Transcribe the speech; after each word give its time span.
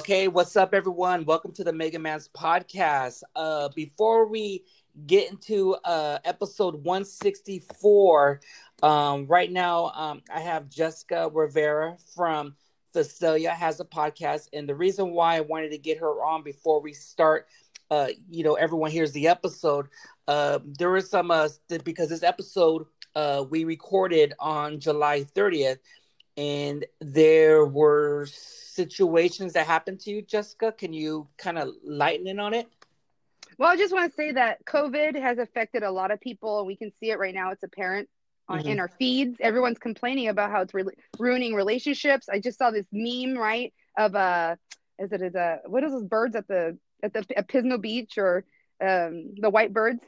Okay, 0.00 0.28
what's 0.28 0.54
up, 0.56 0.74
everyone? 0.74 1.24
Welcome 1.24 1.52
to 1.52 1.64
the 1.64 1.72
Mega 1.72 1.98
Man's 1.98 2.28
podcast. 2.28 3.22
Uh, 3.34 3.70
before 3.74 4.26
we 4.26 4.64
get 5.06 5.30
into 5.30 5.76
uh, 5.84 6.18
episode 6.26 6.84
164, 6.84 8.40
um, 8.82 9.26
right 9.26 9.50
now 9.50 9.86
um, 9.94 10.22
I 10.30 10.40
have 10.40 10.68
Jessica 10.68 11.30
Rivera 11.32 11.96
from 12.14 12.54
Visalia 12.92 13.52
has 13.52 13.80
a 13.80 13.84
podcast, 13.84 14.48
and 14.52 14.68
the 14.68 14.74
reason 14.74 15.12
why 15.12 15.36
I 15.36 15.40
wanted 15.40 15.70
to 15.70 15.78
get 15.78 15.98
her 15.98 16.22
on 16.22 16.42
before 16.42 16.82
we 16.82 16.92
start, 16.92 17.46
uh, 17.90 18.08
you 18.30 18.44
know, 18.44 18.54
everyone 18.54 18.90
hears 18.90 19.12
the 19.12 19.28
episode. 19.28 19.88
Uh, 20.28 20.60
there 20.64 20.90
was 20.90 21.10
some 21.10 21.30
uh, 21.30 21.48
because 21.84 22.08
this 22.08 22.22
episode 22.22 22.86
uh, 23.14 23.44
we 23.48 23.64
recorded 23.64 24.34
on 24.38 24.78
July 24.78 25.24
30th, 25.24 25.78
and 26.36 26.84
there 27.00 27.66
were 27.66 28.26
situations 28.26 29.54
that 29.54 29.66
happened 29.66 30.00
to 30.00 30.10
you, 30.10 30.22
Jessica. 30.22 30.72
Can 30.72 30.92
you 30.92 31.26
kind 31.36 31.58
of 31.58 31.74
lighten 31.84 32.26
in 32.28 32.38
on 32.38 32.54
it? 32.54 32.68
Well, 33.58 33.68
I 33.68 33.76
just 33.76 33.92
want 33.92 34.10
to 34.10 34.16
say 34.16 34.32
that 34.32 34.64
COVID 34.64 35.20
has 35.20 35.38
affected 35.38 35.82
a 35.82 35.90
lot 35.90 36.10
of 36.10 36.20
people. 36.20 36.58
And 36.58 36.66
we 36.66 36.76
can 36.76 36.92
see 37.00 37.10
it 37.10 37.18
right 37.18 37.34
now. 37.34 37.50
It's 37.50 37.62
apparent 37.62 38.08
on, 38.48 38.60
mm-hmm. 38.60 38.68
in 38.68 38.80
our 38.80 38.88
feeds. 38.88 39.36
Everyone's 39.40 39.78
complaining 39.78 40.28
about 40.28 40.50
how 40.50 40.62
it's 40.62 40.72
re- 40.72 40.84
ruining 41.18 41.54
relationships. 41.54 42.28
I 42.30 42.40
just 42.40 42.58
saw 42.58 42.70
this 42.70 42.86
meme, 42.92 43.36
right, 43.36 43.74
of 43.98 44.14
uh, 44.14 44.56
is 44.98 45.12
it 45.12 45.20
is 45.20 45.34
a 45.34 45.60
what 45.66 45.84
is 45.84 45.92
those 45.92 46.04
birds 46.04 46.36
at 46.36 46.48
the 46.48 46.78
at 47.02 47.12
the 47.12 47.24
at 47.36 47.48
Pismo 47.48 47.80
Beach 47.80 48.18
or 48.18 48.44
um 48.80 49.34
the 49.36 49.50
white 49.50 49.72
birds? 49.72 50.00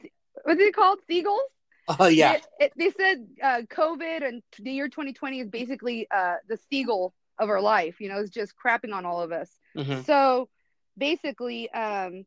What's 0.43 0.61
it 0.61 0.75
called? 0.75 0.99
Seagulls. 1.07 1.41
Oh 1.87 2.07
yeah. 2.07 2.33
It, 2.33 2.45
it, 2.59 2.73
they 2.77 2.91
said 2.91 3.27
uh, 3.41 3.61
COVID 3.69 4.25
and 4.25 4.41
the 4.59 4.71
year 4.71 4.87
2020 4.87 5.41
is 5.41 5.49
basically 5.49 6.07
uh, 6.09 6.35
the 6.47 6.57
seagull 6.69 7.13
of 7.39 7.49
our 7.49 7.61
life. 7.61 7.99
You 7.99 8.09
know, 8.09 8.19
it's 8.19 8.29
just 8.29 8.53
crapping 8.55 8.93
on 8.93 9.05
all 9.05 9.21
of 9.21 9.31
us. 9.31 9.49
Mm-hmm. 9.77 10.01
So 10.01 10.49
basically, 10.97 11.69
um, 11.71 12.25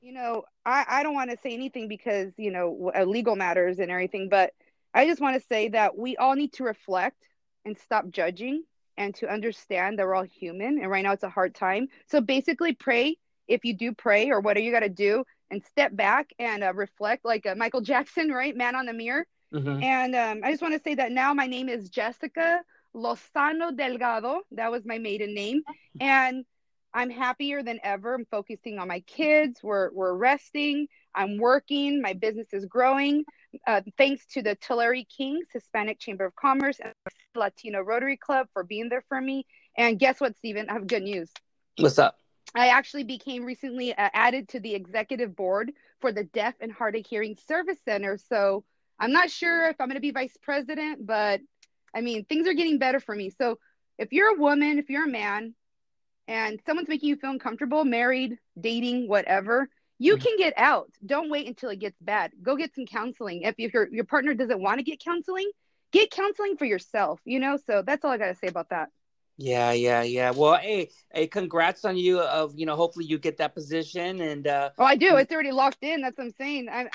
you 0.00 0.12
know, 0.12 0.44
I, 0.64 0.84
I 0.88 1.02
don't 1.02 1.14
want 1.14 1.30
to 1.30 1.38
say 1.38 1.52
anything 1.52 1.88
because, 1.88 2.32
you 2.36 2.52
know, 2.52 2.92
uh, 2.94 3.04
legal 3.04 3.34
matters 3.34 3.78
and 3.78 3.90
everything, 3.90 4.28
but 4.28 4.52
I 4.94 5.06
just 5.06 5.20
want 5.20 5.40
to 5.40 5.46
say 5.48 5.68
that 5.70 5.98
we 5.98 6.16
all 6.16 6.34
need 6.34 6.52
to 6.54 6.64
reflect 6.64 7.20
and 7.64 7.76
stop 7.78 8.08
judging 8.10 8.62
and 8.98 9.14
to 9.14 9.32
understand 9.32 9.98
that 9.98 10.04
we're 10.06 10.14
all 10.14 10.24
human. 10.24 10.78
And 10.78 10.90
right 10.90 11.02
now 11.02 11.12
it's 11.12 11.22
a 11.22 11.30
hard 11.30 11.54
time. 11.54 11.88
So 12.10 12.20
basically, 12.20 12.74
pray 12.74 13.16
if 13.46 13.64
you 13.64 13.72
do 13.72 13.94
pray 13.94 14.30
or 14.30 14.40
what 14.40 14.56
are 14.58 14.60
you 14.60 14.72
got 14.72 14.80
to 14.80 14.90
do 14.90 15.24
and 15.50 15.64
step 15.64 15.96
back 15.96 16.30
and 16.38 16.62
uh, 16.62 16.74
reflect 16.74 17.24
like 17.24 17.46
uh, 17.46 17.54
Michael 17.54 17.80
Jackson, 17.80 18.28
right? 18.40 18.54
Man 18.54 18.74
on 18.74 18.84
the 18.84 18.92
mirror. 18.92 19.26
Mm-hmm. 19.54 19.82
And 19.82 20.14
um, 20.14 20.40
I 20.44 20.50
just 20.50 20.60
want 20.60 20.74
to 20.74 20.82
say 20.82 20.96
that 20.96 21.10
now 21.12 21.32
my 21.32 21.46
name 21.46 21.70
is 21.70 21.88
Jessica 21.88 22.60
Lozano 22.94 23.74
Delgado. 23.74 24.42
That 24.50 24.70
was 24.70 24.84
my 24.84 24.98
maiden 24.98 25.34
name. 25.34 25.62
And 26.00 26.44
I'm 26.94 27.10
happier 27.10 27.62
than 27.62 27.78
ever. 27.82 28.14
I'm 28.14 28.26
focusing 28.30 28.78
on 28.78 28.88
my 28.88 29.00
kids. 29.00 29.60
We're, 29.62 29.90
we're 29.92 30.14
resting. 30.14 30.88
I'm 31.14 31.38
working. 31.38 32.00
My 32.00 32.12
business 32.12 32.48
is 32.52 32.64
growing. 32.66 33.24
Uh, 33.66 33.82
thanks 33.96 34.26
to 34.26 34.42
the 34.42 34.54
Tulare 34.56 35.04
Kings 35.04 35.46
Hispanic 35.52 35.98
Chamber 35.98 36.26
of 36.26 36.34
Commerce 36.36 36.80
and 36.82 36.92
Latino 37.34 37.80
Rotary 37.80 38.16
Club 38.16 38.48
for 38.52 38.64
being 38.64 38.88
there 38.88 39.04
for 39.08 39.20
me. 39.20 39.46
And 39.76 39.98
guess 39.98 40.20
what, 40.20 40.36
Stephen? 40.36 40.68
I 40.68 40.74
have 40.74 40.86
good 40.86 41.02
news. 41.02 41.30
What's 41.78 41.98
up? 41.98 42.16
I 42.54 42.68
actually 42.68 43.04
became 43.04 43.44
recently 43.44 43.92
uh, 43.92 44.08
added 44.14 44.48
to 44.50 44.60
the 44.60 44.74
executive 44.74 45.36
board 45.36 45.72
for 46.00 46.12
the 46.12 46.24
Deaf 46.24 46.54
and 46.60 46.72
Hard 46.72 46.96
of 46.96 47.06
Hearing 47.06 47.36
Service 47.46 47.78
Center. 47.84 48.18
So 48.28 48.64
I'm 48.98 49.12
not 49.12 49.30
sure 49.30 49.68
if 49.68 49.76
I'm 49.80 49.88
going 49.88 49.96
to 49.96 50.00
be 50.00 50.10
vice 50.10 50.36
president, 50.42 51.06
but 51.06 51.40
I 51.94 52.00
mean, 52.00 52.24
things 52.24 52.48
are 52.48 52.54
getting 52.54 52.78
better 52.78 53.00
for 53.00 53.14
me. 53.14 53.30
So 53.30 53.58
if 53.98 54.12
you're 54.12 54.34
a 54.34 54.40
woman, 54.40 54.78
if 54.78 54.88
you're 54.88 55.04
a 55.04 55.10
man, 55.10 55.54
and 56.28 56.60
someone's 56.66 56.88
making 56.88 57.08
you 57.08 57.16
feel 57.16 57.30
uncomfortable, 57.30 57.84
married, 57.84 58.38
dating, 58.60 59.08
whatever, 59.08 59.68
you 59.98 60.14
mm-hmm. 60.14 60.22
can 60.22 60.36
get 60.36 60.54
out. 60.56 60.90
Don't 61.04 61.30
wait 61.30 61.48
until 61.48 61.70
it 61.70 61.80
gets 61.80 61.96
bad. 62.00 62.32
Go 62.42 62.54
get 62.54 62.74
some 62.74 62.86
counseling. 62.86 63.42
If, 63.42 63.56
if 63.58 63.72
your 63.72 63.88
your 63.88 64.04
partner 64.04 64.34
doesn't 64.34 64.60
want 64.60 64.78
to 64.78 64.84
get 64.84 65.02
counseling, 65.02 65.50
get 65.90 66.10
counseling 66.10 66.56
for 66.56 66.66
yourself. 66.66 67.20
You 67.24 67.40
know. 67.40 67.58
So 67.66 67.82
that's 67.82 68.04
all 68.04 68.12
I 68.12 68.18
gotta 68.18 68.36
say 68.36 68.46
about 68.46 68.68
that. 68.68 68.90
Yeah, 69.40 69.72
yeah, 69.72 70.02
yeah. 70.02 70.32
Well, 70.32 70.56
hey, 70.56 70.90
hey, 71.12 71.28
congrats 71.28 71.84
on 71.84 71.96
you. 71.96 72.20
Of 72.20 72.56
you 72.56 72.66
know, 72.66 72.76
hopefully 72.76 73.06
you 73.06 73.18
get 73.18 73.38
that 73.38 73.54
position. 73.54 74.20
And 74.20 74.46
uh 74.46 74.70
oh, 74.78 74.84
I 74.84 74.94
do. 74.94 75.16
It's 75.16 75.32
already 75.32 75.52
locked 75.52 75.82
in. 75.82 76.02
That's 76.02 76.18
what 76.18 76.24
I'm 76.24 76.34
saying. 76.38 76.68
I'm, 76.70 76.88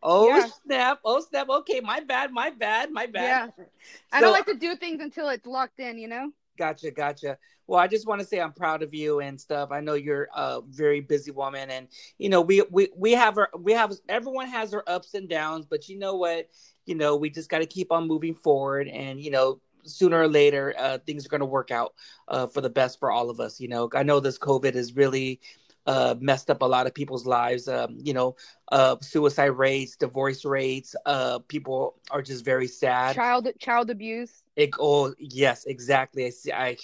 Oh 0.00 0.28
yeah. 0.28 0.46
snap! 0.64 1.00
Oh 1.04 1.20
snap! 1.20 1.48
Okay, 1.48 1.80
my 1.80 2.00
bad, 2.00 2.30
my 2.30 2.50
bad, 2.50 2.92
my 2.92 3.06
bad. 3.06 3.52
Yeah, 3.58 3.64
I 4.12 4.20
don't 4.20 4.32
like 4.32 4.46
to 4.46 4.54
do 4.54 4.76
things 4.76 5.00
until 5.00 5.28
it's 5.28 5.46
locked 5.46 5.80
in. 5.80 5.98
You 5.98 6.08
know. 6.08 6.30
Gotcha, 6.58 6.90
gotcha. 6.90 7.38
Well, 7.68 7.78
I 7.78 7.86
just 7.86 8.06
want 8.06 8.20
to 8.20 8.26
say 8.26 8.40
I'm 8.40 8.52
proud 8.52 8.82
of 8.82 8.92
you 8.92 9.20
and 9.20 9.40
stuff. 9.40 9.70
I 9.70 9.80
know 9.80 9.94
you're 9.94 10.28
a 10.34 10.60
very 10.68 11.00
busy 11.00 11.30
woman, 11.30 11.70
and 11.70 11.86
you 12.18 12.28
know 12.28 12.40
we 12.40 12.62
we 12.70 12.88
we 12.96 13.12
have 13.12 13.38
our 13.38 13.48
we 13.56 13.72
have 13.74 13.92
everyone 14.08 14.48
has 14.48 14.72
their 14.72 14.88
ups 14.90 15.14
and 15.14 15.28
downs, 15.28 15.66
but 15.66 15.88
you 15.88 15.98
know 15.98 16.16
what? 16.16 16.48
You 16.84 16.96
know 16.96 17.14
we 17.16 17.30
just 17.30 17.48
got 17.48 17.58
to 17.60 17.66
keep 17.66 17.92
on 17.92 18.08
moving 18.08 18.34
forward, 18.34 18.88
and 18.88 19.20
you 19.20 19.30
know 19.30 19.60
sooner 19.84 20.20
or 20.20 20.28
later 20.28 20.74
uh, 20.76 20.98
things 21.06 21.24
are 21.24 21.28
going 21.28 21.40
to 21.40 21.46
work 21.46 21.70
out 21.70 21.94
uh, 22.26 22.46
for 22.48 22.60
the 22.60 22.68
best 22.70 22.98
for 22.98 23.12
all 23.12 23.30
of 23.30 23.38
us. 23.38 23.60
You 23.60 23.68
know, 23.68 23.88
I 23.94 24.02
know 24.02 24.18
this 24.18 24.38
COVID 24.38 24.74
is 24.74 24.96
really 24.96 25.40
uh, 25.88 26.14
messed 26.20 26.50
up 26.50 26.60
a 26.60 26.66
lot 26.66 26.86
of 26.86 26.94
people's 26.94 27.26
lives. 27.26 27.66
Um, 27.66 27.96
you 28.02 28.12
know, 28.12 28.36
uh, 28.70 28.96
suicide 29.00 29.46
rates, 29.46 29.96
divorce 29.96 30.44
rates. 30.44 30.94
Uh, 31.06 31.38
people 31.48 31.94
are 32.10 32.20
just 32.20 32.44
very 32.44 32.68
sad. 32.68 33.16
Child 33.16 33.48
child 33.58 33.90
abuse. 33.90 34.42
It, 34.54 34.70
oh 34.78 35.14
yes, 35.18 35.64
exactly. 35.64 36.26
I, 36.26 36.30
see, 36.30 36.52
I 36.52 36.76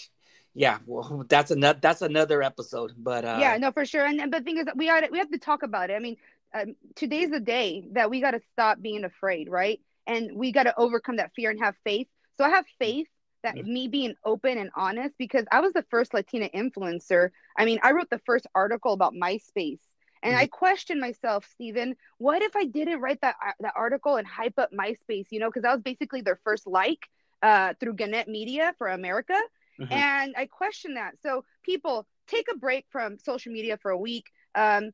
yeah. 0.54 0.78
Well, 0.86 1.24
that's 1.28 1.50
another 1.50 1.78
that's 1.82 2.00
another 2.00 2.42
episode. 2.42 2.92
But 2.96 3.26
uh, 3.26 3.36
yeah, 3.40 3.58
no, 3.58 3.72
for 3.72 3.84
sure. 3.84 4.06
And, 4.06 4.20
and 4.20 4.32
the 4.32 4.40
thing 4.40 4.56
is, 4.56 4.64
we 4.74 4.86
got 4.86 5.10
we 5.12 5.18
have 5.18 5.30
to 5.30 5.38
talk 5.38 5.62
about 5.62 5.90
it. 5.90 5.94
I 5.94 5.98
mean, 5.98 6.16
um, 6.54 6.74
today's 6.94 7.30
the 7.30 7.40
day 7.40 7.86
that 7.92 8.08
we 8.08 8.22
got 8.22 8.30
to 8.30 8.40
stop 8.54 8.80
being 8.80 9.04
afraid, 9.04 9.50
right? 9.50 9.80
And 10.06 10.30
we 10.34 10.50
got 10.50 10.62
to 10.62 10.74
overcome 10.78 11.16
that 11.16 11.32
fear 11.36 11.50
and 11.50 11.60
have 11.60 11.74
faith. 11.84 12.08
So 12.38 12.44
I 12.44 12.48
have 12.50 12.64
faith 12.78 13.06
that 13.44 13.56
me 13.56 13.88
being 13.88 14.14
open 14.24 14.58
and 14.58 14.70
honest 14.74 15.14
because 15.18 15.44
I 15.52 15.60
was 15.60 15.72
the 15.72 15.84
first 15.90 16.12
Latina 16.12 16.48
influencer. 16.48 17.30
I 17.56 17.64
mean, 17.64 17.78
I 17.82 17.92
wrote 17.92 18.10
the 18.10 18.20
first 18.26 18.46
article 18.54 18.92
about 18.92 19.14
MySpace. 19.14 19.78
And 20.22 20.32
mm-hmm. 20.32 20.42
I 20.42 20.46
questioned 20.46 21.00
myself, 21.00 21.46
Stephen, 21.52 21.96
what 22.18 22.42
if 22.42 22.56
I 22.56 22.64
didn't 22.64 23.00
write 23.00 23.20
that, 23.20 23.36
uh, 23.46 23.52
that 23.60 23.74
article 23.76 24.16
and 24.16 24.26
hype 24.26 24.58
up 24.58 24.70
MySpace, 24.72 25.26
you 25.30 25.38
know, 25.38 25.48
because 25.48 25.62
that 25.62 25.74
was 25.74 25.82
basically 25.82 26.22
their 26.22 26.40
first 26.42 26.66
like 26.66 27.08
uh, 27.42 27.74
through 27.78 27.94
Gannett 27.94 28.26
Media 28.26 28.74
for 28.78 28.88
America. 28.88 29.38
Mm-hmm. 29.78 29.92
And 29.92 30.34
I 30.36 30.46
questioned 30.46 30.96
that. 30.96 31.14
So 31.22 31.44
people 31.62 32.06
take 32.26 32.46
a 32.52 32.56
break 32.56 32.86
from 32.90 33.18
social 33.18 33.52
media 33.52 33.76
for 33.76 33.90
a 33.90 33.98
week. 33.98 34.26
Um, 34.54 34.92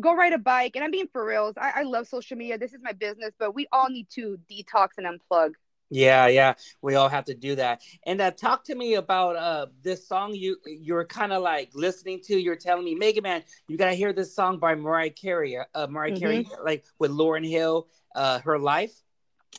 go 0.00 0.14
ride 0.14 0.34
a 0.34 0.38
bike. 0.38 0.72
And 0.76 0.84
I'm 0.84 0.90
being 0.90 1.08
for 1.10 1.24
reals. 1.24 1.54
I, 1.56 1.72
I 1.76 1.82
love 1.84 2.06
social 2.06 2.36
media. 2.36 2.58
This 2.58 2.74
is 2.74 2.80
my 2.82 2.92
business, 2.92 3.32
but 3.38 3.54
we 3.54 3.66
all 3.72 3.88
need 3.88 4.08
to 4.10 4.38
detox 4.50 4.88
and 4.98 5.06
unplug. 5.06 5.52
Yeah, 5.90 6.26
yeah, 6.26 6.54
we 6.82 6.96
all 6.96 7.08
have 7.08 7.26
to 7.26 7.34
do 7.34 7.54
that. 7.56 7.82
And 8.04 8.20
uh, 8.20 8.32
talk 8.32 8.64
to 8.64 8.74
me 8.74 8.94
about 8.94 9.36
uh 9.36 9.66
this 9.82 10.06
song 10.06 10.34
you 10.34 10.56
you're 10.66 11.04
kind 11.04 11.32
of 11.32 11.42
like 11.42 11.70
listening 11.74 12.20
to. 12.24 12.36
You're 12.36 12.56
telling 12.56 12.84
me, 12.84 12.94
Mega 12.94 13.22
Man, 13.22 13.42
you 13.68 13.76
gotta 13.76 13.94
hear 13.94 14.12
this 14.12 14.34
song 14.34 14.58
by 14.58 14.74
Mariah 14.74 15.10
Carey. 15.10 15.56
Uh, 15.56 15.86
Mariah 15.86 16.12
mm-hmm. 16.12 16.20
Carey, 16.20 16.48
like 16.64 16.84
with 16.98 17.12
Lauryn 17.12 17.48
Hill, 17.48 17.86
uh, 18.14 18.40
her 18.40 18.58
life. 18.58 18.92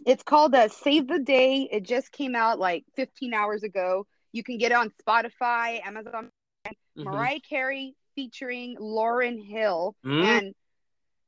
It's 0.06 0.24
called 0.24 0.54
uh, 0.54 0.68
"Save 0.68 1.08
the 1.08 1.20
Day." 1.20 1.70
It 1.72 1.84
just 1.84 2.12
came 2.12 2.36
out 2.36 2.60
like 2.60 2.84
15 2.96 3.34
hours 3.34 3.64
ago. 3.64 4.06
You 4.34 4.44
can 4.44 4.58
get 4.58 4.72
it 4.72 4.76
on 4.76 4.92
Spotify, 5.08 5.86
Amazon. 5.86 6.30
Mm-hmm. 6.66 7.04
Mariah 7.04 7.40
Carey 7.48 7.96
featuring 8.16 8.76
Lauryn 8.78 9.42
Hill, 9.42 9.96
mm-hmm. 10.06 10.26
and 10.26 10.56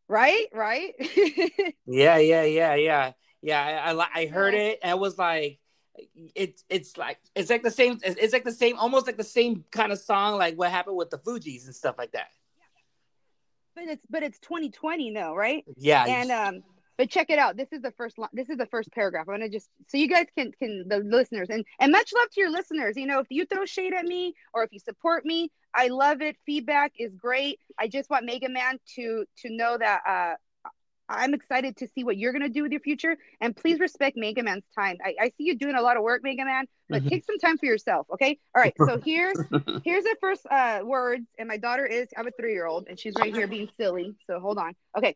right, 0.10 0.48
right. 0.54 0.94
yeah, 1.86 2.18
yeah, 2.18 2.44
yeah, 2.44 2.76
yeah. 2.76 3.12
Yeah, 3.42 3.84
I, 3.86 3.94
I, 3.94 4.08
I 4.14 4.26
heard 4.28 4.54
it 4.54 4.80
and 4.84 4.92
it 4.92 5.00
was 5.00 5.18
like 5.18 5.60
it's 6.36 6.64
it's 6.70 6.98
like 6.98 7.20
it's 7.36 7.50
like 7.50 7.64
the 7.64 7.72
same 7.72 8.00
it's 8.04 8.34
like 8.34 8.44
the 8.44 8.52
same 8.52 8.78
almost 8.78 9.06
like 9.06 9.18
the 9.18 9.24
same 9.24 9.64
kind 9.72 9.92
of 9.92 10.00
song 10.00 10.38
like 10.38 10.56
what 10.56 10.72
happened 10.72 10.96
with 10.96 11.10
the 11.10 11.18
Fugees 11.18 11.66
and 11.66 11.76
stuff 11.76 11.96
like 11.98 12.12
that. 12.12 12.28
But 13.76 13.86
it's 13.86 14.06
but 14.10 14.24
it's 14.24 14.40
2020 14.40 15.14
though, 15.14 15.36
right? 15.36 15.64
Yeah. 15.78 16.06
And 16.06 16.32
um 16.32 16.64
but 16.98 17.10
check 17.10 17.30
it 17.30 17.40
out. 17.40 17.56
This 17.56 17.70
is 17.72 17.82
the 17.82 17.92
first 17.92 18.18
this 18.34 18.50
is 18.50 18.58
the 18.58 18.66
first 18.66 18.92
paragraph. 18.92 19.26
I'm 19.30 19.36
gonna 19.36 19.50
just 19.50 19.70
so 19.88 19.98
you 19.98 20.08
guys 20.08 20.26
can 20.38 20.52
can 20.52 20.86
the 20.88 21.00
listeners 21.00 21.48
and 21.50 21.66
and 21.80 21.92
much 21.92 22.12
love 22.14 22.30
to 22.32 22.42
your 22.42 22.52
listeners. 22.52 22.98
You 22.98 23.08
know, 23.08 23.20
if 23.20 23.28
you 23.30 23.46
throw 23.46 23.66
shade 23.66 23.94
at 23.94 24.06
me 24.06 24.34
or 24.54 24.64
if 24.64 24.74
you 24.74 24.80
support 24.80 25.26
me, 25.26 25.50
I 25.74 25.88
love 25.88 26.22
it. 26.22 26.36
Feedback 26.46 26.94
is 27.00 27.14
great. 27.16 27.60
I 27.80 27.88
just 27.88 28.10
want 28.10 28.26
Mega 28.26 28.50
Man 28.50 28.80
to 28.96 29.26
to 29.40 29.50
know 29.50 29.78
that 29.78 30.02
uh 30.06 30.36
I'm 31.10 31.34
excited 31.34 31.78
to 31.78 31.88
see 31.88 32.04
what 32.04 32.18
you're 32.18 32.32
going 32.32 32.44
to 32.44 32.50
do 32.50 32.62
with 32.62 32.72
your 32.72 32.82
future. 32.82 33.18
And 33.42 33.56
please 33.56 33.80
respect 33.80 34.16
Mega 34.16 34.44
Man's 34.44 34.64
time. 34.78 34.98
I, 35.04 35.16
I 35.20 35.26
see 35.30 35.46
you 35.46 35.58
doing 35.58 35.76
a 35.76 35.82
lot 35.82 35.98
of 35.98 36.04
work, 36.04 36.22
Mega 36.24 36.46
Man, 36.46 36.66
but 36.88 37.02
mm-hmm. 37.02 37.10
take 37.10 37.26
some 37.26 37.40
time 37.40 37.58
for 37.58 37.66
yourself. 37.66 38.08
Okay. 38.14 38.38
All 38.56 38.62
right. 38.62 38.74
So 38.78 39.02
here's 39.06 39.38
here's 39.84 40.04
the 40.04 40.16
first 40.22 40.46
uh, 40.50 40.82
words. 40.84 41.26
And 41.40 41.48
my 41.48 41.58
daughter 41.58 41.86
is, 41.86 42.08
I 42.16 42.20
have 42.20 42.28
a 42.28 42.32
three 42.40 42.54
year 42.54 42.68
old 42.68 42.88
and 42.88 43.00
she's 43.00 43.16
right 43.20 43.34
here 43.34 43.48
being 43.48 43.70
silly. 43.78 44.16
So 44.28 44.40
hold 44.40 44.60
on. 44.60 44.76
Okay. 44.98 45.16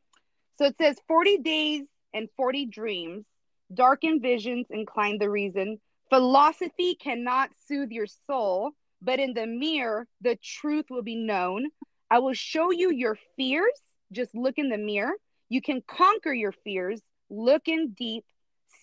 So 0.57 0.65
it 0.65 0.75
says 0.77 0.97
40 1.07 1.37
days 1.39 1.83
and 2.13 2.27
40 2.37 2.65
dreams. 2.65 3.25
Darkened 3.73 4.21
visions 4.21 4.67
incline 4.69 5.19
the 5.19 5.29
reason. 5.29 5.79
Philosophy 6.09 6.95
cannot 6.95 7.49
soothe 7.67 7.91
your 7.91 8.05
soul, 8.27 8.71
but 9.01 9.19
in 9.19 9.33
the 9.33 9.47
mirror, 9.47 10.07
the 10.21 10.37
truth 10.43 10.85
will 10.89 11.01
be 11.01 11.15
known. 11.15 11.69
I 12.09 12.19
will 12.19 12.33
show 12.33 12.71
you 12.71 12.91
your 12.91 13.17
fears. 13.35 13.73
Just 14.11 14.35
look 14.35 14.55
in 14.57 14.69
the 14.69 14.77
mirror. 14.77 15.13
You 15.53 15.61
can 15.61 15.83
conquer 15.85 16.33
your 16.33 16.51
fears. 16.51 16.99
Look 17.29 17.67
in 17.67 17.91
deep. 17.91 18.25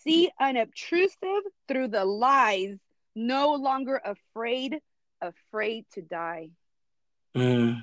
See 0.04 0.30
unobtrusive 0.40 1.42
through 1.66 1.88
the 1.88 2.04
lies. 2.04 2.76
No 3.16 3.54
longer 3.54 4.00
afraid, 4.04 4.78
afraid 5.20 5.86
to 5.94 6.00
die. 6.00 6.50
Mm. 7.34 7.82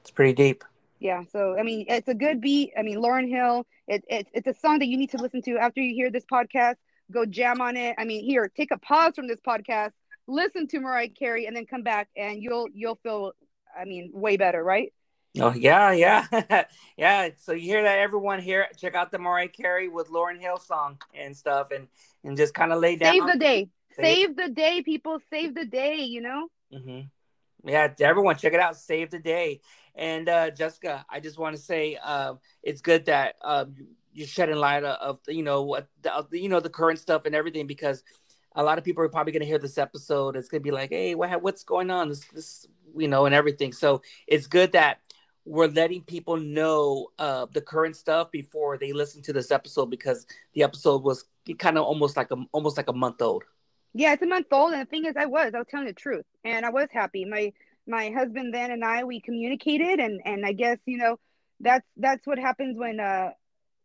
It's 0.00 0.10
pretty 0.10 0.32
deep. 0.32 0.64
Yeah, 1.00 1.24
so 1.30 1.54
I 1.58 1.62
mean, 1.64 1.84
it's 1.86 2.08
a 2.08 2.14
good 2.14 2.40
beat. 2.40 2.72
I 2.78 2.80
mean, 2.80 2.96
Lauryn 2.96 3.28
Hill. 3.28 3.66
It, 3.86 4.02
it, 4.08 4.28
it's 4.32 4.48
a 4.48 4.54
song 4.54 4.78
that 4.78 4.86
you 4.86 4.96
need 4.96 5.10
to 5.10 5.18
listen 5.18 5.42
to 5.42 5.58
after 5.58 5.82
you 5.82 5.94
hear 5.94 6.10
this 6.10 6.24
podcast. 6.24 6.76
Go 7.12 7.26
jam 7.26 7.60
on 7.60 7.76
it. 7.76 7.94
I 7.98 8.04
mean, 8.06 8.24
here, 8.24 8.50
take 8.56 8.70
a 8.70 8.78
pause 8.78 9.12
from 9.14 9.28
this 9.28 9.40
podcast, 9.46 9.90
listen 10.26 10.66
to 10.68 10.80
Mariah 10.80 11.10
Carey, 11.10 11.44
and 11.44 11.54
then 11.54 11.66
come 11.66 11.82
back, 11.82 12.08
and 12.16 12.42
you'll 12.42 12.68
you'll 12.72 12.98
feel, 13.02 13.32
I 13.78 13.84
mean, 13.84 14.12
way 14.14 14.38
better, 14.38 14.64
right? 14.64 14.94
Oh 15.38 15.52
yeah, 15.52 15.92
yeah, 15.92 16.64
yeah. 16.96 17.28
So 17.38 17.52
you 17.52 17.60
hear 17.60 17.82
that, 17.84 17.98
everyone 17.98 18.40
here, 18.40 18.66
check 18.76 18.94
out 18.94 19.12
the 19.12 19.18
Mariah 19.18 19.48
Carey 19.48 19.88
with 19.88 20.08
Lauryn 20.08 20.40
Hill 20.40 20.58
song 20.58 20.98
and 21.14 21.36
stuff, 21.36 21.70
and 21.70 21.86
and 22.24 22.36
just 22.36 22.52
kind 22.52 22.72
of 22.72 22.80
lay 22.80 22.96
down. 22.96 23.12
Save 23.12 23.26
the 23.26 23.38
day. 23.38 23.68
Save, 23.96 24.04
Save 24.04 24.36
the 24.36 24.48
day, 24.48 24.82
people. 24.82 25.18
Save 25.30 25.54
the 25.54 25.64
day. 25.64 25.98
You 25.98 26.20
know. 26.20 26.48
Mm-hmm. 26.74 27.00
Yeah, 27.64 27.92
everyone, 28.00 28.36
check 28.36 28.54
it 28.54 28.60
out. 28.60 28.76
Save 28.76 29.10
the 29.10 29.18
day. 29.18 29.60
And 29.94 30.28
uh, 30.28 30.50
Jessica, 30.50 31.04
I 31.10 31.20
just 31.20 31.38
want 31.38 31.56
to 31.56 31.62
say 31.62 31.98
uh, 32.02 32.34
it's 32.62 32.80
good 32.80 33.06
that 33.06 33.34
uh, 33.42 33.66
you're 34.12 34.26
shedding 34.26 34.56
light 34.56 34.82
of, 34.84 35.18
you 35.28 35.42
know 35.42 35.62
what 35.62 35.88
the, 36.02 36.26
you 36.32 36.48
know 36.48 36.60
the 36.60 36.70
current 36.70 36.98
stuff 36.98 37.26
and 37.26 37.34
everything 37.34 37.66
because 37.66 38.02
a 38.54 38.62
lot 38.62 38.78
of 38.78 38.84
people 38.84 39.04
are 39.04 39.08
probably 39.08 39.32
going 39.32 39.42
to 39.42 39.46
hear 39.46 39.58
this 39.58 39.78
episode. 39.78 40.36
It's 40.36 40.48
going 40.48 40.60
to 40.62 40.64
be 40.64 40.70
like, 40.70 40.90
hey, 40.90 41.14
what 41.14 41.42
what's 41.42 41.64
going 41.64 41.90
on? 41.90 42.08
This 42.08 42.24
this 42.32 42.66
you 42.96 43.08
know 43.08 43.26
and 43.26 43.34
everything. 43.34 43.72
So 43.72 44.02
it's 44.26 44.46
good 44.46 44.72
that 44.72 45.00
we're 45.44 45.68
letting 45.68 46.02
people 46.02 46.36
know 46.36 47.08
uh, 47.18 47.46
the 47.52 47.60
current 47.60 47.96
stuff 47.96 48.30
before 48.30 48.78
they 48.78 48.92
listen 48.92 49.22
to 49.22 49.32
this 49.32 49.50
episode 49.50 49.86
because 49.86 50.26
the 50.54 50.62
episode 50.62 51.02
was 51.02 51.24
kind 51.58 51.78
of 51.78 51.84
almost 51.84 52.16
like 52.16 52.30
a 52.30 52.36
almost 52.52 52.76
like 52.76 52.88
a 52.88 52.92
month 52.92 53.22
old. 53.22 53.44
Yeah, 53.92 54.12
it's 54.12 54.22
a 54.22 54.26
month 54.26 54.46
old, 54.52 54.72
and 54.72 54.82
the 54.82 54.86
thing 54.86 55.06
is, 55.06 55.16
I 55.16 55.26
was 55.26 55.52
I 55.54 55.58
was 55.58 55.66
telling 55.68 55.86
the 55.86 55.92
truth, 55.92 56.26
and 56.44 56.64
I 56.64 56.70
was 56.70 56.88
happy. 56.92 57.24
My 57.24 57.52
my 57.86 58.10
husband 58.10 58.54
then 58.54 58.70
and 58.70 58.84
I 58.84 59.04
we 59.04 59.20
communicated 59.20 59.98
and 60.00 60.20
and 60.24 60.46
I 60.46 60.52
guess 60.52 60.78
you 60.86 60.98
know 60.98 61.18
that's 61.60 61.86
that's 61.96 62.26
what 62.26 62.38
happens 62.38 62.78
when 62.78 63.00
uh 63.00 63.30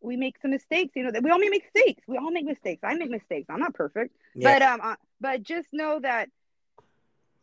we 0.01 0.15
make 0.15 0.35
some 0.41 0.51
mistakes 0.51 0.93
you 0.95 1.03
know 1.03 1.11
that 1.11 1.23
we 1.23 1.31
all 1.31 1.39
make 1.39 1.63
mistakes 1.63 2.03
we 2.07 2.17
all 2.17 2.31
make 2.31 2.45
mistakes 2.45 2.81
I 2.83 2.93
make 2.95 3.09
mistakes 3.09 3.47
I'm 3.49 3.59
not 3.59 3.73
perfect 3.73 4.15
yeah. 4.35 4.53
but 4.53 4.61
um 4.61 4.79
uh, 4.81 4.95
but 5.19 5.43
just 5.43 5.67
know 5.73 5.99
that 6.01 6.29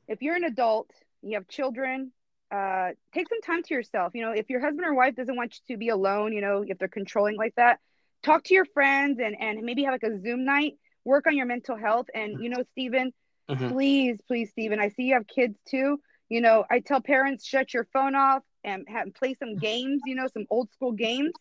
if 0.09 0.23
you're 0.23 0.37
an 0.37 0.45
adult 0.45 0.91
you 1.23 1.35
have 1.35 1.49
children 1.49 2.13
uh 2.53 2.91
take 3.15 3.29
some 3.29 3.41
time 3.41 3.63
to 3.63 3.75
yourself 3.75 4.13
you 4.15 4.23
know 4.23 4.33
if 4.33 4.51
your 4.51 4.61
husband 4.61 4.87
or 4.87 4.95
wife 4.95 5.15
doesn't 5.15 5.37
want 5.37 5.55
you 5.55 5.75
to 5.75 5.79
be 5.79 5.89
alone 5.89 6.33
you 6.33 6.41
know 6.41 6.65
if 6.67 6.79
they're 6.79 6.89
controlling 6.89 7.37
like 7.37 7.55
that 7.57 7.79
talk 8.23 8.45
to 8.45 8.55
your 8.55 8.67
friends 8.67 9.19
and 9.21 9.35
and 9.41 9.63
maybe 9.63 9.85
have 9.85 9.93
like 9.93 10.03
a 10.03 10.21
zoom 10.21 10.45
night 10.45 10.75
work 11.05 11.27
on 11.27 11.37
your 11.37 11.47
mental 11.47 11.77
health 11.77 12.07
and 12.15 12.43
you 12.43 12.51
know 12.51 12.63
Stephen 12.73 13.13
mm-hmm. 13.51 13.69
please 13.69 14.19
please 14.29 14.51
Stephen 14.51 14.79
I 14.79 14.89
see 14.91 15.05
you 15.05 15.15
have 15.15 15.27
kids 15.27 15.57
too 15.69 15.99
you 16.33 16.41
know, 16.41 16.65
I 16.71 16.81
tell 16.81 17.03
parents 17.03 17.45
shut 17.45 17.75
your 17.75 17.87
phone 17.93 18.15
off 18.15 18.43
and 18.65 18.87
have, 18.89 19.13
play 19.13 19.35
some 19.35 19.59
games, 19.59 20.01
you 20.07 20.15
know, 20.15 20.27
some 20.33 20.47
old 20.49 20.73
school 20.73 20.93
games. 20.93 21.33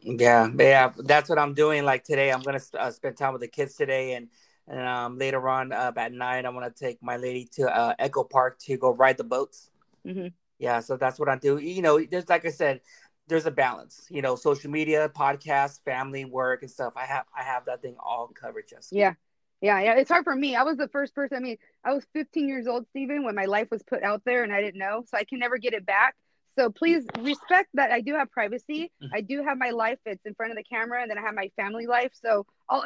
Yeah, 0.00 0.48
yeah, 0.58 0.90
that's 0.98 1.28
what 1.28 1.38
I'm 1.38 1.54
doing. 1.54 1.84
Like 1.84 2.02
today, 2.02 2.32
I'm 2.32 2.42
gonna 2.42 2.60
uh, 2.76 2.90
spend 2.90 3.16
time 3.16 3.32
with 3.32 3.42
the 3.42 3.48
kids 3.48 3.76
today, 3.76 4.14
and 4.14 4.28
and 4.66 4.80
um, 4.80 5.18
later 5.18 5.48
on 5.48 5.72
uh, 5.72 5.92
at 5.96 6.12
night, 6.12 6.46
I'm 6.46 6.54
gonna 6.54 6.70
take 6.70 7.02
my 7.02 7.16
lady 7.16 7.48
to 7.54 7.74
uh, 7.74 7.94
Echo 7.98 8.24
Park 8.24 8.58
to 8.60 8.76
go 8.76 8.92
ride 8.92 9.18
the 9.18 9.24
boats. 9.24 9.70
Mm-hmm. 10.06 10.28
Yeah, 10.58 10.80
so 10.80 10.96
that's 10.96 11.18
what 11.18 11.28
I 11.28 11.36
do. 11.36 11.58
You 11.58 11.82
know, 11.82 12.00
there's 12.02 12.28
like 12.28 12.46
I 12.46 12.50
said, 12.50 12.80
there's 13.28 13.46
a 13.46 13.50
balance. 13.50 14.06
You 14.10 14.22
know, 14.22 14.36
social 14.36 14.70
media, 14.70 15.10
podcast, 15.14 15.82
family, 15.84 16.24
work, 16.24 16.62
and 16.62 16.70
stuff. 16.70 16.94
I 16.96 17.04
have 17.04 17.24
I 17.36 17.42
have 17.42 17.66
that 17.66 17.82
thing 17.82 17.96
all 17.98 18.28
covered. 18.28 18.68
Just 18.68 18.92
yeah, 18.92 19.14
yeah, 19.60 19.80
yeah, 19.80 19.94
it's 19.94 20.10
hard 20.10 20.24
for 20.24 20.36
me. 20.36 20.56
I 20.56 20.62
was 20.62 20.76
the 20.76 20.88
first 20.88 21.14
person. 21.14 21.36
I 21.36 21.40
mean, 21.40 21.58
I 21.84 21.92
was 21.92 22.06
15 22.14 22.48
years 22.48 22.66
old, 22.66 22.86
Stephen, 22.90 23.24
when 23.24 23.34
my 23.34 23.44
life 23.44 23.68
was 23.70 23.82
put 23.82 24.02
out 24.02 24.22
there, 24.24 24.44
and 24.44 24.52
I 24.52 24.60
didn't 24.62 24.78
know, 24.78 25.04
so 25.06 25.16
I 25.18 25.24
can 25.24 25.38
never 25.38 25.58
get 25.58 25.74
it 25.74 25.84
back. 25.84 26.14
So 26.56 26.70
please 26.70 27.04
respect 27.20 27.68
that 27.74 27.90
I 27.90 28.00
do 28.00 28.14
have 28.14 28.30
privacy. 28.30 28.92
Mm-hmm. 29.02 29.14
I 29.14 29.20
do 29.22 29.42
have 29.42 29.58
my 29.58 29.70
life. 29.70 29.98
It's 30.06 30.24
in 30.24 30.34
front 30.34 30.52
of 30.52 30.56
the 30.56 30.62
camera, 30.62 31.02
and 31.02 31.10
then 31.10 31.18
I 31.18 31.22
have 31.22 31.34
my 31.34 31.50
family 31.56 31.86
life. 31.86 32.12
So 32.14 32.46
all 32.68 32.84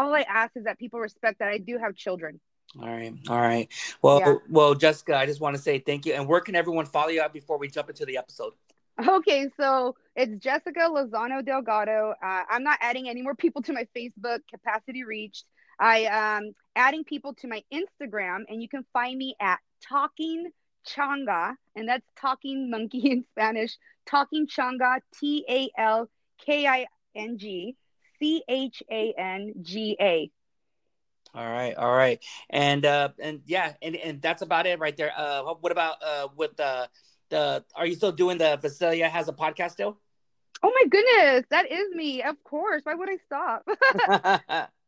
all 0.00 0.14
I 0.14 0.22
ask 0.22 0.56
is 0.56 0.64
that 0.64 0.78
people 0.78 0.98
respect 0.98 1.40
that 1.40 1.48
I 1.48 1.58
do 1.58 1.78
have 1.78 1.94
children. 1.94 2.40
All 2.80 2.88
right, 2.88 3.12
all 3.28 3.40
right. 3.40 3.68
Well, 4.00 4.20
yeah. 4.20 4.34
well, 4.48 4.74
Jessica, 4.74 5.16
I 5.16 5.26
just 5.26 5.40
want 5.40 5.56
to 5.56 5.62
say 5.62 5.78
thank 5.78 6.06
you. 6.06 6.14
And 6.14 6.26
where 6.26 6.40
can 6.40 6.54
everyone 6.54 6.86
follow 6.86 7.08
you 7.08 7.20
out 7.20 7.32
before 7.32 7.58
we 7.58 7.68
jump 7.68 7.90
into 7.90 8.06
the 8.06 8.16
episode? 8.16 8.52
Okay, 9.06 9.48
so 9.58 9.96
it's 10.14 10.36
Jessica 10.42 10.80
Lozano 10.80 11.44
Delgado. 11.44 12.14
Uh, 12.22 12.42
I'm 12.48 12.62
not 12.62 12.78
adding 12.80 13.08
any 13.08 13.22
more 13.22 13.34
people 13.34 13.62
to 13.62 13.72
my 13.72 13.86
Facebook. 13.96 14.40
Capacity 14.50 15.04
reached. 15.04 15.44
I 15.78 16.04
um 16.06 16.54
adding 16.76 17.04
people 17.04 17.34
to 17.34 17.48
my 17.48 17.62
Instagram, 17.72 18.44
and 18.48 18.62
you 18.62 18.68
can 18.68 18.84
find 18.92 19.18
me 19.18 19.34
at 19.40 19.58
Talking 19.86 20.50
Changa, 20.86 21.54
and 21.74 21.88
that's 21.88 22.06
talking 22.20 22.70
monkey 22.70 23.10
in 23.10 23.24
Spanish. 23.32 23.76
Talking 24.06 24.46
Changa, 24.46 25.00
T 25.18 25.44
A 25.48 25.70
L 25.78 26.08
K 26.44 26.66
I 26.66 26.86
N 27.14 27.38
G 27.38 27.76
C 28.20 28.42
H 28.48 28.82
A 28.90 29.12
N 29.18 29.54
G 29.62 29.96
A. 30.00 30.30
All 31.34 31.48
right, 31.48 31.74
all 31.76 31.92
right, 31.92 32.22
and 32.48 32.84
uh, 32.84 33.10
and 33.18 33.40
yeah, 33.46 33.74
and, 33.82 33.96
and 33.96 34.22
that's 34.22 34.42
about 34.42 34.66
it 34.66 34.78
right 34.78 34.96
there. 34.96 35.12
Uh, 35.16 35.54
what 35.60 35.72
about 35.72 35.96
uh, 36.04 36.28
with 36.36 36.56
the 36.56 36.88
the? 37.30 37.64
Are 37.74 37.86
you 37.86 37.94
still 37.94 38.12
doing 38.12 38.38
the 38.38 38.58
Visalia 38.60 39.08
has 39.08 39.28
a 39.28 39.32
podcast 39.32 39.72
still? 39.72 39.98
Oh 40.62 40.72
my 40.74 40.88
goodness, 40.88 41.46
that 41.50 41.70
is 41.70 41.94
me. 41.94 42.22
Of 42.22 42.42
course. 42.44 42.82
Why 42.84 42.94
would 42.94 43.08
I 43.08 43.18
stop? 43.26 44.68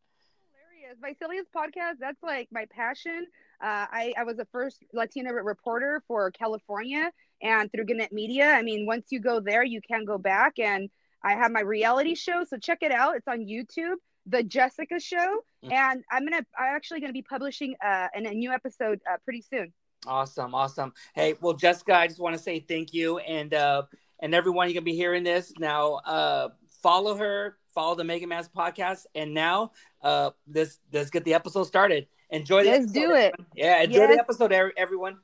Visalia's 1.01 1.47
podcast, 1.55 1.99
that's 2.01 2.23
like 2.23 2.49
my 2.53 2.67
passion. 2.67 3.27
Uh, 3.63 3.87
I, 3.91 4.15
I 4.19 4.25
was 4.25 4.37
the 4.37 4.47
first 4.47 4.85
Latina 4.93 5.33
reporter 5.33 6.03
for 6.07 6.31
California 6.31 7.11
and 7.41 7.71
through 7.71 7.85
Gannett 7.85 8.13
Media. 8.13 8.51
I 8.51 8.63
mean, 8.63 8.87
once 8.87 9.07
you 9.11 9.21
go 9.21 9.41
there, 9.41 9.65
you 9.65 9.81
can 9.81 10.05
go 10.05 10.19
back. 10.19 10.59
And 10.59 10.91
I 11.25 11.33
have 11.35 11.51
my 11.51 11.61
reality 11.61 12.15
show. 12.15 12.45
So 12.45 12.59
check 12.59 12.79
it 12.83 12.93
out. 12.93 13.17
It's 13.17 13.29
on 13.29 13.47
YouTube, 13.47 13.97
The 14.27 14.43
Jessica 14.43 15.01
Show. 15.01 15.43
Mm-hmm. 15.65 15.73
And 15.73 16.05
I'm 16.11 16.27
to, 16.27 16.47
I'm 16.59 16.77
actually 16.77 17.01
going 17.01 17.11
to 17.11 17.15
be 17.15 17.23
publishing 17.23 17.75
uh, 17.85 18.09
a 18.15 18.21
new 18.21 18.51
episode 18.51 19.01
uh, 19.11 19.17
pretty 19.25 19.43
soon. 19.43 19.73
Awesome. 20.07 20.55
Awesome. 20.55 20.93
Hey, 21.15 21.35
well, 21.41 21.55
Jessica, 21.55 21.95
I 21.95 22.09
just 22.09 22.21
want 22.21 22.37
to 22.37 22.43
say 22.43 22.61
thank 22.61 22.93
you. 22.93 23.19
And, 23.19 23.55
uh, 23.55 23.83
and 24.23 24.35
everyone, 24.35 24.69
you're 24.69 24.75
gonna 24.75 24.85
be 24.85 24.95
hearing 24.95 25.25
this 25.25 25.53
now. 25.59 25.95
Uh, 26.07 26.49
follow 26.81 27.17
her, 27.17 27.59
follow 27.75 27.97
the 27.97 28.05
Mega 28.05 28.27
Man's 28.27 28.49
podcast, 28.49 29.05
and 29.15 29.35
now 29.35 29.73
uh, 30.01 30.31
let's 30.53 30.79
let's 30.93 31.11
get 31.11 31.25
the 31.25 31.35
episode 31.35 31.65
started. 31.65 32.07
Enjoy 32.31 32.63
the 32.63 32.71
let's 32.71 32.85
episode, 32.85 33.01
do 33.01 33.15
it. 33.15 33.35
Everyone. 33.35 33.47
Yeah, 33.57 33.83
enjoy 33.83 33.99
yes. 33.99 34.15
the 34.15 34.21
episode, 34.21 34.53
everyone. 34.77 35.19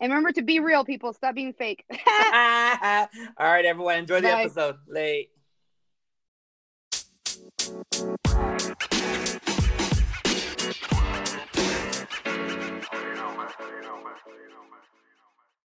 And 0.00 0.12
remember 0.12 0.32
to 0.32 0.42
be 0.42 0.60
real, 0.60 0.84
people. 0.84 1.12
Stop 1.12 1.34
being 1.34 1.54
fake. 1.54 1.84
All 1.90 1.96
right, 3.40 3.64
everyone. 3.64 3.96
Enjoy 3.96 4.16
the 4.20 4.28
Bye. 4.28 4.42
episode. 4.42 4.76
Late. 4.86 5.30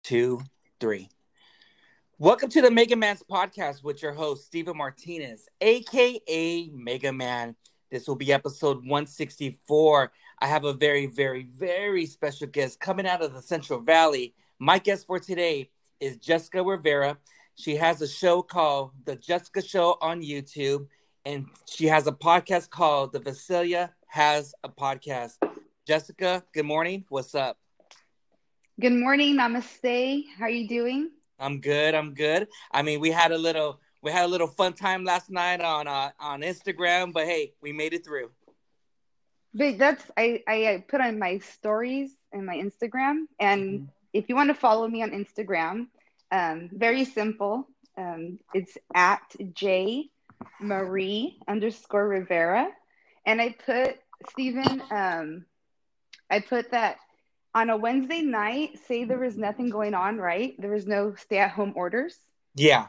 Two, 0.03 0.41
three. 0.81 1.11
Welcome 2.19 2.49
to 2.49 2.63
the 2.63 2.71
Mega 2.71 2.97
Man's 2.97 3.23
podcast 3.23 3.85
with 3.85 4.03
your 4.03 4.13
host, 4.13 4.47
Stephen 4.47 4.79
Martinez, 4.79 5.49
aka 5.61 6.71
Mega 6.73 7.13
Man. 7.13 7.55
This 7.91 8.09
will 8.09 8.17
be 8.17 8.33
episode 8.33 8.79
164. 8.79 10.13
I 10.39 10.47
have 10.47 10.65
a 10.65 10.73
very, 10.73 11.05
very, 11.05 11.43
very 11.43 12.07
special 12.07 12.47
guest 12.47 12.81
coming 12.81 13.07
out 13.07 13.21
of 13.21 13.35
the 13.35 13.43
Central 13.43 13.81
Valley. 13.81 14.35
My 14.59 14.79
guest 14.79 15.07
for 15.07 15.19
today 15.19 15.69
is 16.01 16.17
Jessica 16.17 16.63
Rivera. 16.63 17.19
She 17.55 17.77
has 17.77 18.01
a 18.01 18.09
show 18.09 18.41
called 18.41 18.93
The 19.05 19.17
Jessica 19.17 19.61
Show 19.61 19.99
on 20.01 20.23
YouTube, 20.23 20.87
and 21.25 21.47
she 21.67 21.87
has 21.87 22.07
a 22.07 22.13
podcast 22.13 22.71
called 22.71 23.13
The 23.13 23.21
Visalia 23.21 23.93
Has 24.07 24.55
a 24.65 24.69
Podcast. 24.69 25.37
Jessica, 25.87 26.43
good 26.53 26.65
morning. 26.65 27.05
What's 27.09 27.35
up? 27.35 27.59
Good 28.81 28.93
morning. 28.93 29.37
Namaste. 29.37 30.25
How 30.39 30.47
are 30.47 30.51
you 30.51 30.67
doing? 30.67 31.11
I'm 31.39 31.61
good. 31.61 31.95
I'm 31.95 32.15
good. 32.15 32.49
I 32.71 32.83
mean, 32.83 33.01
we 33.01 33.11
had 33.11 33.33
a 33.33 33.39
little 33.39 33.81
we 34.03 34.11
had 34.11 34.25
a 34.25 34.29
little 34.29 34.49
fun 34.49 34.73
time 34.73 35.05
last 35.05 35.31
night 35.31 35.61
on 35.61 35.87
uh, 35.87 36.11
on 36.19 36.41
Instagram, 36.43 37.13
but 37.13 37.25
hey, 37.25 37.53
we 37.61 37.73
made 37.73 37.95
it 37.95 38.05
through. 38.05 38.31
But 39.55 39.79
that's 39.79 40.05
I 40.17 40.43
I 40.47 40.85
put 40.89 41.01
on 41.01 41.19
my 41.19 41.39
stories 41.39 42.17
and 42.33 42.47
my 42.47 42.57
Instagram, 42.57 43.27
and 43.39 43.63
mm-hmm. 43.63 43.85
if 44.13 44.29
you 44.29 44.35
want 44.35 44.49
to 44.49 44.55
follow 44.55 44.89
me 44.89 45.03
on 45.03 45.11
Instagram, 45.11 45.87
um, 46.33 46.71
very 46.73 47.05
simple. 47.05 47.69
Um, 47.97 48.39
it's 48.55 48.79
at 48.95 49.23
J 49.53 50.11
Marie 50.61 51.39
underscore 51.49 52.09
Rivera, 52.09 52.69
and 53.27 53.41
I 53.41 53.55
put 53.65 53.97
Stephen. 54.31 54.83
Um, 54.91 55.47
I 56.31 56.41
put 56.41 56.71
that 56.71 56.97
on 57.55 57.71
a 57.71 57.77
Wednesday 57.77 58.23
night. 58.23 58.79
Say 58.87 59.05
there 59.05 59.19
was 59.19 59.37
nothing 59.37 59.71
going 59.71 59.95
on, 59.95 60.19
right? 60.19 60.55
There 60.59 60.71
was 60.71 60.87
no 60.87 61.15
stay-at-home 61.15 61.75
orders. 61.77 62.17
Yeah. 62.55 62.89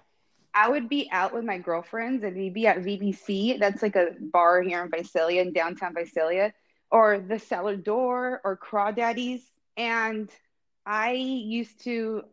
I 0.54 0.70
would 0.70 0.88
be 0.88 1.10
out 1.12 1.34
with 1.34 1.44
my 1.44 1.58
girlfriends 1.58 2.24
and 2.24 2.36
we'd 2.36 2.54
be 2.54 2.68
at 2.68 2.78
VBC. 2.78 3.60
That's 3.60 3.82
like 3.82 3.96
a 3.96 4.12
bar 4.20 4.62
here 4.62 4.84
in 4.84 4.92
Visalia, 4.92 5.42
in 5.42 5.52
downtown 5.52 5.96
Visalia, 5.96 6.54
or 6.92 7.20
the 7.20 7.40
Cellar 7.40 7.76
Door 7.76 8.42
or 8.44 8.58
Crawdaddies. 8.58 9.42
And 9.78 10.30
I 10.86 11.14
used 11.14 11.84
to 11.86 12.24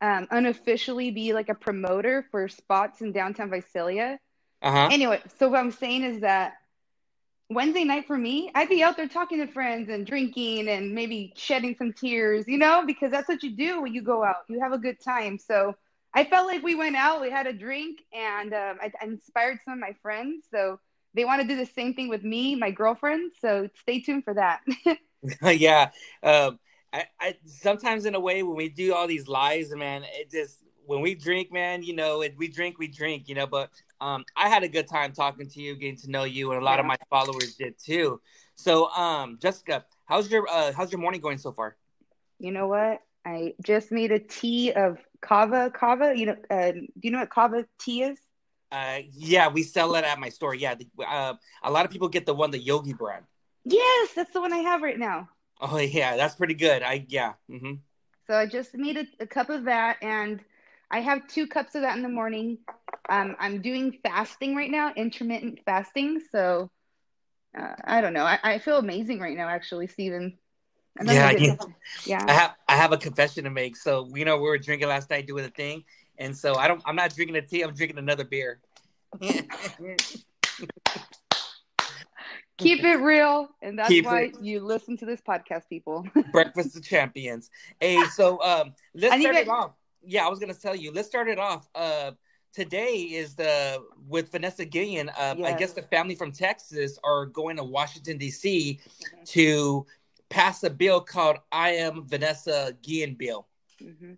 um, 0.00 0.26
unofficially 0.30 1.10
be 1.12 1.32
like 1.32 1.48
a 1.48 1.54
promoter 1.54 2.26
for 2.30 2.48
spots 2.48 3.02
in 3.02 3.12
downtown 3.12 3.50
Visalia. 3.50 4.18
Uh-huh. 4.62 4.88
Anyway, 4.90 5.20
so 5.38 5.48
what 5.48 5.60
I'm 5.60 5.70
saying 5.70 6.04
is 6.04 6.20
that 6.20 6.54
Wednesday 7.48 7.84
night 7.84 8.06
for 8.06 8.16
me, 8.16 8.50
I'd 8.54 8.68
be 8.68 8.82
out 8.82 8.96
there 8.96 9.08
talking 9.08 9.38
to 9.38 9.46
friends 9.46 9.88
and 9.88 10.06
drinking 10.06 10.68
and 10.68 10.94
maybe 10.94 11.32
shedding 11.36 11.74
some 11.76 11.92
tears, 11.92 12.46
you 12.46 12.58
know, 12.58 12.84
because 12.86 13.10
that's 13.10 13.28
what 13.28 13.42
you 13.42 13.56
do 13.56 13.82
when 13.82 13.92
you 13.92 14.02
go 14.02 14.22
out. 14.22 14.44
You 14.48 14.60
have 14.60 14.72
a 14.72 14.78
good 14.78 15.00
time. 15.00 15.38
So 15.38 15.74
I 16.14 16.24
felt 16.24 16.46
like 16.46 16.62
we 16.62 16.74
went 16.74 16.96
out, 16.96 17.20
we 17.20 17.30
had 17.30 17.46
a 17.46 17.52
drink, 17.52 18.00
and 18.12 18.52
um, 18.52 18.78
I, 18.80 18.92
I 19.00 19.04
inspired 19.04 19.58
some 19.64 19.74
of 19.74 19.80
my 19.80 19.94
friends. 20.02 20.46
So 20.50 20.78
they 21.14 21.24
want 21.24 21.42
to 21.42 21.48
do 21.48 21.56
the 21.56 21.66
same 21.66 21.94
thing 21.94 22.08
with 22.08 22.22
me, 22.22 22.54
my 22.54 22.70
girlfriend. 22.70 23.32
So 23.40 23.68
stay 23.80 24.00
tuned 24.00 24.24
for 24.24 24.34
that. 24.34 24.60
yeah. 25.42 25.90
Um, 26.22 26.58
I, 26.92 27.04
I 27.20 27.36
sometimes 27.46 28.04
in 28.04 28.14
a 28.14 28.20
way 28.20 28.42
when 28.42 28.56
we 28.56 28.68
do 28.68 28.94
all 28.94 29.06
these 29.06 29.28
lives, 29.28 29.74
man, 29.74 30.02
it 30.04 30.30
just 30.30 30.58
when 30.90 31.02
we 31.02 31.14
drink, 31.14 31.52
man, 31.52 31.84
you 31.84 31.94
know, 31.94 32.24
we 32.36 32.48
drink, 32.48 32.80
we 32.80 32.88
drink, 32.88 33.28
you 33.28 33.36
know. 33.36 33.46
But 33.46 33.70
um, 34.00 34.24
I 34.36 34.48
had 34.48 34.64
a 34.64 34.68
good 34.68 34.88
time 34.88 35.12
talking 35.12 35.48
to 35.48 35.62
you, 35.62 35.76
getting 35.76 35.96
to 35.98 36.10
know 36.10 36.24
you, 36.24 36.50
and 36.50 36.60
a 36.60 36.64
lot 36.64 36.74
yeah. 36.74 36.80
of 36.80 36.86
my 36.86 36.96
followers 37.08 37.54
did 37.54 37.78
too. 37.78 38.20
So, 38.56 38.90
um, 38.90 39.38
Jessica, 39.40 39.84
how's 40.06 40.28
your 40.28 40.48
uh, 40.50 40.72
how's 40.72 40.90
your 40.90 41.00
morning 41.00 41.20
going 41.20 41.38
so 41.38 41.52
far? 41.52 41.76
You 42.40 42.50
know 42.50 42.66
what? 42.66 43.02
I 43.24 43.54
just 43.64 43.92
made 43.92 44.10
a 44.10 44.18
tea 44.18 44.72
of 44.72 44.98
kava. 45.20 45.70
Kava, 45.70 46.12
you 46.16 46.26
know, 46.26 46.36
uh, 46.50 46.72
do 46.72 46.88
you 47.02 47.12
know 47.12 47.20
what 47.20 47.30
kava 47.30 47.66
tea 47.78 48.02
is? 48.02 48.18
Uh, 48.72 48.98
yeah, 49.12 49.46
we 49.46 49.62
sell 49.62 49.94
it 49.94 50.04
at 50.04 50.18
my 50.18 50.28
store. 50.28 50.56
Yeah, 50.56 50.74
the, 50.74 50.88
uh, 51.06 51.34
a 51.62 51.70
lot 51.70 51.84
of 51.84 51.92
people 51.92 52.08
get 52.08 52.26
the 52.26 52.34
one, 52.34 52.50
the 52.50 52.58
Yogi 52.58 52.94
brand. 52.94 53.26
Yes, 53.64 54.10
that's 54.14 54.32
the 54.32 54.40
one 54.40 54.52
I 54.52 54.58
have 54.58 54.82
right 54.82 54.98
now. 54.98 55.28
Oh 55.60 55.78
yeah, 55.78 56.16
that's 56.16 56.34
pretty 56.34 56.54
good. 56.54 56.82
I 56.82 57.06
yeah. 57.08 57.34
Mm-hmm. 57.48 57.74
So 58.26 58.34
I 58.36 58.46
just 58.46 58.74
made 58.74 58.96
a, 58.96 59.06
a, 59.18 59.26
cup 59.26 59.50
of 59.50 59.64
that, 59.64 59.96
and 60.02 60.40
I 60.90 61.00
have 61.00 61.26
two 61.28 61.46
cups 61.46 61.74
of 61.74 61.82
that 61.82 61.96
in 61.96 62.02
the 62.02 62.08
morning. 62.08 62.58
Um, 63.08 63.36
I'm 63.38 63.62
doing 63.62 63.98
fasting 64.02 64.56
right 64.56 64.70
now, 64.70 64.92
intermittent 64.96 65.60
fasting. 65.64 66.20
So 66.32 66.70
uh, 67.58 67.74
I 67.84 68.00
don't 68.00 68.12
know. 68.12 68.24
I, 68.24 68.38
I, 68.42 68.58
feel 68.58 68.78
amazing 68.78 69.20
right 69.20 69.36
now, 69.36 69.48
actually, 69.48 69.86
Stephen. 69.86 70.38
Yeah, 71.02 71.30
yeah, 71.30 71.56
yeah. 72.04 72.24
I 72.26 72.32
have 72.32 72.54
I 72.68 72.76
have 72.76 72.92
a 72.92 72.98
confession 72.98 73.44
to 73.44 73.50
make. 73.50 73.76
So 73.76 74.10
you 74.14 74.24
know 74.24 74.36
we 74.36 74.42
were 74.42 74.58
drinking 74.58 74.88
last 74.88 75.08
night, 75.08 75.26
doing 75.26 75.44
a 75.44 75.48
thing, 75.48 75.84
and 76.18 76.36
so 76.36 76.56
I 76.56 76.68
don't. 76.68 76.82
I'm 76.84 76.96
not 76.96 77.14
drinking 77.14 77.36
a 77.36 77.42
tea. 77.42 77.62
I'm 77.62 77.74
drinking 77.74 77.98
another 77.98 78.24
beer. 78.24 78.60
Keep 82.58 82.84
it 82.84 82.96
real, 82.96 83.48
and 83.62 83.78
that's 83.78 83.88
Keep 83.88 84.04
why 84.04 84.22
it. 84.24 84.36
you 84.42 84.60
listen 84.60 84.96
to 84.98 85.06
this 85.06 85.20
podcast, 85.20 85.68
people. 85.68 86.06
Breakfast 86.32 86.76
of 86.76 86.84
Champions. 86.84 87.50
Hey, 87.78 88.04
so 88.12 88.42
um, 88.42 88.74
let's 88.94 89.20
start 89.20 89.36
it 89.36 89.48
off. 89.48 89.72
Yeah, 90.02 90.26
I 90.26 90.28
was 90.28 90.38
gonna 90.38 90.54
tell 90.54 90.74
you. 90.74 90.92
Let's 90.92 91.08
start 91.08 91.28
it 91.28 91.38
off. 91.38 91.68
Uh, 91.74 92.12
today 92.52 92.94
is 92.94 93.34
the 93.34 93.82
with 94.08 94.32
Vanessa 94.32 94.64
Guillen. 94.64 95.08
Uh, 95.10 95.34
yes. 95.38 95.54
I 95.54 95.58
guess 95.58 95.72
the 95.72 95.82
family 95.82 96.14
from 96.14 96.32
Texas 96.32 96.98
are 97.04 97.26
going 97.26 97.56
to 97.56 97.64
Washington 97.64 98.18
D.C. 98.18 98.80
Mm-hmm. 98.82 99.24
to 99.24 99.86
pass 100.28 100.62
a 100.62 100.70
bill 100.70 101.00
called 101.00 101.38
"I 101.52 101.70
Am 101.70 102.06
Vanessa 102.06 102.76
Guillen 102.82 103.14
Bill." 103.14 103.46
Mm-hmm. 103.82 104.12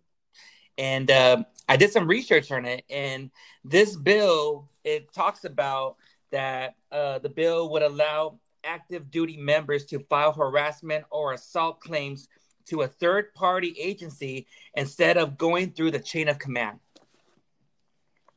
And 0.79 1.11
uh, 1.11 1.45
I 1.69 1.77
did 1.77 1.93
some 1.93 2.07
research 2.07 2.51
on 2.51 2.65
it, 2.65 2.85
and 2.89 3.31
this 3.65 3.97
bill 3.97 4.69
it 4.85 5.12
talks 5.12 5.45
about 5.45 5.97
that 6.31 6.77
uh, 6.91 7.19
the 7.19 7.29
bill 7.29 7.71
would 7.71 7.83
allow 7.83 8.39
active 8.65 9.11
duty 9.11 9.37
members 9.37 9.85
to 9.87 9.99
file 10.09 10.33
harassment 10.33 11.05
or 11.11 11.33
assault 11.33 11.81
claims 11.81 12.29
to 12.66 12.83
a 12.83 12.88
third 12.88 13.35
party 13.35 13.75
agency 13.78 14.47
instead 14.75 15.16
of 15.16 15.38
going 15.38 15.73
through 15.73 15.90
the 15.90 16.00
chain 16.00 16.28
of 16.28 16.38
command. 16.38 16.78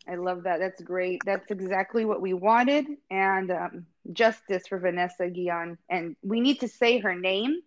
I 0.08 0.16
love 0.16 0.44
that. 0.44 0.60
That's 0.60 0.82
great. 0.82 1.22
That's 1.26 1.50
exactly 1.50 2.06
what 2.06 2.22
we 2.22 2.34
wanted. 2.34 2.86
And 3.10 3.52
um, 3.52 3.86
justice 4.14 4.68
for 4.68 4.78
Vanessa 4.78 5.30
Guillen. 5.30 5.78
And 5.90 6.16
we 6.22 6.42
need 6.42 6.60
to 6.60 6.68
say 6.68 7.00
her 7.00 7.16
name, 7.16 7.62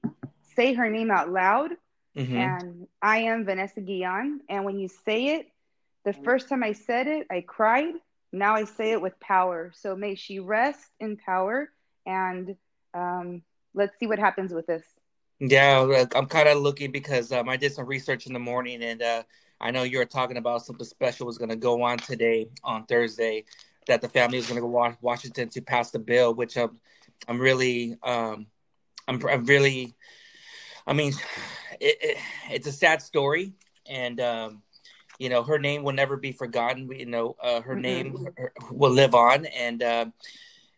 say 0.55 0.73
her 0.75 0.89
name 0.89 1.11
out 1.11 1.31
loud. 1.31 1.71
Mm-hmm. 2.17 2.37
And 2.37 2.87
I 3.03 3.19
am 3.19 3.45
Vanessa 3.45 3.81
Guillen. 3.81 4.41
And 4.49 4.65
when 4.65 4.79
you 4.79 4.89
say 4.89 5.37
it, 5.37 5.49
the 6.05 6.13
first 6.13 6.49
time 6.49 6.63
I 6.63 6.73
said 6.73 7.07
it, 7.07 7.27
I 7.31 7.41
cried. 7.41 7.95
Now 8.33 8.55
I 8.55 8.65
say 8.65 8.93
it 8.93 9.03
with 9.03 9.19
power. 9.21 9.73
So 9.75 9.97
may 9.97 10.15
she 10.15 10.39
rest 10.39 10.91
in 11.01 11.17
power. 11.17 11.71
And 12.07 12.57
um, 12.95 13.43
let's 13.75 13.99
see 13.99 14.07
what 14.07 14.19
happens 14.19 14.53
with 14.53 14.67
this. 14.67 14.85
Yeah, 15.41 16.05
I'm 16.17 16.27
kind 16.27 16.49
of 16.49 16.59
looking 16.59 16.91
because 16.91 17.31
um, 17.31 17.49
I 17.49 17.57
did 17.57 17.73
some 17.73 17.87
research 17.87 18.27
in 18.27 18.33
the 18.33 18.41
morning, 18.41 18.83
and 18.83 19.01
uh, 19.01 19.23
I 19.61 19.71
know 19.71 19.85
you 19.85 19.99
were 19.99 20.05
talking 20.05 20.37
about 20.37 20.67
something 20.67 20.85
special 20.85 21.27
was 21.27 21.39
going 21.39 21.51
to 21.51 21.57
go 21.57 21.83
on 21.83 21.99
today 21.99 22.49
on 22.65 22.87
Thursday, 22.87 23.45
that 23.87 24.01
the 24.01 24.09
family 24.09 24.39
is 24.39 24.49
going 24.49 24.61
to 24.61 24.67
go 24.67 24.89
to 24.89 24.97
Washington 25.01 25.49
to 25.51 25.61
pass 25.61 25.93
the 25.93 26.01
bill, 26.01 26.35
which 26.35 26.57
I'm, 26.57 26.81
I'm 27.29 27.41
really, 27.41 27.97
um, 28.03 28.47
I'm, 29.07 29.25
I'm 29.29 29.45
really, 29.45 29.95
I 30.87 30.93
mean, 30.93 31.13
it, 31.79 31.97
it, 32.01 32.19
it's 32.51 32.67
a 32.67 32.73
sad 32.73 33.01
story, 33.01 33.53
and 33.89 34.21
um, 34.21 34.63
you 35.21 35.29
know, 35.29 35.45
her 35.45 35.61
name 35.61 35.85
will 35.85 35.93
never 35.93 36.17
be 36.17 36.33
forgotten. 36.33 36.91
You 36.91 37.07
know, 37.07 37.37
uh, 37.41 37.61
her 37.61 37.75
mm-hmm. 37.75 37.81
name 37.81 38.27
will 38.73 38.93
live 38.93 39.15
on, 39.15 39.47
and 39.47 39.85
uh, 39.85 40.07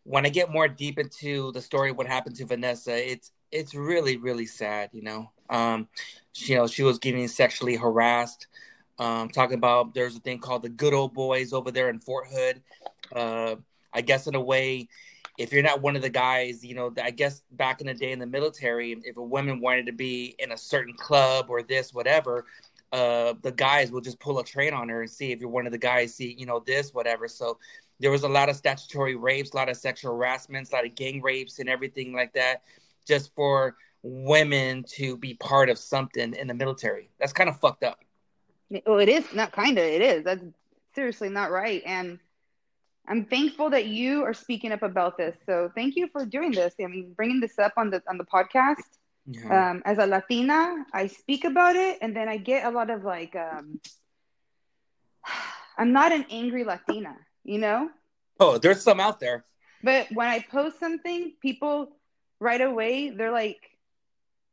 when 0.05 0.27
I 0.27 0.29
get 0.29 0.51
more 0.51 0.69
deep 0.69 0.99
into 0.99 1.51
the 1.53 1.63
story, 1.63 1.93
what 1.93 2.07
happened 2.07 2.37
to 2.37 2.45
Vanessa, 2.47 2.95
it's 2.95 3.33
it's 3.53 3.75
really 3.75 4.17
really 4.17 4.47
sad. 4.47 4.91
You 4.93 5.03
know, 5.03 5.31
um, 5.49 5.89
she, 6.33 6.53
you 6.53 6.59
know, 6.59 6.67
she 6.67 6.83
was 6.83 6.99
getting 6.99 7.27
sexually 7.29 7.77
harassed. 7.77 8.47
Um, 8.99 9.31
talking 9.31 9.57
about 9.57 9.95
there's 9.95 10.17
a 10.17 10.21
thing 10.21 10.41
called 10.41 10.63
the 10.63 10.69
good 10.69 10.93
old 10.93 11.15
boys 11.15 11.53
over 11.53 11.71
there 11.71 11.89
in 11.89 12.01
Fort 12.01 12.27
Hood. 12.31 12.63
Uh, 13.15 13.57
I 13.93 14.03
guess 14.03 14.27
in 14.27 14.35
a 14.35 14.41
way, 14.41 14.89
if 15.39 15.53
you're 15.55 15.63
not 15.63 15.81
one 15.81 15.97
of 15.97 16.03
the 16.03 16.11
guys, 16.11 16.63
you 16.63 16.75
know, 16.75 16.93
I 17.03 17.11
guess 17.11 17.43
back 17.53 17.81
in 17.81 17.87
the 17.87 17.95
day 17.95 18.13
in 18.13 18.19
the 18.19 18.27
military, 18.27 18.93
if 19.05 19.17
a 19.17 19.23
woman 19.23 19.61
wanted 19.61 19.87
to 19.87 19.93
be 19.93 20.35
in 20.39 20.53
a 20.53 20.57
certain 20.57 20.93
club 20.95 21.47
or 21.49 21.63
this, 21.63 21.95
whatever, 21.95 22.45
uh, 22.93 23.35
the 23.41 23.53
guys 23.53 23.91
will 23.91 24.03
just 24.03 24.21
pull 24.21 24.39
a 24.39 24.45
train 24.45 24.75
on 24.75 24.89
her 24.91 25.01
and 25.01 25.11
see 25.11 25.33
if 25.33 25.41
you're 25.41 25.49
one 25.49 25.65
of 25.65 25.73
the 25.73 25.79
guys, 25.79 26.15
see, 26.15 26.37
you 26.39 26.45
know, 26.45 26.63
this, 26.67 26.93
whatever. 26.93 27.27
So 27.27 27.59
there 28.01 28.11
was 28.11 28.23
a 28.23 28.29
lot 28.29 28.49
of 28.49 28.57
statutory 28.57 29.15
rapes, 29.15 29.53
a 29.53 29.57
lot 29.57 29.69
of 29.71 29.77
sexual 29.77 30.13
harassments, 30.13 30.73
a 30.73 30.77
lot 30.77 30.85
of 30.85 30.95
gang 30.95 31.23
rapes 31.23 31.59
and 31.59 31.69
everything 31.69 32.13
like 32.13 32.33
that, 32.35 32.63
just 33.11 33.35
for 33.35 33.77
women 34.03 34.85
to 34.97 35.17
be 35.17 35.35
part 35.35 35.69
of 35.69 35.77
something 35.79 36.35
in 36.35 36.47
the 36.49 36.55
military. 36.55 37.11
That's 37.19 37.33
kind 37.33 37.51
of 37.51 37.61
fucked 37.61 37.85
up. 37.85 37.99
Well, 38.87 39.01
it 39.01 39.09
is 39.09 39.25
not 39.35 39.53
kind 39.53 39.79
of. 39.79 39.85
It 39.85 40.01
is. 40.01 40.25
That's 40.25 40.43
seriously 40.95 41.29
not 41.29 41.51
right. 41.51 41.83
And 41.85 42.19
I'm 43.07 43.25
thankful 43.25 43.71
that 43.71 43.87
you 43.87 44.25
are 44.25 44.33
speaking 44.33 44.73
up 44.73 44.83
about 44.83 45.19
this. 45.19 45.37
So 45.45 45.71
thank 45.75 45.97
you 45.97 46.09
for 46.09 46.25
doing 46.25 46.53
this. 46.53 46.73
I 46.81 46.87
mean, 46.87 47.13
bringing 47.15 47.41
this 47.41 47.59
up 47.59 47.75
on 47.77 47.91
the 47.91 48.03
on 48.09 48.17
the 48.17 48.25
podcast. 48.25 48.77
Yeah. 49.27 49.71
Um, 49.71 49.83
as 49.85 49.99
a 49.99 50.07
Latina, 50.07 50.87
I 50.95 51.09
speak 51.09 51.45
about 51.45 51.77
it, 51.77 51.99
and 52.01 52.17
then 52.17 52.29
I 52.29 52.39
get 52.39 52.65
a 52.65 52.71
lot 52.71 52.89
of 52.91 53.05
like, 53.05 53.37
um, 53.37 53.81
I'm 55.79 55.93
not 55.93 56.13
an 56.13 56.25
angry 56.31 56.65
Latina 56.65 57.17
you 57.45 57.59
know? 57.59 57.91
Oh, 58.39 58.59
there's 58.59 58.83
some 58.83 59.01
out 59.01 59.21
there. 59.21 59.45
But 59.83 60.09
when 60.13 60.29
I 60.29 60.41
post 60.41 60.79
something, 60.79 61.33
people 61.41 61.89
right 62.41 62.61
away, 62.61 63.11
they're 63.11 63.31
like, 63.31 63.71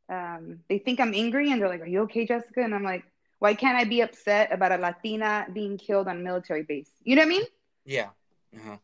um, 0.08 0.60
they 0.68 0.78
think 0.78 1.00
I'm 1.00 1.14
angry 1.14 1.50
and 1.50 1.60
they're 1.60 1.68
like, 1.68 1.80
Are 1.80 1.86
you 1.86 2.02
okay, 2.02 2.26
Jessica? 2.26 2.62
And 2.62 2.74
I'm 2.74 2.84
like, 2.84 3.04
Why 3.38 3.54
can't 3.54 3.76
I 3.76 3.84
be 3.84 4.02
upset 4.02 4.52
about 4.52 4.72
a 4.72 4.76
Latina 4.76 5.46
being 5.52 5.76
killed 5.76 6.06
on 6.06 6.22
military 6.22 6.62
base? 6.62 6.90
You 7.02 7.16
know 7.16 7.22
what 7.22 7.26
I 7.26 7.30
mean? 7.30 7.44
Yeah. 7.84 8.08
Uh-huh. 8.54 8.76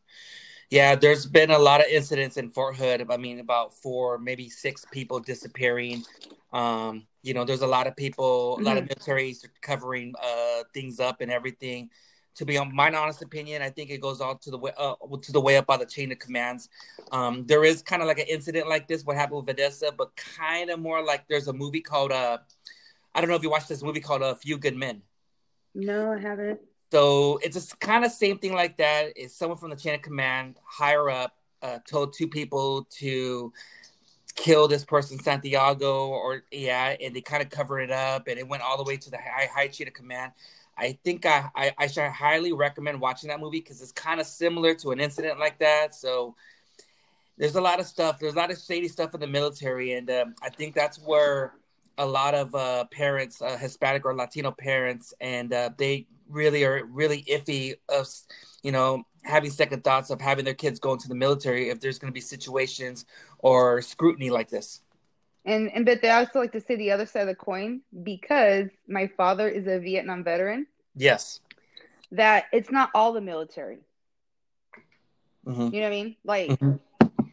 Yeah, 0.69 0.95
there's 0.95 1.25
been 1.25 1.51
a 1.51 1.59
lot 1.59 1.79
of 1.79 1.87
incidents 1.87 2.37
in 2.37 2.49
Fort 2.49 2.75
Hood. 2.75 3.05
I 3.09 3.17
mean, 3.17 3.39
about 3.39 3.73
four, 3.73 4.17
maybe 4.17 4.49
six 4.49 4.83
people 4.91 5.19
disappearing. 5.19 6.03
Um, 6.51 7.05
you 7.21 7.33
know, 7.33 7.45
there's 7.45 7.61
a 7.61 7.67
lot 7.67 7.87
of 7.87 7.95
people, 7.95 8.59
a 8.59 8.61
lot 8.61 8.77
mm-hmm. 8.77 8.91
of 8.91 8.97
militaries 8.97 9.45
covering 9.61 10.13
uh, 10.21 10.63
things 10.73 10.99
up 10.99 11.21
and 11.21 11.31
everything 11.31 11.89
to 12.35 12.45
be 12.45 12.57
on 12.57 12.73
my 12.75 12.93
honest 12.93 13.21
opinion, 13.21 13.61
I 13.61 13.69
think 13.69 13.89
it 13.89 14.01
goes 14.01 14.21
all 14.21 14.35
to 14.35 14.51
the 14.51 14.57
way 14.57 14.71
uh, 14.77 14.95
to 15.21 15.31
the 15.31 15.41
way 15.41 15.57
up 15.57 15.65
by 15.65 15.77
the 15.77 15.85
chain 15.85 16.11
of 16.11 16.19
commands. 16.19 16.69
Um, 17.11 17.45
there 17.45 17.63
is 17.63 17.81
kind 17.81 18.01
of 18.01 18.07
like 18.07 18.19
an 18.19 18.27
incident 18.27 18.67
like 18.67 18.87
this, 18.87 19.03
what 19.03 19.15
happened 19.15 19.45
with 19.45 19.55
Vanessa, 19.55 19.91
but 19.97 20.15
kind 20.15 20.69
of 20.69 20.79
more 20.79 21.03
like 21.03 21.27
there's 21.27 21.47
a 21.47 21.53
movie 21.53 21.81
called 21.81 22.11
uh, 22.11 22.37
I 23.15 23.21
don't 23.21 23.29
know 23.29 23.35
if 23.37 23.43
you 23.43 23.49
watched 23.49 23.69
this 23.69 23.81
movie 23.81 24.01
called 24.01 24.21
A 24.21 24.35
Few 24.35 24.57
Good 24.57 24.75
Men. 24.75 25.01
No, 25.73 26.11
I 26.11 26.19
haven't. 26.19 26.59
So 26.91 27.39
it's 27.41 27.55
just 27.55 27.79
kind 27.79 28.05
of 28.05 28.11
same 28.11 28.37
thing 28.37 28.53
like 28.53 28.77
that. 28.77 29.17
Is 29.17 29.33
someone 29.33 29.57
from 29.57 29.69
the 29.69 29.75
chain 29.75 29.95
of 29.95 30.01
command 30.01 30.57
higher 30.65 31.09
up 31.09 31.33
uh, 31.61 31.79
told 31.87 32.13
two 32.13 32.27
people 32.27 32.85
to 32.99 33.51
kill 34.35 34.67
this 34.67 34.83
person 34.83 35.17
Santiago 35.17 36.07
or 36.07 36.43
yeah, 36.51 36.95
and 37.01 37.15
they 37.15 37.21
kind 37.21 37.41
of 37.41 37.49
cover 37.49 37.79
it 37.79 37.91
up, 37.91 38.27
and 38.27 38.37
it 38.37 38.47
went 38.47 38.61
all 38.61 38.77
the 38.77 38.83
way 38.83 38.97
to 38.97 39.09
the 39.09 39.17
high 39.17 39.49
high 39.51 39.67
chain 39.67 39.87
of 39.87 39.93
command. 39.93 40.33
I 40.77 40.97
think 41.03 41.25
I, 41.25 41.49
I, 41.55 41.73
I 41.77 41.87
should 41.87 42.09
highly 42.09 42.51
recommend 42.51 42.99
watching 42.99 43.29
that 43.29 43.39
movie 43.39 43.59
because 43.59 43.81
it's 43.81 43.91
kind 43.91 44.19
of 44.19 44.27
similar 44.27 44.75
to 44.75 44.91
an 44.91 44.99
incident 44.99 45.39
like 45.39 45.59
that. 45.59 45.95
So 45.95 46.35
there's 47.37 47.55
a 47.55 47.61
lot 47.61 47.79
of 47.79 47.85
stuff. 47.85 48.19
There's 48.19 48.33
a 48.33 48.37
lot 48.37 48.51
of 48.51 48.57
shady 48.57 48.87
stuff 48.87 49.13
in 49.13 49.19
the 49.19 49.27
military, 49.27 49.93
and 49.93 50.09
um, 50.09 50.35
I 50.41 50.49
think 50.49 50.75
that's 50.75 50.97
where 50.99 51.53
a 51.97 52.05
lot 52.05 52.33
of 52.33 52.53
uh, 52.55 52.85
parents, 52.85 53.41
uh, 53.41 53.57
Hispanic 53.57 54.05
or 54.05 54.15
Latino 54.15 54.51
parents, 54.51 55.13
and 55.21 55.53
uh, 55.53 55.69
they 55.77 56.07
really 56.29 56.63
are 56.63 56.85
really 56.85 57.23
iffy 57.23 57.75
of, 57.89 58.07
you 58.63 58.71
know, 58.71 59.03
having 59.23 59.49
second 59.49 59.83
thoughts 59.83 60.09
of 60.09 60.21
having 60.21 60.45
their 60.45 60.53
kids 60.53 60.79
go 60.79 60.93
into 60.93 61.07
the 61.07 61.15
military 61.15 61.69
if 61.69 61.79
there's 61.79 61.99
going 61.99 62.11
to 62.11 62.13
be 62.13 62.21
situations 62.21 63.05
or 63.39 63.81
scrutiny 63.81 64.29
like 64.29 64.49
this. 64.49 64.81
And 65.45 65.71
and 65.71 65.85
but 65.85 66.01
they 66.01 66.09
also 66.09 66.39
like 66.39 66.53
to 66.53 66.61
say 66.61 66.75
the 66.75 66.91
other 66.91 67.05
side 67.05 67.21
of 67.21 67.27
the 67.27 67.35
coin 67.35 67.81
because 68.03 68.69
my 68.87 69.07
father 69.15 69.47
is 69.47 69.67
a 69.67 69.79
Vietnam 69.79 70.23
veteran. 70.23 70.65
Yes. 70.95 71.39
That 72.11 72.45
it's 72.51 72.71
not 72.71 72.89
all 72.95 73.13
the 73.13 73.21
military. 73.21 73.79
Mm-hmm. 75.45 75.73
You 75.73 75.81
know 75.81 75.81
what 75.81 75.85
I 75.85 75.89
mean? 75.89 76.15
Like 76.23 76.49
mm-hmm. 76.49 77.25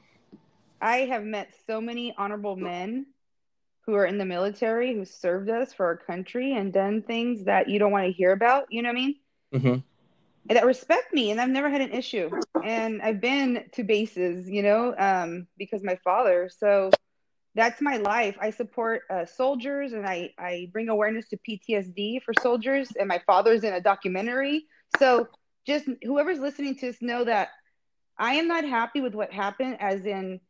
I 0.81 0.97
have 0.99 1.25
met 1.25 1.54
so 1.66 1.81
many 1.81 2.14
honorable 2.19 2.57
men 2.57 3.07
who 3.87 3.95
are 3.95 4.04
in 4.04 4.19
the 4.19 4.25
military 4.25 4.95
who 4.95 5.04
served 5.04 5.49
us 5.49 5.73
for 5.73 5.87
our 5.87 5.97
country 5.97 6.54
and 6.54 6.73
done 6.73 7.02
things 7.02 7.45
that 7.45 7.69
you 7.69 7.78
don't 7.78 7.92
want 7.92 8.07
to 8.07 8.12
hear 8.12 8.33
about. 8.33 8.66
You 8.71 8.83
know 8.83 8.90
what 8.90 8.99
I 8.99 9.00
mean? 9.00 9.14
Mm-hmm. 9.54 9.78
And 10.49 10.57
that 10.57 10.66
respect 10.66 11.12
me, 11.12 11.31
and 11.31 11.40
I've 11.40 11.50
never 11.50 11.71
had 11.71 11.81
an 11.81 11.92
issue. 11.92 12.28
And 12.64 13.00
I've 13.00 13.21
been 13.21 13.64
to 13.73 13.85
bases, 13.85 14.49
you 14.49 14.62
know, 14.62 14.95
um, 14.99 15.47
because 15.57 15.83
my 15.83 15.97
father. 16.02 16.50
So 16.59 16.90
that's 17.54 17.80
my 17.80 17.99
life. 17.99 18.37
I 18.40 18.50
support 18.50 19.02
uh, 19.11 19.26
soldiers, 19.26 19.92
and 19.92 20.06
I 20.06 20.32
I 20.38 20.68
bring 20.73 20.88
awareness 20.88 21.28
to 21.28 21.38
PTSD 21.49 22.23
for 22.23 22.35
soldiers. 22.40 22.88
And 22.99 23.09
my 23.09 23.21
father's 23.26 23.64
in 23.64 23.75
a 23.75 23.80
documentary. 23.80 24.66
So 24.99 25.28
just 25.66 25.87
whoever's 26.02 26.38
listening 26.38 26.76
to 26.76 26.87
this 26.87 27.02
know 27.02 27.25
that 27.25 27.50
I 28.18 28.35
am 28.35 28.49
not 28.49 28.64
happy 28.64 29.00
with 29.00 29.14
what 29.14 29.32
happened, 29.32 29.76
as 29.80 30.06
in 30.06 30.40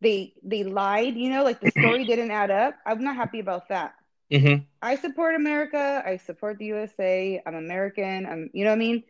they 0.00 0.34
they 0.42 0.64
lied 0.64 1.14
you 1.14 1.30
know 1.30 1.42
like 1.42 1.60
the 1.60 1.70
story 1.70 2.04
didn't 2.04 2.30
add 2.30 2.50
up 2.50 2.74
i'm 2.84 3.02
not 3.02 3.16
happy 3.16 3.40
about 3.40 3.68
that 3.68 3.94
mm-hmm. 4.30 4.62
i 4.82 4.96
support 4.96 5.34
america 5.34 6.02
i 6.04 6.16
support 6.16 6.58
the 6.58 6.66
usa 6.66 7.42
i'm 7.46 7.54
american 7.54 8.26
i'm 8.26 8.50
you 8.52 8.64
know 8.64 8.70
what 8.70 8.76
i 8.76 8.78
mean 8.78 9.02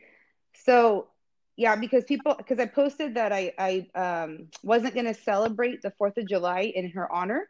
so 0.54 1.08
yeah 1.56 1.76
because 1.76 2.04
people 2.04 2.34
because 2.36 2.58
i 2.58 2.66
posted 2.66 3.14
that 3.14 3.32
i 3.32 3.52
i 3.58 3.86
um 3.94 4.48
wasn't 4.62 4.92
going 4.94 5.06
to 5.06 5.14
celebrate 5.14 5.82
the 5.82 5.90
fourth 5.92 6.16
of 6.16 6.26
july 6.26 6.72
in 6.74 6.90
her 6.90 7.10
honor 7.12 7.48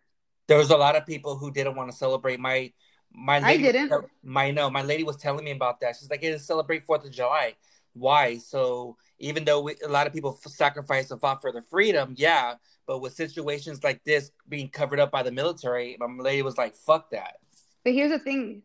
there 0.48 0.58
was 0.58 0.70
a 0.70 0.76
lot 0.76 0.96
of 0.96 1.04
people 1.06 1.36
who 1.36 1.50
didn't 1.50 1.74
want 1.74 1.90
to 1.90 1.96
celebrate 1.96 2.40
my 2.40 2.72
my 3.12 3.38
lady, 3.38 3.68
i 3.68 3.72
didn't 3.72 3.92
my 4.22 4.50
no 4.50 4.70
my 4.70 4.82
lady 4.82 5.02
was 5.02 5.16
telling 5.16 5.44
me 5.44 5.50
about 5.50 5.80
that 5.80 5.96
she's 5.96 6.10
like 6.10 6.22
it 6.22 6.30
didn't 6.30 6.40
celebrate 6.40 6.84
fourth 6.84 7.04
of 7.04 7.10
july 7.10 7.54
why 7.94 8.36
so 8.36 8.96
even 9.18 9.44
though 9.44 9.62
we, 9.62 9.74
a 9.84 9.88
lot 9.88 10.06
of 10.06 10.12
people 10.12 10.38
sacrificed 10.46 11.10
and 11.10 11.20
fought 11.20 11.40
for 11.40 11.50
their 11.50 11.62
freedom 11.62 12.14
yeah 12.16 12.54
but 12.86 13.00
with 13.00 13.14
situations 13.14 13.82
like 13.82 14.02
this 14.04 14.30
being 14.48 14.68
covered 14.68 15.00
up 15.00 15.10
by 15.10 15.22
the 15.22 15.32
military, 15.32 15.96
my 15.98 16.06
lady 16.06 16.42
was 16.42 16.56
like, 16.56 16.74
fuck 16.76 17.10
that. 17.10 17.38
But 17.84 17.94
here's 17.94 18.12
the 18.12 18.18
thing 18.18 18.62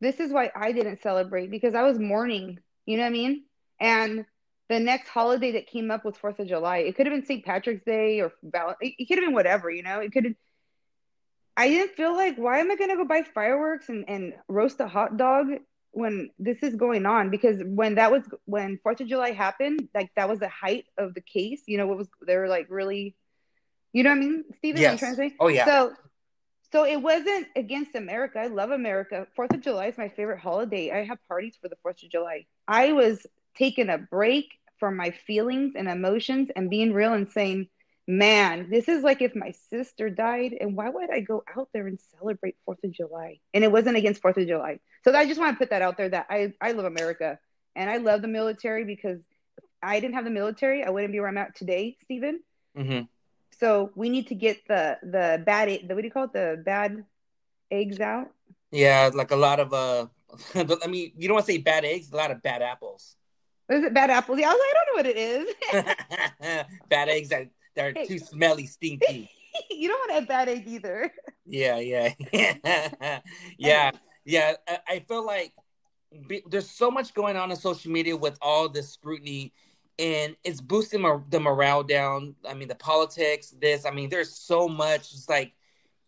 this 0.00 0.20
is 0.20 0.32
why 0.32 0.50
I 0.54 0.72
didn't 0.72 1.00
celebrate 1.00 1.50
because 1.50 1.74
I 1.74 1.82
was 1.82 1.98
mourning. 1.98 2.58
You 2.84 2.96
know 2.96 3.04
what 3.04 3.08
I 3.08 3.12
mean? 3.12 3.44
And 3.80 4.26
the 4.68 4.80
next 4.80 5.08
holiday 5.08 5.52
that 5.52 5.66
came 5.66 5.90
up 5.90 6.04
was 6.04 6.16
Fourth 6.16 6.38
of 6.38 6.48
July. 6.48 6.78
It 6.78 6.96
could 6.96 7.06
have 7.06 7.14
been 7.14 7.24
St. 7.24 7.44
Patrick's 7.44 7.84
Day 7.84 8.20
or 8.20 8.32
Val- 8.42 8.76
it 8.80 9.06
could 9.06 9.18
have 9.18 9.26
been 9.26 9.34
whatever. 9.34 9.70
You 9.70 9.82
know, 9.82 10.00
it 10.00 10.12
could 10.12 10.24
have. 10.24 10.34
I 11.56 11.68
didn't 11.68 11.94
feel 11.94 12.14
like 12.14 12.36
why 12.36 12.58
am 12.58 12.70
I 12.70 12.76
gonna 12.76 12.96
go 12.96 13.04
buy 13.04 13.22
fireworks 13.34 13.88
and 13.88 14.04
and 14.08 14.34
roast 14.48 14.80
a 14.80 14.88
hot 14.88 15.16
dog 15.16 15.46
when 15.92 16.30
this 16.38 16.62
is 16.62 16.74
going 16.74 17.06
on? 17.06 17.30
Because 17.30 17.62
when 17.64 17.94
that 17.94 18.10
was 18.10 18.24
when 18.44 18.78
Fourth 18.82 19.00
of 19.00 19.08
July 19.08 19.32
happened, 19.32 19.88
like 19.94 20.10
that 20.16 20.28
was 20.28 20.40
the 20.40 20.48
height 20.48 20.86
of 20.98 21.14
the 21.14 21.22
case. 21.22 21.62
You 21.66 21.78
know, 21.78 21.86
what 21.86 21.98
was 21.98 22.08
they 22.26 22.36
were 22.36 22.48
like 22.48 22.66
really 22.68 23.14
you 23.96 24.02
know 24.02 24.10
what 24.10 24.16
I 24.16 24.20
mean, 24.20 24.44
Stephen? 24.58 24.82
Yes. 24.82 25.00
to? 25.00 25.30
Oh 25.40 25.48
yeah. 25.48 25.64
So 25.64 25.94
so 26.70 26.84
it 26.84 27.00
wasn't 27.00 27.46
against 27.56 27.94
America. 27.94 28.38
I 28.38 28.48
love 28.48 28.70
America. 28.70 29.26
Fourth 29.34 29.54
of 29.54 29.62
July 29.62 29.86
is 29.86 29.96
my 29.96 30.10
favorite 30.10 30.38
holiday. 30.38 30.90
I 30.90 31.04
have 31.04 31.16
parties 31.28 31.56
for 31.62 31.68
the 31.68 31.76
Fourth 31.82 32.02
of 32.02 32.10
July. 32.10 32.44
I 32.68 32.92
was 32.92 33.26
taking 33.56 33.88
a 33.88 33.96
break 33.96 34.50
from 34.78 34.96
my 34.96 35.10
feelings 35.10 35.74
and 35.76 35.88
emotions 35.88 36.50
and 36.54 36.70
being 36.70 36.92
real 36.92 37.12
and 37.12 37.30
saying, 37.30 37.68
man, 38.06 38.68
this 38.70 38.88
is 38.88 39.02
like 39.02 39.20
if 39.22 39.34
my 39.34 39.52
sister 39.70 40.08
died, 40.10 40.56
and 40.60 40.76
why 40.76 40.88
would 40.88 41.10
I 41.10 41.20
go 41.20 41.42
out 41.56 41.68
there 41.72 41.86
and 41.86 41.98
celebrate 42.18 42.56
Fourth 42.64 42.82
of 42.84 42.92
July? 42.92 43.40
And 43.52 43.64
it 43.64 43.72
wasn't 43.72 43.96
against 43.96 44.22
Fourth 44.22 44.36
of 44.36 44.46
July. 44.46 44.78
So 45.04 45.14
I 45.14 45.26
just 45.26 45.40
want 45.40 45.54
to 45.54 45.58
put 45.58 45.70
that 45.70 45.82
out 45.82 45.96
there 45.96 46.08
that 46.08 46.26
I, 46.30 46.52
I 46.60 46.72
love 46.72 46.84
America 46.84 47.38
and 47.74 47.90
I 47.90 47.98
love 47.98 48.22
the 48.22 48.28
military 48.28 48.84
because 48.84 49.20
I 49.82 50.00
didn't 50.00 50.14
have 50.14 50.24
the 50.24 50.30
military, 50.30 50.84
I 50.84 50.90
wouldn't 50.90 51.12
be 51.12 51.20
where 51.20 51.28
I'm 51.28 51.38
at 51.38 51.54
today, 51.54 51.96
Stephen. 52.04 52.40
Mm-hmm. 52.76 53.02
So 53.58 53.90
we 53.94 54.08
need 54.08 54.28
to 54.28 54.34
get 54.34 54.66
the 54.68 54.98
the 55.02 55.42
bad 55.44 55.68
the 55.68 55.94
what 55.94 56.02
do 56.02 56.06
you 56.06 56.10
call 56.10 56.24
it 56.24 56.32
the 56.32 56.62
bad 56.64 57.04
eggs 57.70 58.00
out. 58.00 58.30
Yeah, 58.70 59.10
like 59.14 59.30
a 59.30 59.36
lot 59.36 59.60
of 59.60 59.72
uh, 59.72 60.06
I 60.54 60.86
mean, 60.88 61.12
you 61.16 61.28
don't 61.28 61.36
want 61.36 61.46
to 61.46 61.52
say 61.52 61.58
bad 61.58 61.84
eggs, 61.84 62.12
a 62.12 62.16
lot 62.16 62.30
of 62.30 62.42
bad 62.42 62.62
apples. 62.62 63.16
Is 63.68 63.84
it 63.84 63.94
bad 63.94 64.10
apples? 64.10 64.38
Yeah, 64.38 64.50
I 64.50 64.52
was 64.52 64.60
like, 64.60 64.70
I 64.70 64.74
don't 64.74 64.88
know 64.88 64.98
what 64.98 65.06
it 65.06 65.18
is. 66.42 66.66
bad 66.88 67.08
eggs 67.08 67.28
that 67.30 67.48
they're 67.74 67.92
hey. 67.92 68.06
too 68.06 68.18
smelly, 68.18 68.66
stinky. 68.66 69.30
you 69.70 69.88
don't 69.88 69.98
want 69.98 70.10
to 70.10 70.14
have 70.14 70.28
bad 70.28 70.48
egg 70.48 70.64
either. 70.66 71.12
Yeah, 71.44 71.78
yeah, 71.78 72.12
yeah, 73.58 73.90
yeah. 74.24 74.52
I, 74.68 74.78
I 74.88 74.98
feel 75.00 75.24
like 75.24 75.52
be, 76.26 76.42
there's 76.48 76.70
so 76.70 76.90
much 76.90 77.14
going 77.14 77.36
on 77.36 77.50
in 77.50 77.56
social 77.56 77.90
media 77.90 78.16
with 78.16 78.38
all 78.40 78.68
this 78.68 78.92
scrutiny 78.92 79.52
and 79.98 80.36
it's 80.44 80.60
boosting 80.60 81.02
the 81.30 81.40
morale 81.40 81.82
down. 81.82 82.34
I 82.46 82.54
mean, 82.54 82.68
the 82.68 82.74
politics, 82.74 83.54
this. 83.60 83.86
I 83.86 83.90
mean, 83.90 84.10
there's 84.10 84.34
so 84.34 84.68
much. 84.68 85.12
It's 85.12 85.28
like 85.28 85.52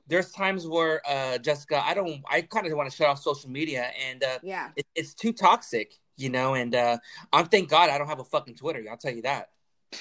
there's 0.06 0.30
times 0.30 0.66
where 0.66 1.00
uh, 1.08 1.38
Jessica, 1.38 1.82
I 1.84 1.94
don't, 1.94 2.22
I 2.30 2.42
kind 2.42 2.66
of 2.66 2.72
want 2.76 2.90
to 2.90 2.96
shut 2.96 3.08
off 3.08 3.20
social 3.20 3.50
media, 3.50 3.90
and 4.08 4.22
uh, 4.22 4.38
yeah, 4.42 4.70
it, 4.76 4.86
it's 4.94 5.14
too 5.14 5.32
toxic, 5.32 5.94
you 6.18 6.30
know. 6.30 6.54
And 6.54 6.74
uh, 6.74 6.98
I'm 7.32 7.46
thank 7.46 7.68
God 7.68 7.90
I 7.90 7.98
don't 7.98 8.08
have 8.08 8.20
a 8.20 8.24
fucking 8.24 8.56
Twitter. 8.56 8.84
I'll 8.90 8.96
tell 8.96 9.14
you 9.14 9.22
that. 9.22 9.48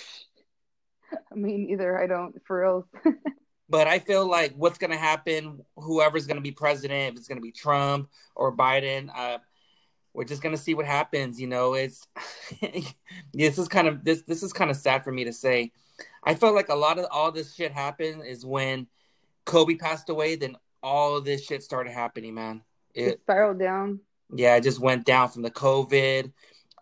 I 1.32 1.36
mean, 1.36 1.70
either 1.70 2.02
I 2.02 2.08
don't, 2.08 2.36
for 2.46 2.62
real. 2.62 3.14
but 3.70 3.88
I 3.88 4.00
feel 4.00 4.28
like 4.28 4.54
what's 4.56 4.78
going 4.78 4.92
to 4.92 4.98
happen, 4.98 5.62
whoever's 5.78 6.28
going 6.28 6.36
to 6.36 6.42
be 6.42 6.52
president, 6.52 7.14
if 7.14 7.18
it's 7.18 7.28
going 7.28 7.38
to 7.38 7.42
be 7.42 7.52
Trump 7.52 8.10
or 8.36 8.56
Biden, 8.56 9.10
uh, 9.16 9.38
we're 10.18 10.24
just 10.24 10.42
gonna 10.42 10.58
see 10.58 10.74
what 10.74 10.88
happens. 10.88 11.40
You 11.40 11.46
know, 11.46 11.76
it's 11.76 12.08
this 13.34 13.60
is 13.60 13.68
kind 13.68 13.88
of 13.88 14.04
this 14.04 14.24
this 14.24 14.42
is 14.42 14.52
kind 14.52 14.72
of 14.72 14.76
sad 14.76 15.04
for 15.04 15.12
me 15.12 15.24
to 15.26 15.32
say. 15.32 15.72
I 16.24 16.34
felt 16.34 16.56
like 16.56 16.70
a 16.70 16.76
lot 16.76 16.98
of 16.98 17.06
all 17.12 17.32
this 17.32 17.54
shit 17.54 17.72
happened 17.72 18.24
is 18.26 18.44
when 18.44 18.88
Kobe 19.46 19.76
passed 19.76 20.10
away. 20.10 20.36
Then 20.36 20.58
all 20.82 21.22
this 21.22 21.46
shit 21.46 21.62
started 21.62 21.94
happening, 21.94 22.34
man. 22.34 22.64
It, 22.96 23.08
it 23.10 23.20
spiraled 23.20 23.60
down. 23.60 24.00
Yeah, 24.34 24.56
it 24.56 24.64
just 24.64 24.80
went 24.80 25.06
down 25.06 25.30
from 25.30 25.42
the 25.42 25.52
COVID, 25.52 26.32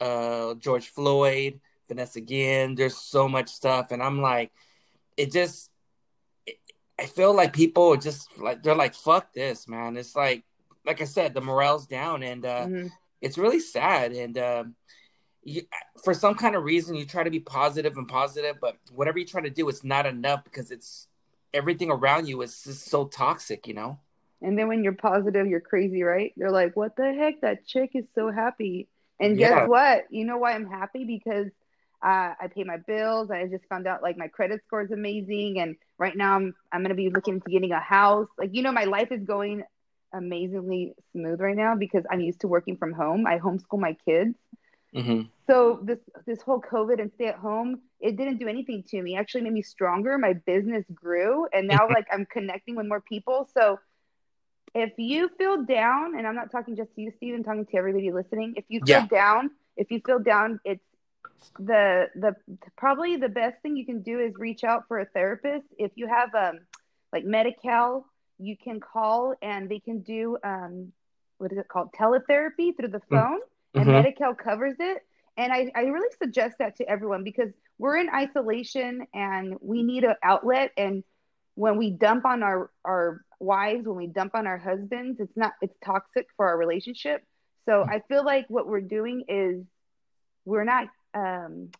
uh, 0.02 0.56
George 0.56 0.88
Floyd, 0.88 1.60
Vanessa 1.88 2.22
Guillen. 2.22 2.76
There's 2.76 2.98
so 2.98 3.28
much 3.28 3.50
stuff, 3.50 3.92
and 3.92 4.02
I'm 4.02 4.22
like, 4.22 4.52
it 5.18 5.32
just. 5.32 5.70
It, 6.46 6.58
I 6.98 7.06
feel 7.06 7.36
like 7.36 7.54
people 7.54 7.94
are 7.94 7.98
just 7.98 8.38
like 8.40 8.64
they're 8.64 8.76
like 8.76 8.96
fuck 8.96 9.34
this, 9.34 9.68
man. 9.68 9.98
It's 9.98 10.16
like 10.16 10.44
like 10.86 11.02
I 11.02 11.06
said, 11.06 11.34
the 11.34 11.42
morale's 11.42 11.88
down, 11.88 12.24
and 12.24 12.46
uh, 12.46 12.66
mm-hmm 12.66 12.88
it's 13.26 13.40
really 13.40 13.60
sad 13.60 14.12
and 14.12 14.38
um, 14.38 14.76
you, 15.44 15.64
for 16.04 16.14
some 16.14 16.36
kind 16.36 16.56
of 16.56 16.64
reason 16.64 16.96
you 16.96 17.06
try 17.06 17.24
to 17.24 17.32
be 17.32 17.40
positive 17.40 17.98
and 17.98 18.08
positive 18.08 18.58
but 18.62 18.78
whatever 18.94 19.18
you 19.18 19.26
try 19.26 19.42
to 19.42 19.50
do 19.50 19.68
it's 19.68 19.84
not 19.84 20.06
enough 20.06 20.44
because 20.44 20.70
it's 20.70 21.08
everything 21.52 21.90
around 21.90 22.28
you 22.28 22.40
is 22.44 22.64
just 22.64 22.86
so 22.86 23.06
toxic 23.06 23.68
you 23.68 23.74
know 23.74 23.98
and 24.46 24.58
then 24.58 24.68
when 24.68 24.84
you're 24.84 24.94
positive 24.94 25.48
you're 25.48 25.60
crazy 25.60 26.04
right 26.04 26.34
you're 26.36 26.52
like 26.52 26.76
what 26.76 26.96
the 26.96 27.14
heck 27.14 27.42
that 27.42 27.66
chick 27.66 27.92
is 27.94 28.06
so 28.16 28.32
happy 28.32 28.88
and 29.20 29.38
guess 29.38 29.52
yeah. 29.52 29.68
what 29.68 30.06
you 30.10 30.26
know 30.26 30.38
why 30.38 30.54
i'm 30.54 30.68
happy 30.68 31.06
because 31.06 31.48
uh, 32.04 32.36
I 32.40 32.48
pay 32.54 32.64
my 32.64 32.78
bills. 32.78 33.32
I 33.32 33.48
just 33.48 33.66
found 33.66 33.88
out 33.88 34.04
like 34.04 34.16
my 34.16 34.28
credit 34.28 34.62
score 34.68 34.84
is 34.84 34.92
amazing, 34.92 35.60
and 35.60 35.76
right 35.98 36.16
now 36.16 36.36
I'm 36.36 36.54
I'm 36.72 36.84
gonna 36.84 36.94
be 36.94 37.10
looking 37.10 37.36
into 37.36 37.50
getting 37.50 37.72
a 37.72 37.80
house. 37.80 38.28
Like 38.38 38.52
you 38.54 38.62
know, 38.62 38.72
my 38.72 38.84
life 38.84 39.12
is 39.12 39.24
going 39.24 39.64
amazingly 40.14 40.94
smooth 41.12 41.42
right 41.42 41.56
now 41.56 41.76
because 41.76 42.04
I'm 42.12 42.22
used 42.22 42.42
to 42.42 42.48
working 42.48 42.78
from 42.78 42.94
home. 42.94 43.26
I 43.26 43.40
homeschool 43.40 43.80
my 43.80 43.98
kids. 44.06 44.36
Mm-hmm. 44.96 45.22
So 45.48 45.80
this 45.82 46.00
this 46.26 46.42
whole 46.42 46.62
COVID 46.62 47.02
and 47.02 47.12
stay 47.16 47.26
at 47.26 47.36
home, 47.36 47.82
it 48.00 48.18
didn't 48.18 48.38
do 48.38 48.48
anything 48.48 48.84
to 48.90 49.02
me. 49.02 49.16
It 49.16 49.20
actually 49.20 49.42
made 49.42 49.54
me 49.54 49.62
stronger. 49.62 50.18
My 50.18 50.34
business 50.34 50.86
grew, 50.94 51.48
and 51.52 51.68
now 51.68 51.88
like 51.90 52.06
I'm 52.12 52.26
connecting 52.26 52.76
with 52.76 52.86
more 52.86 53.02
people. 53.02 53.50
So 53.58 53.80
if 54.76 54.92
you 54.98 55.30
feel 55.38 55.64
down, 55.64 56.18
and 56.18 56.28
I'm 56.28 56.36
not 56.36 56.52
talking 56.52 56.76
just 56.76 56.94
to 56.96 57.02
you, 57.02 57.12
Steve, 57.18 57.34
I'm 57.34 57.44
talking 57.44 57.66
to 57.66 57.78
everybody 57.78 58.12
listening. 58.12 58.54
If 58.58 58.66
you 58.68 58.82
feel 58.86 59.00
yeah. 59.00 59.08
down, 59.08 59.52
if 59.78 59.90
you 59.90 60.02
feel 60.06 60.20
down, 60.20 60.60
it's 60.66 60.84
the 61.58 62.08
the 62.16 62.36
probably 62.78 63.16
the 63.16 63.30
best 63.30 63.62
thing 63.62 63.78
you 63.78 63.86
can 63.86 64.02
do 64.02 64.20
is 64.20 64.34
reach 64.36 64.64
out 64.64 64.88
for 64.88 65.00
a 65.00 65.06
therapist. 65.06 65.66
If 65.78 65.92
you 65.96 66.08
have 66.08 66.30
um 66.36 66.60
like 67.14 67.26
Medi-Cal, 67.26 68.06
you 68.38 68.58
can 68.58 68.80
call 68.80 69.34
and 69.42 69.70
they 69.70 69.80
can 69.80 70.02
do 70.02 70.38
um 70.44 70.92
what 71.38 71.52
is 71.52 71.58
it 71.58 71.68
called 71.68 71.92
teletherapy 71.94 72.76
through 72.76 72.90
the 72.90 73.00
mm. 73.00 73.10
phone, 73.10 73.40
mm-hmm. 73.40 73.80
and 73.80 73.88
Medi-Cal 73.88 74.36
covers 74.36 74.76
it. 74.80 75.04
And 75.38 75.52
I, 75.52 75.70
I 75.76 75.82
really 75.82 76.08
suggest 76.22 76.56
that 76.60 76.78
to 76.78 76.90
everyone 76.90 77.26
because 77.26 77.50
we're 77.78 77.98
in 77.98 78.10
isolation 78.10 79.06
and 79.14 79.58
we 79.60 79.84
need 79.84 80.06
an 80.06 80.16
outlet. 80.24 80.72
And 80.78 81.04
when 81.56 81.78
we 81.78 81.90
dump 81.90 82.26
on 82.26 82.44
our 82.44 82.70
our 82.84 83.22
wives, 83.40 83.86
when 83.86 83.98
we 83.98 84.08
dump 84.08 84.36
on 84.36 84.46
our 84.46 84.58
husbands, 84.58 85.20
it's 85.20 85.36
not 85.36 85.54
it's 85.62 85.76
toxic 85.84 86.28
for 86.38 86.48
our 86.48 86.58
relationship. 86.58 87.24
So 87.66 87.84
I 87.84 88.02
feel 88.08 88.24
like 88.24 88.46
what 88.48 88.68
we're 88.68 88.82
doing 88.82 89.24
is 89.28 89.64
we're 90.46 90.64
not 90.64 90.88
um, 91.14 91.72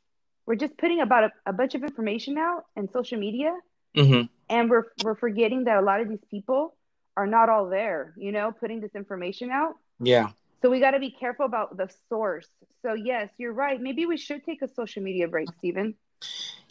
we're 0.46 0.56
just 0.56 0.78
putting 0.78 1.02
about 1.02 1.26
a, 1.26 1.32
a, 1.48 1.54
bunch 1.54 1.76
of 1.76 1.84
information 1.84 2.38
out 2.38 2.66
in 2.76 2.90
social 2.92 3.20
media, 3.20 3.54
mm-hmm. 3.96 4.24
and 4.50 4.70
we're 4.70 4.86
we're 5.04 5.16
forgetting 5.16 5.66
that 5.66 5.78
a 5.78 5.82
lot 5.82 6.02
of 6.02 6.10
these 6.10 6.24
people 6.32 6.76
are 7.18 7.28
not 7.28 7.50
all 7.50 7.70
there. 7.70 8.14
You 8.18 8.32
know, 8.32 8.52
putting 8.52 8.80
this 8.80 8.96
information 8.96 9.52
out. 9.52 9.76
Yeah. 10.00 10.30
So 10.62 10.72
we 10.72 10.80
got 10.80 10.92
to 10.92 11.00
be 11.00 11.12
careful 11.12 11.46
about 11.46 11.78
the 11.78 11.90
source. 12.10 12.48
So 12.82 12.94
yes, 12.94 13.30
you're 13.38 13.54
right. 13.54 13.80
Maybe 13.80 14.06
we 14.06 14.18
should 14.18 14.44
take 14.44 14.62
a 14.62 14.68
social 14.68 15.04
media 15.04 15.28
break, 15.28 15.50
Stephen. 15.60 15.96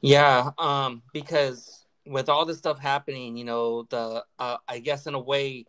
Yeah, 0.00 0.50
um, 0.58 1.02
because 1.12 1.83
with 2.06 2.28
all 2.28 2.44
this 2.44 2.58
stuff 2.58 2.78
happening, 2.78 3.36
you 3.36 3.44
know, 3.44 3.84
the 3.84 4.24
uh, 4.38 4.56
I 4.68 4.78
guess 4.78 5.06
in 5.06 5.14
a 5.14 5.20
way, 5.20 5.66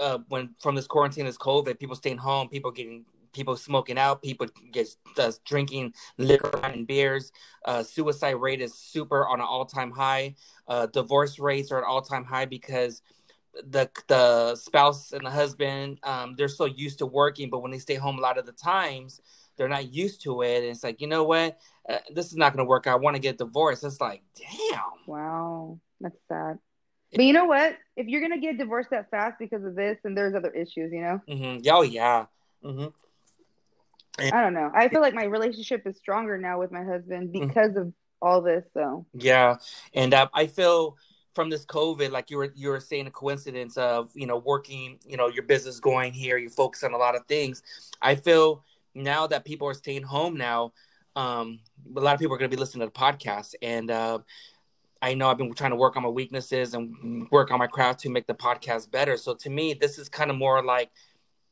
uh, 0.00 0.18
when 0.28 0.54
from 0.60 0.74
this 0.74 0.86
quarantine, 0.86 1.26
this 1.26 1.38
COVID, 1.38 1.78
people 1.78 1.96
staying 1.96 2.18
home, 2.18 2.48
people 2.48 2.70
getting 2.70 3.04
people 3.32 3.56
smoking 3.56 3.98
out, 3.98 4.22
people 4.22 4.46
get 4.72 4.88
uh, 5.18 5.30
drinking 5.44 5.94
liquor 6.16 6.58
and 6.64 6.86
beers. 6.86 7.32
Uh, 7.64 7.82
suicide 7.82 8.32
rate 8.32 8.60
is 8.60 8.74
super 8.74 9.26
on 9.26 9.40
an 9.40 9.46
all 9.48 9.64
time 9.64 9.90
high. 9.90 10.34
Uh, 10.66 10.86
divorce 10.86 11.38
rates 11.38 11.70
are 11.70 11.78
at 11.78 11.84
all 11.84 12.02
time 12.02 12.24
high 12.24 12.44
because 12.44 13.02
the 13.70 13.88
the 14.08 14.54
spouse 14.56 15.12
and 15.12 15.26
the 15.26 15.30
husband 15.30 15.98
um, 16.02 16.34
they're 16.36 16.48
so 16.48 16.64
used 16.64 16.98
to 16.98 17.06
working, 17.06 17.50
but 17.50 17.60
when 17.60 17.70
they 17.70 17.78
stay 17.78 17.94
home 17.94 18.18
a 18.18 18.22
lot 18.22 18.38
of 18.38 18.46
the 18.46 18.52
times 18.52 19.20
they're 19.56 19.68
not 19.68 19.92
used 19.92 20.22
to 20.22 20.42
it. 20.42 20.58
And 20.58 20.66
it's 20.66 20.84
like 20.84 21.00
you 21.00 21.06
know 21.06 21.24
what, 21.24 21.58
uh, 21.88 21.98
this 22.12 22.26
is 22.26 22.36
not 22.36 22.52
going 22.52 22.64
to 22.64 22.68
work. 22.68 22.86
I 22.86 22.96
want 22.96 23.16
to 23.16 23.20
get 23.20 23.38
divorced. 23.38 23.84
It's 23.84 24.00
like 24.00 24.22
damn. 24.36 24.80
Wow, 25.06 25.78
that's 26.00 26.16
sad. 26.28 26.58
But 27.12 27.24
you 27.24 27.32
know 27.32 27.46
what? 27.46 27.76
If 27.96 28.06
you're 28.06 28.20
gonna 28.20 28.38
get 28.38 28.58
divorced 28.58 28.90
that 28.90 29.10
fast 29.10 29.38
because 29.38 29.64
of 29.64 29.74
this, 29.74 29.96
and 30.04 30.16
there's 30.16 30.34
other 30.34 30.50
issues, 30.50 30.92
you 30.92 31.00
know. 31.00 31.20
Mm-hmm. 31.28 31.66
Oh 31.70 31.82
yeah. 31.82 32.26
Mm-hmm. 32.62 32.88
I 34.20 34.42
don't 34.42 34.54
know. 34.54 34.70
I 34.74 34.88
feel 34.88 35.00
like 35.00 35.14
my 35.14 35.24
relationship 35.24 35.86
is 35.86 35.96
stronger 35.96 36.36
now 36.38 36.58
with 36.58 36.72
my 36.72 36.84
husband 36.84 37.32
mm. 37.32 37.48
because 37.48 37.70
mm-hmm. 37.70 37.80
of 37.80 37.92
all 38.20 38.42
this. 38.42 38.64
So 38.74 39.06
yeah, 39.14 39.56
and 39.94 40.12
uh, 40.12 40.28
I 40.34 40.48
feel 40.48 40.96
from 41.34 41.50
this 41.50 41.64
COVID, 41.64 42.10
like 42.10 42.30
you 42.30 42.36
were 42.36 42.52
you 42.54 42.68
were 42.68 42.80
saying, 42.80 43.06
a 43.06 43.10
coincidence 43.10 43.76
of 43.76 44.10
you 44.14 44.26
know 44.26 44.38
working, 44.38 44.98
you 45.06 45.16
know 45.16 45.28
your 45.28 45.44
business 45.44 45.80
going 45.80 46.12
here, 46.12 46.36
you 46.36 46.50
focus 46.50 46.82
on 46.82 46.92
a 46.92 46.98
lot 46.98 47.14
of 47.16 47.24
things. 47.26 47.62
I 48.02 48.16
feel 48.16 48.64
now 48.94 49.26
that 49.28 49.44
people 49.44 49.68
are 49.68 49.74
staying 49.74 50.02
home 50.02 50.36
now, 50.36 50.72
um, 51.18 51.58
a 51.96 52.00
lot 52.00 52.14
of 52.14 52.20
people 52.20 52.36
are 52.36 52.38
going 52.38 52.48
to 52.48 52.56
be 52.56 52.60
listening 52.60 52.86
to 52.86 52.92
the 52.94 52.98
podcast, 52.98 53.54
and 53.60 53.90
uh, 53.90 54.20
I 55.02 55.14
know 55.14 55.28
I've 55.28 55.36
been 55.36 55.52
trying 55.52 55.72
to 55.72 55.76
work 55.76 55.96
on 55.96 56.04
my 56.04 56.08
weaknesses 56.08 56.74
and 56.74 57.28
work 57.32 57.50
on 57.50 57.58
my 57.58 57.66
craft 57.66 58.00
to 58.00 58.08
make 58.08 58.28
the 58.28 58.34
podcast 58.34 58.88
better. 58.92 59.16
So 59.16 59.34
to 59.34 59.50
me, 59.50 59.74
this 59.74 59.98
is 59.98 60.08
kind 60.08 60.30
of 60.30 60.36
more 60.36 60.62
like 60.62 60.90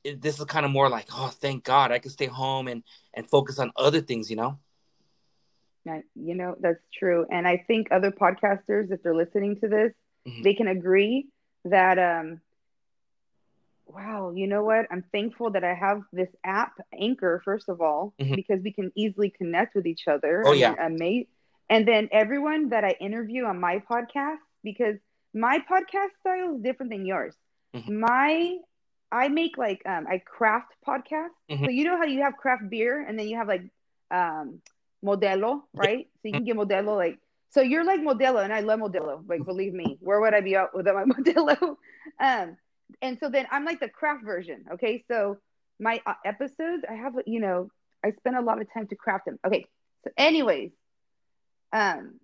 this 0.04 0.38
is 0.38 0.44
kind 0.44 0.64
of 0.64 0.70
more 0.70 0.88
like, 0.88 1.08
oh, 1.12 1.28
thank 1.28 1.64
God, 1.64 1.90
I 1.90 1.98
can 1.98 2.12
stay 2.12 2.26
home 2.26 2.68
and 2.68 2.84
and 3.12 3.28
focus 3.28 3.58
on 3.58 3.72
other 3.74 4.00
things, 4.00 4.30
you 4.30 4.36
know. 4.36 4.60
Yeah, 5.84 6.00
you 6.14 6.36
know 6.36 6.54
that's 6.60 6.84
true, 6.96 7.26
and 7.28 7.46
I 7.46 7.64
think 7.66 7.88
other 7.90 8.12
podcasters, 8.12 8.92
if 8.92 9.02
they're 9.02 9.16
listening 9.16 9.58
to 9.62 9.68
this, 9.68 9.92
mm-hmm. 10.28 10.42
they 10.42 10.54
can 10.54 10.68
agree 10.68 11.26
that 11.64 11.98
um, 11.98 12.40
wow, 13.86 14.32
you 14.34 14.46
know 14.46 14.62
what? 14.62 14.86
I'm 14.90 15.04
thankful 15.12 15.50
that 15.52 15.64
I 15.64 15.74
have 15.74 16.02
this 16.12 16.28
app, 16.44 16.72
Anchor, 16.98 17.40
first 17.44 17.68
of 17.68 17.80
all, 17.80 18.14
mm-hmm. 18.20 18.34
because 18.34 18.60
we 18.62 18.72
can 18.72 18.92
easily 18.94 19.30
connect 19.30 19.74
with 19.74 19.86
each 19.86 20.08
other. 20.08 20.42
Oh, 20.44 20.52
yeah. 20.52 20.74
A 20.78 20.90
mate. 20.90 21.28
And 21.68 21.86
then 21.86 22.08
everyone 22.12 22.70
that 22.70 22.84
I 22.84 22.96
interview 23.00 23.44
on 23.44 23.60
my 23.60 23.82
podcast, 23.90 24.38
because 24.62 24.96
my 25.34 25.58
podcast 25.70 26.10
style 26.20 26.56
is 26.56 26.62
different 26.62 26.90
than 26.92 27.06
yours. 27.06 27.34
Mm-hmm. 27.74 28.00
My 28.00 28.56
I 29.12 29.28
make 29.28 29.56
like 29.56 29.82
um 29.86 30.06
I 30.08 30.18
craft 30.18 30.72
podcasts. 30.86 31.36
Mm-hmm. 31.50 31.64
So 31.64 31.70
you 31.70 31.84
know 31.84 31.96
how 31.96 32.04
you 32.04 32.22
have 32.22 32.36
craft 32.36 32.68
beer 32.70 33.04
and 33.06 33.18
then 33.18 33.28
you 33.28 33.36
have 33.36 33.48
like 33.48 33.62
um 34.10 34.60
Modelo, 35.04 35.62
right? 35.74 36.08
So 36.14 36.28
you 36.28 36.32
can 36.32 36.44
get 36.44 36.56
Modelo 36.56 36.96
like 36.96 37.18
so 37.50 37.60
you're 37.60 37.84
like 37.84 38.00
Modelo 38.00 38.42
and 38.42 38.52
I 38.52 38.60
love 38.60 38.80
Modelo. 38.80 39.22
Like 39.28 39.44
believe 39.44 39.72
me, 39.72 39.98
where 40.00 40.20
would 40.20 40.34
I 40.34 40.40
be 40.40 40.56
out 40.56 40.74
without 40.74 40.94
my 40.94 41.04
Modelo? 41.14 41.76
Um 42.20 42.56
and 43.02 43.18
so 43.18 43.28
then 43.28 43.46
I'm 43.50 43.64
like 43.64 43.80
the 43.80 43.88
craft 43.88 44.24
version. 44.24 44.64
Okay, 44.74 45.04
so 45.08 45.38
my 45.78 46.00
uh, 46.06 46.14
episodes 46.24 46.84
I 46.88 46.94
have 46.94 47.14
you 47.26 47.40
know 47.40 47.70
I 48.04 48.12
spend 48.12 48.36
a 48.36 48.40
lot 48.42 48.60
of 48.60 48.72
time 48.72 48.86
to 48.88 48.96
craft 48.96 49.26
them. 49.26 49.38
Okay, 49.46 49.66
so 50.04 50.10
anyways, 50.16 50.70
um, 51.72 52.20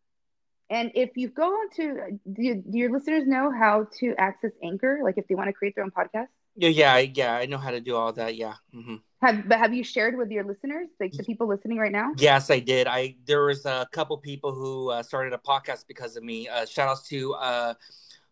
and 0.70 0.92
if 0.94 1.10
you 1.16 1.28
go 1.28 1.48
on 1.48 1.70
to 1.76 2.18
do, 2.32 2.54
do 2.54 2.78
your 2.78 2.90
listeners 2.90 3.26
know 3.26 3.52
how 3.52 3.88
to 4.00 4.14
access 4.16 4.52
Anchor? 4.62 5.00
Like 5.02 5.18
if 5.18 5.26
they 5.28 5.34
want 5.34 5.48
to 5.48 5.52
create 5.52 5.74
their 5.74 5.84
own 5.84 5.90
podcast? 5.90 6.28
Yeah, 6.56 6.68
yeah, 6.68 6.98
yeah. 6.98 7.34
I 7.34 7.46
know 7.46 7.58
how 7.58 7.70
to 7.70 7.80
do 7.80 7.96
all 7.96 8.12
that. 8.14 8.36
Yeah. 8.36 8.54
Mm-hmm. 8.74 8.96
Have 9.22 9.48
but 9.48 9.58
have 9.58 9.72
you 9.72 9.84
shared 9.84 10.16
with 10.16 10.30
your 10.30 10.44
listeners, 10.44 10.88
like 10.98 11.12
the 11.12 11.22
people 11.22 11.46
listening 11.46 11.78
right 11.78 11.92
now? 11.92 12.12
Yes, 12.16 12.50
I 12.50 12.58
did. 12.58 12.86
I 12.86 13.16
there 13.26 13.44
was 13.44 13.64
a 13.64 13.86
couple 13.92 14.16
people 14.18 14.52
who 14.52 14.90
uh, 14.90 15.02
started 15.02 15.32
a 15.32 15.38
podcast 15.38 15.86
because 15.86 16.16
of 16.16 16.24
me. 16.24 16.48
Uh, 16.48 16.66
shout 16.66 16.88
outs 16.88 17.06
to 17.08 17.34
uh, 17.34 17.74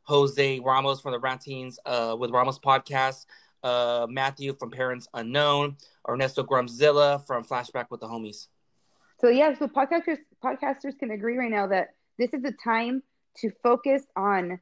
Jose 0.04 0.60
Ramos 0.60 1.00
from 1.00 1.12
the 1.12 1.18
Rantings 1.18 1.78
uh, 1.86 2.16
with 2.18 2.30
Ramos 2.30 2.58
podcast, 2.58 3.26
uh, 3.62 4.06
Matthew 4.08 4.54
from 4.54 4.70
Parents 4.70 5.08
Unknown, 5.14 5.76
Ernesto 6.08 6.42
Grumzilla 6.42 7.24
from 7.26 7.44
Flashback 7.44 7.86
with 7.90 8.00
the 8.00 8.06
Homies. 8.06 8.48
So 9.20 9.28
yeah, 9.28 9.56
so 9.58 9.68
podcasters 9.68 10.18
podcasters 10.42 10.98
can 10.98 11.10
agree 11.10 11.36
right 11.36 11.50
now 11.50 11.66
that 11.66 11.94
this 12.18 12.32
is 12.32 12.42
a 12.44 12.52
time 12.52 13.02
to 13.38 13.50
focus 13.62 14.02
on 14.16 14.58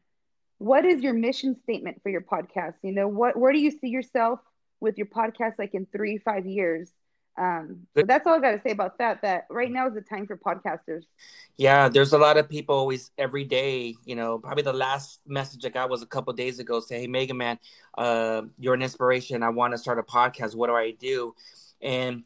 what 0.59 0.85
is 0.85 1.03
your 1.03 1.15
mission 1.15 1.57
statement 1.63 2.03
for 2.03 2.09
your 2.09 2.21
podcast? 2.21 2.75
You 2.83 2.93
know, 2.93 3.09
what 3.09 3.37
where 3.37 3.53
do 3.53 3.59
you 3.59 3.71
see 3.71 3.89
yourself 3.89 4.41
with 4.81 4.99
your 4.99 5.07
podcast 5.07 5.55
like 5.59 5.75
in 5.75 5.87
three, 5.87 6.19
five 6.19 6.47
years? 6.47 6.91
Um, 7.39 7.87
so 7.97 8.03
that's 8.03 8.27
all 8.27 8.35
I 8.35 8.41
got 8.41 8.51
to 8.53 8.61
say 8.63 8.73
about 8.73 8.99
that. 8.99 9.23
That 9.23 9.47
right 9.49 9.71
now 9.71 9.89
is 9.89 9.95
the 9.95 10.01
time 10.01 10.27
for 10.27 10.37
podcasters. 10.37 11.05
Yeah, 11.57 11.89
there's 11.89 12.13
a 12.13 12.19
lot 12.19 12.37
of 12.37 12.49
people 12.49 12.75
always 12.75 13.11
every 13.17 13.45
day. 13.45 13.95
You 14.05 14.17
know, 14.17 14.39
probably 14.39 14.65
the 14.65 14.73
last 14.73 15.21
message 15.27 15.65
I 15.65 15.69
got 15.69 15.89
was 15.89 16.03
a 16.03 16.07
couple 16.07 16.33
days 16.33 16.59
ago. 16.59 16.81
Say, 16.81 17.01
hey, 17.01 17.07
Mega 17.07 17.35
Man, 17.35 17.59
uh, 17.97 18.43
you're 18.59 18.75
an 18.75 18.83
inspiration. 18.83 19.43
I 19.43 19.51
want 19.51 19.73
to 19.73 19.79
start 19.79 19.99
a 19.99 20.03
podcast. 20.03 20.55
What 20.55 20.67
do 20.67 20.75
I 20.75 20.91
do? 20.91 21.35
And 21.81 22.25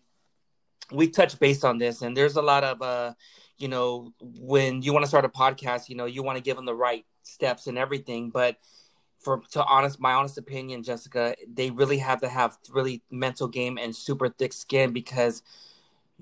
we 0.90 1.08
touch 1.08 1.38
base 1.38 1.62
on 1.64 1.78
this, 1.78 2.02
and 2.02 2.16
there's 2.16 2.36
a 2.36 2.42
lot 2.42 2.64
of, 2.64 2.82
uh, 2.82 3.14
you 3.58 3.68
know, 3.68 4.12
when 4.20 4.82
you 4.82 4.92
want 4.92 5.04
to 5.04 5.08
start 5.08 5.24
a 5.24 5.28
podcast, 5.28 5.88
you 5.88 5.96
know, 5.96 6.06
you 6.06 6.22
want 6.22 6.36
to 6.38 6.42
give 6.42 6.56
them 6.56 6.66
the 6.66 6.74
right 6.74 7.04
steps 7.22 7.68
and 7.68 7.78
everything 7.78 8.30
but 8.30 8.56
for 9.22 9.42
to 9.50 9.64
honest 9.64 10.00
my 10.00 10.12
honest 10.12 10.38
opinion 10.38 10.82
jessica 10.82 11.34
they 11.52 11.70
really 11.70 11.98
have 11.98 12.20
to 12.20 12.28
have 12.28 12.58
really 12.70 13.02
mental 13.10 13.48
game 13.48 13.78
and 13.78 13.94
super 13.94 14.28
thick 14.28 14.52
skin 14.52 14.92
because 14.92 15.42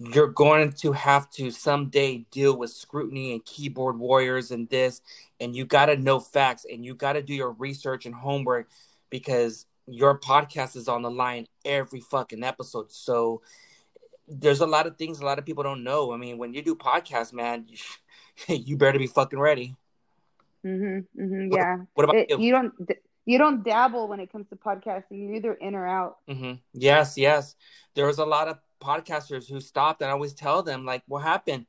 you're 0.02 0.28
going 0.28 0.72
to 0.72 0.92
have 0.92 1.28
to 1.30 1.50
someday 1.50 2.24
deal 2.30 2.56
with 2.56 2.70
scrutiny 2.70 3.32
and 3.32 3.44
keyboard 3.44 3.98
warriors 3.98 4.50
and 4.50 4.68
this 4.70 5.02
and 5.40 5.54
you 5.54 5.66
got 5.66 5.86
to 5.86 5.96
know 5.96 6.18
facts 6.18 6.64
and 6.70 6.84
you 6.84 6.94
got 6.94 7.12
to 7.14 7.22
do 7.22 7.34
your 7.34 7.52
research 7.52 8.06
and 8.06 8.14
homework 8.14 8.68
because 9.10 9.66
your 9.86 10.18
podcast 10.18 10.74
is 10.74 10.88
on 10.88 11.02
the 11.02 11.10
line 11.10 11.46
every 11.64 12.00
fucking 12.00 12.44
episode. 12.44 12.90
So 12.92 13.42
there's 14.28 14.60
a 14.60 14.66
lot 14.66 14.86
of 14.86 14.96
things 14.96 15.20
a 15.20 15.24
lot 15.24 15.38
of 15.38 15.44
people 15.44 15.64
don't 15.64 15.84
know. 15.84 16.12
I 16.12 16.16
mean 16.16 16.38
when 16.38 16.54
you 16.54 16.62
do 16.62 16.74
podcasts 16.74 17.34
man 17.34 17.66
you, 17.68 17.76
you 18.56 18.78
better 18.78 18.98
be 18.98 19.06
fucking 19.06 19.38
ready 19.38 19.76
Mm-hmm, 20.66 21.22
mm-hmm, 21.22 21.52
yeah. 21.52 21.76
What, 21.94 22.04
about 22.04 22.16
it, 22.16 22.30
you? 22.30 22.38
you? 22.38 22.52
don't 22.52 22.72
you 23.26 23.38
don't 23.38 23.62
dabble 23.62 24.08
when 24.08 24.20
it 24.20 24.30
comes 24.32 24.48
to 24.48 24.56
podcasting. 24.56 25.04
You're 25.10 25.34
either 25.34 25.54
in 25.54 25.74
or 25.74 25.86
out. 25.86 26.18
Mm-hmm. 26.28 26.54
Yes, 26.74 27.16
yes. 27.16 27.54
There 27.94 28.06
was 28.06 28.18
a 28.18 28.24
lot 28.24 28.48
of 28.48 28.58
podcasters 28.80 29.48
who 29.48 29.60
stopped, 29.60 30.02
and 30.02 30.10
I 30.10 30.12
always 30.12 30.34
tell 30.34 30.62
them 30.62 30.84
like, 30.84 31.02
"What 31.06 31.22
happened? 31.22 31.66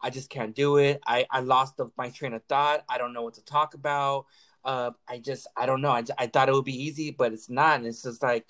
I 0.00 0.10
just 0.10 0.28
can't 0.28 0.54
do 0.54 0.76
it. 0.76 1.00
I 1.06 1.26
I 1.30 1.40
lost 1.40 1.76
the, 1.76 1.90
my 1.96 2.10
train 2.10 2.34
of 2.34 2.42
thought. 2.44 2.84
I 2.88 2.98
don't 2.98 3.12
know 3.12 3.22
what 3.22 3.34
to 3.34 3.44
talk 3.44 3.74
about. 3.74 4.26
Uh, 4.64 4.90
I 5.08 5.18
just 5.18 5.46
I 5.56 5.66
don't 5.66 5.80
know. 5.80 5.90
I 5.90 6.04
I 6.18 6.26
thought 6.26 6.48
it 6.48 6.54
would 6.54 6.64
be 6.64 6.84
easy, 6.84 7.10
but 7.10 7.32
it's 7.32 7.48
not. 7.48 7.78
And 7.78 7.86
it's 7.86 8.02
just 8.02 8.22
like 8.22 8.46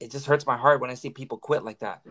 it 0.00 0.10
just 0.10 0.26
hurts 0.26 0.46
my 0.46 0.56
heart 0.56 0.80
when 0.80 0.90
I 0.90 0.94
see 0.94 1.10
people 1.10 1.38
quit 1.38 1.64
like 1.64 1.80
that. 1.80 2.02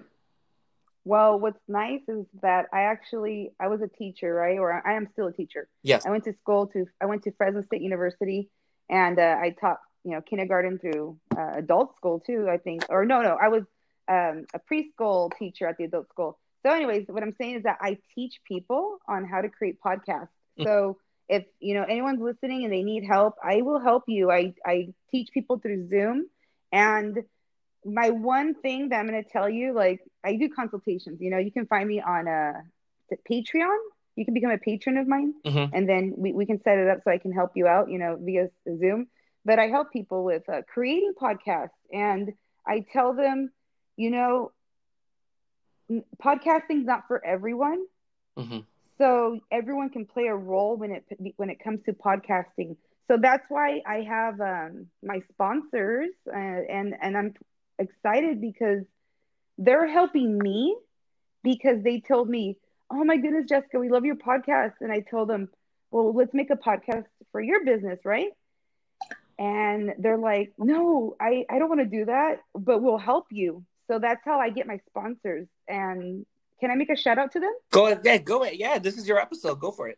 Well, 1.08 1.40
what's 1.40 1.62
nice 1.70 2.02
is 2.10 2.26
that 2.42 2.66
I 2.74 2.82
actually 2.82 3.52
I 3.60 3.68
was 3.70 3.82
a 3.82 3.88
teacher, 3.88 4.34
right? 4.34 4.60
Or 4.60 4.86
I 4.86 4.94
am 4.94 5.08
still 5.14 5.28
a 5.28 5.32
teacher. 5.32 5.70
Yes. 5.82 6.06
I 6.06 6.10
went 6.10 6.26
to 6.26 6.34
school 6.34 6.68
to 6.68 6.86
I 7.02 7.06
went 7.06 7.24
to 7.24 7.32
Fresno 7.32 7.62
State 7.62 7.82
University, 7.82 8.50
and 8.90 9.18
uh, 9.18 9.38
I 9.42 9.56
taught 9.60 9.80
you 10.04 10.12
know 10.12 10.22
kindergarten 10.22 10.80
through 10.80 11.18
uh, 11.38 11.54
adult 11.56 11.96
school 11.96 12.20
too. 12.20 12.50
I 12.50 12.58
think, 12.58 12.86
or 12.90 13.06
no, 13.06 13.22
no, 13.22 13.38
I 13.42 13.48
was 13.48 13.64
um, 14.10 14.46
a 14.54 14.60
preschool 14.60 15.32
teacher 15.40 15.66
at 15.66 15.78
the 15.78 15.86
adult 15.86 16.10
school. 16.10 16.40
So, 16.64 16.74
anyways, 16.74 17.06
what 17.08 17.24
I'm 17.24 17.36
saying 17.40 17.56
is 17.56 17.64
that 17.64 17.78
I 17.80 17.98
teach 18.14 18.42
people 18.46 18.98
on 19.08 19.24
how 19.24 19.40
to 19.40 19.48
create 19.48 19.78
podcasts. 19.80 20.28
Mm. 20.60 20.66
So 20.66 20.98
if 21.30 21.46
you 21.62 21.74
know 21.74 21.84
anyone's 21.84 22.22
listening 22.22 22.66
and 22.66 22.74
they 22.74 22.84
need 22.84 23.06
help, 23.06 23.36
I 23.42 23.62
will 23.62 23.80
help 23.80 24.04
you. 24.08 24.30
I 24.30 24.54
I 24.66 24.90
teach 25.10 25.30
people 25.34 25.60
through 25.60 25.88
Zoom, 25.88 26.28
and 26.74 27.24
my 27.88 28.10
one 28.10 28.54
thing 28.56 28.90
that 28.90 29.00
I'm 29.00 29.08
going 29.08 29.24
to 29.24 29.30
tell 29.30 29.50
you, 29.50 29.74
like 29.74 30.02
I 30.24 30.36
do 30.36 30.50
consultations. 30.50 31.20
You 31.22 31.30
know, 31.32 31.38
you 31.38 31.52
can 31.52 31.66
find 31.68 31.88
me 31.88 32.02
on 32.02 32.28
a 32.28 32.54
uh, 33.12 33.16
Patreon. 33.30 33.78
You 34.16 34.26
can 34.26 34.34
become 34.34 34.52
a 34.52 34.58
patron 34.58 34.98
of 34.98 35.08
mine, 35.08 35.34
mm-hmm. 35.46 35.76
and 35.76 35.88
then 35.88 36.14
we, 36.18 36.34
we 36.34 36.46
can 36.46 36.62
set 36.64 36.78
it 36.80 36.90
up 36.90 37.00
so 37.04 37.12
I 37.12 37.20
can 37.20 37.32
help 37.32 37.52
you 37.56 37.68
out. 37.68 37.90
You 37.90 38.00
know, 38.00 38.18
via 38.20 38.50
Zoom. 38.66 39.08
But 39.46 39.60
I 39.60 39.68
help 39.68 39.94
people 39.94 40.26
with 40.26 40.48
uh, 40.50 40.64
creating 40.68 41.14
podcasts, 41.22 41.70
and 41.92 42.34
I 42.66 42.86
tell 42.92 43.14
them, 43.14 43.52
you 43.96 44.12
know, 44.12 44.52
podcasting's 46.22 46.86
not 46.86 47.04
for 47.08 47.26
everyone. 47.26 47.86
Mm-hmm. 48.38 48.60
So 48.98 49.40
everyone 49.52 49.90
can 49.92 50.06
play 50.06 50.26
a 50.26 50.36
role 50.36 50.76
when 50.76 50.92
it 50.92 51.06
when 51.38 51.50
it 51.50 51.64
comes 51.64 51.80
to 51.86 51.94
podcasting. 51.94 52.76
So 53.08 53.18
that's 53.22 53.46
why 53.48 53.82
I 53.86 54.02
have 54.02 54.42
um, 54.42 54.88
my 55.04 55.22
sponsors, 55.32 56.10
uh, 56.28 56.36
and 56.36 56.96
and 57.02 57.16
I'm 57.16 57.34
excited 57.80 58.42
because 58.42 58.84
they're 59.58 59.88
helping 59.88 60.38
me 60.38 60.76
because 61.44 61.82
they 61.84 62.00
told 62.00 62.30
me, 62.30 62.58
"Oh 62.92 63.04
my 63.04 63.18
goodness, 63.18 63.46
Jessica, 63.48 63.80
we 63.80 63.90
love 63.90 64.06
your 64.06 64.16
podcast," 64.16 64.74
and 64.82 64.92
I 64.92 65.00
told 65.02 65.30
them, 65.30 65.50
"Well, 65.92 66.14
let's 66.14 66.34
make 66.34 66.50
a 66.50 66.56
podcast 66.56 67.06
for 67.32 67.42
your 67.42 67.64
business, 67.66 68.00
right?" 68.06 68.32
And 69.40 69.94
they're 70.00 70.18
like, 70.18 70.54
"No, 70.58 71.16
I 71.20 71.46
I 71.50 71.60
don't 71.60 71.70
want 71.70 71.82
to 71.82 71.98
do 72.00 72.06
that, 72.06 72.42
but 72.54 72.82
we'll 72.82 72.98
help 72.98 73.28
you." 73.32 73.64
So 73.88 74.00
that's 74.00 74.22
how 74.26 74.40
I 74.40 74.50
get 74.50 74.68
my 74.68 74.80
sponsors. 74.90 75.48
And 75.68 76.26
can 76.60 76.72
I 76.72 76.76
make 76.76 76.90
a 76.90 76.96
shout 76.96 77.18
out 77.18 77.32
to 77.34 77.40
them? 77.40 77.54
Go 77.72 77.86
ahead. 77.86 78.02
Yeah, 78.04 78.18
go 78.18 78.44
ahead. 78.44 78.58
Yeah, 78.58 78.80
this 78.80 78.98
is 78.98 79.08
your 79.08 79.20
episode. 79.20 79.60
Go 79.60 79.72
for 79.72 79.88
it. 79.88 79.98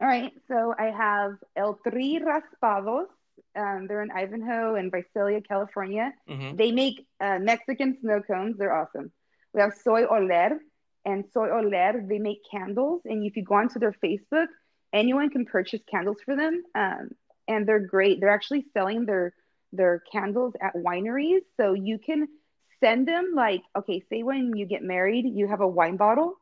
All 0.00 0.08
right. 0.08 0.32
So 0.48 0.74
I 0.78 0.86
have 0.86 1.36
El 1.56 1.78
Tri 1.86 2.20
Raspados. 2.20 3.06
Um, 3.56 3.86
they're 3.88 4.02
in 4.02 4.10
Ivanhoe 4.10 4.74
and 4.74 4.92
Visalia, 4.92 5.40
California. 5.40 6.12
Mm-hmm. 6.28 6.56
They 6.56 6.72
make 6.72 7.06
uh, 7.20 7.38
Mexican 7.40 7.98
snow 8.00 8.20
cones. 8.22 8.56
They're 8.58 8.74
awesome. 8.74 9.12
We 9.52 9.60
have 9.60 9.74
Soy 9.82 10.04
Oler, 10.04 10.58
and 11.04 11.24
Soy 11.32 11.48
Oler, 11.48 12.08
they 12.08 12.18
make 12.18 12.38
candles. 12.50 13.02
And 13.04 13.24
if 13.24 13.36
you 13.36 13.44
go 13.44 13.54
onto 13.56 13.78
their 13.78 13.94
Facebook, 14.04 14.46
anyone 14.92 15.30
can 15.30 15.44
purchase 15.44 15.80
candles 15.90 16.18
for 16.24 16.36
them. 16.36 16.62
Um, 16.74 17.10
and 17.48 17.66
they're 17.66 17.86
great. 17.86 18.20
They're 18.20 18.30
actually 18.30 18.66
selling 18.72 19.06
their 19.06 19.34
their 19.72 20.02
candles 20.12 20.54
at 20.60 20.74
wineries. 20.74 21.42
So 21.56 21.74
you 21.74 21.98
can 21.98 22.26
send 22.80 23.06
them 23.06 23.32
like 23.34 23.62
okay 23.76 24.02
say 24.10 24.22
when 24.22 24.56
you 24.56 24.66
get 24.66 24.82
married 24.82 25.26
you 25.26 25.46
have 25.46 25.60
a 25.60 25.68
wine 25.68 25.96
bottle 25.96 26.34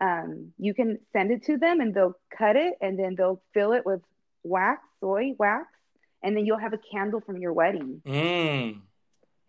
um, 0.00 0.52
you 0.58 0.74
can 0.74 0.98
send 1.12 1.32
it 1.32 1.44
to 1.44 1.56
them 1.58 1.80
and 1.80 1.92
they'll 1.92 2.14
cut 2.36 2.54
it 2.54 2.74
and 2.80 2.98
then 2.98 3.14
they'll 3.16 3.42
fill 3.52 3.72
it 3.72 3.84
with 3.84 4.00
wax 4.44 4.80
soy 5.00 5.32
wax 5.38 5.66
and 6.22 6.36
then 6.36 6.46
you'll 6.46 6.58
have 6.58 6.72
a 6.72 6.78
candle 6.78 7.20
from 7.20 7.38
your 7.38 7.52
wedding 7.52 8.00
mm. 8.06 8.80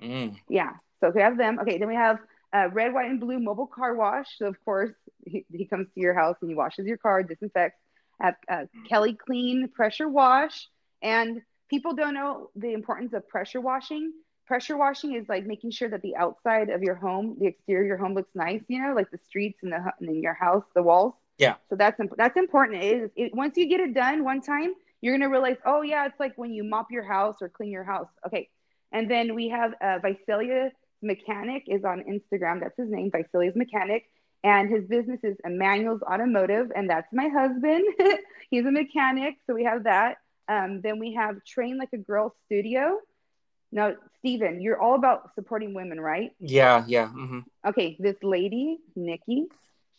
Mm. 0.01 0.37
yeah 0.49 0.71
so 0.99 1.11
we 1.13 1.21
have 1.21 1.37
them 1.37 1.59
okay 1.59 1.77
then 1.77 1.87
we 1.87 1.95
have 1.95 2.19
uh, 2.51 2.67
red 2.71 2.93
white 2.93 3.09
and 3.09 3.19
blue 3.19 3.39
mobile 3.39 3.67
car 3.67 3.95
wash 3.95 4.37
so 4.37 4.47
of 4.47 4.55
course 4.65 4.91
he, 5.25 5.45
he 5.51 5.65
comes 5.65 5.87
to 5.93 5.99
your 5.99 6.13
house 6.13 6.35
and 6.41 6.49
he 6.49 6.55
washes 6.55 6.85
your 6.85 6.97
car 6.97 7.21
disinfects 7.23 7.79
have 8.21 8.35
uh, 8.51 8.65
kelly 8.87 9.13
clean 9.13 9.67
pressure 9.69 10.09
wash 10.09 10.67
and 11.01 11.41
people 11.69 11.93
don't 11.93 12.13
know 12.13 12.49
the 12.55 12.73
importance 12.73 13.13
of 13.13 13.27
pressure 13.27 13.61
washing 13.61 14.11
pressure 14.49 14.75
washing 14.75 15.13
is 15.13 15.29
like 15.29 15.45
making 15.45 15.69
sure 15.69 15.87
that 15.87 16.01
the 16.01 16.15
outside 16.15 16.69
of 16.71 16.81
your 16.81 16.95
home, 16.95 17.37
the 17.39 17.45
exterior 17.45 17.83
of 17.83 17.87
your 17.87 17.97
home 17.97 18.15
looks 18.15 18.31
nice, 18.33 18.63
you 18.67 18.81
know, 18.81 18.93
like 18.95 19.11
the 19.11 19.19
streets 19.19 19.59
and 19.61 19.71
the 19.71 19.93
in 20.01 20.23
your 20.23 20.33
house, 20.33 20.63
the 20.73 20.81
walls. 20.81 21.13
Yeah. 21.37 21.53
So 21.69 21.75
that's 21.75 22.01
that's 22.17 22.35
important. 22.35 22.83
It 22.83 22.97
is 22.97 23.11
it, 23.15 23.35
once 23.35 23.55
you 23.57 23.67
get 23.69 23.79
it 23.79 23.93
done 23.93 24.23
one 24.23 24.41
time, 24.41 24.73
you're 25.01 25.17
gonna 25.17 25.29
realize, 25.29 25.57
oh 25.65 25.81
yeah, 25.81 26.05
it's 26.05 26.19
like 26.19 26.37
when 26.37 26.51
you 26.51 26.63
mop 26.63 26.87
your 26.91 27.03
house 27.03 27.37
or 27.41 27.49
clean 27.49 27.71
your 27.71 27.83
house. 27.83 28.07
Okay. 28.25 28.49
And 28.91 29.09
then 29.09 29.35
we 29.35 29.49
have 29.49 29.73
uh, 29.81 29.99
Visalia 29.99 30.71
Mechanic 31.01 31.63
is 31.67 31.83
on 31.85 32.03
Instagram. 32.03 32.59
That's 32.61 32.77
his 32.77 32.89
name, 32.89 33.11
Visalia's 33.11 33.55
Mechanic. 33.55 34.05
And 34.43 34.69
his 34.69 34.85
business 34.85 35.19
is 35.23 35.35
Emmanuel's 35.43 36.01
Automotive, 36.01 36.71
and 36.73 36.89
that's 36.89 37.07
my 37.11 37.27
husband. 37.27 37.83
He's 38.49 38.65
a 38.65 38.71
mechanic, 38.71 39.35
so 39.45 39.53
we 39.53 39.65
have 39.65 39.83
that. 39.83 40.17
Um, 40.47 40.79
then 40.81 40.97
we 40.97 41.13
have 41.13 41.43
Train 41.43 41.77
Like 41.77 41.89
a 41.93 41.97
Girl 41.97 42.33
Studio, 42.45 42.99
now, 43.71 43.93
Stephen, 44.19 44.61
you're 44.61 44.81
all 44.81 44.95
about 44.95 45.29
supporting 45.35 45.73
women, 45.73 45.99
right? 45.99 46.31
Yeah, 46.39 46.83
yeah. 46.87 47.07
Mm-hmm. 47.07 47.39
Okay, 47.67 47.95
this 47.99 48.15
lady, 48.23 48.79
Nikki, 48.95 49.45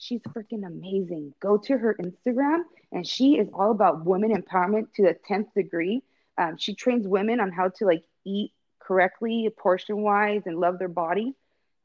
she's 0.01 0.21
freaking 0.23 0.67
amazing. 0.67 1.35
Go 1.41 1.57
to 1.59 1.79
her 1.79 1.97
Instagram, 2.03 2.63
and 2.91 3.07
she 3.07 3.39
is 3.39 3.49
all 3.55 3.71
about 3.71 4.05
women 4.05 4.35
empowerment 4.35 4.93
to 4.95 5.03
the 5.03 5.17
10th 5.29 5.53
degree. 5.55 6.03
Um, 6.39 6.57
she 6.57 6.75
trains 6.75 7.07
women 7.07 7.39
on 7.39 7.53
how 7.53 7.69
to 7.69 7.85
like 7.85 8.03
eat 8.25 8.53
correctly, 8.81 9.49
portion 9.57 9.99
wise, 9.99 10.43
and 10.47 10.59
love 10.59 10.79
their 10.79 10.89
body. 10.89 11.35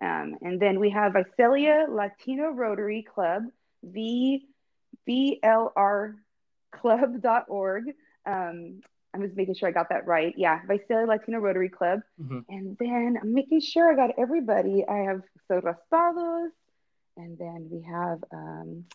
Um, 0.01 0.37
and 0.41 0.59
then 0.59 0.79
we 0.79 0.89
have 0.89 1.13
Visalia 1.13 1.85
Latino 1.89 2.49
Rotary 2.49 3.03
Club, 3.03 3.43
V 3.83 4.47
VLR 5.07 6.15
club.org. 6.71 7.83
Um, 8.25 8.81
I'm 9.13 9.21
just 9.21 9.37
making 9.37 9.55
sure 9.55 9.69
I 9.69 9.71
got 9.71 9.89
that 9.89 10.07
right. 10.07 10.33
Yeah, 10.35 10.59
Visalia 10.67 11.05
Latino 11.07 11.39
Rotary 11.39 11.69
Club. 11.69 12.01
Mm-hmm. 12.21 12.39
And 12.49 12.77
then 12.79 13.17
I'm 13.21 13.33
making 13.33 13.61
sure 13.61 13.91
I 13.91 13.95
got 13.95 14.15
everybody. 14.17 14.83
I 14.87 14.97
have 14.97 15.21
So 15.47 15.61
Rastados, 15.61 16.49
and 17.17 17.37
then 17.37 17.67
we 17.71 17.81
have, 17.81 18.23
um, 18.31 18.85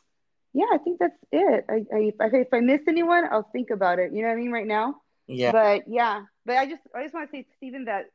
yeah, 0.53 0.67
I 0.73 0.79
think 0.79 0.99
that's 0.99 1.17
it. 1.33 1.65
I, 1.69 1.85
I, 1.95 2.13
if 2.35 2.49
I 2.53 2.61
miss 2.61 2.81
anyone, 2.89 3.25
I'll 3.31 3.49
think 3.53 3.71
about 3.71 3.99
it. 3.99 4.13
You 4.13 4.23
know 4.23 4.29
what 4.29 4.35
I 4.35 4.41
mean? 4.41 4.53
Right 4.53 4.67
now. 4.67 4.97
Yeah. 5.27 5.53
But 5.53 5.83
yeah, 5.87 6.23
but 6.45 6.57
I 6.57 6.67
just, 6.67 6.83
I 6.95 7.03
just 7.03 7.15
want 7.15 7.31
to 7.31 7.37
say, 7.37 7.47
Stephen, 7.57 7.85
that 7.85 8.07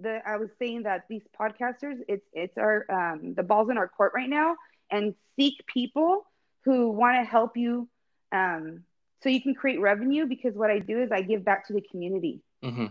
the 0.00 0.20
I 0.26 0.36
was 0.36 0.48
saying 0.58 0.84
that 0.84 1.04
these 1.08 1.22
podcasters, 1.38 1.98
it's, 2.08 2.24
it's 2.32 2.56
our, 2.56 2.86
um, 2.90 3.34
the 3.34 3.42
balls 3.42 3.68
in 3.70 3.76
our 3.78 3.88
court 3.88 4.12
right 4.14 4.28
now, 4.28 4.56
and 4.90 5.14
seek 5.38 5.54
people 5.66 6.24
who 6.64 6.90
want 6.90 7.16
to 7.16 7.24
help 7.24 7.56
you, 7.56 7.88
um, 8.32 8.84
so 9.22 9.28
you 9.28 9.40
can 9.40 9.54
create 9.54 9.80
revenue 9.80 10.26
because 10.26 10.54
what 10.54 10.70
I 10.70 10.78
do 10.78 11.02
is 11.02 11.10
I 11.12 11.22
give 11.22 11.44
back 11.44 11.66
to 11.68 11.72
the 11.72 11.80
community. 11.80 12.40
Mm-hmm. 12.64 12.86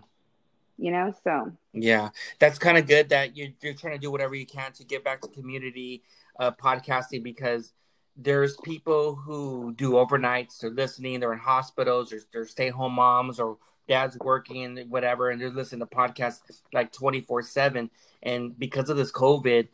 You 0.77 0.91
know, 0.91 1.13
so 1.23 1.51
yeah, 1.73 2.09
that's 2.39 2.59
kind 2.59 2.77
of 2.77 2.85
good 2.85 3.09
that 3.09 3.37
you're 3.37 3.49
you're 3.61 3.73
trying 3.73 3.93
to 3.93 3.99
do 3.99 4.11
whatever 4.11 4.35
you 4.35 4.45
can 4.45 4.73
to 4.73 4.83
give 4.83 5.03
back 5.03 5.21
to 5.21 5.29
community 5.29 6.03
uh, 6.39 6.51
podcasting 6.51 7.23
because 7.23 7.71
there's 8.17 8.57
people 8.57 9.15
who 9.15 9.73
do 9.75 9.91
overnights, 9.91 10.59
they're 10.59 10.69
listening, 10.69 11.19
they're 11.19 11.33
in 11.33 11.39
hospitals, 11.39 12.13
or 12.13 12.19
they're 12.31 12.45
stay 12.45 12.69
home 12.69 12.93
moms, 12.93 13.39
or 13.39 13.57
dad's 13.87 14.17
working, 14.19 14.77
whatever, 14.89 15.29
and 15.29 15.41
they're 15.41 15.49
listening 15.49 15.79
to 15.81 15.95
podcasts 15.95 16.61
like 16.73 16.91
24 16.91 17.41
7. 17.41 17.89
And 18.23 18.57
because 18.57 18.89
of 18.89 18.97
this 18.97 19.11
COVID, 19.11 19.67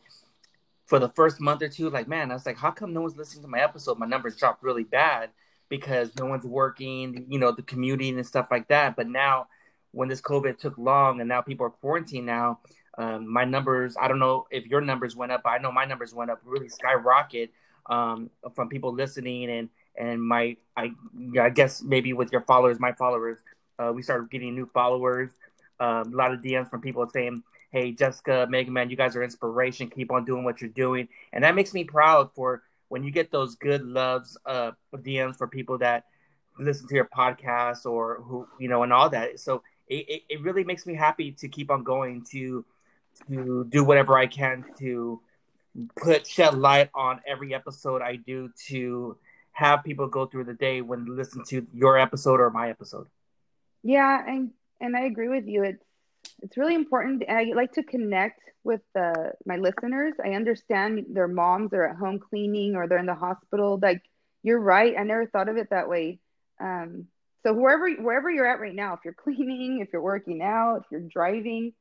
for 0.86 0.98
the 0.98 1.08
first 1.10 1.40
month 1.40 1.62
or 1.62 1.68
two, 1.68 1.88
like, 1.88 2.08
man, 2.08 2.30
I 2.30 2.34
was 2.34 2.44
like, 2.44 2.58
how 2.58 2.70
come 2.70 2.92
no 2.92 3.00
one's 3.00 3.16
listening 3.16 3.42
to 3.42 3.48
my 3.48 3.60
episode? 3.60 3.98
My 3.98 4.06
numbers 4.06 4.36
dropped 4.36 4.62
really 4.62 4.84
bad 4.84 5.30
because 5.68 6.14
no 6.18 6.26
one's 6.26 6.44
working, 6.44 7.24
you 7.28 7.38
know, 7.38 7.52
the 7.52 7.62
commuting 7.62 8.16
and 8.16 8.26
stuff 8.26 8.48
like 8.50 8.68
that. 8.68 8.96
But 8.96 9.08
now, 9.08 9.46
when 9.92 10.08
this 10.08 10.20
COVID 10.20 10.58
took 10.58 10.76
long 10.76 11.20
and 11.20 11.28
now 11.28 11.40
people 11.40 11.66
are 11.66 11.70
quarantined 11.70 12.26
now, 12.26 12.60
um, 12.98 13.30
my 13.30 13.44
numbers, 13.44 13.96
I 14.00 14.08
don't 14.08 14.18
know 14.18 14.46
if 14.50 14.66
your 14.66 14.80
numbers 14.80 15.16
went 15.16 15.32
up, 15.32 15.42
I 15.44 15.58
know 15.58 15.72
my 15.72 15.84
numbers 15.84 16.12
went 16.14 16.30
up 16.30 16.40
really 16.44 16.68
skyrocket 16.68 17.50
um, 17.86 18.30
from 18.54 18.68
people 18.68 18.92
listening 18.92 19.50
and, 19.50 19.68
and 19.96 20.22
my, 20.22 20.56
I, 20.76 20.92
I 21.40 21.50
guess 21.50 21.82
maybe 21.82 22.12
with 22.12 22.32
your 22.32 22.42
followers, 22.42 22.80
my 22.80 22.92
followers, 22.92 23.38
uh, 23.78 23.92
we 23.92 24.02
started 24.02 24.30
getting 24.30 24.54
new 24.54 24.66
followers. 24.72 25.30
Um, 25.80 26.12
a 26.12 26.16
lot 26.16 26.32
of 26.32 26.40
DMs 26.40 26.70
from 26.70 26.80
people 26.80 27.06
saying, 27.06 27.42
"Hey, 27.70 27.92
Jessica, 27.92 28.46
Mega 28.48 28.70
Man, 28.70 28.90
you 28.90 28.96
guys 28.96 29.16
are 29.16 29.22
inspiration. 29.22 29.88
Keep 29.88 30.12
on 30.12 30.24
doing 30.24 30.44
what 30.44 30.60
you're 30.60 30.70
doing," 30.70 31.08
and 31.32 31.42
that 31.44 31.54
makes 31.54 31.74
me 31.74 31.84
proud 31.84 32.30
for 32.34 32.62
when 32.88 33.02
you 33.02 33.10
get 33.10 33.32
those 33.32 33.54
good 33.56 33.82
loves 33.82 34.36
uh 34.46 34.72
DMs 34.94 35.36
for 35.36 35.48
people 35.48 35.78
that 35.78 36.04
listen 36.58 36.86
to 36.86 36.94
your 36.94 37.06
podcast 37.16 37.86
or 37.86 38.22
who 38.22 38.46
you 38.60 38.68
know 38.68 38.82
and 38.82 38.92
all 38.92 39.08
that. 39.10 39.40
So 39.40 39.62
it, 39.92 40.08
it, 40.08 40.22
it 40.28 40.42
really 40.42 40.64
makes 40.64 40.86
me 40.86 40.94
happy 40.94 41.32
to 41.32 41.48
keep 41.48 41.70
on 41.70 41.84
going 41.84 42.24
to 42.30 42.64
to 43.28 43.66
do 43.68 43.84
whatever 43.84 44.16
I 44.16 44.26
can 44.26 44.64
to 44.78 45.20
put 45.96 46.26
shed 46.26 46.54
light 46.54 46.90
on 46.94 47.20
every 47.26 47.54
episode 47.54 48.00
I 48.00 48.16
do 48.16 48.50
to 48.68 49.18
have 49.52 49.84
people 49.84 50.06
go 50.08 50.26
through 50.26 50.44
the 50.44 50.54
day 50.54 50.80
when 50.80 51.04
they 51.04 51.10
listen 51.10 51.44
to 51.48 51.66
your 51.74 51.98
episode 51.98 52.40
or 52.40 52.50
my 52.50 52.70
episode. 52.70 53.06
Yeah, 53.82 54.22
and 54.26 54.50
and 54.80 54.96
I 54.96 55.02
agree 55.02 55.28
with 55.28 55.46
you. 55.46 55.62
It's 55.64 55.84
it's 56.42 56.56
really 56.56 56.74
important. 56.74 57.24
I 57.28 57.52
like 57.54 57.72
to 57.72 57.82
connect 57.82 58.40
with 58.64 58.80
the, 58.94 59.32
my 59.44 59.56
listeners. 59.56 60.14
I 60.24 60.30
understand 60.30 61.06
their 61.10 61.28
moms 61.28 61.72
are 61.72 61.84
at 61.84 61.96
home 61.96 62.18
cleaning 62.18 62.76
or 62.76 62.86
they're 62.86 62.98
in 62.98 63.06
the 63.06 63.14
hospital. 63.14 63.78
Like 63.80 64.02
you're 64.42 64.60
right. 64.60 64.94
I 64.98 65.02
never 65.02 65.26
thought 65.26 65.48
of 65.48 65.56
it 65.56 65.70
that 65.70 65.88
way. 65.88 66.20
Um, 66.60 67.08
So 67.44 67.52
wherever 67.52 67.90
wherever 68.02 68.30
you're 68.30 68.46
at 68.46 68.60
right 68.60 68.74
now, 68.74 68.94
if 68.94 69.00
you're 69.04 69.14
cleaning, 69.24 69.80
if 69.80 69.88
you're 69.92 70.02
working 70.02 70.42
out, 70.42 70.82
if 70.84 70.84
you're 70.90 71.00
driving, 71.00 71.72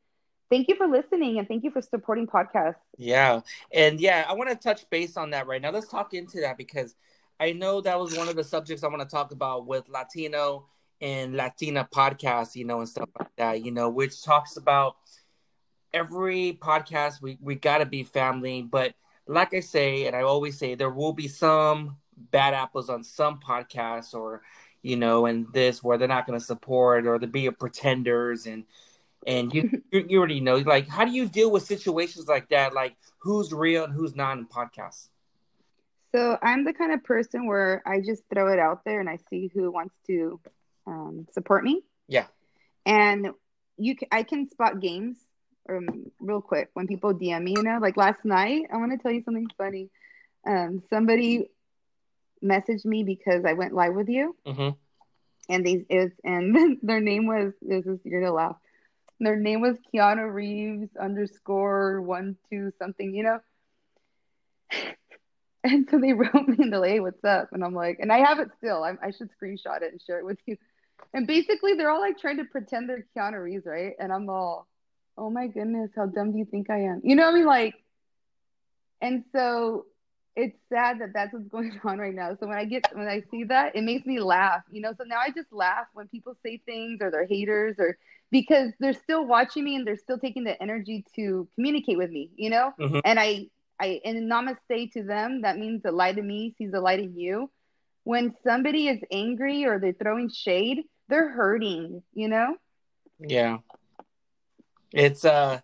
thank 0.50 0.67
you 0.67 0.76
for 0.76 0.88
listening 0.88 1.39
and 1.39 1.47
thank 1.47 1.63
you 1.63 1.71
for 1.71 1.82
supporting 1.82 2.28
podcasts. 2.28 2.76
Yeah. 2.97 3.41
And 3.74 4.00
yeah, 4.00 4.26
I 4.28 4.34
want 4.34 4.50
to 4.50 4.56
touch 4.56 4.89
base 4.89 5.17
on 5.17 5.32
that 5.32 5.47
right 5.47 5.62
now. 5.62 5.71
Let's 5.71 5.88
talk 5.88 6.13
into 6.13 6.41
that 6.41 6.58
because 6.58 6.95
I 7.39 7.54
know 7.54 7.82
that 7.82 8.00
was 8.00 8.15
one 8.15 8.28
of 8.28 8.36
the 8.36 8.43
subjects 8.43 8.84
I 8.84 8.88
want 8.88 9.02
to 9.02 9.08
talk 9.08 9.32
about 9.32 9.65
with 9.65 9.89
Latino 9.89 10.67
and 11.00 11.36
Latina 11.36 11.88
podcasts, 11.91 12.56
you 12.56 12.65
know, 12.65 12.80
and 12.80 12.89
stuff 12.89 13.10
like 13.17 13.36
that, 13.38 13.65
you 13.65 13.71
know, 13.71 13.89
which 13.89 14.24
talks 14.24 14.58
about 14.58 14.97
every 15.93 16.58
podcast 16.62 17.21
we, 17.21 17.38
we 17.41 17.56
gotta 17.56 17.86
be 17.86 18.04
family, 18.04 18.62
but 18.62 18.93
like 19.28 19.54
I 19.54 19.60
say, 19.60 20.06
and 20.06 20.15
I 20.15 20.21
always 20.21 20.58
say, 20.58 20.76
there 20.76 20.89
will 20.89 21.13
be 21.13 21.28
some 21.28 21.97
bad 22.15 22.54
apples 22.54 22.89
on 22.89 23.04
some 23.04 23.39
podcasts 23.39 24.13
or 24.13 24.41
you 24.82 24.96
know, 24.96 25.26
and 25.26 25.48
this 25.54 25.84
where 25.84 25.98
they're 25.98 26.08
not 26.08 26.26
going 26.26 26.39
to 26.39 26.46
support 26.46 27.06
or 27.06 27.20
the 27.20 27.28
be 27.28 27.46
a 27.46 27.52
pretenders 27.52 28.46
and 28.46 28.65
and 29.28 29.54
you 29.54 29.84
you 29.91 30.17
already 30.17 30.39
know 30.39 30.58
like 30.58 30.88
how 30.88 31.06
do 31.06 31.12
you 31.12 31.28
deal 31.28 31.52
with 31.52 31.63
situations 31.63 32.28
like 32.28 32.50
that? 32.50 32.74
Like 32.74 32.96
who's 33.20 33.54
real 33.54 33.86
and 33.86 33.94
who's 33.94 34.15
not 34.15 34.38
in 34.38 34.46
podcasts? 34.46 35.10
So 36.13 36.38
i'm 36.41 36.65
the 36.65 36.74
kind 36.74 36.91
of 36.91 37.04
person 37.04 37.48
where 37.48 37.82
i 37.86 38.02
just 38.02 38.24
throw 38.34 38.52
it 38.52 38.60
out 38.60 38.84
there 38.84 39.00
and 39.00 39.10
i 39.10 39.17
see 39.30 39.50
who 39.54 39.72
wants 39.72 39.96
to 40.08 40.39
um, 40.88 41.28
support 41.32 41.63
me. 41.63 41.84
Yeah. 42.08 42.26
And 42.86 43.30
you 43.78 43.96
can, 43.96 44.08
i 44.12 44.24
can 44.24 44.50
spot 44.50 44.80
games 44.82 45.17
um, 45.70 46.12
real 46.20 46.41
quick 46.41 46.70
when 46.74 46.88
people 46.88 47.13
dm 47.13 47.44
me 47.44 47.54
you 47.56 47.63
know? 47.63 47.78
Like 47.80 47.98
last 47.98 48.26
night 48.26 48.63
i 48.74 48.78
want 48.78 48.91
to 48.91 48.98
tell 48.98 49.12
you 49.12 49.24
something 49.24 49.48
funny. 49.58 49.89
Um, 50.46 50.82
somebody 50.89 51.46
messaged 52.43 52.86
me 52.86 53.04
because 53.04 53.45
i 53.45 53.54
went 53.54 53.73
live 53.73 53.93
with 53.93 54.10
you 54.10 54.36
mm-hmm. 54.45 54.69
and 55.49 55.65
these 55.65 55.84
is 55.89 56.12
and 56.23 56.77
their 56.84 56.99
name 56.99 57.27
was 57.27 57.54
this 57.62 57.86
is 57.86 57.99
you're 58.04 58.21
gonna 58.21 58.34
laugh 58.34 58.56
their 59.21 59.36
name 59.36 59.62
was 59.62 59.77
Keanu 59.93 60.34
Reeves 60.34 60.89
underscore 60.99 62.01
one 62.01 62.38
two 62.49 62.73
something, 62.80 63.13
you 63.13 63.23
know. 63.23 63.39
And 65.63 65.88
so 65.91 65.99
they 65.99 66.13
wrote 66.13 66.47
me 66.47 66.56
in 66.58 66.71
the 66.71 66.82
hey, 66.82 66.99
what's 66.99 67.23
up? 67.23 67.49
And 67.51 67.63
I'm 67.63 67.75
like, 67.75 67.99
and 67.99 68.12
I 68.12 68.27
have 68.27 68.39
it 68.39 68.47
still. 68.58 68.84
I, 68.84 68.93
I 68.99 69.12
should 69.12 69.30
screenshot 69.30 69.84
it 69.84 69.91
and 69.91 70.01
share 70.01 70.17
it 70.17 70.25
with 70.25 70.39
you. 70.47 70.58
And 71.13 71.27
basically, 71.27 71.75
they're 71.75 71.91
all 71.91 71.99
like 71.99 72.17
trying 72.17 72.38
to 72.38 72.45
pretend 72.45 72.89
they're 72.89 73.06
Keanu 73.15 73.43
Reeves, 73.43 73.67
right? 73.67 73.93
And 73.99 74.12
I'm 74.12 74.27
all, 74.27 74.65
oh 75.19 75.30
my 75.30 75.45
goodness, 75.45 75.91
how 75.95 76.08
dumb 76.08 76.32
do 76.32 76.39
you 76.39 76.45
think 76.45 76.71
I 76.71 76.86
am? 76.86 77.01
You 77.04 77.15
know 77.15 77.25
what 77.25 77.36
I 77.36 77.38
mean? 77.38 77.45
Like, 77.45 77.75
and 79.01 79.23
so 79.34 79.86
it's 80.36 80.58
sad 80.70 81.00
that 81.00 81.13
that's 81.13 81.34
what's 81.34 81.48
going 81.48 81.80
on 81.84 82.00
right 82.00 82.13
now. 82.13 82.36
So 82.39 82.48
when 82.48 82.58
I 82.58 82.65
get 82.65 82.86
when 82.94 83.08
I 83.08 83.24
see 83.32 83.44
that, 83.46 83.76
it 83.76 83.84
makes 83.84 84.06
me 84.06 84.20
laugh. 84.20 84.63
You 84.72 84.82
know, 84.82 84.94
so 84.98 85.04
now 85.04 85.20
I 85.20 85.30
just 85.30 85.52
laugh 85.52 85.88
when 85.94 86.08
people 86.08 86.36
say 86.44 86.62
things 86.65 87.00
or 87.02 87.12
they're 87.12 87.26
haters 87.26 87.76
or 87.80 87.98
because 88.32 88.72
they're 88.80 88.94
still 88.94 89.26
watching 89.26 89.63
me 89.63 89.76
and 89.76 89.86
they're 89.86 89.98
still 89.98 90.17
taking 90.17 90.46
the 90.46 90.62
energy 90.62 91.04
to 91.15 91.48
communicate 91.56 91.98
with 91.98 92.10
me, 92.10 92.30
you 92.36 92.50
know? 92.50 92.74
Mm-hmm. 92.80 93.00
And 93.04 93.20
I 93.20 93.48
I 93.80 94.00
and 94.06 94.32
namaste 94.32 94.94
to 94.94 95.04
them, 95.04 95.41
that 95.41 95.58
means 95.58 95.84
the 95.84 95.91
light 95.91 96.17
in 96.17 96.28
me 96.28 96.56
sees 96.58 96.72
the 96.72 96.82
light 96.82 97.00
in 97.00 97.17
you. 97.17 97.50
When 98.04 98.34
somebody 98.44 98.88
is 98.88 99.00
angry 99.12 99.65
or 99.65 99.80
they're 99.80 99.94
throwing 99.94 100.30
shade, 100.30 100.84
they're 101.08 101.30
hurting, 101.30 102.02
you 102.13 102.28
know? 102.30 102.56
Yeah. 103.20 103.58
It's 104.91 105.26
uh 105.26 105.60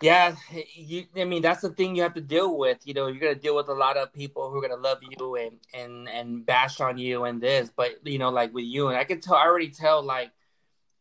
yeah, 0.00 0.36
you, 0.74 1.04
I 1.16 1.24
mean 1.24 1.42
that's 1.42 1.62
the 1.62 1.70
thing 1.70 1.96
you 1.96 2.02
have 2.02 2.14
to 2.14 2.20
deal 2.20 2.56
with. 2.56 2.78
You 2.84 2.94
know, 2.94 3.08
you're 3.08 3.20
gonna 3.20 3.34
deal 3.34 3.56
with 3.56 3.68
a 3.68 3.74
lot 3.74 3.96
of 3.96 4.12
people 4.12 4.50
who 4.50 4.58
are 4.58 4.68
gonna 4.68 4.80
love 4.80 4.98
you 5.02 5.36
and 5.36 5.58
and 5.74 6.08
and 6.08 6.46
bash 6.46 6.80
on 6.80 6.98
you 6.98 7.24
and 7.24 7.40
this, 7.40 7.70
but 7.74 8.06
you 8.06 8.18
know, 8.18 8.30
like 8.30 8.54
with 8.54 8.64
you, 8.64 8.88
and 8.88 8.96
I 8.96 9.04
can 9.04 9.20
tell, 9.20 9.34
I 9.34 9.46
already 9.46 9.70
tell, 9.70 10.02
like 10.02 10.30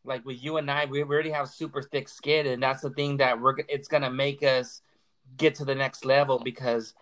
like 0.04 0.26
with 0.26 0.44
you 0.44 0.58
and 0.58 0.72
I, 0.72 0.86
we 0.86 1.04
already 1.04 1.30
have 1.32 1.50
super 1.50 1.82
thick 1.84 2.10
skin, 2.10 2.48
and 2.48 2.64
that's 2.64 2.82
the 2.82 2.90
thing 2.90 3.18
that 3.18 3.40
we're 3.40 3.56
it's 3.70 3.88
gonna 3.88 4.12
make 4.12 4.42
us 4.42 4.82
get 5.36 5.56
to 5.56 5.66
the 5.66 5.76
next 5.76 6.06
level 6.06 6.40
because 6.44 6.94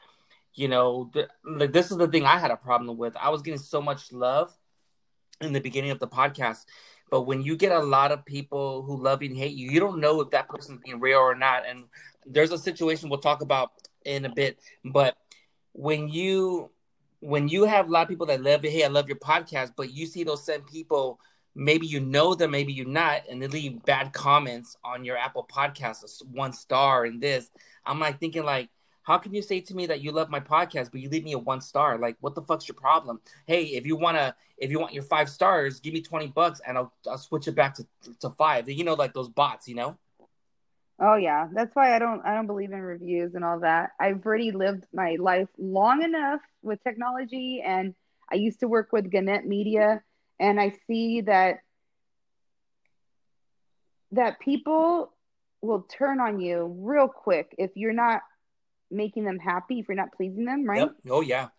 you 0.55 0.67
know 0.67 1.11
like 1.45 1.71
this 1.71 1.91
is 1.91 1.97
the 1.97 2.07
thing 2.07 2.25
I 2.25 2.39
had 2.39 2.51
a 2.51 2.57
problem 2.57 2.97
with. 2.97 3.15
I 3.15 3.29
was 3.29 3.41
getting 3.41 3.59
so 3.59 3.81
much 3.81 4.11
love 4.11 4.53
in 5.41 5.53
the 5.53 5.61
beginning 5.61 5.91
of 5.91 5.99
the 5.99 6.07
podcast, 6.07 6.65
but 7.09 7.21
when 7.21 7.41
you 7.41 7.55
get 7.55 7.71
a 7.71 7.79
lot 7.79 8.11
of 8.11 8.25
people 8.25 8.83
who 8.83 9.01
love 9.01 9.21
you 9.21 9.29
and 9.29 9.37
hate 9.37 9.55
you, 9.55 9.69
you 9.69 9.79
don't 9.79 9.99
know 9.99 10.21
if 10.21 10.31
that 10.31 10.49
person's 10.49 10.81
being 10.83 10.99
real 10.99 11.19
or 11.19 11.35
not. 11.35 11.63
And 11.67 11.85
there's 12.25 12.51
a 12.51 12.57
situation 12.57 13.09
we'll 13.09 13.19
talk 13.19 13.41
about 13.41 13.71
in 14.03 14.25
a 14.25 14.29
bit, 14.29 14.59
but 14.83 15.15
when 15.73 16.09
you 16.09 16.71
when 17.19 17.47
you 17.47 17.63
have 17.63 17.87
a 17.87 17.91
lot 17.91 18.03
of 18.03 18.09
people 18.09 18.27
that 18.27 18.41
love 18.41 18.63
you, 18.63 18.69
hey, 18.69 18.83
I 18.83 18.87
love 18.87 19.07
your 19.07 19.17
podcast, 19.17 19.71
but 19.75 19.91
you 19.91 20.05
see 20.05 20.23
those 20.23 20.45
same 20.45 20.61
people 20.61 21.19
maybe 21.55 21.87
you 21.87 22.01
know 22.01 22.35
them, 22.35 22.51
maybe 22.51 22.73
you're 22.73 22.85
not, 22.85 23.21
and 23.29 23.41
they 23.41 23.47
leave 23.47 23.83
bad 23.85 24.11
comments 24.11 24.77
on 24.83 25.05
your 25.05 25.17
Apple 25.17 25.47
Podcast, 25.49 26.03
one 26.25 26.51
star 26.51 27.05
and 27.05 27.21
this. 27.21 27.49
I'm 27.85 27.99
like 27.99 28.19
thinking 28.19 28.43
like, 28.43 28.69
how 29.05 29.17
can 29.17 29.33
you 29.33 29.41
say 29.41 29.61
to 29.61 29.75
me 29.75 29.85
that 29.85 30.01
you 30.01 30.11
love 30.11 30.29
my 30.29 30.39
podcast, 30.39 30.91
but 30.91 30.99
you 30.99 31.09
leave 31.09 31.23
me 31.23 31.33
a 31.33 31.39
one 31.39 31.61
star? 31.61 31.97
Like, 31.97 32.17
what 32.19 32.35
the 32.35 32.41
fuck's 32.41 32.67
your 32.67 32.75
problem? 32.75 33.21
Hey, 33.47 33.63
if 33.65 33.85
you 33.85 33.95
wanna, 33.95 34.35
if 34.57 34.69
you 34.71 34.79
want 34.79 34.93
your 34.93 35.03
five 35.03 35.29
stars, 35.29 35.79
give 35.79 35.93
me 35.93 36.01
twenty 36.01 36.27
bucks, 36.27 36.61
and 36.67 36.77
I'll 36.77 36.93
I'll 37.09 37.17
switch 37.17 37.47
it 37.47 37.55
back 37.55 37.75
to 37.75 37.85
to 38.19 38.29
five. 38.31 38.69
You 38.69 38.83
know, 38.83 38.95
like 38.95 39.13
those 39.13 39.29
bots, 39.29 39.67
you 39.67 39.75
know. 39.75 39.97
Oh 40.99 41.15
yeah, 41.15 41.47
that's 41.53 41.75
why 41.75 41.95
I 41.95 41.99
don't 41.99 42.25
I 42.25 42.33
don't 42.33 42.47
believe 42.47 42.71
in 42.71 42.81
reviews 42.81 43.35
and 43.35 43.45
all 43.45 43.59
that. 43.61 43.91
I've 43.99 44.25
already 44.25 44.51
lived 44.51 44.85
my 44.93 45.17
life 45.19 45.49
long 45.57 46.03
enough 46.03 46.41
with 46.61 46.83
technology, 46.83 47.61
and 47.65 47.95
I 48.31 48.35
used 48.35 48.59
to 48.61 48.67
work 48.67 48.89
with 48.91 49.09
Gannett 49.09 49.45
Media 49.45 50.01
and 50.39 50.59
I 50.59 50.73
see 50.87 51.21
that 51.21 51.59
that 54.11 54.39
people 54.39 55.13
will 55.61 55.81
turn 55.81 56.19
on 56.19 56.39
you 56.39 56.75
real 56.79 57.07
quick 57.07 57.55
if 57.57 57.71
you're 57.75 57.93
not 57.93 58.21
making 58.95 59.25
them 59.25 59.39
happy, 59.39 59.79
if 59.79 59.87
you're 59.87 59.95
not 59.95 60.13
pleasing 60.15 60.45
them, 60.45 60.65
right? 60.65 60.79
Yep. 60.79 60.95
Oh 61.09 61.21
yeah. 61.21 61.49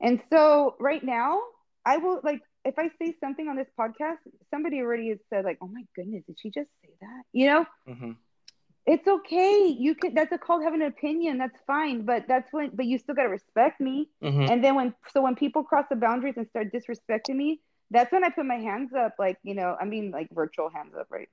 And 0.00 0.20
so 0.30 0.76
right 0.80 1.02
now, 1.02 1.40
I 1.84 1.98
will 1.98 2.20
like 2.22 2.42
if 2.64 2.78
I 2.78 2.90
say 3.00 3.16
something 3.20 3.48
on 3.48 3.56
this 3.56 3.68
podcast, 3.78 4.18
somebody 4.50 4.80
already 4.80 5.08
has 5.10 5.18
said 5.30 5.44
like, 5.44 5.58
"Oh 5.60 5.68
my 5.68 5.84
goodness, 5.94 6.24
did 6.26 6.36
she 6.40 6.50
just 6.50 6.70
say 6.82 6.90
that?" 7.00 7.22
You 7.32 7.46
know. 7.46 7.66
Mm-hmm. 7.88 8.12
It's 8.84 9.06
okay. 9.06 9.66
You 9.68 9.94
can. 9.94 10.12
That's 10.12 10.32
a 10.32 10.38
called 10.38 10.64
having 10.64 10.82
an 10.82 10.88
opinion. 10.88 11.38
That's 11.38 11.56
fine. 11.68 12.04
But 12.04 12.26
that's 12.26 12.52
when. 12.52 12.70
But 12.74 12.86
you 12.86 12.98
still 12.98 13.14
gotta 13.14 13.28
respect 13.28 13.80
me. 13.80 14.10
Mm-hmm. 14.22 14.50
And 14.50 14.64
then 14.64 14.74
when 14.74 14.92
so 15.12 15.22
when 15.22 15.36
people 15.36 15.62
cross 15.62 15.86
the 15.88 15.94
boundaries 15.94 16.34
and 16.36 16.48
start 16.48 16.72
disrespecting 16.72 17.36
me, 17.36 17.60
that's 17.92 18.10
when 18.10 18.24
I 18.24 18.30
put 18.30 18.46
my 18.46 18.56
hands 18.56 18.90
up, 18.94 19.14
like, 19.18 19.38
you 19.44 19.54
know, 19.54 19.76
I 19.80 19.84
mean, 19.84 20.10
like 20.10 20.28
virtual 20.32 20.70
hands 20.70 20.94
up, 20.98 21.06
right? 21.10 21.28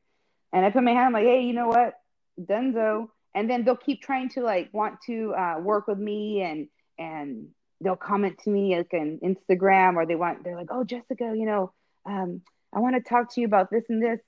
And 0.51 0.65
I 0.65 0.69
put 0.69 0.83
my 0.83 0.91
hand, 0.91 1.07
I'm 1.07 1.13
like, 1.13 1.23
hey, 1.23 1.41
you 1.41 1.53
know 1.53 1.67
what? 1.67 1.95
Dunzo. 2.39 3.09
And 3.35 3.49
then 3.49 3.63
they'll 3.63 3.75
keep 3.75 4.01
trying 4.01 4.29
to 4.29 4.41
like 4.41 4.69
want 4.73 4.95
to 5.05 5.33
uh, 5.37 5.59
work 5.59 5.87
with 5.87 5.99
me 5.99 6.41
and, 6.41 6.67
and 6.97 7.47
they'll 7.81 7.95
comment 7.95 8.39
to 8.43 8.49
me 8.49 8.77
like 8.77 8.93
on 8.93 9.19
Instagram 9.23 9.95
or 9.95 10.05
they 10.05 10.15
want, 10.15 10.43
they're 10.43 10.55
like, 10.55 10.71
oh, 10.71 10.83
Jessica, 10.83 11.33
you 11.35 11.45
know, 11.45 11.71
um, 12.05 12.41
I 12.73 12.79
want 12.79 12.95
to 12.95 13.07
talk 13.07 13.33
to 13.33 13.41
you 13.41 13.47
about 13.47 13.69
this 13.71 13.83
and 13.89 14.03
this. 14.03 14.19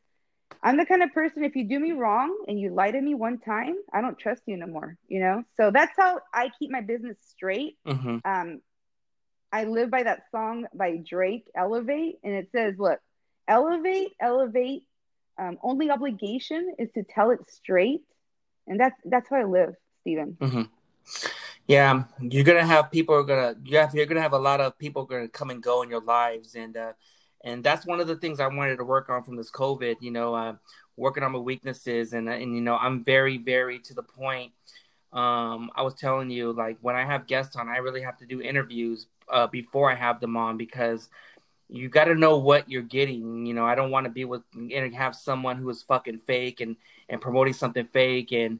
I'm 0.63 0.77
the 0.77 0.85
kind 0.85 1.01
of 1.01 1.13
person, 1.13 1.43
if 1.43 1.55
you 1.55 1.67
do 1.67 1.79
me 1.79 1.93
wrong 1.93 2.45
and 2.47 2.59
you 2.59 2.73
lie 2.73 2.91
to 2.91 3.01
me 3.01 3.15
one 3.15 3.39
time, 3.39 3.75
I 3.93 4.01
don't 4.01 4.19
trust 4.19 4.43
you 4.45 4.57
no 4.57 4.67
more, 4.67 4.97
you 5.07 5.19
know? 5.19 5.43
So 5.57 5.71
that's 5.71 5.93
how 5.97 6.19
I 6.33 6.51
keep 6.59 6.69
my 6.69 6.81
business 6.81 7.17
straight. 7.29 7.77
Mm-hmm. 7.87 8.17
Um, 8.25 8.61
I 9.51 9.65
live 9.65 9.89
by 9.91 10.03
that 10.03 10.23
song 10.31 10.65
by 10.73 10.97
Drake, 10.97 11.45
Elevate, 11.55 12.19
and 12.23 12.33
it 12.33 12.49
says, 12.51 12.75
"Look, 12.77 12.99
elevate, 13.47 14.13
elevate. 14.19 14.83
Um, 15.37 15.57
only 15.61 15.89
obligation 15.89 16.75
is 16.79 16.89
to 16.93 17.03
tell 17.03 17.31
it 17.31 17.39
straight, 17.49 18.01
and 18.71 18.79
that's 18.79 18.95
that's 19.05 19.29
how 19.29 19.37
I 19.37 19.43
live, 19.43 19.75
Stephen." 20.01 20.37
Mm-hmm. 20.39 20.61
Yeah, 21.67 22.03
you're 22.19 22.43
gonna 22.43 22.65
have 22.65 22.91
people 22.91 23.15
are 23.15 23.23
gonna 23.23 23.55
you 23.63 23.77
have 23.77 23.93
you're 23.93 24.05
gonna 24.05 24.21
have 24.21 24.33
a 24.33 24.39
lot 24.39 24.61
of 24.61 24.77
people 24.79 25.05
gonna 25.05 25.27
come 25.27 25.51
and 25.51 25.61
go 25.61 25.83
in 25.83 25.89
your 25.89 26.01
lives, 26.01 26.55
and 26.55 26.75
uh, 26.75 26.93
and 27.43 27.63
that's 27.63 27.85
one 27.85 27.99
of 27.99 28.07
the 28.07 28.15
things 28.15 28.39
I 28.39 28.47
wanted 28.47 28.77
to 28.77 28.83
work 28.83 29.09
on 29.09 29.23
from 29.23 29.35
this 29.35 29.51
COVID. 29.51 29.97
You 30.01 30.11
know, 30.11 30.33
uh, 30.33 30.55
working 30.97 31.23
on 31.23 31.33
my 31.33 31.39
weaknesses, 31.39 32.13
and 32.13 32.27
and 32.29 32.55
you 32.55 32.61
know, 32.61 32.77
I'm 32.77 33.03
very 33.03 33.37
very 33.37 33.79
to 33.79 33.93
the 33.93 34.03
point 34.03 34.53
um, 35.13 35.71
I 35.75 35.81
was 35.81 35.93
telling 35.95 36.29
you, 36.29 36.53
like 36.53 36.77
when 36.81 36.95
I 36.95 37.03
have 37.03 37.27
guests 37.27 37.55
on, 37.55 37.67
I 37.67 37.77
really 37.77 38.01
have 38.01 38.17
to 38.19 38.25
do 38.25 38.41
interviews 38.41 39.07
uh, 39.29 39.47
before 39.47 39.91
I 39.91 39.95
have 39.95 40.21
them 40.21 40.37
on 40.37 40.57
because 40.57 41.09
you 41.67 41.89
got 41.89 42.05
to 42.05 42.15
know 42.15 42.37
what 42.37 42.69
you're 42.69 42.81
getting. 42.81 43.45
You 43.45 43.53
know, 43.53 43.65
I 43.65 43.75
don't 43.75 43.91
want 43.91 44.05
to 44.05 44.11
be 44.11 44.25
with 44.25 44.43
and 44.53 44.95
have 44.95 45.15
someone 45.15 45.57
who 45.57 45.69
is 45.69 45.81
fucking 45.81 46.19
fake 46.19 46.61
and 46.61 46.77
and 47.09 47.19
promoting 47.19 47.53
something 47.53 47.85
fake. 47.85 48.31
And 48.31 48.59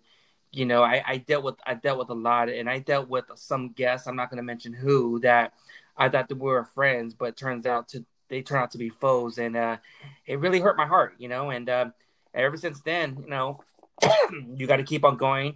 you 0.52 0.66
know, 0.66 0.84
I, 0.84 1.04
I 1.06 1.18
dealt 1.18 1.43
with 1.43 1.56
I 1.66 1.76
dealt 1.76 1.99
with 1.99 2.10
a 2.10 2.16
lot, 2.16 2.49
and 2.49 2.70
I 2.70 2.80
dealt 2.80 3.10
with 3.10 3.26
some 3.36 3.70
guests. 3.70 4.08
I'm 4.08 4.16
not 4.16 4.30
going 4.30 4.38
to 4.38 4.43
mention 4.43 4.74
who 4.74 5.20
that 5.22 5.54
I 5.97 6.10
thought 6.10 6.30
that 6.30 6.36
we 6.36 6.49
were 6.49 6.66
friends, 6.66 7.14
but 7.14 7.38
turns 7.38 7.66
out 7.66 7.89
to 7.89 8.06
they 8.30 8.41
turn 8.41 8.60
out 8.62 8.72
to 8.72 8.78
be 8.78 8.89
foes, 8.89 9.38
and 9.38 9.56
uh, 9.56 9.78
it 10.26 10.39
really 10.39 10.60
hurt 10.60 10.78
my 10.78 10.86
heart. 10.86 11.16
You 11.18 11.30
know, 11.30 11.49
and 11.49 11.70
uh, 11.70 11.86
ever 12.34 12.58
since 12.58 12.82
then, 12.82 13.18
you 13.24 13.30
know, 13.30 13.62
you 14.56 14.68
got 14.68 14.78
to 14.78 14.84
keep 14.84 15.06
on 15.06 15.18
going 15.18 15.56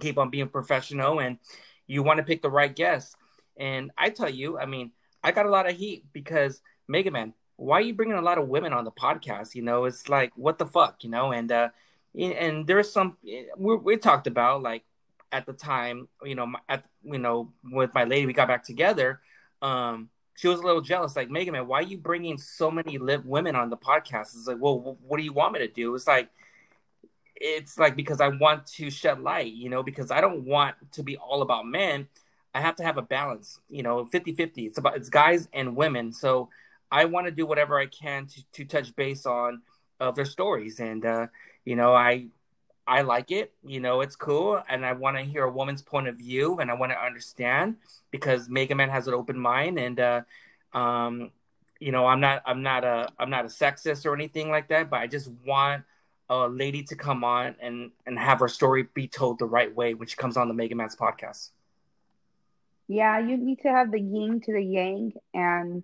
keep 0.00 0.18
on 0.18 0.30
being 0.30 0.48
professional 0.48 1.20
and 1.20 1.38
you 1.86 2.02
want 2.02 2.18
to 2.18 2.24
pick 2.24 2.42
the 2.42 2.50
right 2.50 2.74
guests. 2.74 3.16
And 3.56 3.90
I 3.96 4.10
tell 4.10 4.28
you, 4.28 4.58
I 4.58 4.66
mean, 4.66 4.92
I 5.22 5.32
got 5.32 5.46
a 5.46 5.50
lot 5.50 5.68
of 5.68 5.76
heat 5.76 6.04
because 6.12 6.60
Mega 6.88 7.10
Man, 7.10 7.34
why 7.56 7.78
are 7.78 7.82
you 7.82 7.94
bringing 7.94 8.16
a 8.16 8.22
lot 8.22 8.38
of 8.38 8.48
women 8.48 8.72
on 8.72 8.84
the 8.84 8.90
podcast? 8.90 9.54
You 9.54 9.62
know, 9.62 9.84
it's 9.84 10.08
like, 10.08 10.32
what 10.36 10.58
the 10.58 10.66
fuck, 10.66 11.02
you 11.04 11.10
know? 11.10 11.32
And, 11.32 11.50
uh, 11.50 11.68
and 12.16 12.66
there's 12.66 12.92
some, 12.92 13.16
we, 13.22 13.76
we 13.76 13.96
talked 13.96 14.26
about 14.26 14.62
like 14.62 14.84
at 15.32 15.46
the 15.46 15.52
time, 15.52 16.08
you 16.24 16.34
know, 16.34 16.52
at, 16.68 16.84
you 17.02 17.18
know, 17.18 17.52
with 17.64 17.92
my 17.94 18.04
lady, 18.04 18.26
we 18.26 18.32
got 18.32 18.48
back 18.48 18.64
together. 18.64 19.20
Um, 19.62 20.08
she 20.34 20.48
was 20.48 20.60
a 20.60 20.62
little 20.62 20.82
jealous, 20.82 21.16
like 21.16 21.30
Mega 21.30 21.50
Man, 21.52 21.66
why 21.66 21.80
are 21.80 21.82
you 21.82 21.98
bringing 21.98 22.38
so 22.38 22.70
many 22.70 22.98
live 22.98 23.24
women 23.24 23.56
on 23.56 23.70
the 23.70 23.76
podcast? 23.76 24.34
It's 24.34 24.46
like, 24.46 24.58
well, 24.60 24.98
what 25.06 25.16
do 25.16 25.24
you 25.24 25.32
want 25.32 25.54
me 25.54 25.60
to 25.60 25.68
do? 25.68 25.94
It's 25.94 26.06
like, 26.06 26.28
it's 27.34 27.78
like 27.78 27.96
because 27.96 28.20
I 28.20 28.28
want 28.28 28.66
to 28.66 28.90
shed 28.90 29.20
light, 29.20 29.52
you 29.52 29.68
know, 29.68 29.82
because 29.82 30.10
I 30.10 30.20
don't 30.20 30.44
want 30.44 30.74
to 30.92 31.02
be 31.02 31.16
all 31.16 31.42
about 31.42 31.66
men. 31.66 32.08
I 32.54 32.60
have 32.60 32.76
to 32.76 32.82
have 32.82 32.96
a 32.96 33.02
balance, 33.02 33.60
you 33.68 33.82
know, 33.82 34.06
50 34.06 34.34
50. 34.34 34.66
It's 34.66 34.78
about 34.78 34.96
it's 34.96 35.10
guys 35.10 35.48
and 35.52 35.76
women. 35.76 36.12
So 36.12 36.48
I 36.90 37.04
want 37.04 37.26
to 37.26 37.30
do 37.30 37.44
whatever 37.44 37.78
I 37.78 37.86
can 37.86 38.26
to, 38.26 38.44
to 38.52 38.64
touch 38.64 38.96
base 38.96 39.26
on 39.26 39.60
of 40.00 40.14
their 40.14 40.24
stories. 40.24 40.80
And, 40.80 41.04
uh, 41.04 41.26
you 41.66 41.76
know, 41.76 41.94
I, 41.94 42.28
I 42.86 43.02
like 43.02 43.30
it, 43.30 43.52
you 43.62 43.80
know, 43.80 44.00
it's 44.00 44.16
cool. 44.16 44.62
And 44.68 44.86
I 44.86 44.92
want 44.92 45.18
to 45.18 45.22
hear 45.22 45.44
a 45.44 45.50
woman's 45.50 45.82
point 45.82 46.08
of 46.08 46.16
view 46.16 46.60
and 46.60 46.70
I 46.70 46.74
want 46.74 46.92
to 46.92 46.98
understand 46.98 47.76
because 48.10 48.48
Mega 48.48 48.74
Man 48.74 48.88
has 48.88 49.08
an 49.08 49.12
open 49.12 49.38
mind. 49.38 49.78
And, 49.78 50.00
uh, 50.00 50.20
um, 50.72 51.32
you 51.80 51.92
know, 51.92 52.06
I'm 52.06 52.20
not, 52.20 52.42
I'm 52.46 52.62
not 52.62 52.84
a, 52.84 53.08
I'm 53.18 53.28
not 53.28 53.44
a 53.44 53.48
sexist 53.48 54.06
or 54.06 54.14
anything 54.14 54.48
like 54.50 54.68
that, 54.68 54.88
but 54.88 55.00
I 55.00 55.08
just 55.08 55.28
want 55.44 55.82
a 56.30 56.48
lady 56.48 56.82
to 56.84 56.96
come 56.96 57.24
on 57.24 57.56
and, 57.60 57.90
and 58.06 58.18
have 58.18 58.38
her 58.38 58.48
story 58.48 58.86
be 58.94 59.08
told 59.08 59.38
the 59.38 59.46
right 59.46 59.74
way 59.74 59.94
when 59.94 60.08
she 60.08 60.16
comes 60.16 60.36
on 60.36 60.48
the 60.48 60.54
Mega 60.54 60.74
Man's 60.74 60.96
podcast. 60.96 61.50
Yeah, 62.88 63.18
you 63.18 63.36
need 63.36 63.60
to 63.62 63.68
have 63.68 63.90
the 63.90 64.00
yin 64.00 64.40
to 64.46 64.52
the 64.52 64.62
yang 64.62 65.12
and, 65.34 65.82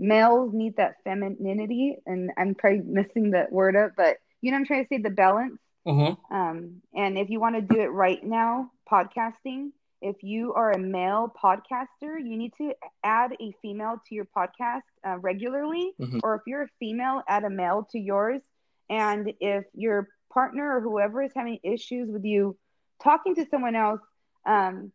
males 0.00 0.52
need 0.54 0.76
that 0.78 0.96
femininity, 1.04 1.98
and 2.06 2.30
I'm 2.38 2.54
probably 2.54 2.80
missing 2.80 3.32
that 3.32 3.52
word 3.52 3.76
up, 3.76 3.92
but 3.96 4.16
you 4.40 4.50
know 4.50 4.56
I'm 4.56 4.66
trying 4.66 4.84
to 4.84 4.88
say 4.88 4.98
the 4.98 5.10
balance. 5.10 5.58
Mm-hmm. 5.86 6.34
Um, 6.34 6.82
and 6.94 7.18
if 7.18 7.30
you 7.30 7.40
want 7.40 7.56
to 7.56 7.62
do 7.62 7.80
it 7.80 7.86
right 7.86 8.22
now, 8.22 8.70
podcasting, 8.90 9.70
if 10.02 10.22
you 10.22 10.54
are 10.54 10.72
a 10.72 10.78
male 10.78 11.32
podcaster, 11.42 12.18
you 12.18 12.36
need 12.36 12.52
to 12.58 12.72
add 13.04 13.32
a 13.40 13.52
female 13.60 14.00
to 14.08 14.14
your 14.14 14.26
podcast 14.26 14.82
uh, 15.06 15.18
regularly, 15.18 15.92
mm-hmm. 16.00 16.18
or 16.22 16.36
if 16.36 16.42
you're 16.46 16.62
a 16.62 16.68
female, 16.78 17.22
add 17.28 17.44
a 17.44 17.50
male 17.50 17.86
to 17.92 17.98
yours. 17.98 18.40
And 18.88 19.32
if 19.40 19.64
your 19.74 20.08
partner 20.32 20.76
or 20.76 20.80
whoever 20.80 21.22
is 21.22 21.32
having 21.34 21.58
issues 21.62 22.10
with 22.10 22.24
you 22.24 22.56
talking 23.02 23.34
to 23.36 23.46
someone 23.50 23.76
else, 23.76 24.00
um, 24.46 24.92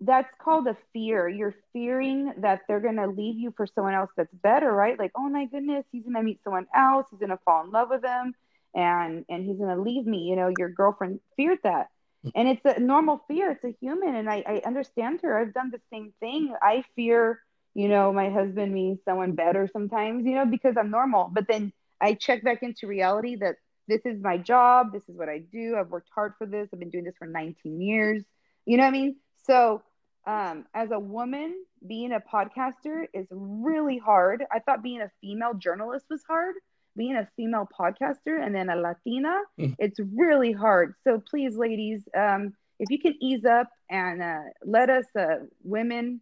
that's 0.00 0.28
called 0.42 0.66
a 0.66 0.76
fear. 0.92 1.28
You're 1.28 1.54
fearing 1.72 2.32
that 2.38 2.62
they're 2.68 2.80
going 2.80 2.96
to 2.96 3.06
leave 3.06 3.38
you 3.38 3.52
for 3.56 3.66
someone 3.66 3.94
else 3.94 4.10
that's 4.16 4.34
better, 4.34 4.70
right? 4.70 4.98
Like, 4.98 5.12
oh 5.16 5.28
my 5.28 5.46
goodness, 5.46 5.84
he's 5.92 6.02
going 6.02 6.16
to 6.16 6.22
meet 6.22 6.42
someone 6.42 6.66
else. 6.74 7.06
He's 7.10 7.20
going 7.20 7.30
to 7.30 7.38
fall 7.44 7.64
in 7.64 7.70
love 7.70 7.88
with 7.90 8.02
them 8.02 8.34
and 8.76 9.24
and 9.28 9.44
he's 9.44 9.58
to 9.58 9.76
leave 9.76 10.06
me. 10.06 10.18
You 10.30 10.36
know, 10.36 10.48
your 10.48 10.68
girlfriend 10.68 11.20
feared 11.36 11.58
that. 11.64 11.88
And 12.34 12.48
it's 12.48 12.62
a 12.64 12.80
normal 12.80 13.22
fear. 13.28 13.52
It's 13.52 13.64
a 13.64 13.74
human. 13.80 14.14
And 14.14 14.28
I, 14.30 14.44
I 14.46 14.62
understand 14.66 15.20
her. 15.22 15.38
I've 15.38 15.54
done 15.54 15.70
the 15.72 15.80
same 15.92 16.12
thing. 16.20 16.54
I 16.62 16.84
fear, 16.94 17.40
you 17.74 17.88
know, 17.88 18.12
my 18.12 18.30
husband 18.30 18.74
means 18.74 18.98
someone 19.04 19.32
better 19.32 19.68
sometimes, 19.72 20.26
you 20.26 20.34
know, 20.34 20.44
because 20.44 20.76
I'm 20.78 20.90
normal. 20.90 21.30
But 21.32 21.48
then 21.48 21.72
I 22.00 22.14
check 22.14 22.44
back 22.44 22.62
into 22.62 22.86
reality 22.86 23.36
that 23.36 23.56
this 23.88 24.02
is 24.04 24.20
my 24.20 24.38
job. 24.38 24.92
This 24.92 25.08
is 25.08 25.16
what 25.16 25.28
I 25.28 25.38
do. 25.38 25.76
I've 25.78 25.88
worked 25.88 26.10
hard 26.14 26.34
for 26.38 26.46
this. 26.46 26.68
I've 26.72 26.80
been 26.80 26.90
doing 26.90 27.04
this 27.04 27.16
for 27.18 27.26
19 27.26 27.80
years. 27.80 28.24
You 28.66 28.76
know 28.76 28.82
what 28.82 28.88
I 28.88 28.92
mean? 28.92 29.16
So, 29.44 29.82
um, 30.26 30.66
as 30.74 30.90
a 30.90 30.98
woman, 30.98 31.54
being 31.86 32.12
a 32.12 32.20
podcaster 32.20 33.06
is 33.14 33.26
really 33.30 33.98
hard. 33.98 34.44
I 34.52 34.58
thought 34.58 34.82
being 34.82 35.00
a 35.00 35.10
female 35.20 35.54
journalist 35.54 36.06
was 36.10 36.22
hard. 36.28 36.56
Being 36.96 37.16
a 37.16 37.28
female 37.36 37.68
podcaster 37.78 38.44
and 38.44 38.54
then 38.54 38.68
a 38.70 38.76
Latina, 38.76 39.40
mm. 39.58 39.74
it's 39.78 40.00
really 40.14 40.52
hard. 40.52 40.94
So 41.04 41.22
please, 41.28 41.56
ladies, 41.56 42.02
um, 42.16 42.54
if 42.78 42.90
you 42.90 42.98
can 42.98 43.14
ease 43.20 43.44
up 43.44 43.68
and 43.90 44.22
uh, 44.22 44.40
let 44.64 44.90
us 44.90 45.04
uh, 45.18 45.36
women 45.62 46.20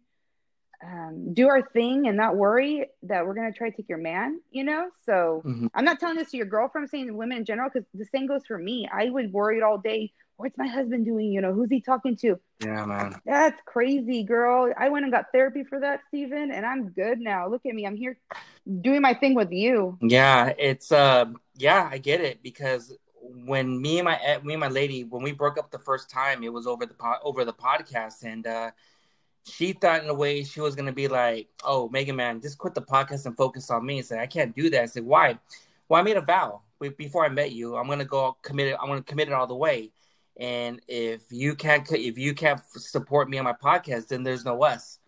um, 0.85 1.33
do 1.33 1.47
our 1.47 1.61
thing 1.61 2.07
and 2.07 2.17
not 2.17 2.35
worry 2.35 2.87
that 3.03 3.25
we're 3.25 3.33
going 3.33 3.51
to 3.51 3.57
try 3.57 3.69
to 3.69 3.75
take 3.75 3.89
your 3.89 3.97
man, 3.97 4.39
you 4.51 4.63
know? 4.63 4.89
So 5.05 5.41
mm-hmm. 5.45 5.67
I'm 5.73 5.85
not 5.85 5.99
telling 5.99 6.17
this 6.17 6.31
to 6.31 6.37
your 6.37 6.45
girlfriend, 6.45 6.83
I'm 6.83 6.89
saying 6.89 7.15
women 7.15 7.37
in 7.37 7.45
general, 7.45 7.69
because 7.73 7.87
the 7.93 8.05
same 8.05 8.27
goes 8.27 8.45
for 8.45 8.57
me. 8.57 8.87
I 8.91 9.09
would 9.09 9.31
worry 9.31 9.61
all 9.61 9.77
day 9.77 10.11
what's 10.37 10.57
my 10.57 10.67
husband 10.67 11.05
doing? 11.05 11.31
You 11.31 11.41
know, 11.41 11.53
who's 11.53 11.69
he 11.69 11.81
talking 11.81 12.15
to? 12.17 12.39
Yeah, 12.63 12.85
man. 12.85 13.15
That's 13.25 13.59
crazy, 13.65 14.23
girl. 14.23 14.73
I 14.77 14.89
went 14.89 15.05
and 15.05 15.13
got 15.13 15.25
therapy 15.31 15.63
for 15.63 15.79
that, 15.79 16.01
Stephen, 16.07 16.51
and 16.51 16.65
I'm 16.65 16.89
good 16.89 17.19
now. 17.19 17.47
Look 17.47 17.65
at 17.65 17.73
me. 17.73 17.85
I'm 17.85 17.95
here 17.95 18.17
doing 18.81 19.01
my 19.01 19.13
thing 19.13 19.35
with 19.35 19.51
you. 19.51 19.97
Yeah, 20.01 20.53
it's 20.57 20.91
uh 20.91 21.25
yeah, 21.57 21.87
I 21.91 21.97
get 21.97 22.21
it 22.21 22.41
because 22.43 22.93
when 23.21 23.81
me 23.81 23.99
and 23.99 24.05
my 24.05 24.19
eh, 24.23 24.39
me 24.43 24.53
and 24.53 24.61
my 24.61 24.67
lady 24.69 25.03
when 25.03 25.23
we 25.23 25.31
broke 25.31 25.57
up 25.57 25.71
the 25.71 25.79
first 25.79 26.09
time, 26.09 26.43
it 26.43 26.53
was 26.53 26.67
over 26.67 26.85
the 26.85 26.93
po- 26.93 27.19
over 27.23 27.45
the 27.45 27.53
podcast 27.53 28.23
and 28.23 28.45
uh 28.47 28.71
she 29.47 29.73
thought 29.73 30.03
in 30.03 30.09
a 30.09 30.13
way 30.13 30.43
she 30.43 30.59
was 30.59 30.75
gonna 30.75 30.91
be 30.91 31.07
like, 31.07 31.47
"Oh, 31.63 31.87
Mega 31.89 32.13
Man, 32.13 32.41
just 32.41 32.57
quit 32.57 32.73
the 32.73 32.81
podcast 32.81 33.25
and 33.25 33.37
focus 33.37 33.69
on 33.69 33.85
me." 33.85 33.99
And 33.99 34.05
say, 34.07 34.19
"I 34.19 34.27
can't 34.27 34.55
do 34.55 34.69
that." 34.71 34.83
I 34.83 34.85
said, 34.87 35.05
"Why?" 35.05 35.37
Well, 35.87 35.99
I 35.99 36.03
made 36.03 36.17
a 36.17 36.21
vow 36.21 36.61
before 36.97 37.25
I 37.25 37.29
met 37.29 37.51
you. 37.51 37.75
I'm 37.75 37.87
gonna 37.87 38.05
go 38.05 38.37
commit 38.41 38.67
it. 38.67 38.77
I'm 38.81 38.87
gonna 38.87 39.03
commit 39.03 39.27
it 39.27 39.33
all 39.33 39.47
the 39.47 39.55
way. 39.55 39.91
And 40.37 40.81
if 40.87 41.31
you 41.31 41.55
can't 41.55 41.89
if 41.91 42.17
you 42.17 42.33
can't 42.33 42.59
support 42.71 43.29
me 43.29 43.37
on 43.37 43.45
my 43.45 43.53
podcast, 43.53 44.07
then 44.07 44.23
there's 44.23 44.45
no 44.45 44.63
us. 44.63 44.99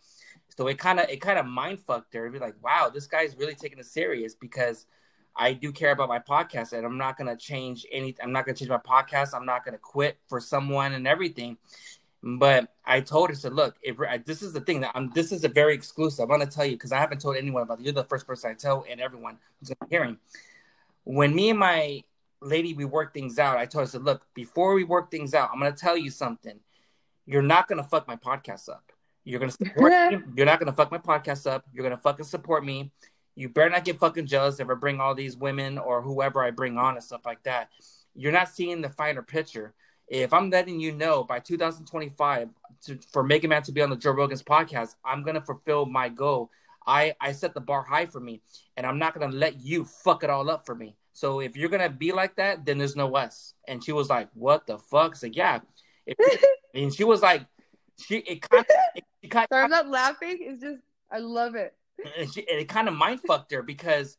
So 0.58 0.68
it 0.68 0.80
kind 0.80 0.99
of 0.99 1.08
it 1.10 1.22
kind 1.22 1.38
of 1.38 1.45
mind 1.45 1.80
fucked 1.80 2.14
her. 2.16 2.30
Be 2.30 2.39
like, 2.39 2.55
wow, 2.64 2.89
this 2.91 3.05
guy's 3.05 3.36
really 3.38 3.53
taking 3.55 3.78
it 3.78 3.86
serious 3.86 4.34
because 4.34 4.88
I 5.36 5.53
do 5.53 5.72
care 5.72 5.91
about 5.91 6.10
my 6.10 6.20
podcast, 6.20 6.74
and 6.74 6.86
I'm 6.86 6.97
not 6.97 7.18
gonna 7.18 7.38
change 7.38 7.86
any. 7.91 8.16
I'm 8.22 8.32
not 8.32 8.45
gonna 8.45 8.58
change 8.58 8.70
my 8.70 8.78
podcast. 8.78 9.36
I'm 9.36 9.45
not 9.45 9.64
gonna 9.64 9.78
quit 9.78 10.18
for 10.28 10.39
someone 10.39 10.93
and 10.93 11.08
everything. 11.08 11.58
But 12.24 12.74
I 12.84 13.01
told 13.01 13.30
her, 13.30 13.36
said, 13.36 13.53
look, 13.53 13.76
if 13.84 13.97
this 14.26 14.41
is 14.41 14.51
the 14.51 14.60
thing 14.62 14.82
that 14.82 14.91
I'm. 14.95 15.12
This 15.12 15.32
is 15.32 15.43
a 15.43 15.47
very 15.47 15.76
exclusive. 15.76 16.24
I'm 16.24 16.39
gonna 16.39 16.47
tell 16.47 16.66
you 16.66 16.72
because 16.72 16.91
I 16.91 16.97
haven't 16.97 17.22
told 17.22 17.38
anyone 17.38 17.62
about 17.62 17.80
it. 17.80 17.86
You're 17.86 17.93
the 17.93 18.03
first 18.03 18.26
person 18.26 18.49
I 18.49 18.55
tell, 18.55 18.84
and 18.89 18.99
everyone 18.99 19.38
who's 19.60 19.72
hearing. 19.91 20.18
When 21.03 21.36
me 21.36 21.51
and 21.51 21.60
my 21.60 22.03
lady, 22.41 22.74
we 22.74 22.86
work 22.86 23.14
things 23.14 23.38
out. 23.38 23.58
I 23.58 23.66
told 23.66 23.84
her, 23.84 23.88
I 23.88 23.91
said, 23.91 24.03
look, 24.03 24.26
before 24.34 24.74
we 24.74 24.84
work 24.84 25.12
things 25.12 25.34
out, 25.34 25.51
I'm 25.53 25.60
to 25.62 25.72
tell 25.72 25.95
you 25.95 26.10
something. 26.10 26.60
You're 27.28 27.41
not 27.43 27.68
to 27.70 27.84
fuck 27.84 28.08
my 28.08 28.16
podcast 28.16 28.70
up. 28.70 28.91
You're 29.28 29.42
to 29.42 29.52
support 29.52 29.92
me. 29.92 30.20
You're 30.36 30.46
not 30.46 30.60
going 30.60 30.72
to 30.72 30.76
fuck 30.76 30.90
my 30.90 30.98
podcast 30.98 31.50
up. 31.50 31.66
You're 31.74 31.84
going 31.84 31.96
to 31.96 32.02
fucking 32.02 32.26
support 32.26 32.64
me. 32.64 32.92
You 33.36 33.50
better 33.50 33.70
not 33.70 33.84
get 33.84 34.00
fucking 34.00 34.26
jealous 34.26 34.60
if 34.60 34.70
I 34.70 34.74
bring 34.74 35.02
all 35.02 35.14
these 35.14 35.36
women 35.36 35.78
or 35.78 36.02
whoever 36.02 36.42
I 36.42 36.52
bring 36.52 36.78
on 36.78 36.96
and 36.96 37.04
stuff 37.04 37.26
like 37.26 37.44
that. 37.44 37.70
You're 38.16 38.32
not 38.32 38.50
seeing 38.50 38.82
the 38.82 38.90
finer 38.90 39.22
picture. 39.22 39.74
If 40.08 40.34
I'm 40.34 40.50
letting 40.50 40.80
you 40.80 40.94
know 40.94 41.26
by 41.26 41.40
2025 41.40 42.50
to, 42.86 43.00
for 43.12 43.22
Mega 43.22 43.50
Man 43.50 43.62
to 43.64 43.74
be 43.74 43.82
on 43.82 43.90
the 43.90 43.98
Joe 43.98 44.12
Rogan's 44.12 44.42
podcast, 44.42 44.96
I'm 45.04 45.24
going 45.24 45.36
to 45.36 45.42
fulfill 45.42 45.86
my 45.86 46.08
goal. 46.08 46.50
I, 46.88 47.14
I 47.20 47.34
set 47.34 47.54
the 47.54 47.60
bar 47.60 47.84
high 47.84 48.06
for 48.06 48.22
me, 48.22 48.42
and 48.78 48.88
I'm 48.88 48.98
not 48.98 49.14
going 49.14 49.30
to 49.30 49.38
let 49.38 49.60
you 49.60 49.84
fuck 49.84 50.24
it 50.24 50.30
all 50.30 50.50
up 50.50 50.66
for 50.66 50.74
me. 50.74 50.96
So 51.12 51.42
if 51.42 51.58
you're 51.58 51.70
gonna 51.70 51.90
be 51.90 52.12
like 52.12 52.36
that, 52.36 52.64
then 52.64 52.78
there's 52.78 52.96
no 52.96 53.16
us. 53.16 53.56
And 53.68 53.84
she 53.84 53.92
was 53.92 54.08
like, 54.08 54.30
"What 54.36 54.68
the 54.68 54.78
fuck?" 54.78 55.14
I 55.14 55.18
said, 55.18 55.36
"Yeah." 55.36 55.62
and 56.76 56.94
she 56.94 57.04
was 57.04 57.24
like, 57.24 57.42
"She 58.00 58.18
it 58.18 58.41
kind 58.41 58.66
of." 58.68 58.76
It, 59.22 59.30
kind 59.30 59.48
Sorry, 59.52 59.64
I'm 59.64 59.70
not 59.70 59.89
laughing. 59.89 60.38
It's 60.41 60.62
just 60.62 60.82
I 61.12 61.20
love 61.20 61.56
it. 61.56 61.76
And, 62.18 62.32
she, 62.32 62.48
and 62.50 62.60
it 62.60 62.70
kind 62.70 62.88
of 62.88 62.93
mind 62.93 63.22
fucked 63.22 63.52
her 63.52 63.64
because 63.64 64.18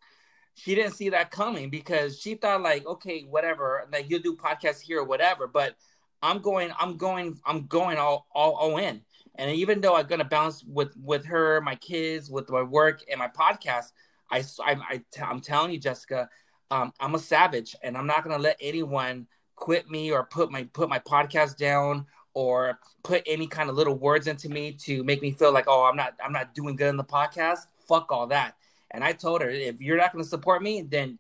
she 0.55 0.75
didn't 0.75 0.95
see 0.95 1.11
that 1.11 1.31
coming 1.31 1.71
because 1.71 2.19
she 2.19 2.35
thought 2.35 2.63
like, 2.63 2.85
okay, 2.85 3.23
whatever, 3.23 3.87
like 3.93 4.11
you'll 4.11 4.21
do 4.21 4.35
podcasts 4.35 4.81
here 4.81 5.01
or 5.01 5.05
whatever. 5.05 5.47
But 5.47 5.77
I'm 6.21 6.41
going, 6.41 6.73
I'm 6.79 6.97
going, 6.97 7.39
I'm 7.47 7.67
going 7.67 7.97
all 7.97 8.27
all, 8.35 8.55
all 8.55 8.79
in. 8.79 9.03
And 9.37 9.51
even 9.53 9.81
though 9.81 9.95
I'm 9.95 10.07
gonna 10.07 10.25
bounce 10.25 10.65
with 10.65 10.97
with 10.97 11.25
her, 11.27 11.61
my 11.61 11.77
kids, 11.77 12.31
with 12.31 12.51
my 12.51 12.63
work 12.63 13.03
and 13.11 13.19
my 13.19 13.29
podcast, 13.29 13.93
I 14.31 14.45
I, 14.65 14.77
I 14.91 15.03
I'm 15.23 15.41
telling 15.41 15.71
you, 15.71 15.79
Jessica 15.79 16.29
um, 16.71 16.93
I'm 17.01 17.15
a 17.15 17.19
savage, 17.19 17.75
and 17.83 17.97
I'm 17.97 18.07
not 18.07 18.25
gonna 18.25 18.39
let 18.39 18.57
anyone 18.61 19.27
quit 19.57 19.91
me 19.91 20.11
or 20.13 20.25
put 20.25 20.51
my 20.51 20.65
put 20.73 20.89
my 20.89 20.99
podcast 20.99 21.57
down 21.57 22.07
or 22.35 22.79
put 23.03 23.23
any 23.27 23.47
kind 23.47 23.71
of 23.71 23.77
little 23.77 23.97
words 23.97 24.27
into 24.27 24.49
me 24.49 24.73
to 24.73 25.03
make 25.05 25.23
me 25.23 25.31
feel 25.31 25.53
like 25.53 25.65
oh 25.69 25.85
I'm 25.85 25.97
not 25.97 26.15
I'm 26.25 26.33
not 26.33 26.55
doing 26.55 26.77
good 26.77 26.89
in 26.89 26.97
the 26.97 27.05
podcast. 27.05 27.67
Fuck 27.87 28.13
all 28.13 28.27
that. 28.29 28.55
And 28.91 29.05
I 29.05 29.13
told 29.13 29.43
her 29.43 29.51
if 29.51 29.81
you're 29.81 29.97
not 29.97 30.13
gonna 30.13 30.25
support 30.25 30.63
me, 30.63 30.83
then 30.83 31.19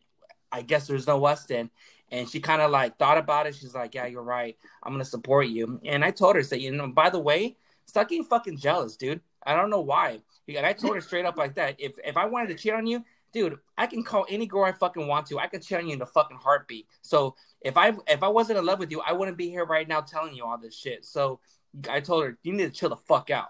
I 0.50 0.62
guess 0.62 0.86
there's 0.86 1.06
no 1.06 1.18
Weston. 1.18 1.70
And 2.10 2.28
she 2.28 2.40
kind 2.40 2.62
of 2.62 2.70
like 2.70 2.98
thought 2.98 3.18
about 3.18 3.46
it. 3.46 3.54
She's 3.54 3.74
like, 3.74 3.94
yeah, 3.94 4.06
you're 4.06 4.22
right. 4.22 4.56
I'm 4.82 4.92
gonna 4.92 5.04
support 5.04 5.48
you. 5.48 5.80
And 5.84 6.04
I 6.04 6.10
told 6.10 6.36
her, 6.36 6.42
say, 6.42 6.58
you 6.58 6.72
know, 6.72 6.88
by 6.88 7.10
the 7.10 7.18
way, 7.18 7.56
stop 7.84 8.08
getting 8.08 8.24
fucking 8.24 8.58
jealous, 8.58 8.96
dude. 8.96 9.20
I 9.44 9.54
don't 9.54 9.70
know 9.70 9.80
why. 9.80 10.20
And 10.48 10.64
I 10.64 10.72
told 10.72 10.94
her 10.94 11.00
straight 11.00 11.26
up 11.26 11.36
like 11.36 11.54
that. 11.56 11.76
If 11.78 11.98
if 12.04 12.16
I 12.16 12.24
wanted 12.26 12.48
to 12.48 12.54
cheat 12.54 12.72
on 12.72 12.86
you, 12.86 13.04
dude, 13.32 13.58
I 13.76 13.86
can 13.86 14.02
call 14.02 14.26
any 14.28 14.46
girl 14.46 14.64
I 14.64 14.72
fucking 14.72 15.06
want 15.06 15.26
to. 15.26 15.38
I 15.38 15.46
can 15.46 15.60
tell 15.60 15.82
you 15.82 15.92
in 15.92 16.02
a 16.02 16.06
fucking 16.06 16.38
heartbeat. 16.38 16.86
So 17.02 17.36
if 17.60 17.76
I 17.76 17.92
if 18.06 18.22
I 18.22 18.28
wasn't 18.28 18.58
in 18.58 18.66
love 18.66 18.78
with 18.78 18.90
you, 18.90 19.00
I 19.00 19.12
wouldn't 19.12 19.36
be 19.36 19.50
here 19.50 19.64
right 19.64 19.86
now 19.86 20.00
telling 20.00 20.34
you 20.34 20.44
all 20.44 20.58
this 20.58 20.76
shit. 20.76 21.04
So 21.04 21.40
I 21.88 22.00
told 22.00 22.24
her 22.24 22.38
you 22.42 22.52
need 22.52 22.64
to 22.64 22.70
chill 22.70 22.88
the 22.88 22.96
fuck 22.96 23.30
out. 23.30 23.48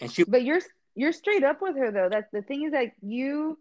And 0.00 0.10
she, 0.10 0.24
but 0.24 0.44
you're 0.44 0.60
you're 0.94 1.12
straight 1.12 1.44
up 1.44 1.62
with 1.62 1.76
her 1.76 1.90
though. 1.90 2.08
That's 2.10 2.30
the 2.32 2.42
thing 2.42 2.64
is 2.64 2.72
like 2.72 2.94
you 3.00 3.58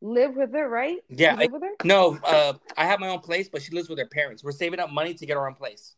live 0.00 0.34
with 0.34 0.52
her, 0.52 0.68
right? 0.68 0.98
Yeah. 1.08 1.36
I, 1.38 1.46
with 1.46 1.62
her? 1.62 1.74
No, 1.84 2.18
uh, 2.24 2.54
I 2.76 2.86
have 2.86 3.00
my 3.00 3.08
own 3.08 3.20
place, 3.20 3.48
but 3.48 3.62
she 3.62 3.72
lives 3.72 3.88
with 3.88 3.98
her 3.98 4.06
parents. 4.06 4.42
We're 4.42 4.52
saving 4.52 4.80
up 4.80 4.90
money 4.90 5.14
to 5.14 5.26
get 5.26 5.36
our 5.36 5.48
own 5.48 5.54
place. 5.54 5.94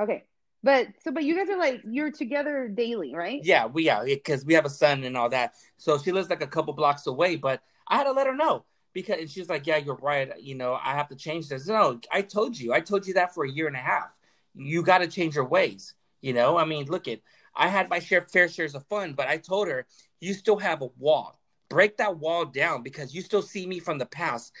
Okay. 0.00 0.24
But 0.64 0.88
so, 1.02 1.10
but 1.10 1.24
you 1.24 1.36
guys 1.36 1.48
are 1.48 1.58
like 1.58 1.82
you're 1.84 2.12
together 2.12 2.68
daily, 2.68 3.14
right? 3.14 3.40
Yeah, 3.42 3.66
we 3.66 3.88
are 3.88 4.04
because 4.04 4.44
we 4.44 4.54
have 4.54 4.64
a 4.64 4.70
son 4.70 5.02
and 5.04 5.16
all 5.16 5.28
that. 5.30 5.54
So 5.76 5.98
she 5.98 6.12
lives 6.12 6.30
like 6.30 6.42
a 6.42 6.46
couple 6.46 6.72
blocks 6.72 7.06
away. 7.06 7.36
But 7.36 7.62
I 7.88 7.96
had 7.96 8.04
to 8.04 8.12
let 8.12 8.28
her 8.28 8.34
know 8.34 8.64
because 8.92 9.18
and 9.18 9.30
she's 9.30 9.48
like, 9.48 9.66
"Yeah, 9.66 9.76
you're 9.78 9.96
right. 9.96 10.30
You 10.40 10.54
know, 10.54 10.74
I 10.74 10.94
have 10.94 11.08
to 11.08 11.16
change 11.16 11.48
this." 11.48 11.66
No, 11.66 12.00
I 12.10 12.22
told 12.22 12.58
you. 12.58 12.72
I 12.72 12.80
told 12.80 13.06
you 13.06 13.14
that 13.14 13.34
for 13.34 13.44
a 13.44 13.50
year 13.50 13.66
and 13.66 13.76
a 13.76 13.80
half. 13.80 14.18
You 14.54 14.82
got 14.82 14.98
to 14.98 15.06
change 15.06 15.34
your 15.34 15.46
ways. 15.46 15.94
You 16.20 16.32
know, 16.32 16.56
I 16.56 16.64
mean, 16.64 16.86
look 16.86 17.08
at. 17.08 17.20
I 17.54 17.68
had 17.68 17.90
my 17.90 17.98
share 17.98 18.22
fair 18.22 18.48
shares 18.48 18.74
of 18.74 18.86
fun, 18.86 19.12
but 19.12 19.28
I 19.28 19.36
told 19.36 19.68
her 19.68 19.86
you 20.20 20.32
still 20.32 20.56
have 20.56 20.80
a 20.82 20.88
wall. 20.98 21.38
Break 21.68 21.98
that 21.98 22.18
wall 22.18 22.46
down 22.46 22.82
because 22.82 23.14
you 23.14 23.22
still 23.22 23.42
see 23.42 23.66
me 23.66 23.78
from 23.78 23.98
the 23.98 24.06
past, 24.06 24.52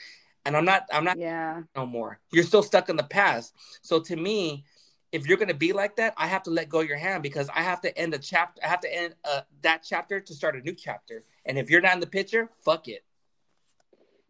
and 0.44 0.56
I'm 0.56 0.64
not. 0.64 0.86
I'm 0.92 1.04
not. 1.04 1.18
Yeah. 1.18 1.62
No 1.76 1.86
more. 1.86 2.18
You're 2.32 2.44
still 2.44 2.62
stuck 2.62 2.88
in 2.88 2.96
the 2.96 3.02
past. 3.02 3.54
So 3.82 4.00
to 4.00 4.16
me, 4.16 4.64
if 5.12 5.26
you're 5.26 5.38
gonna 5.38 5.54
be 5.54 5.72
like 5.72 5.96
that, 5.96 6.14
I 6.16 6.26
have 6.26 6.42
to 6.44 6.50
let 6.50 6.68
go 6.68 6.80
of 6.80 6.88
your 6.88 6.96
hand 6.96 7.22
because 7.22 7.48
I 7.54 7.62
have 7.62 7.80
to 7.82 7.96
end 7.96 8.14
a 8.14 8.18
chapter. 8.18 8.60
I 8.64 8.68
have 8.68 8.80
to 8.80 8.94
end 8.94 9.14
uh, 9.24 9.42
that 9.62 9.84
chapter 9.86 10.20
to 10.20 10.34
start 10.34 10.56
a 10.56 10.60
new 10.60 10.74
chapter. 10.74 11.22
And 11.44 11.58
if 11.58 11.70
you're 11.70 11.82
not 11.82 11.94
in 11.94 12.00
the 12.00 12.06
picture, 12.06 12.50
fuck 12.60 12.88
it 12.88 13.04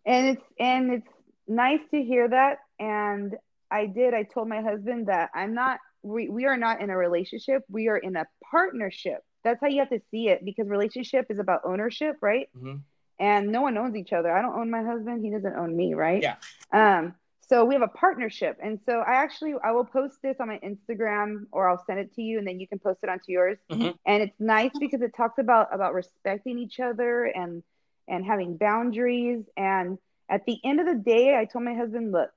and 0.04 0.36
it's 0.36 0.44
and 0.58 0.92
it's 0.92 1.08
nice 1.48 1.80
to 1.92 2.02
hear 2.02 2.28
that. 2.28 2.58
And 2.78 3.36
i 3.70 3.86
did 3.86 4.12
i 4.12 4.22
told 4.22 4.48
my 4.48 4.60
husband 4.60 5.06
that 5.06 5.30
i'm 5.34 5.54
not 5.54 5.78
we, 6.02 6.28
we 6.28 6.46
are 6.46 6.56
not 6.56 6.80
in 6.80 6.90
a 6.90 6.96
relationship. 6.96 7.62
We 7.70 7.88
are 7.88 7.96
in 7.96 8.16
a 8.16 8.26
partnership. 8.50 9.24
That's 9.44 9.60
how 9.60 9.68
you 9.68 9.80
have 9.80 9.90
to 9.90 10.00
see 10.10 10.28
it 10.28 10.44
because 10.44 10.68
relationship 10.68 11.26
is 11.30 11.38
about 11.38 11.62
ownership 11.64 12.16
right? 12.20 12.48
Mm-hmm. 12.56 12.76
and 13.18 13.52
no 13.52 13.62
one 13.62 13.76
owns 13.78 13.96
each 13.96 14.12
other. 14.12 14.36
I 14.36 14.42
don't 14.42 14.56
own 14.58 14.70
my 14.70 14.82
husband. 14.82 15.24
He 15.24 15.30
doesn't 15.30 15.56
own 15.56 15.76
me 15.76 15.94
right? 15.94 16.22
Yeah. 16.22 16.36
Um 16.72 17.14
so 17.40 17.64
we 17.64 17.74
have 17.74 17.82
a 17.82 17.88
partnership. 17.88 18.58
And 18.62 18.78
so 18.86 19.00
i 19.00 19.14
actually 19.14 19.54
i 19.64 19.72
will 19.72 19.84
post 19.84 20.18
this 20.22 20.36
on 20.40 20.48
my 20.48 20.58
instagram 20.58 21.46
or 21.52 21.68
i'll 21.68 21.84
send 21.86 21.98
it 21.98 22.14
to 22.14 22.22
you 22.22 22.38
and 22.38 22.46
then 22.46 22.60
you 22.60 22.68
can 22.68 22.78
post 22.78 23.00
it 23.02 23.08
onto 23.08 23.24
yours. 23.28 23.58
Mm-hmm. 23.70 23.90
and 24.06 24.22
it's 24.22 24.40
nice 24.40 24.72
because 24.78 25.02
it 25.02 25.14
talks 25.16 25.38
about 25.38 25.74
about 25.74 25.94
respecting 25.94 26.58
each 26.58 26.80
other 26.80 27.24
and 27.24 27.62
and 28.08 28.24
having 28.24 28.56
boundaries. 28.56 29.44
And 29.56 29.98
at 30.28 30.44
the 30.46 30.58
end 30.64 30.80
of 30.80 30.86
the 30.86 31.02
day, 31.02 31.36
I 31.36 31.44
told 31.44 31.64
my 31.64 31.74
husband, 31.74 32.12
look, 32.12 32.30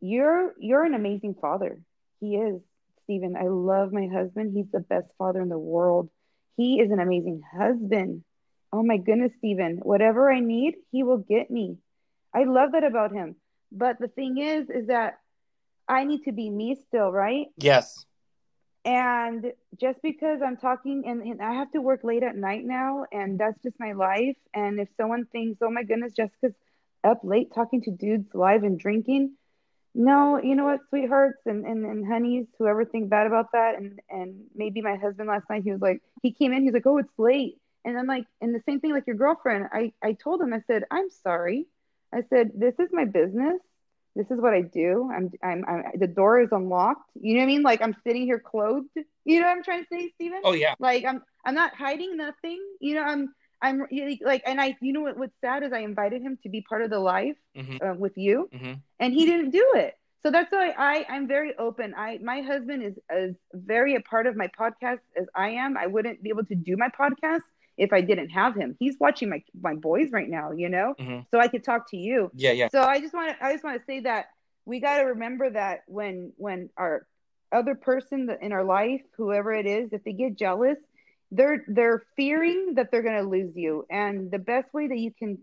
you're 0.00 0.54
you're 0.58 0.84
an 0.84 0.94
amazing 0.94 1.36
father. 1.40 1.80
He 2.20 2.36
is, 2.36 2.60
Stephen. 3.04 3.36
I 3.36 3.48
love 3.48 3.92
my 3.92 4.06
husband. 4.06 4.52
He's 4.54 4.70
the 4.72 4.80
best 4.80 5.06
father 5.18 5.40
in 5.40 5.48
the 5.48 5.58
world. 5.58 6.10
He 6.56 6.80
is 6.80 6.90
an 6.90 7.00
amazing 7.00 7.42
husband. 7.56 8.22
Oh 8.72 8.82
my 8.82 8.96
goodness, 8.98 9.32
Stephen. 9.38 9.78
Whatever 9.82 10.30
I 10.30 10.40
need, 10.40 10.74
he 10.92 11.02
will 11.02 11.18
get 11.18 11.50
me. 11.50 11.78
I 12.34 12.44
love 12.44 12.72
that 12.72 12.84
about 12.84 13.12
him. 13.12 13.36
But 13.70 13.98
the 13.98 14.08
thing 14.08 14.38
is, 14.38 14.68
is 14.68 14.88
that 14.88 15.18
I 15.88 16.04
need 16.04 16.24
to 16.24 16.32
be 16.32 16.50
me 16.50 16.76
still, 16.88 17.10
right? 17.10 17.46
Yes. 17.56 18.04
And 18.84 19.52
just 19.80 20.02
because 20.02 20.40
I'm 20.44 20.58
talking 20.58 21.04
and, 21.06 21.22
and, 21.22 21.40
I 21.40 21.54
have 21.54 21.72
to 21.72 21.80
work 21.80 22.04
late 22.04 22.22
at 22.22 22.36
night 22.36 22.64
now, 22.64 23.06
and 23.10 23.38
that's 23.38 23.60
just 23.62 23.80
my 23.80 23.92
life. 23.92 24.36
And 24.52 24.78
if 24.78 24.88
someone 24.98 25.24
thinks, 25.32 25.60
oh 25.62 25.70
my 25.70 25.84
goodness, 25.84 26.12
Jessica's 26.12 26.52
up 27.02 27.20
late 27.22 27.54
talking 27.54 27.80
to 27.82 27.90
dudes 27.90 28.28
live 28.34 28.62
and 28.62 28.78
drinking, 28.78 29.36
no, 29.94 30.38
you 30.42 30.54
know 30.54 30.64
what, 30.64 30.80
sweethearts 30.90 31.40
and, 31.46 31.64
and, 31.64 31.86
and 31.86 32.06
honeys, 32.06 32.46
whoever 32.58 32.84
think 32.84 33.08
bad 33.08 33.26
about 33.26 33.52
that. 33.52 33.78
And, 33.78 34.00
and 34.10 34.40
maybe 34.54 34.82
my 34.82 34.96
husband 34.96 35.28
last 35.28 35.48
night, 35.48 35.62
he 35.64 35.72
was 35.72 35.80
like, 35.80 36.02
he 36.22 36.32
came 36.32 36.52
in, 36.52 36.64
he's 36.64 36.74
like, 36.74 36.86
oh, 36.86 36.98
it's 36.98 37.18
late. 37.18 37.58
And 37.86 37.96
I'm 37.98 38.06
like, 38.06 38.24
and 38.40 38.54
the 38.54 38.62
same 38.66 38.80
thing 38.80 38.92
like 38.92 39.06
your 39.06 39.16
girlfriend, 39.16 39.68
I, 39.72 39.92
I 40.02 40.12
told 40.12 40.42
him, 40.42 40.52
I 40.52 40.62
said, 40.66 40.84
I'm 40.90 41.10
sorry. 41.22 41.66
I 42.12 42.22
said, 42.28 42.52
this 42.54 42.74
is 42.78 42.88
my 42.92 43.04
business 43.04 43.60
this 44.16 44.30
is 44.30 44.40
what 44.40 44.54
I 44.54 44.62
do. 44.62 45.10
I'm, 45.14 45.30
I'm, 45.42 45.64
I'm, 45.66 45.84
the 45.98 46.06
door 46.06 46.40
is 46.40 46.48
unlocked. 46.52 47.10
You 47.20 47.34
know 47.34 47.40
what 47.40 47.44
I 47.44 47.46
mean? 47.46 47.62
Like 47.62 47.82
I'm 47.82 47.96
sitting 48.06 48.22
here 48.22 48.38
clothed. 48.38 48.88
You 49.24 49.40
know 49.40 49.46
what 49.46 49.56
I'm 49.56 49.62
trying 49.64 49.82
to 49.82 49.88
say, 49.90 50.10
Stephen? 50.14 50.40
Oh 50.44 50.52
yeah. 50.52 50.74
Like 50.78 51.04
I'm, 51.04 51.22
I'm 51.44 51.54
not 51.54 51.74
hiding 51.74 52.16
nothing. 52.16 52.60
You 52.80 52.96
know, 52.96 53.02
I'm, 53.02 53.34
I'm 53.62 53.86
like, 54.22 54.42
and 54.44 54.60
I, 54.60 54.76
you 54.80 54.92
know 54.92 55.00
what, 55.00 55.16
what's 55.16 55.32
sad 55.40 55.62
is 55.62 55.72
I 55.72 55.78
invited 55.78 56.20
him 56.20 56.38
to 56.42 56.48
be 56.48 56.60
part 56.60 56.82
of 56.82 56.90
the 56.90 56.98
life 56.98 57.36
mm-hmm. 57.56 57.76
uh, 57.84 57.94
with 57.94 58.12
you, 58.16 58.50
mm-hmm. 58.52 58.74
and 59.00 59.14
he 59.14 59.24
didn't 59.24 59.50
do 59.50 59.72
it. 59.76 59.94
So 60.22 60.30
that's 60.30 60.52
why 60.52 60.74
I, 60.76 61.06
I'm 61.08 61.26
very 61.26 61.56
open. 61.56 61.94
I, 61.96 62.18
my 62.22 62.40
husband 62.40 62.82
is 62.82 62.94
as 63.10 63.34
very 63.52 63.94
a 63.94 64.00
part 64.00 64.26
of 64.26 64.36
my 64.36 64.48
podcast 64.48 65.00
as 65.18 65.26
I 65.34 65.50
am. 65.50 65.76
I 65.76 65.86
wouldn't 65.86 66.22
be 66.22 66.30
able 66.30 66.44
to 66.46 66.54
do 66.54 66.76
my 66.76 66.88
podcast 66.88 67.40
if 67.76 67.92
I 67.92 68.00
didn't 68.00 68.30
have 68.30 68.54
him. 68.54 68.76
He's 68.78 68.96
watching 69.00 69.30
my 69.30 69.42
my 69.60 69.74
boys 69.74 70.10
right 70.12 70.28
now, 70.28 70.52
you 70.52 70.68
know, 70.68 70.94
mm-hmm. 70.98 71.20
so 71.30 71.40
I 71.40 71.48
could 71.48 71.64
talk 71.64 71.90
to 71.90 71.96
you. 71.96 72.30
Yeah, 72.34 72.52
yeah. 72.52 72.68
So 72.70 72.82
I 72.82 73.00
just 73.00 73.14
want 73.14 73.36
to 73.36 73.44
I 73.44 73.52
just 73.52 73.64
want 73.64 73.78
to 73.80 73.84
say 73.84 74.00
that 74.00 74.26
we 74.64 74.80
got 74.80 74.98
to 74.98 75.04
remember 75.04 75.50
that 75.50 75.80
when 75.86 76.32
when 76.36 76.70
our 76.76 77.06
other 77.52 77.74
person 77.74 78.28
in 78.40 78.52
our 78.52 78.64
life, 78.64 79.02
whoever 79.16 79.52
it 79.52 79.66
is, 79.66 79.92
if 79.92 80.02
they 80.04 80.12
get 80.12 80.36
jealous, 80.36 80.78
they're 81.30 81.64
they're 81.68 82.04
fearing 82.16 82.74
that 82.74 82.90
they're 82.90 83.02
going 83.02 83.22
to 83.22 83.28
lose 83.28 83.54
you, 83.56 83.86
and 83.90 84.30
the 84.30 84.38
best 84.38 84.72
way 84.72 84.86
that 84.88 84.98
you 84.98 85.12
can 85.12 85.38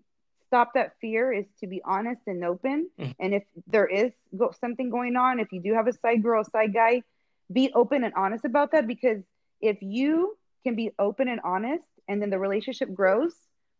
stop 0.48 0.74
that 0.74 0.92
fear 1.00 1.32
is 1.32 1.46
to 1.62 1.68
be 1.68 1.82
honest 1.86 2.22
and 2.28 2.44
open. 2.44 2.90
Mm-hmm. 3.00 3.12
And 3.20 3.34
if 3.34 3.44
there 3.68 3.88
is 3.88 4.12
go- 4.36 4.54
something 4.60 4.90
going 4.90 5.16
on, 5.16 5.40
if 5.40 5.48
you 5.54 5.62
do 5.62 5.74
have 5.74 5.88
a 5.88 5.94
side 5.94 6.22
girl, 6.22 6.44
side 6.44 6.74
guy, 6.74 7.04
be 7.52 7.72
open 7.74 8.04
and 8.04 8.14
honest 8.16 8.44
about 8.44 8.74
that 8.74 8.86
because 8.86 9.24
if 9.62 9.78
you 9.82 10.38
can 10.64 10.76
be 10.76 10.92
open 11.00 11.30
and 11.30 11.40
honest 11.44 11.84
and 12.12 12.22
then 12.22 12.30
the 12.30 12.38
relationship 12.38 12.94
grows 12.94 13.34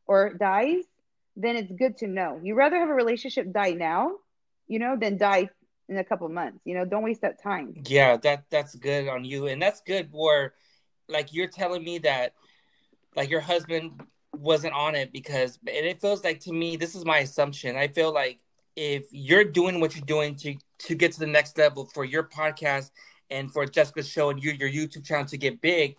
or 0.08 0.34
dies, 0.34 0.84
then 1.36 1.58
it's 1.58 1.72
good 1.72 1.98
to 1.98 2.08
know. 2.08 2.40
You 2.42 2.56
rather 2.56 2.78
have 2.78 2.88
a 2.88 2.94
relationship 2.94 3.52
die 3.52 3.72
now, 3.72 4.14
you 4.70 4.80
know, 4.80 4.96
than 4.96 5.18
die 5.18 5.50
in 5.90 5.98
a 5.98 6.04
couple 6.04 6.30
months. 6.30 6.60
You 6.64 6.76
know, 6.76 6.86
don't 6.86 7.04
waste 7.04 7.22
that 7.24 7.44
time. 7.44 7.84
Yeah, 7.86 8.16
that 8.18 8.46
that's 8.50 8.74
good 8.76 9.10
on 9.10 9.26
you, 9.26 9.48
and 9.48 9.62
that's 9.62 9.82
good 9.82 10.10
for 10.12 10.54
like 11.10 11.34
you're 11.34 11.50
telling 11.50 11.84
me 11.84 11.98
that 12.00 12.36
like 13.18 13.30
your 13.30 13.42
husband 13.42 14.02
wasn't 14.34 14.74
on 14.74 14.96
it 14.96 15.12
because 15.12 15.60
and 15.68 15.86
it 15.86 16.00
feels 16.00 16.24
like 16.24 16.40
to 16.40 16.54
me 16.54 16.78
this 16.78 16.96
is 16.96 17.04
my 17.04 17.18
assumption. 17.20 17.76
I 17.76 17.90
feel 17.90 18.14
like 18.14 18.40
if 18.78 19.08
you're 19.12 19.44
doing 19.44 19.82
what 19.82 19.94
you're 19.94 20.06
doing 20.06 20.36
to 20.38 20.56
to 20.88 20.96
get 20.96 21.12
to 21.12 21.20
the 21.20 21.28
next 21.28 21.58
level 21.58 21.86
for 21.94 22.06
your 22.06 22.24
podcast 22.24 22.92
and 23.30 23.52
for 23.52 23.66
Jessica's 23.66 24.08
show 24.08 24.30
and 24.30 24.42
you, 24.42 24.52
your 24.52 24.70
YouTube 24.70 25.06
channel 25.06 25.26
to 25.26 25.38
get 25.38 25.60
big, 25.60 25.98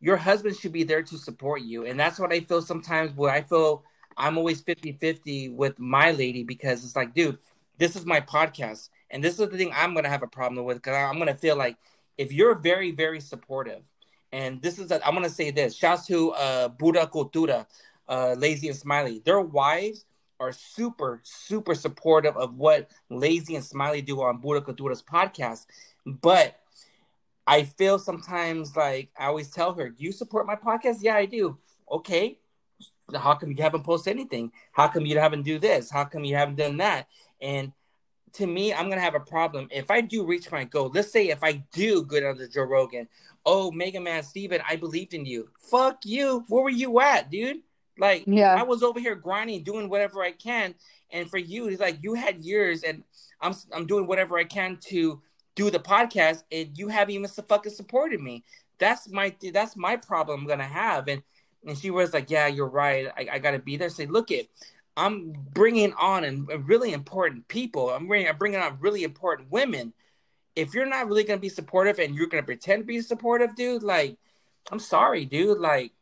your 0.00 0.16
husband 0.16 0.56
should 0.56 0.72
be 0.72 0.84
there 0.84 1.02
to 1.02 1.18
support 1.18 1.62
you. 1.62 1.86
And 1.86 1.98
that's 1.98 2.18
what 2.18 2.32
I 2.32 2.40
feel 2.40 2.62
sometimes 2.62 3.12
where 3.16 3.32
I 3.32 3.42
feel 3.42 3.84
I'm 4.16 4.38
always 4.38 4.60
50 4.60 4.92
50 4.92 5.50
with 5.50 5.78
my 5.78 6.10
lady 6.10 6.42
because 6.42 6.84
it's 6.84 6.96
like, 6.96 7.14
dude, 7.14 7.38
this 7.78 7.96
is 7.96 8.06
my 8.06 8.20
podcast. 8.20 8.90
And 9.10 9.22
this 9.22 9.38
is 9.38 9.48
the 9.48 9.56
thing 9.56 9.72
I'm 9.74 9.92
going 9.92 10.04
to 10.04 10.10
have 10.10 10.22
a 10.22 10.28
problem 10.28 10.64
with 10.64 10.78
because 10.78 10.96
I'm 10.96 11.16
going 11.16 11.28
to 11.28 11.34
feel 11.34 11.56
like 11.56 11.76
if 12.18 12.32
you're 12.32 12.54
very, 12.54 12.90
very 12.90 13.20
supportive, 13.20 13.82
and 14.32 14.60
this 14.60 14.78
is, 14.78 14.90
i 14.90 14.96
am 15.04 15.14
going 15.14 15.22
to 15.22 15.30
say 15.30 15.50
this 15.50 15.74
shouts 15.74 16.06
to 16.06 16.32
uh, 16.32 16.68
Buddha 16.68 17.08
Cultura, 17.12 17.66
uh, 18.08 18.34
Lazy 18.36 18.68
and 18.68 18.76
Smiley. 18.76 19.22
Their 19.24 19.40
wives 19.40 20.04
are 20.40 20.52
super, 20.52 21.20
super 21.22 21.74
supportive 21.74 22.36
of 22.36 22.56
what 22.56 22.90
Lazy 23.08 23.54
and 23.54 23.64
Smiley 23.64 24.02
do 24.02 24.20
on 24.22 24.38
Buddha 24.38 24.60
Cultura's 24.60 25.02
podcast. 25.02 25.66
But 26.04 26.58
I 27.46 27.64
feel 27.64 27.98
sometimes 27.98 28.76
like 28.76 29.10
I 29.18 29.26
always 29.26 29.50
tell 29.50 29.74
her, 29.74 29.90
"Do 29.90 30.02
you 30.02 30.12
support 30.12 30.46
my 30.46 30.56
podcast?" 30.56 30.98
Yeah, 31.00 31.16
I 31.16 31.26
do. 31.26 31.58
Okay, 31.90 32.38
how 33.14 33.34
come 33.34 33.50
you 33.52 33.62
haven't 33.62 33.84
posted 33.84 34.12
anything? 34.12 34.52
How 34.72 34.88
come 34.88 35.06
you 35.06 35.18
haven't 35.18 35.42
do 35.42 35.58
this? 35.58 35.90
How 35.90 36.04
come 36.04 36.24
you 36.24 36.36
haven't 36.36 36.56
done 36.56 36.78
that? 36.78 37.08
And 37.40 37.72
to 38.34 38.46
me, 38.46 38.74
I'm 38.74 38.88
gonna 38.88 39.00
have 39.00 39.14
a 39.14 39.20
problem 39.20 39.68
if 39.70 39.90
I 39.90 40.00
do 40.00 40.24
reach 40.24 40.50
my 40.50 40.64
goal. 40.64 40.90
Let's 40.92 41.12
say 41.12 41.28
if 41.28 41.42
I 41.42 41.64
do 41.72 42.02
good 42.02 42.24
under 42.24 42.48
Joe 42.48 42.62
Rogan. 42.62 43.08
Oh, 43.44 43.70
Mega 43.70 44.00
Man 44.00 44.24
Steven, 44.24 44.60
I 44.68 44.74
believed 44.74 45.14
in 45.14 45.24
you. 45.24 45.48
Fuck 45.60 46.04
you. 46.04 46.44
Where 46.48 46.64
were 46.64 46.70
you 46.70 47.00
at, 47.00 47.30
dude? 47.30 47.58
Like, 47.98 48.24
yeah, 48.26 48.54
I 48.54 48.64
was 48.64 48.82
over 48.82 49.00
here 49.00 49.14
grinding, 49.14 49.62
doing 49.62 49.88
whatever 49.88 50.22
I 50.22 50.32
can. 50.32 50.74
And 51.10 51.30
for 51.30 51.38
you, 51.38 51.68
it's 51.68 51.80
like 51.80 52.02
you 52.02 52.14
had 52.14 52.38
years, 52.40 52.82
and 52.82 53.04
I'm 53.40 53.54
I'm 53.72 53.86
doing 53.86 54.06
whatever 54.06 54.36
I 54.36 54.44
can 54.44 54.78
to 54.88 55.22
do 55.56 55.70
the 55.70 55.80
podcast 55.80 56.44
and 56.52 56.78
you 56.78 56.88
haven't 56.88 57.14
even 57.14 57.28
fucking 57.28 57.72
supported 57.72 58.20
me. 58.20 58.44
That's 58.78 59.08
my 59.08 59.34
that's 59.52 59.76
my 59.76 59.96
problem 59.96 60.40
I'm 60.40 60.46
gonna 60.46 60.64
have. 60.64 61.08
And 61.08 61.22
and 61.66 61.76
she 61.76 61.90
was 61.90 62.14
like, 62.14 62.30
yeah, 62.30 62.46
you're 62.46 62.68
right. 62.68 63.08
I, 63.16 63.26
I 63.32 63.38
gotta 63.40 63.58
be 63.58 63.76
there. 63.76 63.88
Say, 63.88 64.06
look 64.06 64.30
it, 64.30 64.48
I'm 64.96 65.32
bringing 65.52 65.92
on 65.94 66.22
and 66.24 66.48
really 66.68 66.92
important 66.92 67.48
people. 67.48 67.90
I'm 67.90 68.06
bringing 68.06 68.28
I'm 68.28 68.36
bringing 68.36 68.60
on 68.60 68.78
really 68.80 69.02
important 69.02 69.50
women. 69.50 69.92
If 70.54 70.74
you're 70.74 70.86
not 70.86 71.08
really 71.08 71.24
gonna 71.24 71.40
be 71.40 71.48
supportive 71.48 71.98
and 71.98 72.14
you're 72.14 72.28
gonna 72.28 72.42
pretend 72.42 72.82
to 72.82 72.86
be 72.86 73.00
supportive, 73.00 73.56
dude, 73.56 73.82
like, 73.82 74.18
I'm 74.70 74.78
sorry, 74.78 75.24
dude. 75.24 75.58
Like, 75.58 75.92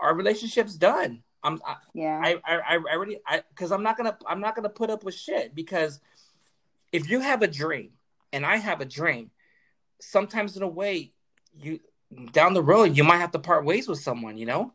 our 0.00 0.14
relationship's 0.14 0.74
done. 0.76 1.22
I'm 1.44 1.60
I, 1.64 1.76
yeah. 1.94 2.20
I 2.22 2.40
I 2.44 2.76
I 2.76 2.94
already 2.94 3.20
I 3.26 3.42
because 3.50 3.70
I'm 3.70 3.82
not 3.84 3.96
gonna 3.96 4.18
I'm 4.26 4.40
not 4.40 4.56
gonna 4.56 4.68
put 4.68 4.90
up 4.90 5.04
with 5.04 5.14
shit 5.14 5.54
because 5.54 6.00
if 6.90 7.08
you 7.08 7.20
have 7.20 7.42
a 7.42 7.48
dream 7.48 7.90
and 8.34 8.44
I 8.44 8.56
have 8.56 8.80
a 8.80 8.84
dream, 8.84 9.30
sometimes 10.00 10.56
in 10.56 10.62
a 10.62 10.68
way, 10.68 11.12
you 11.58 11.80
down 12.32 12.54
the 12.54 12.62
road 12.62 12.96
you 12.96 13.04
might 13.04 13.18
have 13.18 13.32
to 13.32 13.38
part 13.38 13.64
ways 13.64 13.88
with 13.88 14.00
someone, 14.00 14.36
you 14.36 14.46
know. 14.46 14.72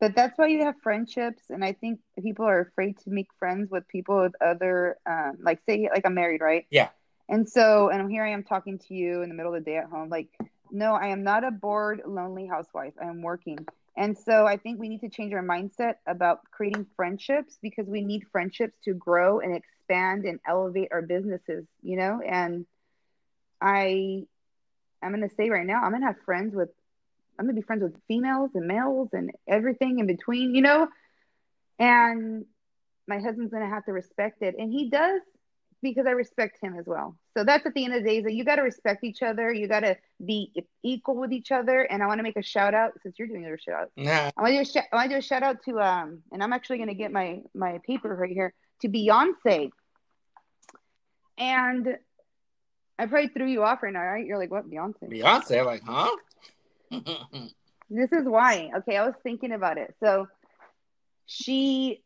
but 0.00 0.14
that's 0.14 0.36
why 0.36 0.46
you 0.48 0.64
have 0.64 0.74
friendships 0.82 1.44
and 1.50 1.64
i 1.64 1.72
think 1.72 2.00
people 2.22 2.44
are 2.44 2.60
afraid 2.60 2.98
to 2.98 3.10
make 3.10 3.28
friends 3.38 3.70
with 3.70 3.86
people 3.88 4.20
with 4.20 4.34
other 4.40 4.98
um, 5.06 5.38
like 5.40 5.60
say 5.66 5.88
like 5.94 6.04
i'm 6.04 6.14
married 6.14 6.40
right? 6.40 6.66
Yeah. 6.70 6.88
And 7.28 7.48
so 7.48 7.88
and 7.88 8.10
here 8.10 8.24
i 8.24 8.30
am 8.30 8.42
talking 8.42 8.78
to 8.80 8.94
you 8.94 9.22
in 9.22 9.28
the 9.30 9.34
middle 9.34 9.54
of 9.54 9.64
the 9.64 9.70
day 9.70 9.78
at 9.78 9.86
home 9.86 10.10
like 10.10 10.28
no 10.70 10.94
i 10.94 11.06
am 11.06 11.22
not 11.22 11.44
a 11.44 11.50
bored 11.50 12.02
lonely 12.06 12.46
housewife. 12.46 12.92
I 13.00 13.06
am 13.06 13.22
working 13.22 13.58
and 13.96 14.16
so 14.16 14.46
i 14.46 14.56
think 14.56 14.78
we 14.78 14.88
need 14.88 15.00
to 15.00 15.08
change 15.08 15.32
our 15.32 15.42
mindset 15.42 15.94
about 16.06 16.40
creating 16.50 16.86
friendships 16.96 17.58
because 17.62 17.86
we 17.86 18.02
need 18.02 18.24
friendships 18.32 18.74
to 18.84 18.94
grow 18.94 19.40
and 19.40 19.54
expand 19.54 20.24
and 20.24 20.40
elevate 20.46 20.88
our 20.92 21.02
businesses 21.02 21.66
you 21.82 21.96
know 21.96 22.20
and 22.26 22.66
i 23.60 24.22
i'm 25.02 25.14
going 25.14 25.28
to 25.28 25.34
say 25.34 25.50
right 25.50 25.66
now 25.66 25.82
i'm 25.82 25.90
going 25.90 26.02
to 26.02 26.06
have 26.06 26.20
friends 26.24 26.54
with 26.54 26.68
I'm 27.38 27.46
gonna 27.46 27.56
be 27.56 27.62
friends 27.62 27.82
with 27.82 27.96
females 28.06 28.50
and 28.54 28.66
males 28.66 29.08
and 29.12 29.32
everything 29.48 29.98
in 29.98 30.06
between, 30.06 30.54
you 30.54 30.62
know? 30.62 30.88
And 31.78 32.44
my 33.08 33.18
husband's 33.18 33.52
gonna 33.52 33.68
have 33.68 33.84
to 33.86 33.92
respect 33.92 34.42
it. 34.42 34.54
And 34.58 34.72
he 34.72 34.88
does 34.88 35.20
because 35.82 36.06
I 36.06 36.12
respect 36.12 36.58
him 36.62 36.76
as 36.78 36.86
well. 36.86 37.16
So 37.36 37.42
that's 37.42 37.66
at 37.66 37.74
the 37.74 37.84
end 37.84 37.94
of 37.94 38.02
the 38.02 38.08
day 38.08 38.18
is 38.18 38.24
that 38.24 38.34
you 38.34 38.44
gotta 38.44 38.62
respect 38.62 39.02
each 39.02 39.22
other, 39.22 39.52
you 39.52 39.66
gotta 39.66 39.96
be 40.24 40.52
equal 40.82 41.16
with 41.16 41.32
each 41.32 41.50
other. 41.50 41.82
And 41.82 42.02
I 42.02 42.06
wanna 42.06 42.22
make 42.22 42.36
a 42.36 42.42
shout 42.42 42.74
out 42.74 42.92
since 43.02 43.18
you're 43.18 43.28
doing 43.28 43.42
your 43.42 43.58
shout 43.58 43.82
out. 43.82 43.90
Yeah. 43.96 44.30
I 44.36 44.42
wanna 44.42 44.54
do 44.56 44.60
a 44.60 44.64
sh- 44.64 44.86
I 44.92 44.96
wanna 44.96 45.08
do 45.08 45.16
a 45.16 45.22
shout 45.22 45.42
out 45.42 45.62
to 45.64 45.80
um 45.80 46.22
and 46.32 46.42
I'm 46.42 46.52
actually 46.52 46.78
gonna 46.78 46.94
get 46.94 47.10
my 47.10 47.40
my 47.54 47.80
paper 47.86 48.14
right 48.14 48.30
here 48.30 48.54
to 48.82 48.88
Beyonce. 48.88 49.70
And 51.36 51.98
I 52.98 53.06
probably 53.06 53.28
threw 53.28 53.46
you 53.46 53.64
off 53.64 53.82
right 53.82 53.92
now, 53.92 54.02
right? 54.02 54.24
You're 54.24 54.38
like, 54.38 54.52
what, 54.52 54.70
Beyonce? 54.70 55.10
Beyonce, 55.10 55.66
like, 55.66 55.82
huh? 55.84 56.10
this 57.90 58.12
is 58.12 58.24
why. 58.24 58.70
Okay, 58.76 58.96
I 58.96 59.04
was 59.04 59.14
thinking 59.24 59.50
about 59.50 59.78
it. 59.78 59.92
So 59.98 60.28
she 61.26 62.04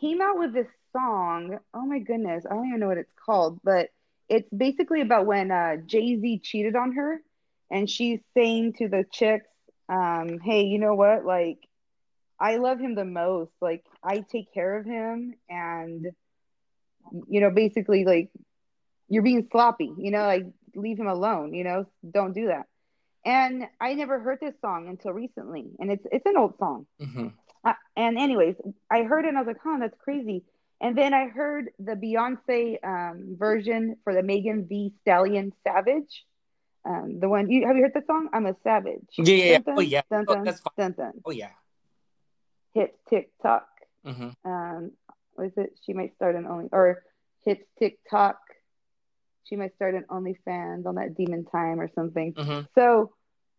came 0.00 0.20
out 0.20 0.38
with 0.38 0.52
this 0.52 0.66
song. 0.92 1.58
Oh 1.72 1.86
my 1.86 2.00
goodness, 2.00 2.44
I 2.50 2.54
don't 2.54 2.66
even 2.66 2.80
know 2.80 2.88
what 2.88 2.98
it's 2.98 3.12
called, 3.24 3.60
but 3.62 3.90
it's 4.28 4.48
basically 4.50 5.00
about 5.00 5.26
when 5.26 5.50
uh, 5.50 5.76
Jay 5.86 6.18
Z 6.20 6.40
cheated 6.42 6.76
on 6.76 6.92
her, 6.92 7.20
and 7.70 7.88
she's 7.88 8.20
saying 8.34 8.74
to 8.74 8.88
the 8.88 9.04
chicks, 9.10 9.48
um, 9.88 10.38
"Hey, 10.40 10.62
you 10.64 10.78
know 10.78 10.94
what? 10.94 11.24
Like, 11.24 11.58
I 12.38 12.56
love 12.56 12.78
him 12.78 12.94
the 12.94 13.04
most. 13.04 13.52
Like, 13.60 13.84
I 14.02 14.24
take 14.30 14.52
care 14.52 14.78
of 14.78 14.84
him, 14.84 15.34
and 15.48 16.06
you 17.28 17.40
know, 17.40 17.50
basically, 17.50 18.04
like, 18.04 18.30
you're 19.08 19.22
being 19.22 19.48
sloppy. 19.50 19.92
You 19.96 20.10
know, 20.10 20.26
like, 20.26 20.46
leave 20.74 20.98
him 20.98 21.08
alone. 21.08 21.54
You 21.54 21.64
know, 21.64 21.86
don't 22.10 22.34
do 22.34 22.48
that." 22.48 22.66
and 23.24 23.64
I 23.80 23.94
never 23.94 24.20
heard 24.20 24.38
this 24.40 24.54
song 24.60 24.88
until 24.88 25.12
recently, 25.12 25.66
and 25.78 25.90
it's 25.90 26.06
it's 26.10 26.26
an 26.26 26.36
old 26.36 26.54
song. 26.58 26.86
Mm-hmm. 27.00 27.28
Uh, 27.64 27.74
and 27.96 28.16
anyways, 28.16 28.56
I 28.90 29.02
heard 29.02 29.24
it 29.24 29.28
and 29.28 29.36
I 29.36 29.42
was 29.42 29.48
like, 29.48 29.60
"Huh, 29.62 29.76
that's 29.80 29.96
crazy." 29.98 30.44
And 30.80 30.96
then 30.96 31.12
I 31.12 31.28
heard 31.28 31.70
the 31.78 31.92
Beyonce 31.92 32.78
um, 32.84 33.36
version 33.36 33.96
for 34.04 34.14
the 34.14 34.22
Megan 34.22 34.66
Thee 34.68 34.92
Stallion 35.02 35.52
Savage. 35.66 36.24
Um, 36.84 37.18
the 37.20 37.28
one 37.28 37.50
you 37.50 37.66
have 37.66 37.76
you 37.76 37.82
heard 37.82 37.94
the 37.94 38.04
song? 38.06 38.28
I'm 38.32 38.46
a 38.46 38.54
savage. 38.62 39.08
Yeah, 39.18 39.34
yeah, 39.34 39.58
dun, 39.58 39.74
oh 39.76 39.80
yeah. 39.80 40.02
Dun, 40.10 40.24
oh, 40.28 40.44
that's 40.44 40.60
fine. 40.60 40.92
Dun, 40.92 41.12
oh 41.24 41.32
yeah. 41.32 41.50
Hits 42.72 42.96
TikTok. 43.10 43.68
Mm-hmm. 44.06 44.50
Um, 44.50 44.92
was 45.36 45.50
it? 45.56 45.78
She 45.84 45.92
might 45.92 46.14
start 46.14 46.36
an 46.36 46.46
only 46.46 46.68
or 46.70 47.02
hits 47.44 47.64
TikTok 47.78 48.38
she 49.48 49.56
might 49.56 49.74
start 49.76 49.94
an 49.94 50.04
OnlyFans 50.10 50.86
on 50.86 50.96
that 50.96 51.16
demon 51.16 51.44
time 51.44 51.80
or 51.80 51.88
something. 51.94 52.34
Mm-hmm. 52.34 52.60
So 52.74 53.12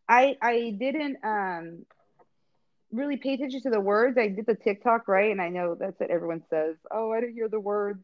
I 0.07 0.38
I 0.41 0.76
didn't 0.78 1.17
um 1.24 1.86
really 2.92 3.18
pay 3.18 3.34
attention 3.34 3.62
to 3.62 3.70
the 3.70 3.80
words. 3.80 4.18
I 4.18 4.28
did 4.28 4.46
the 4.46 4.56
TikTok 4.56 5.08
right, 5.08 5.32
and 5.32 5.42
I 5.42 5.50
know 5.50 5.76
that's 5.76 6.00
what 6.00 6.10
everyone 6.10 6.44
says. 6.50 6.76
Oh, 6.92 7.12
I 7.12 7.22
didn't 7.22 7.36
hear 7.36 7.50
the 7.50 7.60
words. 7.60 8.04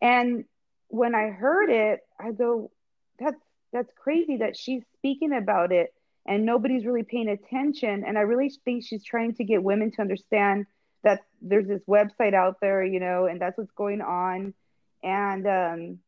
And 0.00 0.44
when 0.88 1.14
I 1.14 1.28
heard 1.28 1.70
it, 1.70 2.00
I 2.18 2.32
go, 2.32 2.70
that's 3.18 3.40
that's 3.72 3.90
crazy 3.96 4.38
that 4.38 4.56
she's 4.56 4.82
speaking 4.98 5.32
about 5.32 5.72
it 5.72 5.94
and 6.26 6.44
nobody's 6.44 6.84
really 6.84 7.02
paying 7.02 7.28
attention. 7.28 8.04
And 8.06 8.18
I 8.18 8.22
really 8.22 8.52
think 8.64 8.84
she's 8.84 9.02
trying 9.02 9.34
to 9.36 9.44
get 9.44 9.62
women 9.62 9.90
to 9.92 10.02
understand 10.02 10.66
that 11.02 11.20
there's 11.40 11.66
this 11.66 11.82
website 11.88 12.34
out 12.34 12.58
there, 12.60 12.84
you 12.84 13.00
know, 13.00 13.26
and 13.26 13.40
that's 13.40 13.58
what's 13.58 13.72
going 13.72 14.00
on. 14.00 14.54
And 15.02 15.46
um, 15.46 15.98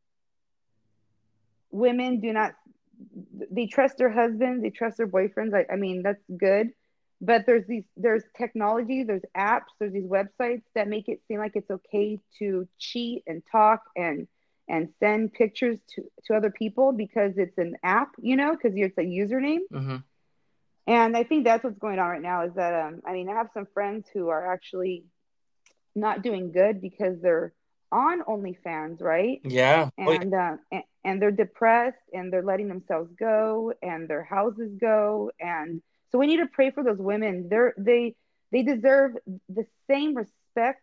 women 1.70 2.20
do 2.20 2.32
not 2.32 2.52
they 3.50 3.66
trust 3.66 3.98
their 3.98 4.10
husbands 4.10 4.62
they 4.62 4.70
trust 4.70 4.96
their 4.96 5.08
boyfriends 5.08 5.52
I, 5.52 5.70
I, 5.70 5.76
mean 5.76 6.02
that's 6.02 6.22
good 6.38 6.68
but 7.24 7.46
there's 7.46 7.66
these 7.66 7.84
there's 7.96 8.22
technology 8.36 9.02
there's 9.04 9.22
apps 9.36 9.72
there's 9.78 9.92
these 9.92 10.06
websites 10.06 10.62
that 10.74 10.88
make 10.88 11.08
it 11.08 11.20
seem 11.26 11.38
like 11.38 11.52
it's 11.54 11.70
okay 11.70 12.20
to 12.38 12.68
cheat 12.78 13.22
and 13.26 13.42
talk 13.50 13.82
and 13.96 14.26
and 14.68 14.88
send 15.00 15.32
pictures 15.32 15.78
to 15.94 16.02
to 16.26 16.34
other 16.34 16.50
people 16.50 16.92
because 16.92 17.32
it's 17.36 17.58
an 17.58 17.76
app 17.82 18.10
you 18.18 18.36
know 18.36 18.52
because 18.52 18.72
it's 18.74 18.98
a 18.98 19.02
username 19.02 19.60
mm-hmm. 19.72 19.96
and 20.86 21.16
i 21.16 21.22
think 21.22 21.44
that's 21.44 21.64
what's 21.64 21.78
going 21.78 21.98
on 21.98 22.08
right 22.08 22.22
now 22.22 22.44
is 22.44 22.54
that 22.54 22.74
um 22.86 23.00
i 23.06 23.12
mean 23.12 23.28
i 23.28 23.32
have 23.32 23.48
some 23.54 23.66
friends 23.72 24.06
who 24.12 24.28
are 24.28 24.52
actually 24.52 25.04
not 25.94 26.22
doing 26.22 26.52
good 26.52 26.80
because 26.80 27.20
they're 27.22 27.52
on 27.92 28.22
OnlyFans, 28.22 29.00
right? 29.00 29.40
Yeah. 29.44 29.88
And, 29.96 30.34
uh, 30.34 30.56
and 30.72 30.82
and 31.04 31.22
they're 31.22 31.30
depressed 31.30 31.96
and 32.12 32.32
they're 32.32 32.42
letting 32.42 32.66
themselves 32.66 33.10
go 33.18 33.72
and 33.82 34.08
their 34.08 34.24
houses 34.24 34.72
go 34.80 35.30
and 35.38 35.82
so 36.14 36.18
we 36.20 36.28
need 36.28 36.36
to 36.36 36.46
pray 36.46 36.70
for 36.70 36.84
those 36.84 36.98
women. 36.98 37.48
They're 37.50 37.74
they 37.76 38.14
they 38.52 38.62
deserve 38.62 39.16
the 39.48 39.66
same 39.90 40.14
respect 40.14 40.80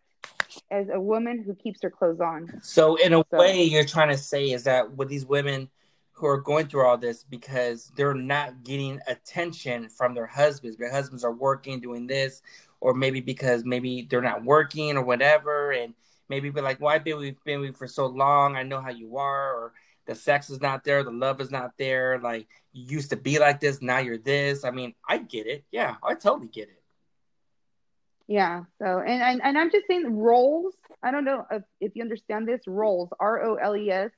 as 0.70 0.88
a 0.92 1.00
woman 1.00 1.42
who 1.42 1.54
keeps 1.54 1.80
her 1.82 1.88
clothes 1.88 2.20
on. 2.20 2.60
So 2.62 2.96
in 2.96 3.14
a 3.14 3.24
so. 3.30 3.38
way, 3.38 3.62
you're 3.62 3.86
trying 3.86 4.10
to 4.10 4.18
say 4.18 4.50
is 4.50 4.64
that 4.64 4.94
with 4.94 5.08
these 5.08 5.24
women 5.24 5.70
who 6.12 6.26
are 6.26 6.36
going 6.36 6.66
through 6.66 6.84
all 6.84 6.98
this 6.98 7.24
because 7.24 7.90
they're 7.96 8.12
not 8.12 8.62
getting 8.62 9.00
attention 9.06 9.88
from 9.88 10.14
their 10.14 10.26
husbands. 10.26 10.76
Their 10.76 10.92
husbands 10.92 11.24
are 11.24 11.32
working, 11.32 11.80
doing 11.80 12.06
this, 12.06 12.42
or 12.82 12.92
maybe 12.92 13.22
because 13.22 13.64
maybe 13.64 14.06
they're 14.10 14.20
not 14.20 14.44
working 14.44 14.98
or 14.98 15.02
whatever, 15.02 15.72
and 15.72 15.94
maybe 16.28 16.50
be 16.50 16.60
like, 16.60 16.78
"Why 16.78 16.96
well, 16.96 17.04
been 17.04 17.16
we've 17.16 17.44
been 17.44 17.60
with 17.60 17.68
you 17.68 17.72
for 17.72 17.86
so 17.86 18.04
long? 18.04 18.54
I 18.54 18.64
know 18.64 18.82
how 18.82 18.90
you 18.90 19.16
are," 19.16 19.54
or 19.54 19.72
the 20.06 20.14
sex 20.14 20.50
is 20.50 20.60
not 20.60 20.84
there, 20.84 21.02
the 21.02 21.10
love 21.10 21.40
is 21.40 21.50
not 21.50 21.72
there. 21.78 22.18
Like 22.18 22.48
you 22.72 22.84
used 22.96 23.10
to 23.10 23.16
be 23.16 23.38
like 23.38 23.60
this, 23.60 23.82
now 23.82 23.98
you're 23.98 24.18
this. 24.18 24.64
I 24.64 24.70
mean, 24.70 24.94
I 25.08 25.18
get 25.18 25.46
it. 25.46 25.64
Yeah, 25.70 25.96
I 26.02 26.14
totally 26.14 26.48
get 26.48 26.68
it. 26.68 26.82
Yeah. 28.26 28.64
So, 28.78 29.00
and 29.00 29.22
and, 29.22 29.40
and 29.42 29.58
I'm 29.58 29.70
just 29.70 29.86
saying 29.86 30.16
roles. 30.16 30.74
I 31.02 31.10
don't 31.10 31.24
know 31.24 31.46
if, 31.50 31.62
if 31.80 31.92
you 31.94 32.02
understand 32.02 32.46
this 32.46 32.62
roles. 32.66 33.10
R 33.18 33.42
O 33.42 33.54
L 33.56 33.76
E 33.76 33.90
S. 33.90 34.10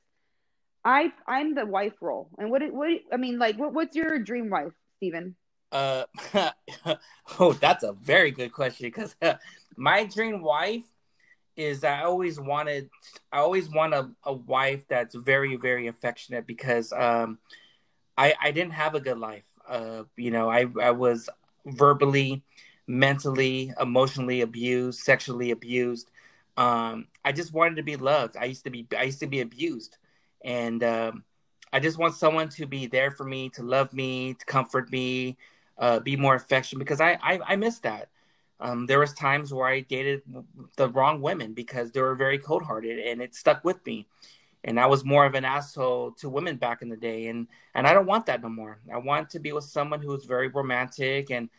I 0.84 1.12
I'm 1.26 1.54
the 1.54 1.66
wife 1.66 1.94
role. 2.00 2.28
And 2.38 2.50
what 2.50 2.62
what 2.72 2.90
I 3.12 3.16
mean, 3.16 3.38
like, 3.38 3.58
what, 3.58 3.72
what's 3.72 3.96
your 3.96 4.18
dream 4.18 4.50
wife, 4.50 4.72
Stephen? 4.96 5.36
Uh, 5.72 6.04
oh, 7.40 7.52
that's 7.54 7.82
a 7.82 7.92
very 7.92 8.30
good 8.30 8.52
question 8.52 8.86
because 8.86 9.16
uh, 9.22 9.34
my 9.76 10.04
dream 10.04 10.40
wife 10.40 10.84
is 11.56 11.84
I 11.84 12.02
always 12.02 12.40
wanted 12.40 12.90
I 13.32 13.38
always 13.38 13.68
want 13.68 13.94
a, 13.94 14.10
a 14.24 14.32
wife 14.32 14.86
that's 14.88 15.14
very 15.14 15.56
very 15.56 15.86
affectionate 15.86 16.46
because 16.46 16.92
um 16.92 17.38
I 18.16 18.34
I 18.40 18.50
didn't 18.52 18.72
have 18.72 18.94
a 18.94 19.00
good 19.00 19.18
life. 19.18 19.46
Uh 19.68 20.04
you 20.16 20.30
know, 20.30 20.50
I 20.50 20.66
I 20.80 20.90
was 20.92 21.28
verbally, 21.66 22.42
mentally, 22.86 23.72
emotionally 23.80 24.40
abused, 24.42 25.00
sexually 25.00 25.50
abused. 25.50 26.10
Um 26.56 27.08
I 27.24 27.32
just 27.32 27.52
wanted 27.52 27.76
to 27.76 27.82
be 27.82 27.96
loved. 27.96 28.36
I 28.36 28.44
used 28.46 28.64
to 28.64 28.70
be 28.70 28.86
I 28.96 29.04
used 29.04 29.20
to 29.20 29.26
be 29.26 29.40
abused. 29.40 29.96
And 30.44 30.82
um 30.84 31.24
I 31.72 31.80
just 31.80 31.98
want 31.98 32.14
someone 32.14 32.48
to 32.50 32.66
be 32.66 32.86
there 32.86 33.10
for 33.10 33.24
me, 33.24 33.48
to 33.50 33.62
love 33.62 33.92
me, 33.92 34.34
to 34.34 34.46
comfort 34.46 34.92
me, 34.92 35.36
uh, 35.76 35.98
be 35.98 36.16
more 36.16 36.36
affectionate 36.36 36.78
because 36.78 37.00
I, 37.00 37.18
I 37.22 37.40
I 37.46 37.56
miss 37.56 37.80
that. 37.80 38.08
Um, 38.60 38.86
there 38.86 39.00
was 39.00 39.12
times 39.12 39.52
where 39.52 39.66
I 39.66 39.80
dated 39.80 40.22
the 40.76 40.88
wrong 40.88 41.20
women 41.20 41.54
because 41.54 41.90
they 41.90 42.00
were 42.00 42.14
very 42.14 42.38
cold-hearted, 42.38 42.98
and 42.98 43.20
it 43.20 43.34
stuck 43.34 43.64
with 43.64 43.84
me. 43.84 44.06
And 44.62 44.80
I 44.80 44.86
was 44.86 45.04
more 45.04 45.26
of 45.26 45.34
an 45.34 45.44
asshole 45.44 46.12
to 46.12 46.28
women 46.28 46.56
back 46.56 46.80
in 46.80 46.88
the 46.88 46.96
day, 46.96 47.26
and 47.26 47.48
and 47.74 47.86
I 47.86 47.92
don't 47.92 48.06
want 48.06 48.26
that 48.26 48.42
no 48.42 48.48
more. 48.48 48.78
I 48.92 48.96
want 48.98 49.28
to 49.30 49.38
be 49.38 49.52
with 49.52 49.64
someone 49.64 50.00
who's 50.00 50.24
very 50.24 50.48
romantic 50.48 51.30
and 51.30 51.50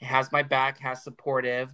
has 0.00 0.30
my 0.32 0.42
back, 0.42 0.78
has 0.80 1.02
supportive, 1.02 1.72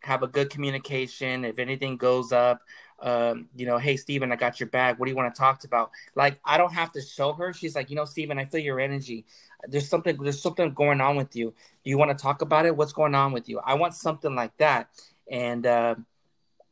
have 0.00 0.22
a 0.22 0.28
good 0.28 0.50
communication. 0.50 1.44
If 1.44 1.58
anything 1.58 1.96
goes 1.96 2.32
up, 2.32 2.60
um, 3.00 3.48
you 3.54 3.66
know, 3.66 3.78
hey 3.78 3.96
Steven, 3.96 4.32
I 4.32 4.36
got 4.36 4.60
your 4.60 4.68
bag. 4.68 4.98
What 4.98 5.06
do 5.06 5.10
you 5.10 5.16
want 5.16 5.34
to 5.34 5.38
talk 5.38 5.64
about? 5.64 5.90
Like 6.14 6.40
I 6.44 6.58
don't 6.58 6.72
have 6.72 6.92
to 6.92 7.00
show 7.00 7.32
her. 7.34 7.52
She's 7.52 7.74
like, 7.74 7.90
you 7.90 7.96
know, 7.96 8.04
Steven, 8.04 8.38
I 8.38 8.44
feel 8.44 8.60
your 8.60 8.80
energy. 8.80 9.24
There's 9.66 9.88
something 9.88 10.16
there's 10.22 10.40
something 10.40 10.72
going 10.74 11.00
on 11.00 11.16
with 11.16 11.34
you. 11.36 11.54
Do 11.84 11.90
you 11.90 11.98
want 11.98 12.16
to 12.16 12.20
talk 12.20 12.42
about 12.42 12.66
it? 12.66 12.76
What's 12.76 12.92
going 12.92 13.14
on 13.14 13.32
with 13.32 13.48
you? 13.48 13.60
I 13.64 13.74
want 13.74 13.94
something 13.94 14.34
like 14.34 14.56
that. 14.58 14.88
And 15.30 15.66
uh, 15.66 15.94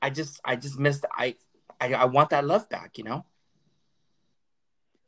i 0.03 0.11
just 0.11 0.41
i 0.45 0.55
just 0.57 0.79
missed 0.79 1.05
I, 1.13 1.37
I 1.81 1.95
i 1.95 2.05
want 2.05 2.31
that 2.31 2.45
love 2.45 2.69
back 2.69 2.99
you 2.99 3.05
know? 3.05 3.25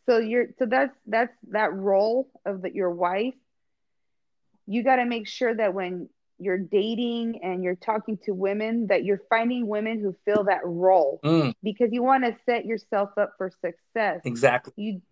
So 0.06 0.18
you're 0.18 0.46
so 0.58 0.64
that's 0.64 0.94
that's 1.06 1.34
that 1.50 1.74
role 1.74 2.30
of 2.46 2.62
the, 2.62 2.74
your 2.74 2.90
wife. 2.90 3.34
You 4.66 4.82
got 4.82 4.96
to 4.96 5.04
make 5.04 5.28
sure 5.28 5.54
that 5.54 5.74
when 5.74 6.08
you're 6.38 6.58
dating 6.58 7.40
and 7.42 7.62
you're 7.62 7.76
talking 7.76 8.18
to 8.24 8.32
women 8.32 8.86
that 8.88 9.04
you're 9.04 9.22
finding 9.28 9.66
women 9.66 10.00
who 10.00 10.14
fill 10.24 10.44
that 10.44 10.60
role 10.64 11.20
mm. 11.24 11.52
because 11.62 11.88
you 11.92 12.02
want 12.02 12.24
to 12.24 12.36
set 12.46 12.64
yourself 12.64 13.10
up 13.16 13.32
for 13.36 13.50
success. 13.50 14.20
Exactly. 14.24 14.72
You 14.76 15.02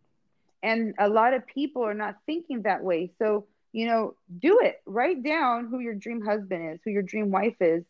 and 0.62 0.94
a 0.98 1.08
lot 1.08 1.34
of 1.34 1.46
people 1.46 1.84
are 1.84 1.94
not 1.94 2.16
thinking 2.26 2.62
that 2.62 2.82
way. 2.82 3.12
So, 3.18 3.46
you 3.72 3.86
know, 3.86 4.14
do 4.38 4.60
it. 4.62 4.80
Write 4.86 5.22
down 5.22 5.66
who 5.68 5.80
your 5.80 5.94
dream 5.94 6.24
husband 6.24 6.74
is, 6.74 6.80
who 6.84 6.90
your 6.90 7.02
dream 7.02 7.30
wife 7.30 7.56
is, 7.60 7.84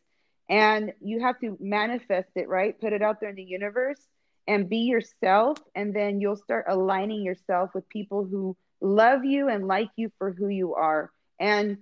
and 0.48 0.92
you 1.00 1.20
have 1.20 1.38
to 1.40 1.56
manifest 1.60 2.28
it, 2.34 2.48
right? 2.48 2.78
Put 2.80 2.92
it 2.92 3.02
out 3.02 3.20
there 3.20 3.30
in 3.30 3.36
the 3.36 3.42
universe 3.42 4.00
and 4.46 4.68
be 4.68 4.78
yourself 4.78 5.58
and 5.74 5.94
then 5.94 6.20
you'll 6.20 6.36
start 6.36 6.66
aligning 6.68 7.22
yourself 7.22 7.70
with 7.74 7.88
people 7.88 8.24
who 8.24 8.56
love 8.80 9.24
you 9.24 9.48
and 9.48 9.66
like 9.66 9.90
you 9.96 10.10
for 10.18 10.32
who 10.32 10.48
you 10.48 10.74
are. 10.74 11.10
And 11.40 11.78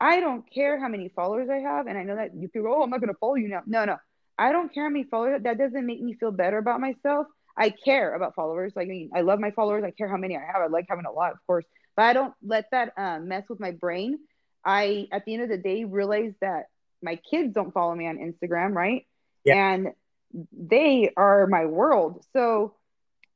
I 0.00 0.20
don't 0.20 0.44
care 0.52 0.78
how 0.78 0.88
many 0.88 1.08
followers 1.08 1.48
I 1.50 1.58
have. 1.58 1.86
And 1.86 1.96
I 1.96 2.02
know 2.02 2.16
that 2.16 2.34
you 2.34 2.48
people, 2.48 2.72
oh, 2.74 2.82
I'm 2.82 2.90
not 2.90 3.00
going 3.00 3.12
to 3.12 3.18
follow 3.18 3.34
you 3.34 3.48
now. 3.48 3.62
No, 3.66 3.84
no. 3.84 3.96
I 4.38 4.52
don't 4.52 4.72
care 4.72 4.84
how 4.84 4.90
many 4.90 5.04
followers. 5.04 5.42
That 5.42 5.58
doesn't 5.58 5.86
make 5.86 6.02
me 6.02 6.14
feel 6.14 6.30
better 6.30 6.58
about 6.58 6.80
myself. 6.80 7.26
I 7.56 7.70
care 7.70 8.14
about 8.14 8.34
followers. 8.34 8.74
Like, 8.76 8.86
I 8.86 8.90
mean, 8.90 9.10
I 9.14 9.22
love 9.22 9.40
my 9.40 9.50
followers. 9.52 9.82
I 9.84 9.90
care 9.90 10.08
how 10.08 10.18
many 10.18 10.36
I 10.36 10.40
have. 10.40 10.62
I 10.62 10.66
like 10.66 10.86
having 10.88 11.06
a 11.06 11.12
lot, 11.12 11.32
of 11.32 11.38
course. 11.46 11.64
But 11.96 12.04
I 12.04 12.12
don't 12.12 12.34
let 12.42 12.66
that 12.72 12.92
um, 12.98 13.28
mess 13.28 13.44
with 13.48 13.60
my 13.60 13.70
brain. 13.70 14.18
I, 14.62 15.08
at 15.10 15.24
the 15.24 15.32
end 15.32 15.44
of 15.44 15.48
the 15.48 15.56
day, 15.56 15.84
realize 15.84 16.34
that 16.42 16.64
my 17.02 17.16
kids 17.30 17.54
don't 17.54 17.72
follow 17.72 17.94
me 17.94 18.06
on 18.06 18.18
Instagram, 18.18 18.74
right? 18.74 19.06
Yeah. 19.44 19.72
And 19.72 19.88
they 20.52 21.12
are 21.16 21.46
my 21.46 21.64
world. 21.64 22.24
So 22.34 22.74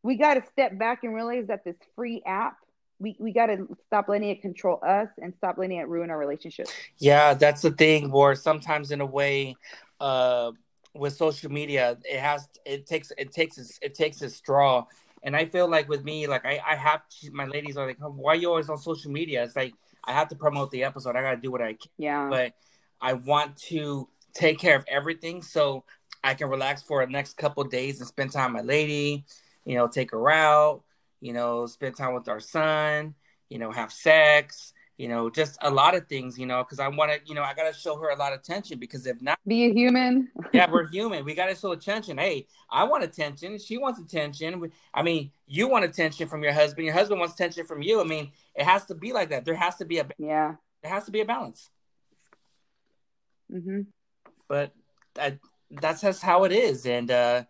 we 0.03 0.17
got 0.17 0.35
to 0.35 0.43
step 0.53 0.79
back 0.79 1.05
and 1.05 1.15
realize 1.15 1.47
that 1.47 1.65
this 1.65 1.77
free 1.97 2.23
app 2.27 2.57
we, 3.01 3.17
we 3.19 3.33
got 3.33 3.47
to 3.47 3.67
stop 3.87 4.09
letting 4.09 4.29
it 4.29 4.43
control 4.43 4.79
us 4.87 5.09
and 5.21 5.33
stop 5.39 5.57
letting 5.59 5.79
it 5.79 5.89
ruin 5.89 6.11
our 6.11 6.19
relationship. 6.19 6.69
Yeah, 6.99 7.35
that's 7.35 7.63
the 7.63 7.71
thing. 7.71 8.11
Where 8.11 8.35
sometimes, 8.35 8.91
in 8.91 9.01
a 9.01 9.07
way, 9.07 9.57
uh, 9.99 10.53
with 10.95 11.15
social 11.15 11.51
media, 11.51 11.97
it 12.05 12.21
has 12.21 12.49
it 12.65 12.87
takes 12.87 13.11
it 13.17 13.33
takes 13.33 13.79
it 13.81 13.95
takes 13.95 14.23
a 14.23 14.29
straw. 14.29 14.85
And 15.23 15.37
I 15.37 15.45
feel 15.47 15.69
like 15.69 15.89
with 15.89 16.05
me, 16.05 16.27
like 16.27 16.45
I, 16.45 16.61
I 16.67 16.77
have 16.77 17.03
my 17.33 17.47
ladies 17.47 17.77
are 17.77 17.87
like, 17.87 17.99
why 18.01 18.33
are 18.33 18.37
you 18.37 18.49
always 18.49 18.69
on 18.69 18.79
social 18.79 19.11
media? 19.11 19.43
It's 19.45 19.57
like 19.57 19.75
I 20.05 20.13
have 20.13 20.29
to 20.29 20.37
promote 20.37 20.71
the 20.71 20.85
episode. 20.85 21.17
I 21.17 21.23
got 21.23 21.33
to 21.33 21.37
do 21.41 21.51
what 21.51 21.63
I 21.63 21.75
can. 21.75 21.91
Yeah. 21.99 22.29
But 22.29 22.53
I 23.01 23.15
want 23.15 23.57
to 23.69 24.09
take 24.35 24.59
care 24.59 24.77
of 24.77 24.85
everything 24.89 25.43
so 25.43 25.85
I 26.23 26.35
can 26.35 26.49
relax 26.49 26.83
for 26.83 27.05
the 27.05 27.11
next 27.11 27.37
couple 27.37 27.65
days 27.65 27.99
and 27.99 28.09
spend 28.09 28.33
time 28.33 28.53
with 28.53 28.65
my 28.65 28.69
lady. 28.69 29.25
You 29.65 29.77
know, 29.77 29.89
take 29.89 30.11
her 30.11 30.31
out 30.31 30.83
you 31.21 31.33
know, 31.33 31.67
spend 31.67 31.97
time 31.97 32.15
with 32.15 32.29
our 32.29 32.41
son, 32.41 33.15
you 33.49 33.59
know, 33.59 33.71
have 33.71 33.93
sex, 33.93 34.73
you 35.01 35.09
know, 35.09 35.31
just 35.31 35.57
a 35.63 35.71
lot 35.71 35.95
of 35.95 36.07
things, 36.09 36.39
you 36.39 36.45
know, 36.45 36.63
because 36.63 36.79
I 36.79 36.89
want 36.89 37.11
to, 37.11 37.21
you 37.27 37.35
know, 37.35 37.43
I 37.43 37.55
got 37.55 37.73
to 37.73 37.79
show 37.79 37.97
her 37.97 38.11
a 38.11 38.17
lot 38.17 38.35
of 38.35 38.41
attention 38.41 38.79
because 38.79 39.07
if 39.07 39.23
not, 39.23 39.39
be 39.47 39.65
a 39.65 39.73
human. 39.73 40.29
yeah, 40.53 40.71
we're 40.71 40.89
human. 40.93 41.25
We 41.25 41.35
got 41.35 41.47
to 41.47 41.55
show 41.55 41.73
attention. 41.73 42.19
Hey, 42.19 42.47
I 42.71 42.85
want 42.85 43.03
attention. 43.03 43.59
She 43.59 43.79
wants 43.79 43.99
attention. 43.99 44.71
I 44.93 45.03
mean, 45.03 45.31
you 45.47 45.69
want 45.69 45.87
attention 45.87 46.29
from 46.29 46.43
your 46.43 46.53
husband. 46.53 46.85
Your 46.85 46.93
husband 46.93 47.19
wants 47.19 47.35
attention 47.35 47.65
from 47.65 47.81
you. 47.81 48.01
I 48.03 48.05
mean, 48.05 48.33
it 48.55 48.65
has 48.65 48.85
to 48.87 48.95
be 48.95 49.15
like 49.15 49.31
that. 49.31 49.47
There 49.47 49.55
has 49.55 49.77
to 49.77 49.87
be 49.87 50.01
a 50.01 50.07
yeah. 50.19 50.57
There 50.83 50.93
has 50.93 51.07
to 51.07 51.11
be 51.11 51.21
a 51.21 51.25
balance. 51.25 51.71
Mm-hmm. 53.51 53.81
But 54.49 54.75
I, 55.19 55.39
that's 55.71 56.03
just 56.03 56.23
how 56.23 56.45
it 56.45 56.53
is, 56.53 56.85
and 56.85 57.11
uh, 57.11 57.45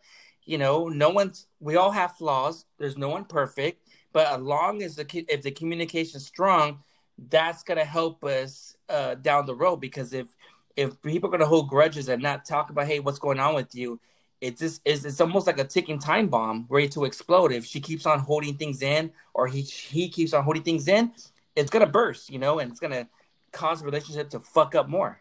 you 0.44 0.58
know, 0.58 0.88
no 0.88 1.10
one's. 1.10 1.46
We 1.60 1.76
all 1.76 1.90
have 1.90 2.16
flaws. 2.16 2.64
There's 2.78 2.98
no 2.98 3.08
one 3.08 3.24
perfect, 3.24 3.86
but 4.12 4.26
as 4.26 4.40
long 4.40 4.82
as 4.82 4.96
the 4.96 5.24
if 5.28 5.42
the 5.42 5.50
communication's 5.50 6.26
strong, 6.26 6.80
that's 7.28 7.62
gonna 7.62 7.84
help 7.84 8.24
us 8.24 8.76
uh, 8.88 9.14
down 9.16 9.46
the 9.46 9.54
road. 9.54 9.76
Because 9.76 10.12
if 10.12 10.28
if 10.76 11.00
people 11.02 11.28
are 11.28 11.32
gonna 11.32 11.46
hold 11.46 11.68
grudges 11.68 12.08
and 12.08 12.22
not 12.22 12.44
talk 12.44 12.70
about, 12.70 12.86
hey, 12.86 13.00
what's 13.00 13.18
going 13.18 13.38
on 13.38 13.54
with 13.54 13.74
you, 13.74 14.00
it's 14.40 14.60
just 14.60 14.80
it's, 14.84 15.04
it's 15.04 15.20
almost 15.20 15.46
like 15.46 15.58
a 15.58 15.64
ticking 15.64 15.98
time 15.98 16.28
bomb 16.28 16.66
ready 16.68 16.88
to 16.88 17.04
explode. 17.04 17.52
If 17.52 17.64
she 17.64 17.80
keeps 17.80 18.06
on 18.06 18.18
holding 18.20 18.56
things 18.56 18.82
in, 18.82 19.12
or 19.34 19.46
he 19.46 19.62
he 19.62 20.08
keeps 20.08 20.32
on 20.32 20.44
holding 20.44 20.62
things 20.62 20.88
in, 20.88 21.12
it's 21.54 21.70
gonna 21.70 21.86
burst, 21.86 22.30
you 22.30 22.38
know, 22.38 22.58
and 22.58 22.70
it's 22.70 22.80
gonna 22.80 23.08
cause 23.52 23.80
the 23.80 23.86
relationship 23.86 24.30
to 24.30 24.40
fuck 24.40 24.74
up 24.74 24.88
more. 24.88 25.19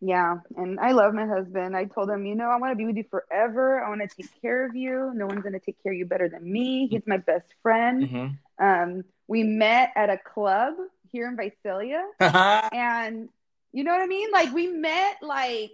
Yeah, 0.00 0.36
and 0.56 0.78
I 0.78 0.92
love 0.92 1.12
my 1.12 1.26
husband. 1.26 1.76
I 1.76 1.86
told 1.86 2.08
him, 2.08 2.24
you 2.24 2.36
know, 2.36 2.48
I 2.48 2.56
want 2.56 2.70
to 2.72 2.76
be 2.76 2.86
with 2.86 2.96
you 2.96 3.04
forever. 3.10 3.82
I 3.82 3.88
want 3.88 4.00
to 4.08 4.08
take 4.08 4.40
care 4.40 4.64
of 4.64 4.76
you. 4.76 5.12
No 5.14 5.26
one's 5.26 5.42
going 5.42 5.54
to 5.54 5.60
take 5.60 5.82
care 5.82 5.92
of 5.92 5.98
you 5.98 6.06
better 6.06 6.28
than 6.28 6.50
me. 6.50 6.86
He's 6.86 7.02
my 7.06 7.16
best 7.16 7.52
friend. 7.62 8.04
Mm-hmm. 8.04 8.64
Um, 8.64 9.04
we 9.26 9.42
met 9.42 9.92
at 9.96 10.08
a 10.08 10.16
club 10.16 10.74
here 11.10 11.26
in 11.26 11.36
Visalia, 11.36 12.04
and 12.20 13.28
you 13.72 13.82
know 13.84 13.92
what 13.92 14.02
I 14.02 14.06
mean? 14.06 14.30
Like 14.30 14.52
we 14.52 14.68
met, 14.68 15.16
like, 15.20 15.72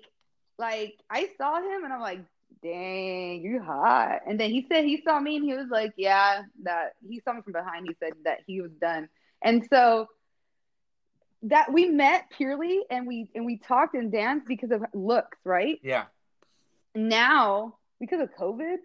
like 0.58 0.94
I 1.10 1.28
saw 1.36 1.58
him, 1.58 1.84
and 1.84 1.92
I'm 1.92 2.00
like, 2.00 2.20
dang, 2.62 3.42
you're 3.42 3.62
hot. 3.62 4.20
And 4.26 4.40
then 4.40 4.50
he 4.50 4.66
said 4.70 4.84
he 4.84 5.02
saw 5.02 5.20
me, 5.20 5.36
and 5.36 5.44
he 5.44 5.54
was 5.54 5.68
like, 5.70 5.92
yeah, 5.98 6.42
that 6.62 6.94
he 7.06 7.20
saw 7.20 7.34
me 7.34 7.42
from 7.42 7.52
behind. 7.52 7.86
He 7.86 7.96
said 8.00 8.14
that 8.24 8.38
he 8.46 8.62
was 8.62 8.72
done, 8.80 9.08
and 9.42 9.66
so 9.70 10.08
that 11.44 11.72
we 11.72 11.86
met 11.86 12.26
purely 12.36 12.82
and 12.90 13.06
we 13.06 13.28
and 13.34 13.44
we 13.44 13.58
talked 13.58 13.94
and 13.94 14.10
danced 14.10 14.46
because 14.46 14.70
of 14.70 14.82
looks, 14.94 15.38
right? 15.44 15.78
Yeah. 15.82 16.04
Now, 16.94 17.76
because 18.00 18.20
of 18.20 18.30
COVID, 18.38 18.76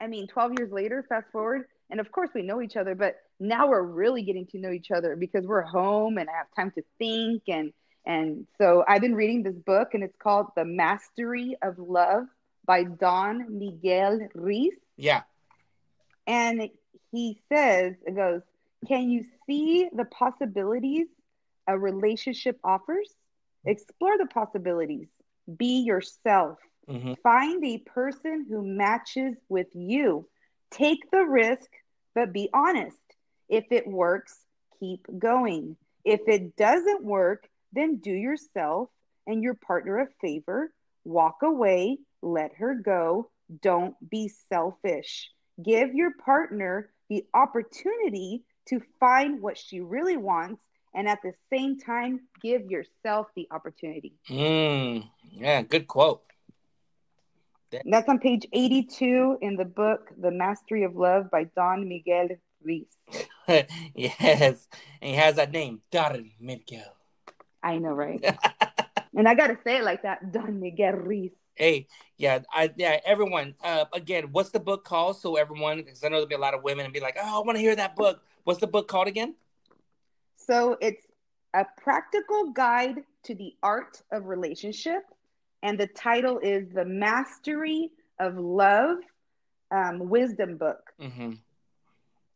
I 0.00 0.06
mean, 0.06 0.26
12 0.26 0.52
years 0.58 0.72
later, 0.72 1.04
fast 1.08 1.26
forward, 1.30 1.66
and 1.90 2.00
of 2.00 2.10
course 2.10 2.30
we 2.34 2.42
know 2.42 2.60
each 2.62 2.76
other, 2.76 2.94
but 2.94 3.16
now 3.38 3.68
we're 3.68 3.82
really 3.82 4.22
getting 4.22 4.46
to 4.46 4.58
know 4.58 4.70
each 4.70 4.90
other 4.90 5.14
because 5.16 5.46
we're 5.46 5.62
home 5.62 6.18
and 6.18 6.28
I 6.28 6.32
have 6.32 6.46
time 6.56 6.72
to 6.72 6.82
think 6.98 7.42
and 7.48 7.72
and 8.06 8.46
so 8.58 8.82
I've 8.88 9.02
been 9.02 9.14
reading 9.14 9.42
this 9.42 9.54
book 9.54 9.90
and 9.92 10.02
it's 10.02 10.16
called 10.18 10.46
The 10.56 10.64
Mastery 10.64 11.56
of 11.62 11.78
Love 11.78 12.24
by 12.64 12.84
Don 12.84 13.58
Miguel 13.58 14.20
Ruiz. 14.34 14.72
Yeah. 14.96 15.22
And 16.26 16.70
he 17.12 17.38
says, 17.52 17.94
it 18.06 18.16
goes, 18.16 18.40
Can 18.88 19.10
you 19.10 19.26
see 19.46 19.88
the 19.94 20.06
possibilities 20.06 21.06
a 21.70 21.78
relationship 21.78 22.58
offers, 22.64 23.14
explore 23.64 24.18
the 24.18 24.26
possibilities. 24.26 25.08
Be 25.56 25.80
yourself. 25.80 26.58
Mm-hmm. 26.88 27.14
Find 27.22 27.64
a 27.64 27.78
person 27.78 28.46
who 28.48 28.62
matches 28.62 29.36
with 29.48 29.68
you. 29.74 30.26
Take 30.70 31.10
the 31.10 31.24
risk, 31.24 31.70
but 32.14 32.32
be 32.32 32.50
honest. 32.52 32.96
If 33.48 33.66
it 33.70 33.86
works, 33.86 34.36
keep 34.78 35.06
going. 35.18 35.76
If 36.04 36.20
it 36.26 36.56
doesn't 36.56 37.04
work, 37.04 37.48
then 37.72 37.96
do 37.96 38.12
yourself 38.12 38.88
and 39.26 39.42
your 39.42 39.54
partner 39.54 40.00
a 40.00 40.08
favor. 40.20 40.72
Walk 41.04 41.38
away, 41.42 41.98
let 42.22 42.54
her 42.56 42.74
go. 42.74 43.30
Don't 43.62 43.94
be 44.08 44.28
selfish. 44.48 45.30
Give 45.62 45.94
your 45.94 46.12
partner 46.24 46.90
the 47.08 47.24
opportunity 47.34 48.44
to 48.68 48.80
find 48.98 49.42
what 49.42 49.58
she 49.58 49.80
really 49.80 50.16
wants 50.16 50.62
and 50.94 51.08
at 51.08 51.18
the 51.22 51.32
same 51.52 51.78
time 51.78 52.20
give 52.42 52.70
yourself 52.70 53.28
the 53.36 53.46
opportunity. 53.50 54.14
Mm, 54.28 55.08
yeah, 55.30 55.62
good 55.62 55.86
quote. 55.86 56.22
That's 57.84 58.08
on 58.08 58.18
page 58.18 58.46
82 58.52 59.38
in 59.40 59.56
the 59.56 59.64
book 59.64 60.10
The 60.20 60.30
Mastery 60.30 60.82
of 60.82 60.96
Love 60.96 61.30
by 61.30 61.44
Don 61.54 61.88
Miguel 61.88 62.28
Ruiz. 62.64 62.86
yes, 63.94 64.68
and 65.00 65.10
he 65.10 65.14
has 65.14 65.36
that 65.36 65.52
name, 65.52 65.80
Don 65.90 66.30
Miguel. 66.40 66.96
I 67.62 67.78
know, 67.78 67.90
right? 67.90 68.24
and 69.16 69.28
I 69.28 69.34
got 69.34 69.48
to 69.48 69.58
say 69.64 69.78
it 69.78 69.84
like 69.84 70.02
that, 70.02 70.32
Don 70.32 70.58
Miguel 70.60 70.94
Ruiz. 70.94 71.30
Hey, 71.54 71.88
yeah, 72.16 72.40
I 72.52 72.70
yeah, 72.76 72.98
everyone. 73.04 73.54
Uh, 73.62 73.84
again, 73.92 74.28
what's 74.32 74.50
the 74.50 74.60
book 74.60 74.84
called? 74.84 75.18
So 75.18 75.36
everyone, 75.36 75.78
because 75.78 76.02
I 76.02 76.08
know 76.08 76.16
there'll 76.16 76.26
be 76.26 76.34
a 76.34 76.38
lot 76.38 76.54
of 76.54 76.62
women 76.62 76.84
and 76.86 76.94
be 76.94 77.00
like, 77.00 77.18
"Oh, 77.20 77.42
I 77.42 77.44
want 77.44 77.56
to 77.56 77.60
hear 77.60 77.76
that 77.76 77.96
book." 77.96 78.22
What's 78.44 78.60
the 78.60 78.66
book 78.66 78.88
called 78.88 79.08
again? 79.08 79.34
So 80.46 80.76
it's 80.80 81.06
a 81.54 81.64
practical 81.82 82.52
guide 82.52 83.02
to 83.24 83.34
the 83.34 83.54
art 83.62 84.02
of 84.10 84.26
relationship. 84.26 85.02
And 85.62 85.78
the 85.78 85.88
title 85.88 86.38
is 86.38 86.70
The 86.72 86.84
Mastery 86.84 87.90
of 88.18 88.38
Love 88.38 88.98
um, 89.70 90.08
Wisdom 90.08 90.56
Book. 90.56 90.80
Mm-hmm. 91.00 91.32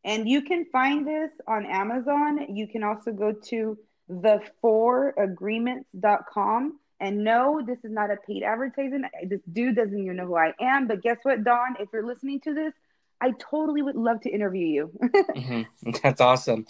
And 0.04 0.28
you 0.28 0.42
can 0.42 0.66
find 0.66 1.06
this 1.06 1.30
on 1.48 1.64
Amazon. 1.64 2.54
You 2.54 2.68
can 2.68 2.82
also 2.82 3.12
go 3.12 3.32
to 3.32 3.78
the4agreements.com. 4.10 6.78
And 7.00 7.24
no, 7.24 7.62
this 7.66 7.78
is 7.84 7.90
not 7.90 8.10
a 8.10 8.16
paid 8.16 8.42
advertisement. 8.42 9.06
This 9.26 9.40
dude 9.50 9.76
doesn't 9.76 9.98
even 9.98 10.16
know 10.16 10.26
who 10.26 10.36
I 10.36 10.52
am. 10.60 10.86
But 10.86 11.02
guess 11.02 11.16
what, 11.22 11.42
Don? 11.42 11.76
If 11.80 11.88
you're 11.92 12.06
listening 12.06 12.40
to 12.40 12.52
this, 12.54 12.74
I 13.24 13.32
totally 13.38 13.80
would 13.80 13.96
love 13.96 14.20
to 14.20 14.28
interview 14.28 14.66
you. 14.66 14.90
mm-hmm. 15.02 15.90
That's 16.02 16.20
awesome. 16.20 16.66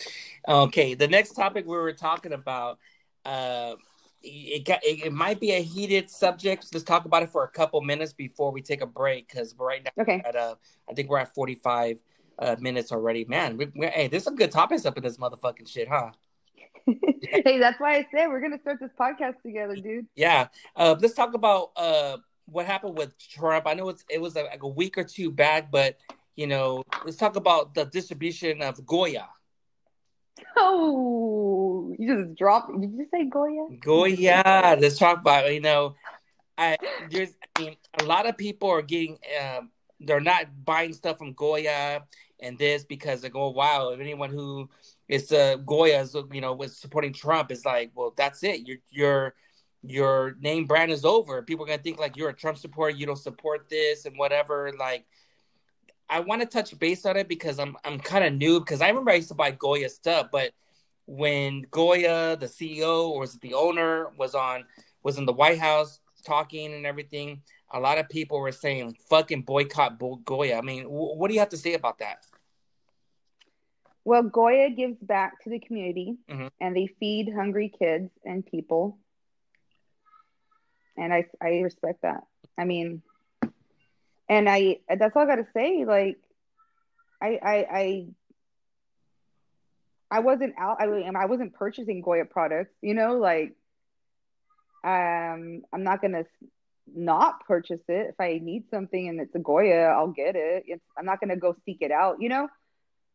Okay, 0.46 0.94
the 0.94 1.08
next 1.08 1.32
topic 1.32 1.66
we 1.66 1.76
were 1.76 1.92
talking 1.92 2.32
about, 2.32 2.78
uh, 3.24 3.74
it, 4.22 4.64
got, 4.64 4.84
it, 4.84 5.06
it 5.06 5.12
might 5.12 5.40
be 5.40 5.50
a 5.50 5.60
heated 5.60 6.08
subject. 6.10 6.68
Let's 6.72 6.84
talk 6.84 7.06
about 7.06 7.24
it 7.24 7.30
for 7.30 7.42
a 7.42 7.48
couple 7.48 7.80
minutes 7.80 8.12
before 8.12 8.52
we 8.52 8.62
take 8.62 8.82
a 8.82 8.86
break 8.86 9.28
because 9.28 9.52
right 9.58 9.82
now, 9.84 10.02
okay, 10.02 10.22
at, 10.24 10.36
uh, 10.36 10.54
I 10.88 10.94
think 10.94 11.10
we're 11.10 11.18
at 11.18 11.34
forty 11.34 11.56
five 11.56 11.98
uh, 12.38 12.54
minutes 12.60 12.92
already. 12.92 13.24
Man, 13.24 13.56
we, 13.56 13.66
hey, 13.76 14.06
there's 14.06 14.22
some 14.22 14.36
good 14.36 14.52
topics 14.52 14.86
up 14.86 14.96
in 14.96 15.02
this 15.02 15.16
motherfucking 15.16 15.68
shit, 15.68 15.88
huh? 15.88 16.12
hey, 16.86 17.58
that's 17.58 17.80
why 17.80 17.96
I 17.96 18.06
said 18.12 18.28
we're 18.28 18.40
gonna 18.40 18.60
start 18.60 18.78
this 18.80 18.92
podcast 18.98 19.42
together, 19.42 19.74
dude. 19.74 20.06
Yeah. 20.14 20.48
Uh, 20.76 20.94
let's 21.00 21.14
talk 21.14 21.34
about 21.34 21.72
uh, 21.76 22.18
what 22.46 22.66
happened 22.66 22.96
with 22.96 23.18
Trump. 23.18 23.66
I 23.66 23.74
know 23.74 23.88
it's 23.88 24.04
it 24.08 24.20
was 24.20 24.36
like 24.36 24.62
a 24.62 24.68
week 24.68 24.96
or 24.96 25.04
two 25.04 25.32
back, 25.32 25.72
but 25.72 25.98
you 26.36 26.46
know, 26.46 26.82
let's 27.04 27.16
talk 27.16 27.36
about 27.36 27.74
the 27.74 27.84
distribution 27.84 28.62
of 28.62 28.84
Goya. 28.86 29.28
Oh, 30.56 31.94
you 31.98 32.14
just 32.14 32.34
dropped. 32.36 32.72
Did 32.80 32.90
you 32.92 33.06
say 33.10 33.24
Goya? 33.26 33.68
Goya. 33.80 34.76
Let's 34.80 34.98
talk 34.98 35.20
about 35.20 35.52
you 35.52 35.60
know, 35.60 35.94
I 36.56 36.76
there's 37.10 37.30
I 37.56 37.60
mean 37.60 37.76
a 38.00 38.04
lot 38.04 38.26
of 38.26 38.36
people 38.36 38.70
are 38.70 38.82
getting 38.82 39.18
um, 39.42 39.70
they're 40.00 40.20
not 40.20 40.46
buying 40.64 40.92
stuff 40.92 41.18
from 41.18 41.32
Goya 41.32 42.04
and 42.40 42.58
this 42.58 42.84
because 42.84 43.22
they 43.22 43.28
go 43.28 43.50
wow 43.50 43.90
if 43.90 44.00
anyone 44.00 44.30
who 44.30 44.68
is 45.08 45.32
uh, 45.32 45.56
Goya 45.56 46.06
you 46.32 46.40
know 46.40 46.52
was 46.52 46.76
supporting 46.76 47.12
Trump 47.12 47.50
is 47.50 47.64
like 47.64 47.90
well 47.94 48.14
that's 48.16 48.42
it 48.42 48.66
your 48.66 48.78
your 48.90 49.34
your 49.82 50.36
name 50.40 50.64
brand 50.64 50.90
is 50.90 51.04
over 51.04 51.42
people 51.42 51.64
are 51.64 51.68
gonna 51.68 51.82
think 51.82 51.98
like 51.98 52.16
you're 52.16 52.30
a 52.30 52.34
Trump 52.34 52.58
supporter 52.58 52.96
you 52.96 53.06
don't 53.06 53.16
support 53.16 53.68
this 53.68 54.06
and 54.06 54.16
whatever 54.16 54.72
like 54.78 55.04
I 56.08 56.20
want 56.20 56.42
to 56.42 56.46
touch 56.46 56.78
base 56.78 57.06
on 57.06 57.16
it 57.16 57.28
because 57.28 57.58
I'm 57.58 57.76
I'm 57.84 57.98
kind 57.98 58.24
of 58.24 58.34
new 58.34 58.60
because 58.60 58.80
I 58.80 58.88
remember 58.88 59.10
I 59.10 59.16
used 59.16 59.28
to 59.28 59.34
buy 59.34 59.50
Goya 59.50 59.88
stuff, 59.88 60.28
but 60.30 60.52
when 61.06 61.62
Goya, 61.70 62.36
the 62.38 62.46
CEO 62.46 63.08
or 63.08 63.20
was 63.20 63.34
it 63.34 63.40
the 63.40 63.54
owner, 63.54 64.08
was 64.16 64.34
on 64.34 64.64
was 65.02 65.18
in 65.18 65.26
the 65.26 65.32
White 65.32 65.58
House 65.58 66.00
talking 66.24 66.72
and 66.72 66.86
everything, 66.86 67.42
a 67.72 67.80
lot 67.80 67.98
of 67.98 68.08
people 68.08 68.40
were 68.40 68.52
saying 68.52 68.96
"fucking 69.08 69.42
boycott 69.42 69.98
Goya." 70.24 70.56
I 70.56 70.60
mean, 70.60 70.84
w- 70.84 71.16
what 71.16 71.28
do 71.28 71.34
you 71.34 71.40
have 71.40 71.50
to 71.50 71.56
say 71.56 71.74
about 71.74 71.98
that? 71.98 72.24
Well, 74.04 74.22
Goya 74.22 74.70
gives 74.70 74.98
back 75.00 75.42
to 75.44 75.50
the 75.50 75.58
community, 75.58 76.16
mm-hmm. 76.30 76.48
and 76.60 76.76
they 76.76 76.88
feed 77.00 77.32
hungry 77.34 77.72
kids 77.76 78.10
and 78.24 78.44
people, 78.44 78.98
and 80.96 81.12
I 81.12 81.26
I 81.40 81.60
respect 81.60 82.02
that. 82.02 82.24
I 82.58 82.64
mean, 82.64 83.02
and 84.28 84.48
I 84.48 84.78
that's 84.88 85.14
all 85.14 85.22
I 85.22 85.26
gotta 85.26 85.46
say. 85.54 85.84
Like, 85.84 86.18
I 87.20 87.38
I 87.42 87.66
I, 87.70 88.06
I 90.10 90.20
wasn't 90.20 90.54
out. 90.58 90.80
I 90.80 90.86
I 90.86 91.26
wasn't 91.26 91.54
purchasing 91.54 92.00
Goya 92.00 92.24
products. 92.24 92.74
You 92.80 92.94
know, 92.94 93.18
like, 93.18 93.54
um, 94.82 95.62
I'm 95.72 95.82
not 95.82 96.00
gonna 96.00 96.24
not 96.94 97.46
purchase 97.46 97.80
it 97.88 98.10
if 98.10 98.20
I 98.20 98.40
need 98.42 98.64
something 98.70 99.08
and 99.08 99.20
it's 99.20 99.34
a 99.34 99.38
Goya. 99.38 99.86
I'll 99.86 100.08
get 100.08 100.36
it. 100.36 100.64
It's, 100.66 100.84
I'm 100.98 101.06
not 101.06 101.20
gonna 101.20 101.36
go 101.36 101.56
seek 101.64 101.78
it 101.80 101.90
out. 101.90 102.20
You 102.20 102.28
know. 102.28 102.48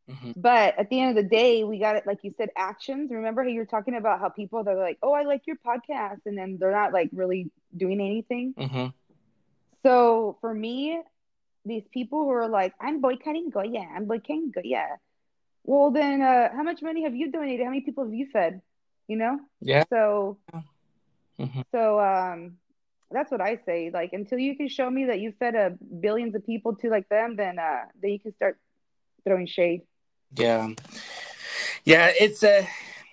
Mm-hmm. 0.09 0.31
But 0.37 0.79
at 0.79 0.89
the 0.89 0.99
end 0.99 1.15
of 1.15 1.23
the 1.23 1.29
day, 1.29 1.63
we 1.63 1.77
got 1.77 1.95
it. 1.95 2.07
Like 2.07 2.19
you 2.23 2.33
said, 2.35 2.49
actions. 2.57 3.11
Remember 3.11 3.43
how 3.43 3.49
you 3.49 3.59
were 3.59 3.65
talking 3.65 3.95
about 3.95 4.19
how 4.19 4.29
people 4.29 4.63
they're 4.63 4.75
like, 4.75 4.97
"Oh, 5.03 5.13
I 5.13 5.21
like 5.21 5.43
your 5.45 5.57
podcast," 5.57 6.21
and 6.25 6.35
then 6.35 6.57
they're 6.59 6.71
not 6.71 6.93
like 6.93 7.09
really 7.13 7.51
doing 7.77 8.01
anything. 8.01 8.55
Mm-hmm. 8.57 8.87
So 9.83 10.37
for 10.41 10.53
me, 10.53 11.01
these 11.65 11.83
people 11.93 12.23
who 12.23 12.31
are 12.31 12.49
like, 12.49 12.73
I'm 12.79 13.01
boycotting 13.01 13.49
Goya, 13.49 13.85
I'm 13.95 14.05
boycotting 14.05 14.51
Goya. 14.51 14.87
Well, 15.63 15.91
then, 15.91 16.21
uh, 16.21 16.49
how 16.53 16.63
much 16.63 16.81
money 16.81 17.03
have 17.03 17.15
you 17.15 17.31
donated? 17.31 17.65
How 17.65 17.69
many 17.69 17.81
people 17.81 18.05
have 18.05 18.13
you 18.13 18.27
fed? 18.31 18.61
You 19.07 19.17
know? 19.17 19.39
Yeah. 19.61 19.83
So, 19.89 20.37
mm-hmm. 21.39 21.61
so 21.71 21.99
um, 21.99 22.57
that's 23.11 23.31
what 23.31 23.41
I 23.41 23.59
say. 23.65 23.91
Like, 23.93 24.13
until 24.13 24.39
you 24.39 24.55
can 24.55 24.69
show 24.69 24.89
me 24.89 25.05
that 25.05 25.19
you 25.19 25.33
fed 25.39 25.55
uh, 25.55 25.71
billions 25.99 26.35
of 26.35 26.45
people 26.45 26.75
to 26.77 26.89
like 26.89 27.09
them, 27.09 27.35
then 27.35 27.59
uh, 27.59 27.85
then 28.01 28.11
you 28.11 28.19
can 28.19 28.33
start 28.35 28.57
throwing 29.25 29.47
shade. 29.47 29.81
Yeah, 30.35 30.69
yeah. 31.85 32.11
It's 32.19 32.43
a 32.43 32.59
uh, 32.59 32.65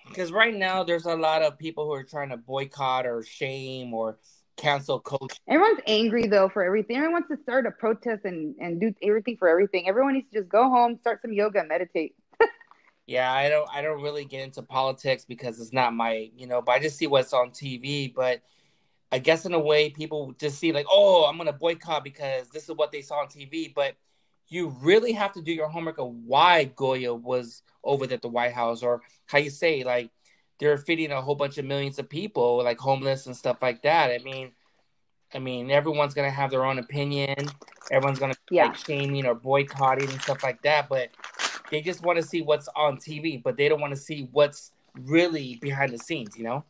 because 0.09 0.33
right 0.33 0.55
now 0.55 0.85
there's 0.85 1.07
a 1.07 1.15
lot 1.15 1.43
of 1.43 1.59
people 1.59 1.87
who 1.87 1.93
are 1.93 2.05
trying 2.05 2.29
to 2.29 2.37
boycott 2.37 3.07
or 3.07 3.23
shame 3.23 3.93
or 3.95 4.19
cancel 4.57 4.99
culture. 4.99 5.37
Everyone's 5.49 5.81
angry 5.87 6.27
though 6.27 6.49
for 6.49 6.65
everything. 6.65 6.97
Everyone 6.97 7.15
wants 7.15 7.29
to 7.29 7.43
start 7.43 7.67
a 7.67 7.71
protest 7.71 8.25
and, 8.25 8.55
and 8.61 8.81
do 8.81 8.95
everything 9.03 9.37
for 9.37 9.49
everything. 9.49 9.89
Everyone 9.89 10.15
needs 10.15 10.31
to 10.33 10.41
just 10.41 10.49
go 10.49 10.69
home, 10.69 10.99
start 11.01 11.23
some 11.23 11.33
yoga, 11.33 11.61
and 11.61 11.69
meditate. 11.69 12.15
yeah, 13.07 13.33
I 13.33 13.49
don't 13.49 13.69
I 13.73 13.83
don't 13.83 14.03
really 14.03 14.25
get 14.25 14.43
into 14.43 14.63
politics 14.63 15.25
because 15.25 15.61
it's 15.61 15.73
not 15.73 15.95
my 15.95 16.31
you 16.37 16.47
know, 16.47 16.63
but 16.63 16.73
I 16.73 16.79
just 16.81 16.97
see 16.97 17.07
what's 17.07 17.33
on 17.33 17.51
TV. 17.51 18.13
But 18.13 18.43
I 19.13 19.19
guess 19.19 19.47
in 19.47 19.55
a 19.55 19.61
way 19.61 19.91
people 19.91 20.35
just 20.39 20.59
see 20.59 20.73
like, 20.73 20.87
oh, 20.91 21.25
I'm 21.25 21.37
gonna 21.37 21.53
boycott 21.53 22.05
because 22.05 22.49
this 22.51 22.69
is 22.69 22.75
what 22.75 22.93
they 22.93 23.03
saw 23.03 23.21
on 23.21 23.29
TV. 23.29 23.73
But 23.75 23.95
you 24.49 24.69
really 24.81 25.13
have 25.13 25.33
to 25.33 25.43
do 25.43 25.53
your 25.53 25.69
homework 25.69 25.99
of 25.99 26.09
why 26.25 26.65
Goya 26.65 27.15
was 27.15 27.63
over 27.83 28.05
at 28.05 28.23
the 28.23 28.29
White 28.29 28.53
House 28.53 28.83
or 28.83 29.03
how 29.27 29.39
you 29.39 29.51
say 29.51 29.85
like 29.85 30.11
they're 30.59 30.79
feeding 30.79 31.13
a 31.13 31.21
whole 31.21 31.35
bunch 31.35 31.59
of 31.59 31.65
millions 31.65 31.99
of 31.99 32.09
people 32.09 32.63
like 32.63 32.79
homeless 32.79 33.27
and 33.27 33.37
stuff 33.37 33.61
like 33.63 33.83
that. 33.83 34.11
I 34.11 34.19
mean, 34.19 34.53
I 35.35 35.39
mean, 35.39 35.71
everyone's 35.71 36.15
gonna 36.15 36.31
have 36.31 36.51
their 36.51 36.65
own 36.65 36.79
opinion. 36.79 37.35
Everyone's 37.91 38.19
gonna 38.19 38.35
be 38.49 38.57
yeah. 38.57 38.67
like 38.67 38.77
shaming 38.77 39.27
or 39.27 39.35
boycotting 39.35 40.09
and 40.09 40.21
stuff 40.23 40.43
like 40.43 40.63
that. 40.63 40.89
But 40.89 41.11
they 41.71 41.81
just 41.81 42.03
want 42.03 42.17
to 42.19 42.23
see 42.23 42.43
what's 42.43 42.69
on 42.77 42.97
TV, 42.97 43.43
but 43.43 43.57
they 43.57 43.69
don't 43.69 43.81
want 43.81 43.93
to 43.93 44.01
see 44.01 44.29
what's 44.33 44.73
really 44.95 45.59
behind 45.61 45.93
the 45.93 45.99
scenes. 45.99 46.37
You 46.37 46.45
know? 46.45 46.65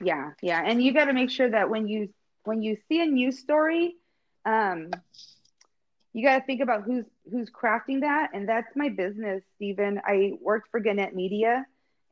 Yeah, 0.00 0.30
yeah, 0.42 0.62
and 0.64 0.82
you 0.82 0.92
got 0.92 1.06
to 1.06 1.12
make 1.12 1.30
sure 1.30 1.50
that 1.50 1.70
when 1.70 1.86
you 1.86 2.08
when 2.44 2.62
you 2.62 2.76
see 2.88 3.00
a 3.00 3.06
news 3.06 3.38
story, 3.38 3.96
um, 4.44 4.90
you 6.12 6.26
got 6.26 6.38
to 6.38 6.44
think 6.44 6.60
about 6.60 6.82
who's 6.82 7.04
who's 7.30 7.50
crafting 7.50 8.00
that, 8.00 8.30
and 8.34 8.48
that's 8.48 8.74
my 8.74 8.88
business, 8.88 9.42
Stephen. 9.56 10.00
I 10.04 10.32
worked 10.40 10.70
for 10.70 10.80
Gannett 10.80 11.14
Media 11.14 11.64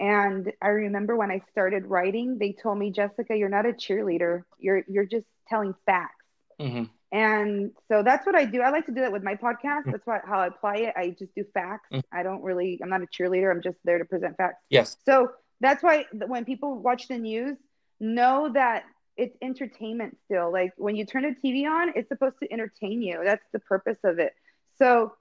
and 0.03 0.53
I 0.61 0.66
remember 0.66 1.16
when 1.16 1.30
I 1.30 1.42
started 1.53 1.86
writing, 1.86 2.36
they 2.36 2.53
told 2.61 2.76
me, 2.76 2.90
Jessica, 2.90 3.36
you're 3.36 3.48
not 3.48 3.66
a 3.66 3.72
cheerleader. 3.72 4.42
You're 4.59 4.82
you're 4.88 5.05
just 5.05 5.26
telling 5.48 5.76
facts. 5.86 6.24
Mm-hmm. 6.61 6.84
And 7.12 7.70
so 7.86 8.03
that's 8.03 8.26
what 8.26 8.34
I 8.34 8.44
do. 8.44 8.62
I 8.62 8.70
like 8.70 8.86
to 8.86 8.92
do 8.92 9.03
that 9.03 9.12
with 9.12 9.22
my 9.22 9.36
podcast. 9.36 9.84
That's 9.86 10.05
what, 10.05 10.22
how 10.26 10.40
I 10.40 10.48
apply 10.48 10.76
it. 10.78 10.94
I 10.96 11.11
just 11.16 11.32
do 11.36 11.44
facts. 11.55 11.88
Mm-hmm. 11.92 12.18
I 12.18 12.24
don't 12.24 12.42
really. 12.42 12.80
I'm 12.82 12.88
not 12.88 13.03
a 13.03 13.07
cheerleader. 13.07 13.53
I'm 13.53 13.62
just 13.62 13.76
there 13.84 13.98
to 13.98 14.05
present 14.05 14.36
facts. 14.36 14.64
Yes. 14.70 14.96
So 15.07 15.30
that's 15.61 15.84
why 15.84 16.07
when 16.12 16.44
people 16.44 16.80
watch 16.80 17.07
the 17.07 17.18
news, 17.18 17.57
know 18.00 18.50
that 18.53 18.82
it's 19.16 19.36
entertainment 19.40 20.18
still. 20.24 20.50
Like 20.50 20.72
when 20.78 20.96
you 20.96 21.07
turn 21.07 21.22
the 21.22 21.48
TV 21.48 21.64
on, 21.64 21.92
it's 21.94 22.09
supposed 22.09 22.40
to 22.42 22.53
entertain 22.53 23.03
you. 23.03 23.20
That's 23.24 23.44
the 23.53 23.61
purpose 23.61 23.98
of 24.03 24.18
it. 24.18 24.32
So 24.78 25.12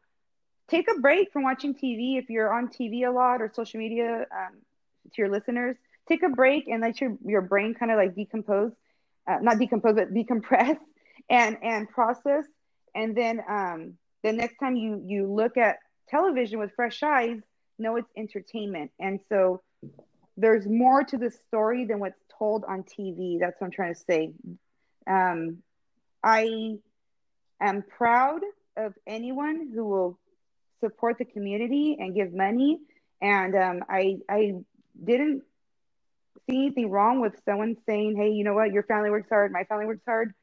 take 0.70 0.90
a 0.90 1.00
break 1.00 1.32
from 1.32 1.44
watching 1.44 1.76
TV 1.76 2.18
if 2.18 2.32
you're 2.32 2.52
on 2.52 2.70
TV 2.70 3.08
a 3.08 3.12
lot 3.12 3.44
or 3.44 3.52
social 3.54 3.80
media. 3.80 4.26
Um, 4.32 4.58
to 5.14 5.18
your 5.18 5.30
listeners, 5.30 5.76
take 6.08 6.24
a 6.24 6.30
break 6.30 6.68
and 6.68 6.82
let 6.82 7.00
your 7.02 7.18
your 7.26 7.42
brain 7.42 7.74
kind 7.74 7.92
of 7.92 7.98
like 7.98 8.16
decompose, 8.16 8.72
uh, 9.28 9.38
not 9.42 9.60
decompose, 9.60 9.96
but 9.96 10.14
decompress 10.14 10.78
and 11.30 11.58
and 11.64 11.90
process. 11.90 12.46
And 12.94 13.16
then 13.16 13.42
um, 13.50 13.94
the 14.24 14.34
next 14.34 14.58
time 14.58 14.76
you 14.76 15.02
you 15.06 15.32
look 15.32 15.58
at 15.58 15.78
television 16.10 16.60
with 16.60 16.72
fresh 16.76 17.02
eyes, 17.04 17.40
know 17.78 17.96
it's 17.96 18.10
entertainment. 18.16 18.92
And 19.00 19.20
so 19.30 19.62
there's 20.38 20.66
more 20.68 21.04
to 21.04 21.18
the 21.18 21.32
story 21.48 21.86
than 21.86 22.00
what's 22.00 22.20
told 22.38 22.64
on 22.66 22.84
TV. 22.84 23.40
That's 23.40 23.60
what 23.60 23.68
I'm 23.68 23.72
trying 23.72 23.94
to 23.94 24.00
say. 24.00 24.34
Um, 25.08 25.58
I 26.24 26.78
am 27.60 27.84
proud 27.84 28.42
of 28.78 28.94
anyone 29.06 29.72
who 29.74 29.86
will 29.86 30.20
support 30.80 31.18
the 31.18 31.26
community 31.26 31.98
and 32.00 32.16
give 32.16 32.34
money. 32.34 32.80
And 33.22 33.56
um, 33.56 33.84
I, 33.90 34.18
I 34.30 34.54
didn't 35.04 35.44
see 36.50 36.58
anything 36.58 36.90
wrong 36.90 37.22
with 37.22 37.34
someone 37.46 37.78
saying, 37.86 38.16
"Hey, 38.16 38.30
you 38.30 38.44
know 38.44 38.54
what? 38.54 38.72
Your 38.72 38.84
family 38.84 39.10
works 39.10 39.30
hard. 39.30 39.52
My 39.52 39.64
family 39.66 39.86
works 39.86 40.04
hard." 40.06 40.34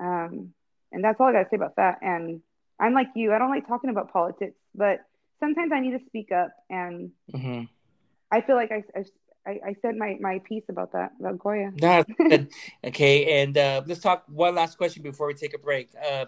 Um, 0.00 0.52
and 0.92 1.02
that's 1.02 1.20
all 1.20 1.26
I 1.26 1.32
gotta 1.32 1.48
say 1.50 1.56
about 1.56 1.76
that. 1.76 1.98
And 2.02 2.40
I'm 2.78 2.94
like 2.94 3.08
you. 3.14 3.32
I 3.32 3.38
don't 3.38 3.50
like 3.50 3.66
talking 3.66 3.90
about 3.90 4.12
politics, 4.12 4.56
but 4.74 5.00
sometimes 5.40 5.72
I 5.72 5.80
need 5.80 5.98
to 5.98 6.04
speak 6.06 6.32
up. 6.32 6.50
And 6.70 7.12
mm-hmm. 7.32 7.64
I 8.30 8.40
feel 8.40 8.56
like 8.56 8.72
I, 8.72 8.82
I, 9.46 9.50
I 9.50 9.76
said 9.82 9.96
my, 9.96 10.16
my 10.20 10.40
piece 10.40 10.64
about 10.68 10.92
that 10.92 11.12
about 11.20 11.38
Goya. 11.38 11.72
okay, 12.84 13.42
and 13.42 13.56
uh, 13.56 13.82
let's 13.86 14.00
talk 14.00 14.24
one 14.28 14.54
last 14.54 14.78
question 14.78 15.02
before 15.02 15.26
we 15.26 15.34
take 15.34 15.54
a 15.54 15.58
break. 15.58 15.90
Uh, 15.94 16.26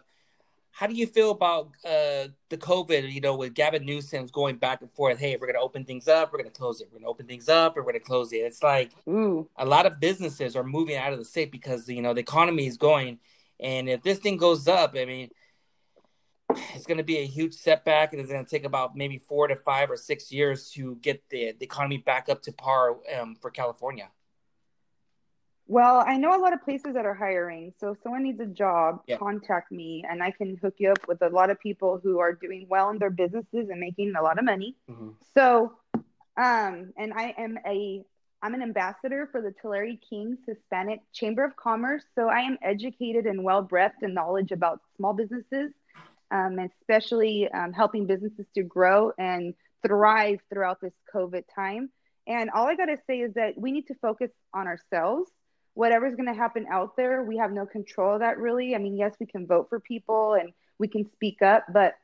how 0.77 0.87
do 0.87 0.93
you 0.93 1.07
feel 1.07 1.31
about 1.31 1.69
uh, 1.87 2.29
the 2.51 2.59
COVID? 2.59 3.11
You 3.11 3.23
know, 3.23 3.35
with 3.35 3.55
Gavin 3.55 3.87
Newsom 3.87 4.27
going 4.27 4.57
back 4.57 4.83
and 4.83 4.93
forth. 4.93 5.19
Hey, 5.19 5.35
we're 5.41 5.47
gonna 5.47 5.65
open 5.65 5.87
things 5.87 6.07
up. 6.07 6.31
We're 6.31 6.39
gonna 6.39 6.51
close 6.51 6.83
it. 6.83 6.89
We're 6.93 6.99
gonna 6.99 7.11
open 7.11 7.27
things 7.27 7.49
up. 7.49 7.79
Or 7.79 7.83
we're 7.83 7.93
gonna 7.93 8.01
close 8.05 8.31
it. 8.35 8.39
It's 8.41 8.63
like 8.63 8.93
Ooh. 9.09 9.49
a 9.57 9.65
lot 9.65 9.87
of 9.87 9.99
businesses 10.01 10.55
are 10.55 10.63
moving 10.63 10.97
out 10.97 11.15
of 11.15 11.19
the 11.19 11.25
state 11.25 11.51
because 11.51 11.89
you 11.89 12.03
know 12.03 12.13
the 12.13 12.21
economy 12.21 12.67
is 12.67 12.77
going. 12.77 13.21
And 13.59 13.89
if 13.89 14.03
this 14.03 14.19
thing 14.19 14.37
goes 14.37 14.69
up, 14.69 14.95
I 14.95 15.07
mean, 15.07 15.31
it's 16.75 16.85
going 16.85 16.99
to 16.99 17.05
be 17.05 17.19
a 17.19 17.27
huge 17.27 17.55
setback, 17.55 18.13
and 18.13 18.21
it's 18.21 18.31
going 18.31 18.45
to 18.45 18.51
take 18.51 18.67
about 18.67 18.95
maybe 18.95 19.17
four 19.17 19.49
to 19.49 19.57
five 19.57 19.91
or 19.91 19.97
six 19.97 20.31
years 20.31 20.69
to 20.73 20.97
get 20.97 21.23
the, 21.31 21.53
the 21.59 21.65
economy 21.65 21.97
back 21.97 22.29
up 22.29 22.43
to 22.43 22.53
par 22.53 22.97
um, 23.19 23.35
for 23.35 23.51
California. 23.51 24.11
Well, 25.69 26.05
I 26.07 26.17
know 26.17 26.37
a 26.37 26.41
lot 26.41 26.53
of 26.53 26.63
places 26.63 26.95
that 26.95 27.07
are 27.07 27.15
hiring. 27.15 27.73
So 27.79 27.91
if 27.91 27.99
someone 28.03 28.23
needs 28.23 28.41
a 28.41 28.47
job, 28.47 29.01
yeah. 29.07 29.17
contact 29.17 29.73
me 29.73 30.05
and 30.09 30.23
I 30.23 30.31
can 30.31 30.57
hook 30.57 30.75
you 30.79 30.91
up 30.91 31.09
with 31.09 31.23
a 31.23 31.29
lot 31.29 31.51
of 31.51 31.59
people 31.59 32.01
who 32.03 32.21
are 32.21 32.33
doing 32.33 32.67
well 32.69 32.91
in 32.91 32.99
their 32.99 33.11
businesses 33.11 33.69
and 33.69 33.81
making 33.81 34.15
a 34.17 34.23
lot 34.23 34.39
of 34.39 34.45
money. 34.45 34.77
Mm-hmm. 34.89 35.11
So, 35.35 35.73
um, 36.37 36.93
and 36.97 37.13
I 37.15 37.35
am 37.37 37.59
a 37.67 38.05
I'm 38.43 38.55
an 38.55 38.63
ambassador 38.63 39.29
for 39.33 39.41
the 39.41 39.53
Tulare 39.61 39.97
Kings 40.09 40.39
Hispanic 40.47 41.01
Chamber 41.13 41.45
of 41.45 41.57
Commerce. 41.57 42.05
So 42.15 42.29
I 42.29 42.41
am 42.41 42.59
educated 42.63 43.27
and 43.27 43.43
well 43.43 43.63
breathed 43.63 44.03
in 44.03 44.15
knowledge 44.15 44.53
about 44.53 44.81
small 44.97 45.15
businesses, 45.15 45.73
um, 46.31 46.59
especially 46.59 47.51
um, 47.51 47.73
helping 47.73 48.07
businesses 48.07 48.47
to 48.55 48.63
grow 48.63 49.11
and 49.19 49.55
thrive 49.85 50.39
throughout 50.49 50.81
this 50.81 50.93
COVID 51.13 51.43
time. 51.53 51.91
And 52.29 52.51
all 52.51 52.67
I 52.67 52.77
got 52.77 52.87
to 52.87 52.99
say 53.07 53.21
is 53.21 53.35
that 53.35 53.55
we 53.57 53.73
need 53.73 53.87
to 53.89 53.95
focus 53.95 54.31
on 54.53 54.67
ourselves. 54.67 55.31
Whatever's 55.77 56.17
going 56.17 56.29
to 56.29 56.35
happen 56.35 56.65
out 56.71 56.97
there, 56.97 57.23
we 57.23 57.37
have 57.37 57.53
no 57.53 57.67
control 57.67 58.15
of 58.15 58.21
that 58.21 58.39
really. 58.39 58.75
I 58.75 58.79
mean, 58.79 58.97
yes, 58.97 59.15
we 59.21 59.27
can 59.27 59.47
vote 59.47 59.69
for 59.69 59.79
people 59.79 60.33
and 60.33 60.55
we 60.79 60.89
can 60.89 61.05
speak 61.13 61.43
up, 61.43 61.67
but 61.71 61.97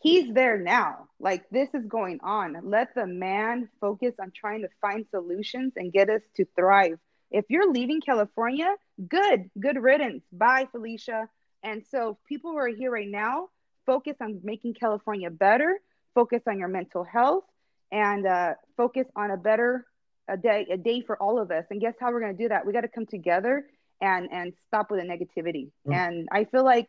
he's 0.00 0.32
there 0.32 0.58
now. 0.58 1.08
Like 1.20 1.44
this 1.50 1.68
is 1.74 1.84
going 1.84 2.20
on. 2.22 2.56
Let 2.64 2.94
the 2.94 3.06
man 3.06 3.68
focus 3.78 4.14
on 4.18 4.32
trying 4.34 4.62
to 4.62 4.70
find 4.80 5.04
solutions 5.10 5.74
and 5.76 5.92
get 5.92 6.08
us 6.08 6.22
to 6.36 6.46
thrive. 6.56 6.98
If 7.30 7.44
you're 7.50 7.70
leaving 7.70 8.00
California, 8.00 8.74
good, 9.06 9.50
good 9.60 9.76
riddance. 9.76 10.22
Bye, 10.32 10.66
Felicia. 10.72 11.28
And 11.62 11.84
so, 11.90 12.16
people 12.26 12.52
who 12.52 12.56
are 12.56 12.68
here 12.68 12.90
right 12.90 13.06
now, 13.06 13.50
focus 13.84 14.16
on 14.18 14.40
making 14.42 14.74
California 14.74 15.30
better, 15.30 15.78
focus 16.14 16.40
on 16.46 16.58
your 16.58 16.68
mental 16.68 17.04
health, 17.04 17.44
and 17.90 18.26
uh, 18.26 18.54
focus 18.78 19.06
on 19.14 19.30
a 19.30 19.36
better 19.36 19.86
a 20.28 20.36
day, 20.36 20.66
a 20.70 20.76
day 20.76 21.00
for 21.00 21.20
all 21.20 21.40
of 21.40 21.50
us. 21.50 21.64
And 21.70 21.80
guess 21.80 21.94
how 22.00 22.12
we're 22.12 22.20
going 22.20 22.36
to 22.36 22.42
do 22.42 22.48
that? 22.48 22.66
We 22.66 22.72
got 22.72 22.82
to 22.82 22.88
come 22.88 23.06
together 23.06 23.66
and 24.00 24.28
and 24.32 24.52
stop 24.68 24.90
with 24.90 25.00
the 25.00 25.06
negativity. 25.06 25.70
Mm. 25.86 25.94
And 25.94 26.28
I 26.32 26.44
feel 26.44 26.64
like 26.64 26.88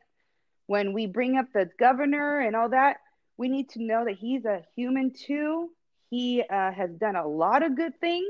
when 0.67 0.93
we 0.93 1.05
bring 1.05 1.38
up 1.38 1.45
the 1.53 1.69
governor 1.79 2.39
and 2.39 2.55
all 2.55 2.69
that, 2.69 2.97
we 3.38 3.49
need 3.49 3.69
to 3.69 3.84
know 3.84 4.05
that 4.05 4.15
he's 4.15 4.45
a 4.45 4.61
human 4.75 5.11
too. 5.13 5.69
He 6.09 6.41
uh, 6.41 6.71
has 6.71 6.91
done 6.91 7.15
a 7.15 7.27
lot 7.27 7.63
of 7.63 7.75
good 7.75 7.99
things. 7.99 8.27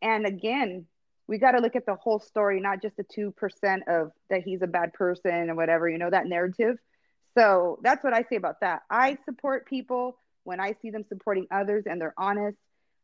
And 0.00 0.26
again, 0.26 0.86
we 1.28 1.38
got 1.38 1.52
to 1.52 1.60
look 1.60 1.76
at 1.76 1.86
the 1.86 1.94
whole 1.94 2.18
story, 2.18 2.60
not 2.60 2.82
just 2.82 2.96
the 2.96 3.04
2% 3.04 3.32
of 3.86 4.10
that 4.28 4.42
he's 4.42 4.62
a 4.62 4.66
bad 4.66 4.92
person 4.92 5.50
or 5.50 5.54
whatever, 5.54 5.88
you 5.88 5.98
know, 5.98 6.10
that 6.10 6.26
narrative. 6.26 6.76
So 7.36 7.78
that's 7.82 8.02
what 8.02 8.12
I 8.12 8.24
say 8.28 8.36
about 8.36 8.60
that. 8.60 8.82
I 8.90 9.16
support 9.24 9.66
people 9.66 10.18
when 10.44 10.60
I 10.60 10.74
see 10.82 10.90
them 10.90 11.04
supporting 11.08 11.46
others 11.50 11.84
and 11.86 12.00
they're 12.00 12.14
honest. 12.18 12.58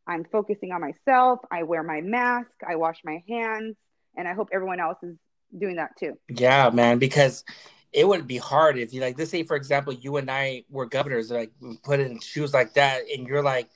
I'm 0.08 0.24
focusing 0.24 0.72
on 0.72 0.80
myself. 0.80 1.40
I 1.52 1.62
wear 1.62 1.82
my 1.82 2.00
mask. 2.00 2.50
I 2.66 2.76
wash 2.76 2.96
my 3.04 3.22
hands. 3.28 3.76
And 4.16 4.26
I 4.26 4.32
hope 4.32 4.48
everyone 4.52 4.80
else 4.80 4.96
is 5.02 5.14
doing 5.56 5.76
that 5.76 5.96
too. 5.98 6.14
Yeah, 6.28 6.70
man, 6.70 6.98
because 6.98 7.44
it 7.92 8.06
would 8.06 8.26
be 8.26 8.36
hard 8.36 8.78
if 8.78 8.92
you 8.92 9.00
like 9.00 9.18
let's 9.18 9.30
say 9.30 9.42
for 9.42 9.56
example 9.56 9.92
you 9.92 10.18
and 10.18 10.30
I 10.30 10.64
were 10.68 10.86
governors 10.86 11.30
like 11.30 11.50
put 11.82 12.00
in 12.00 12.20
shoes 12.20 12.52
like 12.52 12.74
that 12.74 13.02
and 13.14 13.26
you're 13.26 13.42
like 13.42 13.70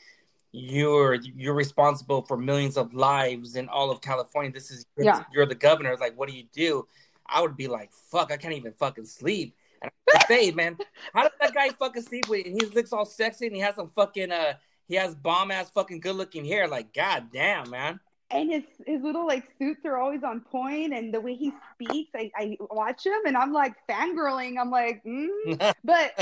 you're 0.52 1.14
you're 1.14 1.54
responsible 1.54 2.22
for 2.22 2.36
millions 2.36 2.76
of 2.76 2.92
lives 2.92 3.56
in 3.56 3.68
all 3.68 3.90
of 3.90 4.02
California 4.02 4.52
this 4.52 4.70
is 4.70 4.84
yeah. 4.98 5.24
you're 5.32 5.46
the 5.46 5.54
governor 5.54 5.96
like 5.98 6.16
what 6.18 6.28
do 6.28 6.34
you 6.34 6.44
do 6.52 6.86
I 7.26 7.40
would 7.40 7.56
be 7.56 7.68
like 7.68 7.90
fuck 7.90 8.30
I 8.30 8.36
can't 8.36 8.52
even 8.52 8.72
fucking 8.72 9.06
sleep 9.06 9.56
and 9.80 9.90
I 10.14 10.26
say 10.26 10.50
man 10.50 10.76
how 11.14 11.22
does 11.22 11.32
that 11.40 11.54
guy 11.54 11.70
fucking 11.70 12.02
sleep 12.02 12.28
with 12.28 12.44
and 12.44 12.60
he 12.60 12.68
looks 12.68 12.92
all 12.92 13.06
sexy 13.06 13.46
and 13.46 13.56
he 13.56 13.62
has 13.62 13.76
some 13.76 13.88
fucking 13.88 14.30
uh 14.30 14.52
he 14.92 14.98
has 14.98 15.14
bomb 15.14 15.50
ass 15.50 15.70
fucking 15.70 16.00
good 16.00 16.16
looking 16.16 16.44
hair. 16.44 16.68
Like 16.68 16.92
god 16.92 17.28
damn 17.32 17.70
man. 17.70 17.98
And 18.30 18.52
his 18.52 18.62
his 18.86 19.02
little 19.02 19.26
like 19.26 19.44
suits 19.58 19.80
are 19.86 19.96
always 19.96 20.22
on 20.22 20.40
point 20.40 20.92
and 20.92 21.14
the 21.14 21.20
way 21.20 21.34
he 21.34 21.50
speaks 21.72 22.10
i, 22.14 22.30
I 22.36 22.58
watch 22.70 23.06
him 23.06 23.20
and 23.26 23.34
i'm 23.34 23.54
like 23.54 23.74
fangirling. 23.88 24.58
I'm 24.60 24.70
like 24.70 25.02
mm. 25.02 25.58
but 25.84 26.14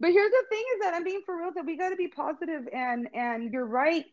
but 0.00 0.10
here's 0.10 0.30
the 0.30 0.44
thing 0.48 0.64
is 0.74 0.80
that 0.80 0.94
i'm 0.94 1.04
being 1.04 1.20
for 1.26 1.36
real 1.36 1.52
that 1.54 1.66
we 1.66 1.76
got 1.76 1.90
to 1.90 1.96
be 1.96 2.08
positive 2.08 2.66
and 2.72 3.08
and 3.12 3.52
you're 3.52 3.66
right. 3.66 4.06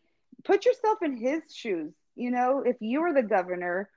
Put 0.44 0.66
yourself 0.66 0.98
in 1.02 1.16
his 1.16 1.40
shoes 1.50 1.94
you 2.14 2.30
know? 2.30 2.62
If 2.64 2.76
you 2.80 3.00
were 3.00 3.14
the 3.14 3.22
governor 3.22 3.88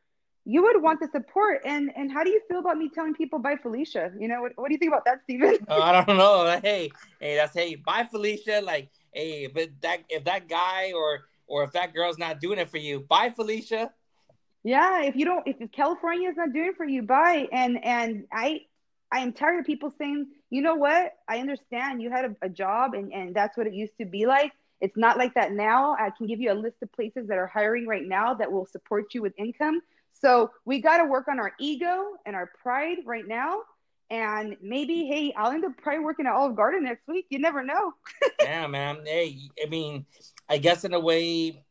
you 0.48 0.64
would 0.64 0.82
want 0.82 1.02
the 1.02 1.10
support. 1.12 1.62
And 1.66 1.92
and 1.98 2.10
how 2.10 2.24
do 2.24 2.30
you 2.30 2.42
feel 2.48 2.60
about 2.60 2.78
me 2.78 2.90
telling 2.90 3.14
people 3.14 3.38
bye 3.38 3.58
felicia? 3.62 4.14
You 4.18 4.30
know 4.30 4.42
what, 4.44 4.54
what 4.56 4.70
do 4.70 4.74
you 4.74 4.78
think 4.78 4.94
about 4.94 5.04
that 5.04 5.22
steven? 5.24 5.58
Uh, 5.68 5.80
i 5.82 5.92
don't 5.92 6.18
know. 6.18 6.60
Hey 6.64 6.90
hey 7.20 7.36
that's 7.36 7.54
hey 7.54 7.76
bye 7.76 8.08
felicia. 8.10 8.62
Like 8.64 8.90
hey 9.14 9.48
but 9.48 9.70
that 9.82 10.04
if 10.10 10.24
that 10.26 10.48
guy 10.48 10.92
or 10.94 11.26
or 11.48 11.64
if 11.64 11.72
that 11.72 11.94
girl's 11.94 12.18
not 12.18 12.40
doing 12.40 12.60
it 12.60 12.70
for 12.70 12.78
you, 12.78 13.00
bye, 13.00 13.30
Felicia. 13.30 13.92
Yeah, 14.64 15.04
if 15.04 15.16
you 15.16 15.26
don't, 15.26 15.48
if 15.48 15.72
California 15.72 16.30
is 16.30 16.36
not 16.36 16.52
doing 16.52 16.70
it 16.70 16.78
for 16.78 16.86
you, 16.86 17.02
bye. 17.02 17.48
And 17.52 17.84
and 17.84 18.26
I, 18.32 18.62
I 19.12 19.20
am 19.20 19.32
tired 19.32 19.62
of 19.62 19.66
people 19.66 19.94
saying, 19.98 20.28
you 20.50 20.62
know 20.62 20.76
what? 20.76 21.14
I 21.28 21.40
understand 21.40 22.02
you 22.02 22.12
had 22.12 22.26
a, 22.26 22.36
a 22.46 22.50
job 22.50 22.94
and 22.94 23.14
and 23.14 23.34
that's 23.34 23.58
what 23.58 23.66
it 23.66 23.74
used 23.74 23.98
to 24.00 24.06
be 24.06 24.26
like. 24.26 24.52
It's 24.80 24.98
not 24.98 25.18
like 25.18 25.34
that 25.36 25.54
now. 25.54 25.96
I 25.98 26.12
can 26.16 26.28
give 26.28 26.40
you 26.40 26.52
a 26.52 26.54
list 26.54 26.78
of 26.84 26.92
places 26.92 27.28
that 27.30 27.38
are 27.38 27.48
hiring 27.48 27.88
right 27.88 28.06
now 28.06 28.34
that 28.36 28.52
will 28.52 28.66
support 28.66 29.14
you 29.14 29.22
with 29.22 29.34
income. 29.38 29.82
So 30.12 30.52
we 30.66 30.82
got 30.82 30.98
to 30.98 31.06
work 31.06 31.28
on 31.28 31.40
our 31.40 31.54
ego 31.60 32.04
and 32.26 32.36
our 32.36 32.52
pride 32.62 32.98
right 33.06 33.28
now. 33.28 33.62
And 34.10 34.56
maybe, 34.62 35.06
hey, 35.06 35.34
I'll 35.36 35.52
end 35.52 35.66
up 35.66 35.74
probably 35.82 36.04
working 36.04 36.28
at 36.28 36.34
Olive 36.34 36.56
Garden 36.56 36.84
next 36.84 37.08
week. 37.08 37.26
You 37.30 37.40
never 37.40 37.64
know. 37.64 37.94
yeah, 38.42 38.66
man. 38.68 39.00
Hey, 39.06 39.38
I 39.62 39.68
mean, 39.68 40.06
I 40.48 40.58
guess 40.58 40.86
in 40.86 40.94
a 40.94 41.00
way, 41.00 41.64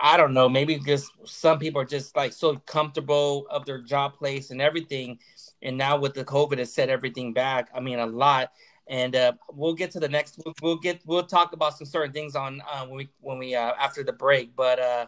I 0.00 0.16
don't 0.16 0.34
know. 0.34 0.48
Maybe 0.48 0.76
because 0.76 1.10
some 1.24 1.58
people 1.58 1.80
are 1.80 1.86
just 1.86 2.16
like 2.16 2.32
so 2.32 2.56
comfortable 2.66 3.46
of 3.50 3.66
their 3.66 3.80
job 3.82 4.14
place 4.14 4.50
and 4.50 4.60
everything, 4.60 5.18
and 5.62 5.76
now 5.76 5.98
with 5.98 6.14
the 6.14 6.24
COVID, 6.24 6.58
it 6.58 6.68
set 6.68 6.88
everything 6.88 7.32
back. 7.32 7.68
I 7.74 7.80
mean, 7.80 7.98
a 7.98 8.06
lot. 8.06 8.52
And 8.88 9.14
uh, 9.14 9.32
we'll 9.52 9.74
get 9.74 9.90
to 9.92 10.00
the 10.00 10.08
next. 10.08 10.40
We'll, 10.44 10.54
we'll, 10.62 10.78
get. 10.78 11.02
We'll 11.04 11.26
talk 11.26 11.52
about 11.52 11.76
some 11.76 11.86
certain 11.86 12.12
things 12.12 12.34
on 12.34 12.62
uh, 12.72 12.86
when 12.86 12.96
we 12.96 13.08
when 13.20 13.38
we 13.38 13.54
uh, 13.54 13.74
after 13.78 14.02
the 14.02 14.14
break. 14.14 14.56
But 14.56 14.78
uh, 14.78 15.06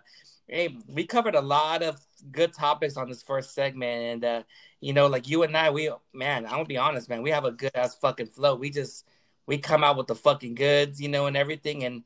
hey, 0.50 0.76
we 0.88 1.06
covered 1.06 1.34
a 1.34 1.40
lot 1.40 1.82
of 1.82 2.00
good 2.32 2.52
topics 2.52 2.96
on 2.96 3.08
this 3.08 3.22
first 3.22 3.54
segment, 3.54 4.02
and 4.02 4.24
uh, 4.24 4.42
you 4.80 4.92
know, 4.92 5.06
like 5.06 5.28
you 5.28 5.42
and 5.42 5.56
I, 5.56 5.70
we 5.70 5.90
man, 6.12 6.44
I'm 6.44 6.52
gonna 6.52 6.64
be 6.64 6.76
honest, 6.76 7.08
man, 7.08 7.22
we 7.22 7.30
have 7.30 7.44
a 7.44 7.52
good 7.52 7.70
ass 7.74 7.94
fucking 7.94 8.26
flow. 8.26 8.56
We 8.56 8.70
just 8.70 9.06
we 9.46 9.58
come 9.58 9.84
out 9.84 9.96
with 9.96 10.08
the 10.08 10.14
fucking 10.14 10.54
goods, 10.54 11.00
you 11.00 11.08
know, 11.08 11.26
and 11.26 11.36
everything, 11.36 11.84
and 11.84 12.02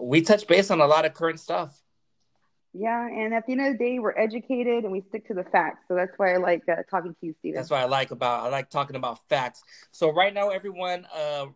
we 0.00 0.22
touch 0.22 0.46
base 0.46 0.70
on 0.70 0.80
a 0.80 0.86
lot 0.86 1.04
of 1.04 1.14
current 1.14 1.40
stuff. 1.40 1.82
Yeah, 2.72 3.08
and 3.08 3.34
at 3.34 3.46
the 3.46 3.52
end 3.52 3.62
of 3.62 3.72
the 3.72 3.78
day, 3.84 3.98
we're 3.98 4.16
educated 4.16 4.84
and 4.84 4.92
we 4.92 5.02
stick 5.08 5.26
to 5.26 5.34
the 5.34 5.42
facts. 5.42 5.82
So 5.88 5.96
that's 5.96 6.12
why 6.18 6.34
I 6.34 6.36
like 6.36 6.62
uh, 6.68 6.76
talking 6.88 7.16
to 7.18 7.26
you, 7.26 7.34
Steven. 7.40 7.56
That's 7.56 7.68
what 7.68 7.80
I 7.80 7.86
like 7.86 8.12
about 8.12 8.46
I 8.46 8.48
like 8.48 8.70
talking 8.70 8.94
about 8.94 9.18
facts. 9.28 9.64
So 9.90 10.12
right 10.12 10.32
now, 10.32 10.50
everyone, 10.50 11.04
uh, 11.12 11.46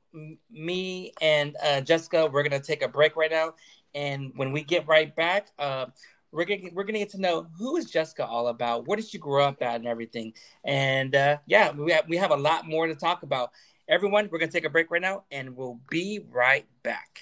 me 0.50 1.12
and 1.20 1.56
uh, 1.62 1.82
Jessica, 1.82 2.26
we're 2.26 2.42
gonna 2.42 2.58
take 2.58 2.82
a 2.82 2.88
break 2.88 3.14
right 3.14 3.30
now, 3.30 3.54
and 3.94 4.32
when 4.34 4.50
we 4.50 4.64
get 4.64 4.88
right 4.88 5.14
back, 5.14 5.48
uh, 5.58 5.86
we're 6.34 6.44
gonna 6.44 6.70
we're 6.72 6.84
gonna 6.84 6.98
get 6.98 7.10
to 7.10 7.20
know 7.20 7.46
who 7.56 7.76
is 7.76 7.90
Jessica 7.90 8.26
all 8.26 8.48
about, 8.48 8.86
where 8.86 8.96
did 8.96 9.06
she 9.06 9.18
grow 9.18 9.44
up 9.44 9.62
at, 9.62 9.76
and 9.76 9.86
everything. 9.86 10.34
And 10.64 11.14
uh, 11.14 11.38
yeah, 11.46 11.70
we 11.70 11.92
have, 11.92 12.08
we 12.08 12.16
have 12.16 12.32
a 12.32 12.36
lot 12.36 12.66
more 12.66 12.86
to 12.86 12.94
talk 12.94 13.22
about. 13.22 13.52
Everyone, 13.88 14.28
we're 14.30 14.38
gonna 14.38 14.50
take 14.50 14.64
a 14.64 14.70
break 14.70 14.90
right 14.90 15.00
now, 15.00 15.24
and 15.30 15.56
we'll 15.56 15.80
be 15.88 16.20
right 16.30 16.66
back. 16.82 17.20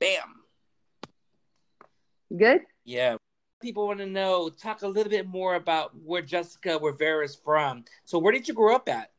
Bam. 0.00 0.40
Good. 2.36 2.62
Yeah. 2.84 3.16
People 3.60 3.86
want 3.86 4.00
to 4.00 4.06
know, 4.06 4.48
talk 4.48 4.82
a 4.82 4.88
little 4.88 5.10
bit 5.10 5.28
more 5.28 5.54
about 5.54 5.92
where 6.04 6.22
Jessica 6.22 6.78
Rivera 6.82 7.24
is 7.24 7.36
from. 7.36 7.84
So, 8.04 8.18
where 8.18 8.32
did 8.32 8.48
you 8.48 8.54
grow 8.54 8.74
up 8.74 8.88
at? 8.88 9.10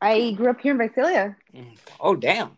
I 0.00 0.32
grew 0.32 0.50
up 0.50 0.60
here 0.60 0.72
in 0.72 0.78
Visalia. 0.78 1.36
Mm. 1.54 1.76
Oh, 2.00 2.16
damn. 2.16 2.56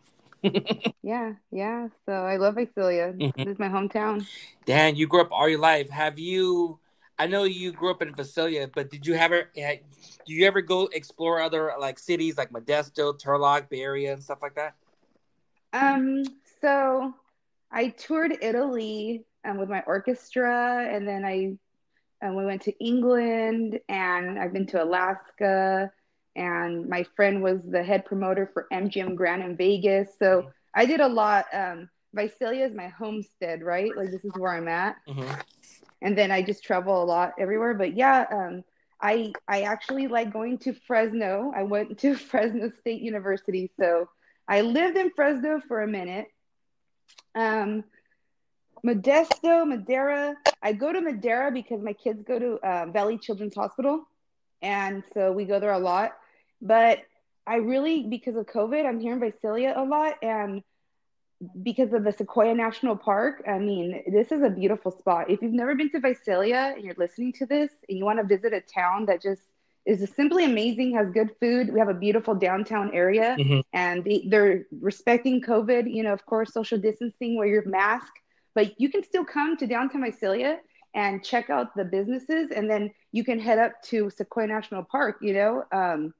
yeah, 1.03 1.33
yeah. 1.51 1.87
So 2.05 2.11
I 2.11 2.37
love 2.37 2.55
Visalia. 2.55 3.13
Mm-hmm. 3.13 3.43
This 3.43 3.53
is 3.53 3.59
my 3.59 3.69
hometown. 3.69 4.25
Dan, 4.65 4.95
you 4.95 5.07
grew 5.07 5.21
up 5.21 5.31
all 5.31 5.47
your 5.47 5.59
life. 5.59 5.89
Have 5.89 6.19
you? 6.19 6.79
I 7.17 7.27
know 7.27 7.43
you 7.43 7.71
grew 7.71 7.91
up 7.91 8.01
in 8.01 8.13
Visalia, 8.13 8.69
but 8.73 8.89
did 8.89 9.07
you 9.07 9.15
ever? 9.15 9.49
Do 9.55 10.33
you 10.33 10.45
ever 10.45 10.61
go 10.61 10.89
explore 10.91 11.41
other 11.41 11.71
like 11.79 11.97
cities 11.97 12.37
like 12.37 12.51
Modesto, 12.51 13.19
Turlock, 13.19 13.69
Bay 13.69 13.81
Area, 13.81 14.13
and 14.13 14.23
stuff 14.23 14.39
like 14.41 14.55
that? 14.55 14.75
Um. 15.73 16.23
So 16.61 17.13
I 17.71 17.89
toured 17.89 18.37
Italy 18.41 19.25
um, 19.45 19.57
with 19.57 19.69
my 19.69 19.83
orchestra, 19.85 20.87
and 20.91 21.07
then 21.07 21.23
I 21.23 21.57
and 22.21 22.35
we 22.35 22.45
went 22.45 22.61
to 22.63 22.77
England, 22.83 23.79
and 23.87 24.39
I've 24.39 24.53
been 24.53 24.65
to 24.67 24.83
Alaska 24.83 25.91
and 26.35 26.87
my 26.89 27.05
friend 27.15 27.41
was 27.41 27.61
the 27.63 27.83
head 27.83 28.05
promoter 28.05 28.49
for 28.53 28.67
MGM 28.71 29.15
Grand 29.15 29.43
in 29.43 29.55
Vegas. 29.55 30.09
So. 30.19 30.51
I 30.75 30.85
did 30.85 30.99
a 30.99 31.07
lot. 31.07 31.45
Um, 31.53 31.89
Visalia 32.13 32.65
is 32.65 32.73
my 32.73 32.89
homestead, 32.89 33.63
right? 33.63 33.91
Like 33.95 34.11
this 34.11 34.23
is 34.23 34.31
where 34.37 34.53
I'm 34.53 34.67
at. 34.67 34.97
Mm-hmm. 35.07 35.33
And 36.01 36.17
then 36.17 36.31
I 36.31 36.41
just 36.41 36.63
travel 36.63 37.01
a 37.01 37.05
lot 37.05 37.33
everywhere. 37.39 37.73
But 37.73 37.95
yeah, 37.95 38.25
um, 38.31 38.63
I 39.01 39.33
I 39.47 39.61
actually 39.61 40.07
like 40.07 40.31
going 40.31 40.57
to 40.59 40.73
Fresno. 40.73 41.51
I 41.55 41.63
went 41.63 41.97
to 41.99 42.15
Fresno 42.29 42.71
State 42.81 43.01
University, 43.01 43.71
so 43.79 44.09
I 44.47 44.61
lived 44.61 44.97
in 44.97 45.11
Fresno 45.11 45.61
for 45.67 45.81
a 45.81 45.87
minute. 45.87 46.27
Um, 47.33 47.83
Modesto, 48.85 49.67
Madera. 49.67 50.35
I 50.61 50.73
go 50.73 50.93
to 50.93 51.01
Madera 51.01 51.51
because 51.51 51.81
my 51.81 51.93
kids 51.93 52.23
go 52.23 52.37
to 52.37 52.53
uh, 52.55 52.85
Valley 52.87 53.17
Children's 53.17 53.55
Hospital, 53.55 54.07
and 54.61 55.03
so 55.13 55.31
we 55.31 55.45
go 55.45 55.59
there 55.59 55.71
a 55.71 55.79
lot. 55.79 56.13
But 56.65 56.99
I 57.47 57.57
really, 57.57 58.03
because 58.03 58.35
of 58.35 58.45
COVID, 58.47 58.85
I'm 58.85 58.99
here 58.99 59.13
in 59.13 59.19
Visalia 59.19 59.73
a 59.77 59.83
lot. 59.83 60.15
And 60.21 60.63
because 61.61 61.93
of 61.93 62.03
the 62.03 62.11
Sequoia 62.11 62.55
National 62.55 62.95
Park. 62.95 63.43
I 63.47 63.59
mean, 63.59 64.03
this 64.07 64.31
is 64.31 64.41
a 64.41 64.49
beautiful 64.49 64.91
spot. 64.91 65.29
If 65.29 65.41
you've 65.41 65.53
never 65.53 65.75
been 65.75 65.89
to 65.91 65.99
Visalia 65.99 66.73
and 66.75 66.83
you're 66.83 66.95
listening 66.97 67.33
to 67.33 67.45
this 67.45 67.71
and 67.89 67.97
you 67.97 68.05
want 68.05 68.19
to 68.19 68.25
visit 68.25 68.53
a 68.53 68.61
town 68.61 69.05
that 69.07 69.21
just 69.21 69.41
is 69.85 70.09
simply 70.15 70.45
amazing, 70.45 70.95
has 70.95 71.11
good 71.11 71.31
food. 71.39 71.71
We 71.71 71.79
have 71.79 71.89
a 71.89 71.93
beautiful 71.93 72.33
downtown 72.33 72.91
area 72.93 73.35
mm-hmm. 73.37 73.59
and 73.73 74.03
they, 74.03 74.25
they're 74.29 74.65
respecting 74.79 75.41
COVID, 75.41 75.93
you 75.93 76.03
know, 76.03 76.13
of 76.13 76.25
course, 76.25 76.53
social 76.53 76.77
distancing, 76.77 77.37
wear 77.37 77.47
your 77.47 77.65
mask, 77.67 78.11
but 78.55 78.79
you 78.79 78.89
can 78.89 79.03
still 79.03 79.25
come 79.25 79.57
to 79.57 79.67
downtown 79.67 80.03
Visalia 80.03 80.59
and 80.95 81.23
check 81.23 81.49
out 81.49 81.75
the 81.75 81.83
businesses 81.83 82.49
and 82.55 82.69
then 82.69 82.89
you 83.11 83.23
can 83.23 83.37
head 83.37 83.59
up 83.59 83.73
to 83.83 84.09
Sequoia 84.09 84.47
National 84.47 84.83
Park, 84.83 85.17
you 85.21 85.33
know. 85.33 85.65
Um, 85.71 86.13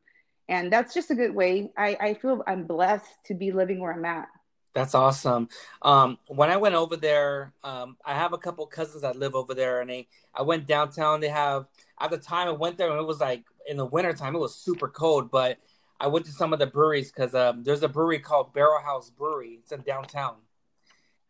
and 0.47 0.71
that's 0.71 0.93
just 0.93 1.11
a 1.11 1.15
good 1.15 1.33
way. 1.33 1.71
I, 1.77 1.97
I 1.99 2.13
feel 2.15 2.43
I'm 2.47 2.65
blessed 2.65 3.11
to 3.25 3.33
be 3.33 3.51
living 3.51 3.79
where 3.79 3.93
I'm 3.93 4.05
at. 4.05 4.27
That's 4.73 4.93
awesome. 4.93 5.47
Um, 5.81 6.17
when 6.27 6.49
I 6.49 6.57
went 6.57 6.75
over 6.75 6.97
there, 6.97 7.53
um, 7.63 7.95
I 8.05 8.13
have 8.13 8.33
a 8.33 8.37
couple 8.37 8.65
cousins 8.67 9.03
that 9.03 9.15
live 9.15 9.33
over 9.33 9.53
there, 9.53 9.79
and 9.79 9.89
they 9.89 10.07
I 10.33 10.41
went 10.41 10.67
downtown. 10.67 11.21
They 11.21 11.29
have 11.29 11.67
at 11.99 12.09
the 12.11 12.17
time 12.17 12.49
I 12.49 12.51
went 12.51 12.77
there, 12.77 12.91
and 12.91 12.99
it 12.99 13.07
was 13.07 13.21
like 13.21 13.45
in 13.67 13.77
the 13.77 13.85
wintertime, 13.85 14.35
it 14.35 14.39
was 14.39 14.53
super 14.53 14.89
cold. 14.89 15.31
But 15.31 15.59
I 15.99 16.07
went 16.07 16.25
to 16.25 16.31
some 16.31 16.51
of 16.51 16.59
the 16.59 16.67
breweries 16.67 17.09
because 17.09 17.33
um, 17.33 17.63
there's 17.63 17.83
a 17.83 17.87
brewery 17.87 18.19
called 18.19 18.53
Barrel 18.53 18.81
House 18.81 19.09
Brewery. 19.09 19.59
It's 19.61 19.71
in 19.71 19.81
downtown. 19.81 20.35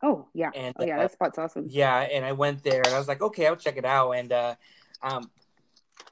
Oh 0.02 0.28
yeah, 0.34 0.50
and, 0.56 0.76
oh 0.80 0.86
yeah, 0.86 0.98
uh, 0.98 1.02
that 1.02 1.12
spot's 1.12 1.38
awesome. 1.38 1.68
Yeah, 1.70 2.00
and 2.00 2.26
I 2.26 2.32
went 2.32 2.64
there, 2.64 2.82
and 2.84 2.96
I 2.96 2.98
was 2.98 3.08
like, 3.08 3.22
okay, 3.22 3.46
I'll 3.46 3.56
check 3.56 3.78
it 3.78 3.86
out. 3.86 4.12
And 4.12 4.32
uh, 4.32 4.56
um, 5.04 5.30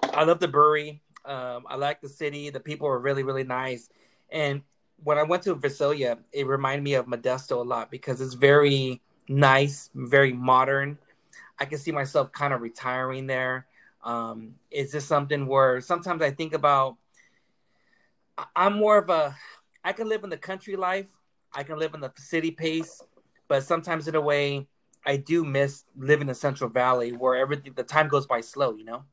I 0.03 0.23
love 0.23 0.39
the 0.39 0.47
brewery. 0.47 1.01
Um, 1.26 1.65
I 1.67 1.76
like 1.76 2.01
the 2.01 2.09
city. 2.09 2.49
The 2.49 2.59
people 2.59 2.88
are 2.88 2.99
really, 2.99 3.24
really 3.24 3.43
nice. 3.43 3.89
And 4.32 4.61
when 5.03 5.17
I 5.17 5.24
went 5.24 5.43
to 5.43 5.55
Visalia, 5.55 6.17
it 6.32 6.47
reminded 6.47 6.84
me 6.84 6.95
of 6.95 7.05
Modesto 7.05 7.57
a 7.57 7.61
lot 7.61 7.91
because 7.91 8.21
it's 8.21 8.34
very 8.34 9.01
nice, 9.28 9.89
very 9.93 10.34
modern. 10.34 10.97
I 11.59 11.65
can 11.65 11.78
see 11.78 11.91
myself 11.91 12.32
kind 12.32 12.53
of 12.53 12.61
retiring 12.61 13.28
there. 13.28 13.67
Um, 14.03 14.55
is 14.69 14.91
this 14.91 15.05
something 15.05 15.47
where 15.47 15.80
sometimes 15.82 16.21
I 16.21 16.32
think 16.32 16.53
about? 16.53 16.97
I'm 18.55 18.74
more 18.74 18.97
of 18.97 19.09
a. 19.09 19.36
I 19.84 19.93
can 19.93 20.09
live 20.09 20.24
in 20.24 20.30
the 20.30 20.38
country 20.38 20.76
life. 20.76 21.05
I 21.53 21.63
can 21.63 21.78
live 21.78 21.93
in 21.93 22.01
the 22.01 22.11
city 22.17 22.51
pace, 22.51 23.01
but 23.47 23.63
sometimes 23.63 24.07
in 24.07 24.15
a 24.15 24.21
way, 24.21 24.67
I 25.05 25.17
do 25.17 25.45
miss 25.45 25.84
living 25.95 26.28
in 26.28 26.36
Central 26.36 26.69
Valley 26.69 27.11
where 27.11 27.36
everything 27.36 27.74
the 27.76 27.84
time 27.84 28.07
goes 28.07 28.26
by 28.26 28.41
slow. 28.41 28.76
You 28.76 28.86
know. 28.86 29.03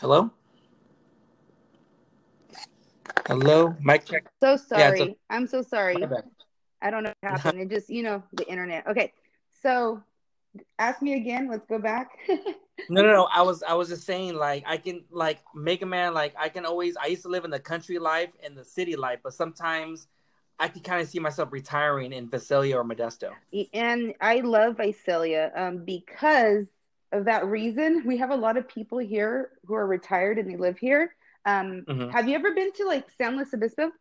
Hello? 0.00 0.30
Hello? 3.26 3.76
Mic 3.80 4.04
check. 4.04 4.26
So 4.40 4.56
sorry. 4.56 4.98
Yeah, 4.98 5.06
a- 5.06 5.16
I'm 5.30 5.46
so 5.46 5.62
sorry. 5.62 6.04
I 6.82 6.90
don't 6.90 7.04
know 7.04 7.12
what 7.20 7.30
happened. 7.30 7.60
it 7.60 7.70
just, 7.70 7.88
you 7.88 8.02
know, 8.02 8.22
the 8.32 8.46
internet. 8.48 8.86
Okay. 8.86 9.12
So 9.62 10.02
ask 10.78 11.00
me 11.00 11.14
again. 11.14 11.48
Let's 11.48 11.64
go 11.66 11.78
back. 11.78 12.10
no, 12.88 13.02
no, 13.02 13.12
no. 13.12 13.28
I 13.32 13.42
was 13.42 13.62
I 13.62 13.74
was 13.74 13.88
just 13.88 14.04
saying 14.04 14.34
like 14.34 14.64
I 14.66 14.76
can 14.76 15.04
like 15.10 15.38
make 15.54 15.82
a 15.82 15.86
Man, 15.86 16.12
like 16.12 16.34
I 16.38 16.48
can 16.48 16.66
always 16.66 16.96
I 16.96 17.06
used 17.06 17.22
to 17.22 17.28
live 17.28 17.44
in 17.44 17.50
the 17.50 17.60
country 17.60 17.98
life 17.98 18.30
and 18.44 18.56
the 18.56 18.64
city 18.64 18.96
life, 18.96 19.20
but 19.22 19.32
sometimes 19.32 20.08
I 20.58 20.68
can 20.68 20.82
kind 20.82 21.00
of 21.00 21.08
see 21.08 21.18
myself 21.20 21.50
retiring 21.52 22.12
in 22.12 22.28
Visalia 22.28 22.76
or 22.76 22.84
Modesto. 22.84 23.30
And 23.72 24.14
I 24.20 24.40
love 24.40 24.76
Visalia 24.76 25.52
um, 25.56 25.84
because 25.84 26.66
that 27.22 27.46
reason, 27.46 28.02
we 28.04 28.16
have 28.16 28.30
a 28.30 28.36
lot 28.36 28.56
of 28.56 28.68
people 28.68 28.98
here 28.98 29.50
who 29.66 29.74
are 29.74 29.86
retired 29.86 30.38
and 30.38 30.50
they 30.50 30.56
live 30.56 30.78
here. 30.78 31.14
Um, 31.46 31.84
mm-hmm. 31.88 32.10
Have 32.10 32.28
you 32.28 32.34
ever 32.34 32.52
been 32.54 32.72
to 32.72 32.86
like 32.86 33.06
San 33.16 33.36
Luis 33.36 33.52
Obispo? 33.54 33.92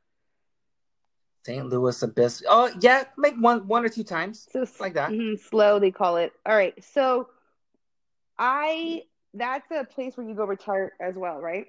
St. 1.46 1.68
Louis 1.68 2.02
Obispo. 2.02 2.46
Oh 2.50 2.72
yeah, 2.80 3.04
like 3.18 3.36
one 3.36 3.68
one 3.68 3.86
or 3.86 3.90
two 3.90 4.04
times, 4.04 4.48
so, 4.52 4.66
like 4.80 4.94
that. 4.94 5.12
Mm-hmm, 5.12 5.36
SLO, 5.50 5.80
they 5.80 5.92
call 5.92 6.18
it. 6.18 6.32
All 6.46 6.56
right, 6.56 6.74
so 6.84 7.28
I 8.40 9.04
that's 9.34 9.70
a 9.72 9.84
place 9.84 10.16
where 10.16 10.28
you 10.28 10.36
go 10.36 10.46
retire 10.46 10.94
as 11.00 11.16
well, 11.16 11.42
right? 11.42 11.68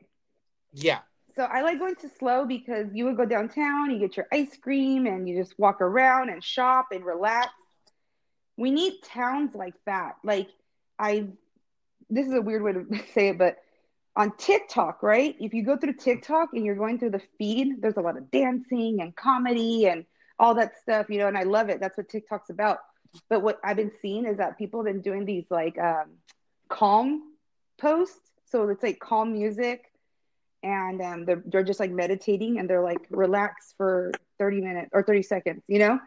Yeah. 0.72 1.00
So 1.36 1.42
I 1.42 1.62
like 1.62 1.80
going 1.80 1.96
to 1.96 2.08
SLO 2.08 2.46
because 2.46 2.86
you 2.92 3.06
would 3.06 3.16
go 3.16 3.24
downtown, 3.24 3.90
you 3.90 3.98
get 3.98 4.16
your 4.16 4.26
ice 4.32 4.56
cream, 4.56 5.06
and 5.06 5.28
you 5.28 5.36
just 5.36 5.58
walk 5.58 5.80
around 5.80 6.30
and 6.30 6.44
shop 6.44 6.88
and 6.92 7.04
relax. 7.04 7.48
We 8.56 8.70
need 8.70 9.02
towns 9.02 9.54
like 9.54 9.74
that, 9.86 10.16
like 10.22 10.48
I 10.98 11.28
this 12.10 12.26
is 12.26 12.34
a 12.34 12.42
weird 12.42 12.62
way 12.62 12.72
to 12.72 12.86
say 13.14 13.28
it, 13.28 13.38
but 13.38 13.58
on 14.16 14.36
TikTok, 14.36 15.02
right? 15.02 15.34
If 15.40 15.52
you 15.54 15.64
go 15.64 15.76
through 15.76 15.94
TikTok 15.94 16.50
and 16.52 16.64
you're 16.64 16.76
going 16.76 16.98
through 16.98 17.10
the 17.10 17.22
feed, 17.38 17.82
there's 17.82 17.96
a 17.96 18.00
lot 18.00 18.16
of 18.16 18.30
dancing 18.30 19.00
and 19.00 19.14
comedy 19.16 19.86
and 19.86 20.04
all 20.38 20.54
that 20.54 20.78
stuff, 20.80 21.10
you 21.10 21.18
know, 21.18 21.26
and 21.26 21.36
I 21.36 21.42
love 21.42 21.68
it. 21.68 21.80
That's 21.80 21.96
what 21.96 22.08
TikTok's 22.08 22.50
about. 22.50 22.78
But 23.28 23.42
what 23.42 23.58
I've 23.64 23.76
been 23.76 23.92
seeing 24.02 24.24
is 24.26 24.38
that 24.38 24.58
people 24.58 24.80
have 24.80 24.92
been 24.92 25.02
doing 25.02 25.24
these 25.24 25.44
like 25.50 25.78
um, 25.78 26.10
calm 26.68 27.22
posts. 27.80 28.18
So 28.46 28.68
it's 28.68 28.82
like 28.82 29.00
calm 29.00 29.32
music 29.32 29.90
and 30.62 31.00
um, 31.00 31.24
they're, 31.24 31.42
they're 31.46 31.64
just 31.64 31.80
like 31.80 31.90
meditating 31.90 32.58
and 32.58 32.70
they're 32.70 32.82
like 32.82 33.06
relax 33.10 33.74
for 33.76 34.12
30 34.38 34.60
minutes 34.60 34.90
or 34.92 35.02
30 35.02 35.22
seconds, 35.22 35.62
you 35.66 35.78
know? 35.78 35.98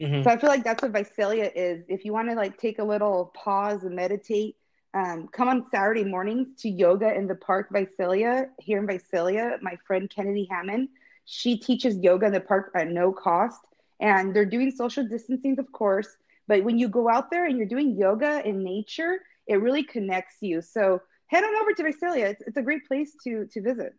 Mm-hmm. 0.00 0.22
So 0.22 0.30
I 0.30 0.36
feel 0.38 0.48
like 0.48 0.64
that's 0.64 0.82
what 0.82 0.92
Visalia 0.92 1.50
is. 1.54 1.84
If 1.88 2.04
you 2.04 2.12
want 2.12 2.30
to 2.30 2.34
like 2.34 2.58
take 2.58 2.78
a 2.78 2.84
little 2.84 3.32
pause 3.34 3.84
and 3.84 3.94
meditate, 3.94 4.56
um, 4.94 5.28
come 5.28 5.48
on 5.48 5.66
Saturday 5.70 6.04
mornings 6.04 6.48
to 6.62 6.68
yoga 6.68 7.14
in 7.14 7.26
the 7.26 7.34
park 7.34 7.68
Visalia 7.70 8.48
here 8.58 8.78
in 8.78 8.86
Visalia. 8.86 9.58
My 9.60 9.76
friend 9.86 10.08
Kennedy 10.08 10.48
Hammond, 10.50 10.88
she 11.26 11.58
teaches 11.58 11.98
yoga 11.98 12.26
in 12.26 12.32
the 12.32 12.40
park 12.40 12.72
at 12.74 12.88
no 12.88 13.12
cost, 13.12 13.60
and 14.00 14.34
they're 14.34 14.46
doing 14.46 14.70
social 14.70 15.06
distancing, 15.06 15.58
of 15.58 15.70
course. 15.70 16.08
But 16.48 16.64
when 16.64 16.78
you 16.78 16.88
go 16.88 17.08
out 17.08 17.30
there 17.30 17.44
and 17.44 17.56
you're 17.58 17.68
doing 17.68 17.96
yoga 17.96 18.44
in 18.44 18.64
nature, 18.64 19.20
it 19.46 19.56
really 19.56 19.84
connects 19.84 20.36
you. 20.40 20.62
So 20.62 21.00
head 21.26 21.44
on 21.44 21.54
over 21.62 21.72
to 21.74 21.82
Visalia. 21.84 22.28
It's, 22.28 22.42
it's 22.46 22.56
a 22.56 22.62
great 22.62 22.86
place 22.88 23.14
to 23.24 23.46
to 23.52 23.60
visit. 23.60 23.94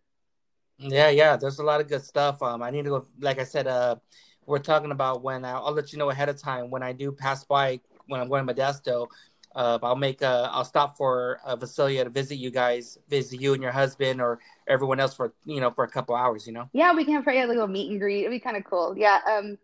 Yeah, 0.77 1.09
yeah. 1.09 1.37
There's 1.37 1.59
a 1.59 1.63
lot 1.63 1.79
of 1.79 1.87
good 1.87 2.03
stuff. 2.03 2.41
Um, 2.41 2.63
I 2.63 2.71
need 2.71 2.85
to 2.85 2.89
go. 2.89 3.07
Like 3.19 3.39
I 3.39 3.43
said, 3.43 3.67
uh, 3.67 3.97
we're 4.45 4.59
talking 4.59 4.91
about 4.91 5.23
when 5.23 5.45
I, 5.45 5.59
will 5.59 5.73
let 5.73 5.91
you 5.93 5.99
know 5.99 6.09
ahead 6.09 6.29
of 6.29 6.37
time 6.37 6.69
when 6.69 6.83
I 6.83 6.93
do 6.93 7.11
pass 7.11 7.43
by 7.43 7.79
when 8.07 8.19
I'm 8.19 8.29
going 8.29 8.45
to 8.45 8.53
Modesto. 8.53 9.07
Uh, 9.53 9.77
I'll 9.83 9.95
make 9.95 10.21
a, 10.21 10.49
I'll 10.51 10.65
stop 10.65 10.97
for 10.97 11.39
uh, 11.43 11.55
Visalia 11.55 12.05
to 12.05 12.09
visit 12.09 12.35
you 12.35 12.51
guys, 12.51 12.97
visit 13.09 13.41
you 13.41 13.53
and 13.53 13.61
your 13.61 13.71
husband 13.71 14.21
or 14.21 14.39
everyone 14.67 14.99
else 14.99 15.13
for 15.13 15.33
you 15.45 15.59
know 15.59 15.71
for 15.71 15.83
a 15.83 15.89
couple 15.89 16.15
hours. 16.15 16.47
You 16.47 16.53
know. 16.53 16.69
Yeah, 16.73 16.93
we 16.93 17.03
can 17.03 17.15
have 17.15 17.25
like 17.25 17.37
a 17.37 17.45
little 17.45 17.67
meet 17.67 17.91
and 17.91 17.99
greet. 17.99 18.21
It'd 18.21 18.31
be 18.31 18.39
kind 18.39 18.57
of 18.57 18.63
cool. 18.63 18.95
Yeah. 18.97 19.19
Um, 19.29 19.57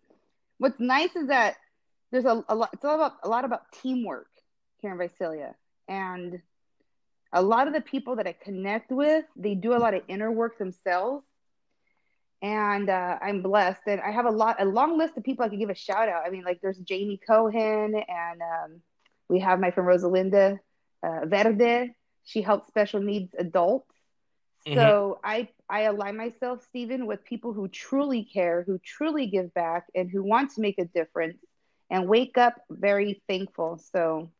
what's 0.58 0.80
nice 0.80 1.16
is 1.16 1.28
that 1.28 1.56
there's 2.12 2.26
a, 2.26 2.44
a 2.50 2.56
lot. 2.56 2.70
It's 2.74 2.84
all 2.84 2.96
about 2.96 3.14
a 3.24 3.30
lot 3.30 3.46
about 3.46 3.72
teamwork 3.82 4.28
here 4.82 4.92
in 4.92 4.98
Visalia, 4.98 5.56
and 5.88 6.42
a 7.32 7.42
lot 7.42 7.68
of 7.68 7.74
the 7.74 7.82
people 7.82 8.18
that 8.18 8.28
I 8.28 8.34
connect 8.34 8.92
with, 8.92 9.26
they 9.36 9.56
do 9.56 9.74
a 9.74 9.80
lot 9.80 9.94
of 9.94 10.02
inner 10.08 10.32
work 10.32 10.58
themselves 10.58 11.26
and 12.42 12.90
uh, 12.90 13.18
I'm 13.22 13.42
blessed. 13.42 13.82
And 13.88 14.02
I 14.02 14.12
have 14.12 14.26
a 14.26 14.32
lot, 14.32 14.62
a 14.62 14.66
long 14.66 14.98
list 14.98 15.18
of 15.18 15.24
people 15.24 15.46
I 15.46 15.50
could 15.50 15.60
give 15.60 15.70
a 15.70 15.76
shout 15.76 16.10
out. 16.10 16.24
I 16.26 16.30
mean, 16.30 16.44
like 16.44 16.62
there's 16.62 16.78
Jamie 16.78 17.20
Cohen, 17.26 17.96
and 17.96 18.42
um, 18.42 18.82
we 19.30 19.40
have 19.40 19.60
my 19.60 19.72
friend 19.72 19.90
Rosalinda 19.90 20.60
uh, 21.04 21.26
Verde. 21.26 21.94
She 22.26 22.42
helps 22.42 22.68
special 22.68 23.00
needs 23.00 23.34
adults. 23.38 23.92
Mm-hmm. 24.68 24.78
So 24.78 25.20
I 25.24 25.50
I 25.70 25.82
align 25.82 26.18
myself, 26.18 26.64
Stephen, 26.64 27.08
with 27.08 27.24
people 27.24 27.54
who 27.54 27.68
truly 27.68 28.24
care, 28.24 28.64
who 28.64 28.80
truly 28.80 29.28
give 29.28 29.54
back, 29.54 29.88
and 29.96 30.10
who 30.10 30.24
want 30.24 30.52
to 30.56 30.62
make 30.62 30.78
a 30.78 30.86
difference, 30.86 31.38
and 31.90 32.08
wake 32.08 32.38
up 32.38 32.56
very 32.70 33.22
thankful. 33.28 33.80
So 33.92 34.32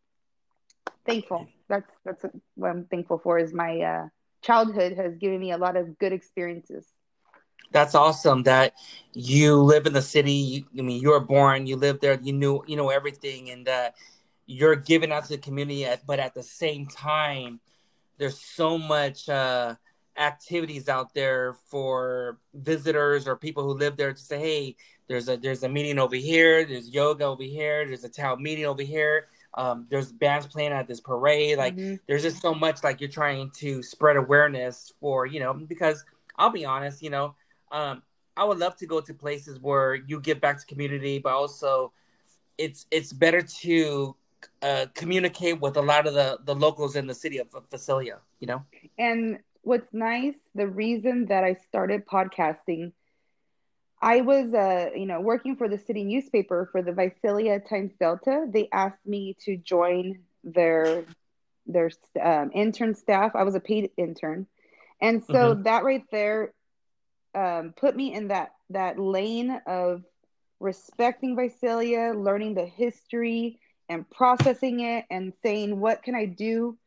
thankful. 1.06 1.48
That's 1.68 1.90
that's 2.06 2.26
what 2.56 2.70
I'm 2.70 2.86
thankful 2.86 3.18
for. 3.18 3.40
Is 3.40 3.54
my 3.54 3.82
uh, 3.82 4.08
childhood 4.44 4.98
has 4.98 5.16
given 5.16 5.40
me 5.40 5.52
a 5.52 5.58
lot 5.58 5.78
of 5.78 5.98
good 5.98 6.14
experiences 6.14 6.86
that's 7.72 7.96
awesome 7.96 8.44
that 8.44 8.74
you 9.14 9.58
live 9.58 9.86
in 9.86 9.94
the 9.94 10.02
city. 10.02 10.66
I 10.78 10.82
mean, 10.82 11.02
you 11.02 11.10
were 11.10 11.20
born, 11.20 11.68
you 11.68 11.76
live 11.76 12.00
there, 12.00 12.20
you 12.22 12.34
knew, 12.34 12.64
you 12.68 12.76
know 12.76 12.90
everything, 12.90 13.50
and 13.50 13.66
that 13.68 13.96
you're 14.46 14.76
giving 14.76 15.12
out 15.12 15.24
to 15.26 15.30
the 15.30 15.38
community. 15.38 15.88
But 16.06 16.20
at 16.20 16.34
the 16.34 16.44
same 16.44 16.88
time, 16.88 17.60
there's 18.18 18.40
so 18.40 18.78
much 18.78 19.28
uh, 19.30 19.76
activities 20.18 20.90
out 20.90 21.14
there 21.14 21.54
for 21.70 22.40
visitors 22.54 23.28
or 23.28 23.36
people 23.36 23.64
who 23.64 23.74
live 23.74 23.98
there 23.98 24.14
to 24.14 24.20
say, 24.20 24.40
"Hey, 24.40 24.76
there's 25.08 25.30
a 25.30 25.38
there's 25.38 25.64
a 25.64 25.70
meeting 25.70 26.00
over 26.00 26.16
here. 26.16 26.66
There's 26.66 26.90
yoga 26.90 27.26
over 27.26 27.44
here. 27.44 27.86
There's 27.86 28.04
a 28.04 28.10
town 28.10 28.42
meeting 28.42 28.66
over 28.66 28.84
here." 28.84 29.28
Um, 29.54 29.88
there's 29.90 30.12
bands 30.12 30.46
playing 30.46 30.72
at 30.72 30.88
this 30.88 31.00
parade. 31.00 31.58
Like, 31.58 31.76
mm-hmm. 31.76 31.96
there's 32.08 32.22
just 32.22 32.42
so 32.42 32.54
much 32.54 32.84
like 32.84 33.02
you're 33.02 33.10
trying 33.10 33.50
to 33.56 33.82
spread 33.82 34.16
awareness 34.16 34.94
for, 35.00 35.26
you 35.26 35.40
know, 35.40 35.52
because 35.54 36.06
I'll 36.38 36.52
be 36.52 36.64
honest, 36.64 37.02
you 37.02 37.10
know, 37.10 37.36
um, 37.72 38.04
I 38.36 38.44
would 38.44 38.60
love 38.60 38.76
to 38.78 38.86
go 38.86 39.02
to 39.02 39.14
places 39.14 39.60
where 39.60 39.96
you 39.96 40.20
give 40.20 40.40
back 40.40 40.60
to 40.60 40.66
community, 40.66 41.20
but 41.20 41.34
also 41.34 41.92
it's 42.58 42.86
it's 42.92 43.12
better 43.12 43.42
to 43.42 44.16
uh, 44.62 44.86
communicate 44.94 45.60
with 45.60 45.78
a 45.78 45.82
lot 45.82 46.08
of 46.08 46.14
the 46.14 46.40
the 46.46 46.56
locals 46.56 46.96
in 46.96 47.08
the 47.08 47.14
city 47.14 47.40
of 47.40 47.48
Visalia. 47.72 48.20
You 48.40 48.48
know, 48.48 48.66
and 48.98 49.40
what's 49.64 49.92
nice, 49.94 50.36
the 50.56 50.68
reason 50.68 51.26
that 51.26 51.44
I 51.44 51.54
started 51.54 52.06
podcasting, 52.06 52.94
I 54.02 54.22
was, 54.22 54.54
uh, 54.54 54.92
you 54.96 55.06
know, 55.06 55.20
working 55.20 55.56
for 55.56 55.68
the 55.68 55.78
city 55.78 56.04
newspaper 56.04 56.70
for 56.72 56.82
the 56.82 56.94
Visalia 56.94 57.60
Times 57.60 57.92
Delta. 58.00 58.46
They 58.48 58.70
asked 58.72 59.06
me 59.06 59.36
to 59.46 59.58
join 59.58 60.20
their 60.44 61.06
their 61.66 61.92
um, 62.22 62.52
intern 62.54 62.96
staff. 62.96 63.32
I 63.36 63.44
was 63.44 63.56
a 63.56 63.60
paid 63.60 63.90
intern, 63.98 64.48
and 65.02 65.24
so 65.24 65.54
mm-hmm. 65.54 65.64
that 65.64 65.84
right 65.84 66.06
there 66.12 66.54
um, 67.38 67.74
put 67.78 67.96
me 67.96 68.14
in 68.14 68.30
that 68.30 68.54
that 68.72 69.00
lane 69.00 69.62
of 69.68 70.04
respecting 70.60 71.36
Visalia, 71.36 72.14
learning 72.16 72.56
the 72.56 72.66
history 72.66 73.60
and 73.90 74.10
processing 74.10 74.80
it, 74.80 75.06
and 75.12 75.34
saying 75.44 75.80
what 75.80 76.02
can 76.02 76.16
I 76.16 76.26
do 76.26 76.78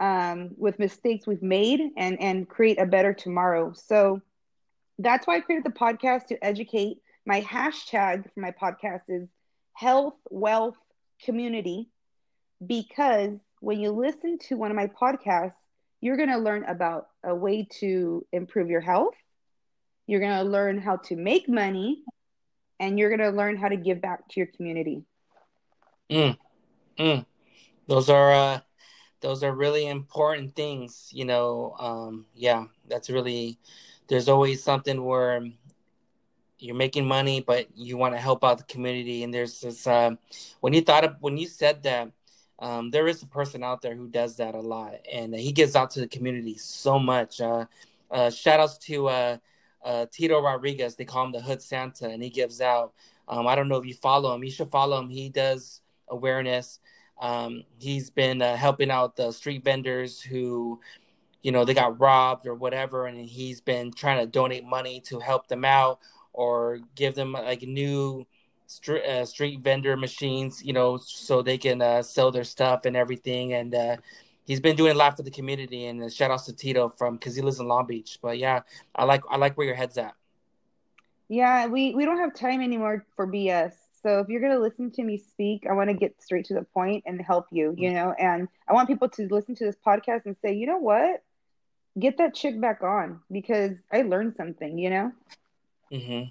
um, 0.00 0.50
with 0.58 0.78
mistakes 0.78 1.26
we've 1.26 1.42
made 1.42 1.80
and 1.96 2.20
and 2.20 2.48
create 2.48 2.80
a 2.80 2.86
better 2.86 3.14
tomorrow. 3.14 3.72
So 3.74 4.20
that's 4.98 5.26
why 5.26 5.36
I 5.36 5.40
created 5.40 5.64
the 5.64 5.78
podcast 5.78 6.26
to 6.26 6.44
educate. 6.44 6.98
My 7.24 7.40
hashtag 7.42 8.24
for 8.34 8.40
my 8.40 8.50
podcast 8.50 9.02
is 9.08 9.28
health, 9.72 10.14
wealth, 10.30 10.76
community, 11.24 11.88
because 12.66 13.38
when 13.60 13.80
you 13.80 13.90
listen 13.92 14.38
to 14.48 14.56
one 14.56 14.70
of 14.70 14.76
my 14.76 14.88
podcasts, 14.88 15.54
you're 16.00 16.16
going 16.16 16.30
to 16.30 16.38
learn 16.38 16.64
about 16.64 17.08
a 17.24 17.34
way 17.34 17.68
to 17.80 18.24
improve 18.32 18.68
your 18.68 18.80
health. 18.80 19.14
You're 20.06 20.20
going 20.20 20.36
to 20.38 20.42
learn 20.42 20.78
how 20.78 20.96
to 20.96 21.16
make 21.16 21.48
money 21.48 22.02
and 22.78 22.98
you're 22.98 23.08
going 23.08 23.30
to 23.30 23.36
learn 23.36 23.56
how 23.56 23.68
to 23.68 23.76
give 23.76 24.00
back 24.00 24.28
to 24.28 24.40
your 24.40 24.46
community. 24.46 25.04
Mm. 26.10 26.36
Mm. 26.98 27.26
Those 27.88 28.08
are 28.08 28.32
uh 28.32 28.60
those 29.20 29.42
are 29.42 29.52
really 29.52 29.86
important 29.88 30.54
things, 30.54 31.08
you 31.12 31.24
know. 31.24 31.74
Um 31.78 32.26
yeah, 32.34 32.66
that's 32.88 33.10
really 33.10 33.58
there's 34.06 34.28
always 34.28 34.62
something 34.62 35.04
where 35.04 35.44
you're 36.58 36.76
making 36.76 37.06
money 37.06 37.40
but 37.40 37.66
you 37.76 37.96
want 37.96 38.14
to 38.14 38.20
help 38.20 38.42
out 38.42 38.58
the 38.58 38.64
community 38.64 39.22
and 39.24 39.34
there's 39.34 39.60
this 39.60 39.86
uh, 39.86 40.10
when 40.60 40.72
you 40.72 40.80
thought 40.80 41.04
of 41.04 41.16
when 41.20 41.36
you 41.36 41.46
said 41.46 41.82
that 41.82 42.10
um, 42.58 42.90
there 42.90 43.06
is 43.06 43.22
a 43.22 43.26
person 43.26 43.62
out 43.62 43.82
there 43.82 43.94
who 43.94 44.08
does 44.08 44.36
that 44.36 44.54
a 44.54 44.60
lot, 44.60 44.94
and 45.12 45.34
he 45.34 45.52
gives 45.52 45.76
out 45.76 45.90
to 45.90 46.00
the 46.00 46.08
community 46.08 46.56
so 46.56 46.98
much. 46.98 47.40
Uh, 47.40 47.66
uh, 48.10 48.30
shout 48.30 48.60
outs 48.60 48.78
to 48.78 49.08
uh, 49.86 50.06
Tito 50.10 50.42
Rodriguez. 50.42 50.96
They 50.96 51.04
call 51.04 51.24
him 51.24 51.32
the 51.32 51.40
Hood 51.40 51.62
Santa, 51.62 52.08
and 52.08 52.22
he 52.22 52.28
gives 52.28 52.60
out. 52.60 52.92
Um, 53.28 53.46
I 53.46 53.54
don't 53.54 53.68
know 53.68 53.76
if 53.76 53.86
you 53.86 53.94
follow 53.94 54.34
him. 54.34 54.44
You 54.44 54.50
should 54.50 54.70
follow 54.70 54.98
him. 55.00 55.08
He 55.08 55.28
does 55.28 55.80
awareness. 56.08 56.80
Um, 57.20 57.64
he's 57.78 58.10
been 58.10 58.42
uh, 58.42 58.56
helping 58.56 58.90
out 58.90 59.16
the 59.16 59.32
street 59.32 59.64
vendors 59.64 60.20
who, 60.20 60.80
you 61.42 61.52
know, 61.52 61.64
they 61.64 61.74
got 61.74 61.98
robbed 61.98 62.46
or 62.46 62.54
whatever, 62.54 63.06
and 63.06 63.24
he's 63.24 63.60
been 63.60 63.92
trying 63.92 64.18
to 64.18 64.26
donate 64.26 64.64
money 64.64 65.00
to 65.06 65.18
help 65.18 65.48
them 65.48 65.64
out 65.64 66.00
or 66.32 66.80
give 66.94 67.14
them 67.14 67.32
like 67.32 67.62
new 67.62 68.26
street, 68.66 69.04
uh, 69.04 69.24
street 69.24 69.60
vendor 69.60 69.96
machines, 69.96 70.62
you 70.62 70.72
know, 70.72 70.98
so 70.98 71.42
they 71.42 71.58
can 71.58 71.80
uh, 71.80 72.02
sell 72.02 72.30
their 72.30 72.44
stuff 72.44 72.84
and 72.84 72.96
everything. 72.96 73.54
And 73.54 73.74
uh, 73.74 73.96
he's 74.46 74.60
been 74.60 74.76
doing 74.76 74.92
a 74.92 74.94
lot 74.94 75.16
for 75.16 75.22
the 75.22 75.30
community. 75.30 75.86
And 75.86 76.02
uh, 76.02 76.08
shout 76.08 76.30
outs 76.30 76.44
to 76.46 76.52
Tito 76.54 76.92
from 76.96 77.16
because 77.16 77.36
he 77.36 77.42
lives 77.42 77.60
in 77.60 77.68
Long 77.68 77.86
Beach. 77.86 78.18
But 78.22 78.38
yeah, 78.38 78.62
I 78.94 79.04
like 79.04 79.22
I 79.28 79.36
like 79.36 79.56
where 79.58 79.66
your 79.66 79.76
head's 79.76 79.98
at. 79.98 80.14
Yeah, 81.28 81.66
we 81.66 81.94
we 81.94 82.04
don't 82.04 82.18
have 82.18 82.34
time 82.34 82.60
anymore 82.60 83.04
for 83.16 83.26
BS. 83.26 83.72
So 84.02 84.20
if 84.20 84.28
you're 84.28 84.40
gonna 84.40 84.60
listen 84.60 84.90
to 84.92 85.02
me 85.02 85.18
speak, 85.18 85.66
I 85.68 85.72
want 85.72 85.90
to 85.90 85.94
get 85.94 86.22
straight 86.22 86.46
to 86.46 86.54
the 86.54 86.62
point 86.62 87.04
and 87.06 87.20
help 87.20 87.46
you. 87.50 87.74
You 87.76 87.92
know, 87.92 88.14
and 88.18 88.48
I 88.68 88.72
want 88.72 88.88
people 88.88 89.08
to 89.10 89.28
listen 89.30 89.54
to 89.56 89.64
this 89.64 89.76
podcast 89.84 90.26
and 90.26 90.36
say, 90.42 90.54
you 90.54 90.66
know 90.66 90.78
what, 90.78 91.22
get 91.98 92.18
that 92.18 92.34
chick 92.34 92.60
back 92.60 92.82
on 92.82 93.20
because 93.30 93.72
I 93.92 94.02
learned 94.02 94.36
something. 94.36 94.78
You 94.78 94.90
know. 94.90 95.12
Mm-hmm. 95.92 96.30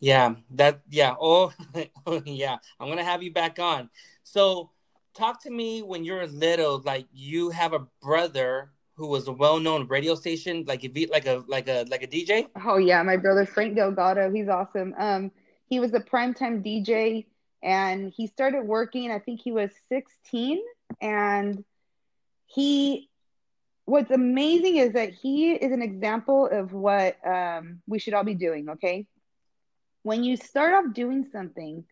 Yeah, 0.00 0.34
that 0.52 0.80
yeah. 0.90 1.14
Oh, 1.18 1.52
yeah. 2.26 2.56
I'm 2.78 2.88
gonna 2.88 3.04
have 3.04 3.22
you 3.22 3.32
back 3.32 3.58
on. 3.58 3.88
So, 4.22 4.70
talk 5.16 5.42
to 5.42 5.50
me 5.50 5.82
when 5.82 6.04
you're 6.04 6.26
little. 6.26 6.80
Like 6.84 7.06
you 7.12 7.50
have 7.50 7.72
a 7.72 7.86
brother 8.02 8.70
who 8.94 9.06
was 9.08 9.28
a 9.28 9.32
well-known 9.32 9.86
radio 9.88 10.14
station, 10.14 10.64
like 10.66 10.84
a 10.84 11.06
like 11.10 11.26
a 11.26 11.44
like 11.48 11.68
a 11.68 11.84
like 11.90 12.02
a 12.02 12.06
DJ. 12.06 12.48
Oh 12.64 12.78
yeah, 12.78 13.02
my 13.02 13.16
brother 13.16 13.46
Frank 13.46 13.76
Delgado. 13.76 14.30
He's 14.30 14.48
awesome. 14.48 14.94
Um, 14.98 15.30
he 15.68 15.80
was 15.80 15.92
a 15.94 16.00
primetime 16.00 16.64
DJ, 16.64 17.26
and 17.62 18.12
he 18.16 18.26
started 18.26 18.62
working. 18.62 19.10
I 19.10 19.18
think 19.18 19.40
he 19.40 19.52
was 19.52 19.70
16, 19.88 20.60
and 21.00 21.64
he. 22.46 23.10
What's 23.84 24.10
amazing 24.10 24.78
is 24.78 24.94
that 24.94 25.14
he 25.14 25.52
is 25.52 25.70
an 25.70 25.80
example 25.80 26.48
of 26.50 26.72
what 26.72 27.24
um, 27.24 27.82
we 27.86 28.00
should 28.00 28.14
all 28.14 28.24
be 28.24 28.34
doing. 28.34 28.70
Okay, 28.70 29.06
when 30.02 30.24
you 30.24 30.36
start 30.36 30.72
off 30.74 30.92
doing 30.92 31.26
something, 31.30 31.84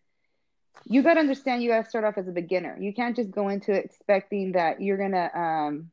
you 0.85 1.01
got 1.01 1.15
to 1.15 1.19
understand 1.19 1.63
you 1.63 1.69
got 1.69 1.83
to 1.83 1.89
start 1.89 2.05
off 2.05 2.17
as 2.17 2.27
a 2.27 2.31
beginner. 2.31 2.77
You 2.79 2.93
can't 2.93 3.15
just 3.15 3.31
go 3.31 3.49
into 3.49 3.71
it 3.71 3.85
expecting 3.85 4.53
that 4.53 4.81
you're 4.81 4.97
to, 4.97 5.39
um, 5.39 5.91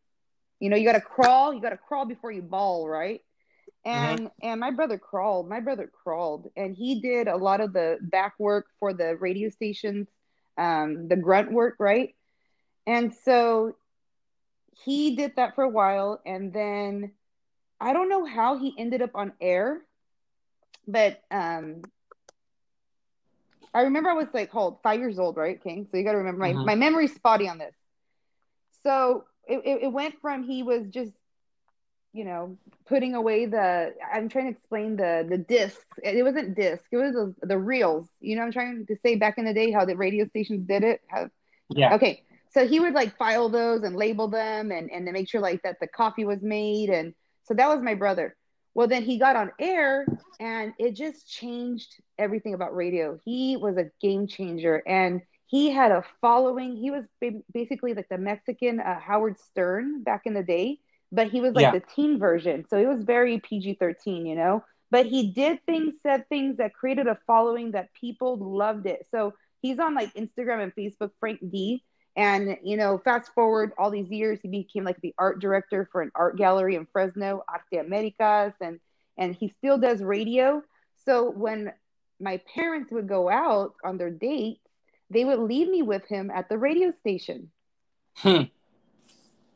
you 0.61 0.69
know, 0.69 0.77
you 0.77 0.85
got 0.85 0.93
to 0.93 1.01
crawl, 1.01 1.55
you 1.55 1.61
got 1.61 1.71
to 1.71 1.77
crawl 1.77 2.05
before 2.05 2.31
you 2.31 2.43
ball, 2.43 2.89
right? 2.89 3.21
And 3.85 4.21
mm-hmm. 4.21 4.49
and 4.49 4.61
my 4.61 4.71
brother 4.71 4.99
crawled. 4.99 5.49
My 5.49 5.61
brother 5.61 5.91
crawled, 6.05 6.49
and 6.57 6.77
he 6.77 7.01
did 7.01 7.27
a 7.27 7.37
lot 7.37 7.61
of 7.61 7.73
the 7.73 7.99
back 8.01 8.35
work 8.39 8.67
for 8.79 8.93
the 8.93 9.17
radio 9.17 9.49
stations, 9.49 10.07
um, 10.57 11.09
the 11.09 11.17
grunt 11.17 11.51
work, 11.51 11.77
right? 11.81 12.15
And 12.87 13.13
so 13.25 13.75
he 14.85 15.17
did 15.17 15.37
that 15.37 15.55
for 15.55 15.65
a 15.65 15.69
while, 15.69 16.21
and 16.25 16.53
then 16.53 17.13
I 17.81 17.93
don't 17.93 18.09
know 18.09 18.25
how 18.25 18.59
he 18.59 18.73
ended 18.79 19.03
up 19.03 19.11
on 19.15 19.33
air, 19.41 19.81
but 20.87 21.21
um, 21.31 21.83
I 23.75 23.83
remember 23.83 24.11
I 24.11 24.15
was 24.15 24.29
like, 24.35 24.51
hold, 24.51 24.79
five 24.83 25.01
years 25.01 25.19
old, 25.19 25.37
right, 25.37 25.63
King? 25.63 25.87
So 25.91 25.97
you 25.97 26.05
got 26.05 26.13
to 26.13 26.19
remember 26.19 26.41
my, 26.41 26.53
mm-hmm. 26.53 26.67
my 26.67 26.75
memory's 26.75 27.15
spotty 27.15 27.49
on 27.49 27.59
this. 27.59 27.75
So 28.83 29.25
it, 29.47 29.63
it, 29.65 29.85
it, 29.85 29.93
went 29.93 30.21
from 30.21 30.43
he 30.43 30.63
was 30.63 30.87
just, 30.89 31.13
you 32.13 32.25
know, 32.25 32.59
putting 32.87 33.15
away 33.15 33.47
the, 33.47 33.95
I'm 34.13 34.29
trying 34.29 34.47
to 34.47 34.51
explain 34.51 34.97
the 34.97 35.27
the 35.29 35.39
discs. 35.39 35.85
It 36.03 36.23
wasn't 36.23 36.55
disc, 36.55 36.85
it 36.91 36.97
was 36.97 37.13
the, 37.15 37.35
the 37.47 37.59
reels. 37.59 38.09
You 38.21 38.37
know, 38.37 38.43
I'm 38.43 38.53
trying 38.53 38.85
to 38.87 38.97
say 39.03 39.15
back 39.15 39.39
in 39.39 39.47
the 39.47 39.55
day 39.55 39.71
how 39.71 39.85
the 39.85 39.97
radio 39.97 40.27
stations 40.27 40.67
did 40.67 40.85
it. 40.85 41.01
How, 41.09 41.31
yeah. 41.71 41.95
Okay. 41.95 42.25
So 42.51 42.67
he 42.67 42.81
would 42.81 42.93
like 42.93 43.17
file 43.17 43.49
those 43.49 43.83
and 43.83 43.97
label 43.97 44.29
them 44.29 44.71
and, 44.71 44.91
and 44.91 45.07
to 45.07 45.13
make 45.13 45.29
sure 45.29 45.41
like 45.41 45.63
that 45.63 45.79
the 45.81 45.87
coffee 45.87 46.27
was 46.27 46.43
made. 46.43 46.91
And 46.91 47.15
so 47.45 47.55
that 47.55 47.69
was 47.69 47.83
my 47.83 47.95
brother. 47.95 48.37
Well, 48.75 48.89
then 48.89 49.03
he 49.03 49.19
got 49.19 49.37
on 49.37 49.53
air 49.59 50.07
and 50.41 50.73
it 50.79 50.93
just 50.93 51.29
changed 51.29 52.01
everything 52.19 52.55
about 52.55 52.75
radio. 52.75 53.19
He 53.25 53.57
was 53.57 53.77
a 53.77 53.91
game 54.01 54.27
changer 54.27 54.83
and 54.87 55.23
he 55.47 55.71
had 55.71 55.93
a 55.93 56.05
following. 56.21 56.77
He 56.77 56.91
was 56.91 57.05
basically 57.53 57.93
like 57.93 58.09
the 58.09 58.17
Mexican 58.17 58.81
uh, 58.81 58.99
Howard 58.99 59.39
Stern 59.39 60.03
back 60.03 60.23
in 60.25 60.33
the 60.33 60.43
day, 60.43 60.79
but 61.11 61.29
he 61.29 61.43
was 61.43 61.53
like 61.53 61.65
yeah. 61.65 61.73
the 61.73 61.83
teen 61.95 62.19
version. 62.19 62.65
So 62.71 62.79
it 62.79 62.87
was 62.87 63.05
very 63.05 63.39
PG 63.39 63.75
13, 63.75 64.25
you 64.25 64.35
know? 64.35 64.65
But 64.91 65.07
he 65.07 65.31
did 65.33 65.65
things, 65.67 65.95
said 66.03 66.29
things 66.29 66.57
that 66.57 66.75
created 66.75 67.07
a 67.07 67.19
following 67.27 67.73
that 67.73 67.93
people 67.93 68.37
loved 68.37 68.87
it. 68.87 69.07
So 69.11 69.35
he's 69.61 69.79
on 69.79 69.95
like 69.95 70.15
Instagram 70.15 70.63
and 70.63 70.75
Facebook, 70.75 71.11
Frank 71.21 71.41
D 71.51 71.83
and, 72.15 72.59
you 72.63 72.77
know, 72.77 72.99
fast 72.99 73.33
forward 73.35 73.73
all 73.79 73.91
these 73.91 74.11
years, 74.11 74.39
he 74.43 74.49
became 74.49 74.85
like 74.85 75.01
the 75.01 75.15
art 75.19 75.41
director 75.41 75.89
for 75.91 76.03
an 76.03 76.11
art 76.15 76.37
gallery 76.37 76.77
in 76.77 76.87
Fresno, 76.93 77.43
Arte 77.49 77.79
Americas, 77.79 78.53
and, 78.61 78.81
and 79.17 79.35
he 79.35 79.55
still 79.59 79.79
does 79.79 80.03
radio. 80.03 80.63
So 81.07 81.31
when 81.31 81.73
my 82.21 82.41
parents 82.55 82.93
would 82.93 83.09
go 83.09 83.31
out 83.31 83.75
on 83.83 83.97
their 83.97 84.11
dates, 84.11 84.61
they 85.11 85.25
would 85.25 85.41
leave 85.41 85.69
me 85.69 85.83
with 85.83 86.07
him 86.07 86.31
at 86.31 86.49
the 86.49 86.59
radio 86.59 86.93
station. 87.01 87.51
Hmm. 88.17 88.43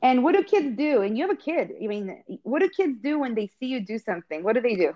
And 0.03 0.23
what 0.23 0.35
do 0.35 0.43
kids 0.43 0.77
do? 0.77 1.03
And 1.03 1.17
you 1.17 1.27
have 1.27 1.37
a 1.37 1.41
kid. 1.41 1.73
I 1.83 1.87
mean, 1.87 2.23
what 2.43 2.61
do 2.61 2.69
kids 2.69 2.99
do 3.03 3.19
when 3.19 3.35
they 3.35 3.51
see 3.59 3.67
you 3.67 3.81
do 3.81 3.99
something? 3.99 4.43
What 4.43 4.55
do 4.55 4.61
they 4.61 4.77
do? 4.77 4.95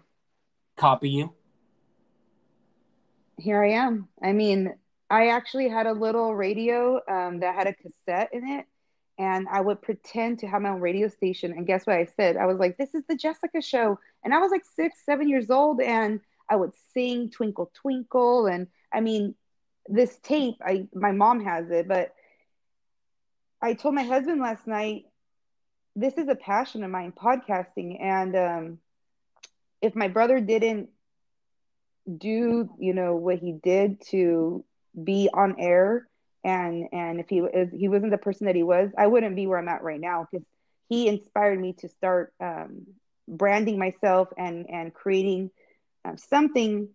Copy 0.76 1.10
you. 1.10 1.32
Here 3.38 3.62
I 3.62 3.70
am. 3.70 4.08
I 4.22 4.32
mean, 4.32 4.74
I 5.10 5.28
actually 5.28 5.68
had 5.68 5.86
a 5.86 5.92
little 5.92 6.34
radio 6.34 7.00
um, 7.08 7.40
that 7.40 7.54
had 7.56 7.66
a 7.66 7.74
cassette 7.74 8.30
in 8.32 8.46
it, 8.46 8.66
and 9.18 9.48
I 9.50 9.60
would 9.60 9.82
pretend 9.82 10.38
to 10.38 10.46
have 10.46 10.62
my 10.62 10.70
own 10.70 10.80
radio 10.80 11.08
station. 11.08 11.52
And 11.52 11.66
guess 11.66 11.86
what 11.86 11.96
I 11.96 12.06
said? 12.16 12.36
I 12.36 12.46
was 12.46 12.58
like, 12.58 12.76
"This 12.78 12.94
is 12.94 13.02
the 13.08 13.16
Jessica 13.16 13.60
Show," 13.60 13.98
and 14.24 14.32
I 14.32 14.38
was 14.38 14.52
like 14.52 14.64
six, 14.64 15.04
seven 15.04 15.28
years 15.28 15.50
old, 15.50 15.80
and 15.80 16.20
I 16.48 16.56
would 16.56 16.72
sing 16.94 17.30
"Twinkle 17.30 17.72
Twinkle," 17.74 18.46
and 18.46 18.68
I 18.92 19.00
mean, 19.00 19.34
this 19.88 20.16
tape, 20.22 20.56
I 20.64 20.86
my 20.94 21.12
mom 21.12 21.44
has 21.44 21.70
it, 21.70 21.88
but 21.88 22.14
I 23.60 23.74
told 23.74 23.94
my 23.94 24.04
husband 24.04 24.40
last 24.40 24.66
night, 24.66 25.06
this 25.96 26.16
is 26.16 26.28
a 26.28 26.36
passion 26.36 26.84
of 26.84 26.90
mine, 26.90 27.12
podcasting, 27.12 28.00
and 28.00 28.36
um, 28.36 28.78
if 29.82 29.96
my 29.96 30.08
brother 30.08 30.40
didn't 30.40 30.90
do, 32.16 32.70
you 32.78 32.94
know, 32.94 33.16
what 33.16 33.38
he 33.38 33.52
did 33.52 34.00
to 34.06 34.64
be 35.02 35.28
on 35.32 35.56
air 35.58 36.06
and 36.44 36.88
and 36.92 37.20
if 37.20 37.28
he 37.28 37.38
if 37.38 37.70
he 37.70 37.88
wasn't 37.88 38.10
the 38.10 38.18
person 38.18 38.46
that 38.46 38.56
he 38.56 38.62
was 38.62 38.90
i 38.96 39.06
wouldn't 39.06 39.36
be 39.36 39.46
where 39.46 39.58
i'm 39.58 39.68
at 39.68 39.82
right 39.82 40.00
now 40.00 40.26
because 40.30 40.46
he 40.88 41.06
inspired 41.08 41.58
me 41.58 41.72
to 41.74 41.88
start 41.88 42.32
um, 42.40 42.86
branding 43.28 43.78
myself 43.78 44.28
and 44.36 44.68
and 44.68 44.92
creating 44.92 45.50
uh, 46.04 46.16
something 46.16 46.88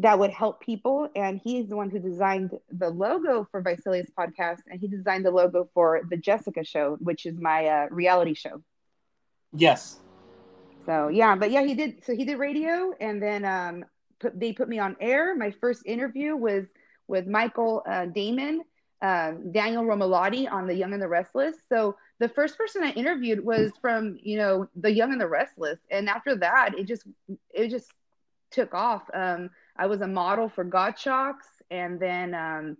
that 0.00 0.18
would 0.18 0.30
help 0.30 0.60
people. 0.60 1.08
And 1.14 1.40
he's 1.42 1.68
the 1.68 1.76
one 1.76 1.90
who 1.90 1.98
designed 1.98 2.52
the 2.70 2.88
logo 2.88 3.46
for 3.50 3.62
Visalia's 3.62 4.10
podcast, 4.16 4.60
and 4.70 4.80
he 4.80 4.88
designed 4.88 5.24
the 5.24 5.30
logo 5.30 5.68
for 5.74 6.02
the 6.08 6.16
Jessica 6.16 6.64
Show, 6.64 6.96
which 7.00 7.26
is 7.26 7.38
my 7.38 7.66
uh, 7.66 7.86
reality 7.90 8.34
show. 8.34 8.62
Yes. 9.52 9.98
So 10.86 11.08
yeah, 11.08 11.36
but 11.36 11.50
yeah, 11.50 11.62
he 11.62 11.74
did. 11.74 12.04
So 12.04 12.14
he 12.14 12.24
did 12.24 12.38
radio, 12.38 12.94
and 12.98 13.22
then 13.22 13.44
um, 13.44 13.84
put, 14.20 14.38
they 14.38 14.52
put 14.52 14.68
me 14.68 14.78
on 14.78 14.96
air. 15.00 15.36
My 15.36 15.50
first 15.50 15.82
interview 15.84 16.34
was 16.36 16.64
with 17.08 17.26
Michael 17.26 17.82
uh, 17.88 18.06
Damon, 18.06 18.62
um, 19.02 19.52
Daniel 19.52 19.84
Romalotti 19.84 20.50
on 20.50 20.66
The 20.66 20.74
Young 20.74 20.92
and 20.92 21.02
the 21.02 21.08
Restless. 21.08 21.56
So 21.68 21.96
the 22.20 22.28
first 22.28 22.56
person 22.56 22.84
I 22.84 22.92
interviewed 22.92 23.44
was 23.44 23.72
from 23.80 24.18
you 24.22 24.38
know 24.38 24.68
The 24.76 24.92
Young 24.92 25.12
and 25.12 25.20
the 25.20 25.28
Restless, 25.28 25.78
and 25.90 26.08
after 26.08 26.36
that, 26.36 26.78
it 26.78 26.84
just 26.84 27.04
it 27.50 27.68
just 27.68 27.90
took 28.50 28.74
off. 28.74 29.02
Um, 29.12 29.50
I 29.76 29.86
was 29.86 30.00
a 30.00 30.06
model 30.06 30.48
for 30.48 30.64
Gottschalks, 30.64 31.48
and 31.70 32.00
then 32.00 32.34
um, 32.34 32.76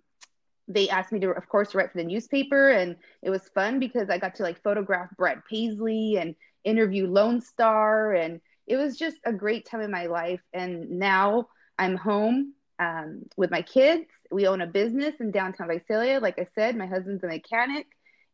they 0.66 0.88
asked 0.88 1.12
me 1.12 1.20
to, 1.20 1.30
of 1.30 1.48
course, 1.48 1.74
write 1.74 1.92
for 1.92 1.98
the 1.98 2.04
newspaper, 2.04 2.70
and 2.70 2.96
it 3.22 3.30
was 3.30 3.48
fun 3.54 3.78
because 3.78 4.10
I 4.10 4.18
got 4.18 4.34
to 4.36 4.42
like 4.42 4.62
photograph 4.62 5.08
Brad 5.16 5.42
Paisley 5.48 6.18
and 6.18 6.34
interview 6.64 7.06
Lone 7.06 7.40
Star, 7.40 8.12
and 8.12 8.40
it 8.66 8.76
was 8.76 8.96
just 8.96 9.16
a 9.24 9.32
great 9.32 9.66
time 9.66 9.80
in 9.80 9.90
my 9.90 10.06
life. 10.06 10.40
And 10.52 10.98
now 10.98 11.48
I'm 11.78 11.96
home 11.96 12.54
um, 12.78 13.22
with 13.36 13.50
my 13.50 13.62
kids. 13.62 14.06
We 14.30 14.46
own 14.46 14.60
a 14.60 14.66
business 14.66 15.14
in 15.20 15.30
downtown 15.30 15.68
Visalia. 15.68 16.20
Like 16.20 16.38
I 16.38 16.46
said, 16.54 16.76
my 16.76 16.86
husband's 16.86 17.24
a 17.24 17.28
mechanic, 17.28 17.86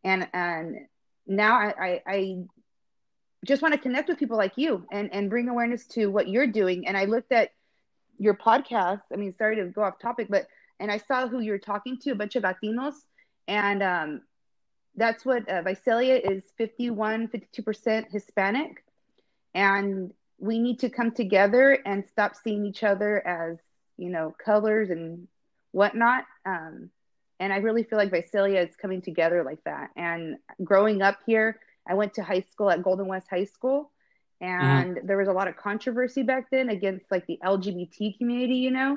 and 0.03 0.29
and 0.33 0.87
now 1.27 1.55
I, 1.55 1.75
I, 1.79 2.03
I 2.07 2.37
just 3.45 3.63
want 3.63 3.75
to 3.75 3.81
connect 3.81 4.09
with 4.09 4.19
people 4.19 4.37
like 4.37 4.55
you 4.57 4.87
and 4.91 5.13
and 5.13 5.31
bring 5.31 5.49
awareness 5.49 5.87
to 5.89 6.07
what 6.07 6.29
you're 6.29 6.47
doing. 6.47 6.87
And 6.87 6.97
I 6.97 7.05
looked 7.05 7.33
at 7.33 7.51
your 8.19 8.35
podcast. 8.35 9.03
I 9.13 9.17
mean, 9.17 9.35
sorry 9.37 9.57
to 9.57 9.67
go 9.67 9.83
off 9.83 9.99
topic, 9.99 10.29
but 10.31 10.47
and 10.81 10.91
I 10.91 10.99
saw 10.99 11.29
who 11.29 11.41
you're 11.41 11.59
talking 11.59 11.99
to, 12.03 12.11
a 12.11 12.15
bunch 12.15 12.37
of 12.37 12.43
Latinos, 12.43 12.95
and 13.47 13.83
um, 13.83 14.21
that's 14.97 15.25
what 15.25 15.49
uh, 15.49 15.63
Visalia 15.63 16.17
is 16.17 16.43
51, 16.57 17.29
52% 17.29 18.11
Hispanic. 18.11 18.85
And 19.55 20.13
we 20.39 20.59
need 20.59 20.81
to 20.81 20.91
come 20.91 21.13
together 21.13 21.79
and 21.85 22.05
stop 22.07 22.35
seeing 22.37 22.67
each 22.67 22.83
other 22.83 23.25
as, 23.27 23.59
you 23.97 24.11
know, 24.11 24.35
colors 24.45 24.91
and 24.91 25.29
whatnot. 25.73 26.25
Um, 26.47 26.91
and 27.41 27.53
I 27.53 27.57
really 27.57 27.83
feel 27.83 27.99
like 27.99 28.11
Visalia 28.11 28.63
is 28.63 28.77
coming 28.77 29.03
together 29.03 29.43
like 29.43 29.63
that. 29.65 29.91
And 29.97 30.37
growing 30.63 31.03
up 31.03 31.19
here, 31.27 31.59
I 31.87 31.95
went 31.95 32.15
to 32.15 32.23
high 32.23 32.45
school 32.51 32.71
at 32.71 32.83
Golden 32.83 33.07
West 33.07 33.27
High 33.29 33.45
School, 33.45 33.91
and 34.41 34.97
mm-hmm. 34.97 35.07
there 35.07 35.19
was 35.19 35.29
a 35.29 35.33
lot 35.33 35.49
of 35.49 35.57
controversy 35.57 36.23
back 36.23 36.51
then 36.51 36.71
against 36.71 37.11
like 37.11 37.27
the 37.27 37.39
LGBT 37.45 38.17
community, 38.19 38.57
you 38.57 38.71
know. 38.71 38.97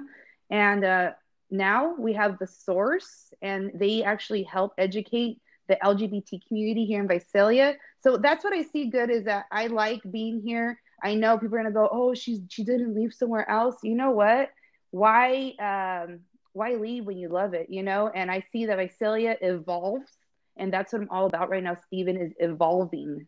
And 0.49 0.85
uh, 0.85 1.11
now 1.51 1.95
we 1.97 2.13
have 2.13 2.39
the 2.39 2.47
source, 2.47 3.33
and 3.41 3.71
they 3.73 4.03
actually 4.03 4.43
help 4.43 4.73
educate 4.77 5.41
the 5.67 5.77
LGBT 5.83 6.47
community 6.47 6.85
here 6.85 7.01
in 7.01 7.07
Visalia. 7.07 7.75
So 8.01 8.17
that's 8.17 8.43
what 8.43 8.53
I 8.53 8.63
see 8.63 8.89
good 8.89 9.09
is 9.09 9.25
that 9.25 9.45
I 9.51 9.67
like 9.67 10.01
being 10.09 10.41
here. 10.41 10.79
I 11.03 11.15
know 11.15 11.37
people 11.37 11.55
are 11.55 11.63
gonna 11.63 11.71
go, 11.71 11.89
oh, 11.91 12.13
she's 12.13 12.39
she 12.49 12.63
didn't 12.63 12.95
leave 12.95 13.13
somewhere 13.13 13.49
else. 13.49 13.77
You 13.83 13.95
know 13.95 14.11
what? 14.11 14.49
Why 14.97 15.53
um 15.59 16.21
why 16.53 16.73
leave 16.73 17.05
when 17.05 17.17
you 17.17 17.29
love 17.29 17.53
it? 17.53 17.67
You 17.69 17.83
know, 17.83 18.09
and 18.13 18.31
I 18.31 18.43
see 18.51 18.65
that 18.65 18.77
Visalia 18.77 19.37
evolves, 19.41 20.11
and 20.57 20.73
that's 20.73 20.91
what 20.91 21.03
I'm 21.03 21.09
all 21.11 21.27
about 21.27 21.49
right 21.49 21.63
now. 21.63 21.77
Stephen 21.85 22.17
is 22.17 22.33
evolving. 22.39 23.27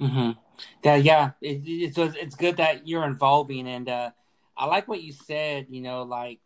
Mm-hmm. 0.00 0.30
Yeah, 0.84 0.96
yeah. 0.96 1.30
It, 1.40 1.62
it's 1.66 1.98
it's 1.98 2.36
good 2.36 2.58
that 2.58 2.86
you're 2.86 3.06
evolving, 3.08 3.66
and 3.66 3.88
uh, 3.88 4.10
I 4.56 4.66
like 4.66 4.86
what 4.86 5.02
you 5.02 5.12
said. 5.12 5.66
You 5.70 5.80
know, 5.82 6.02
like 6.02 6.40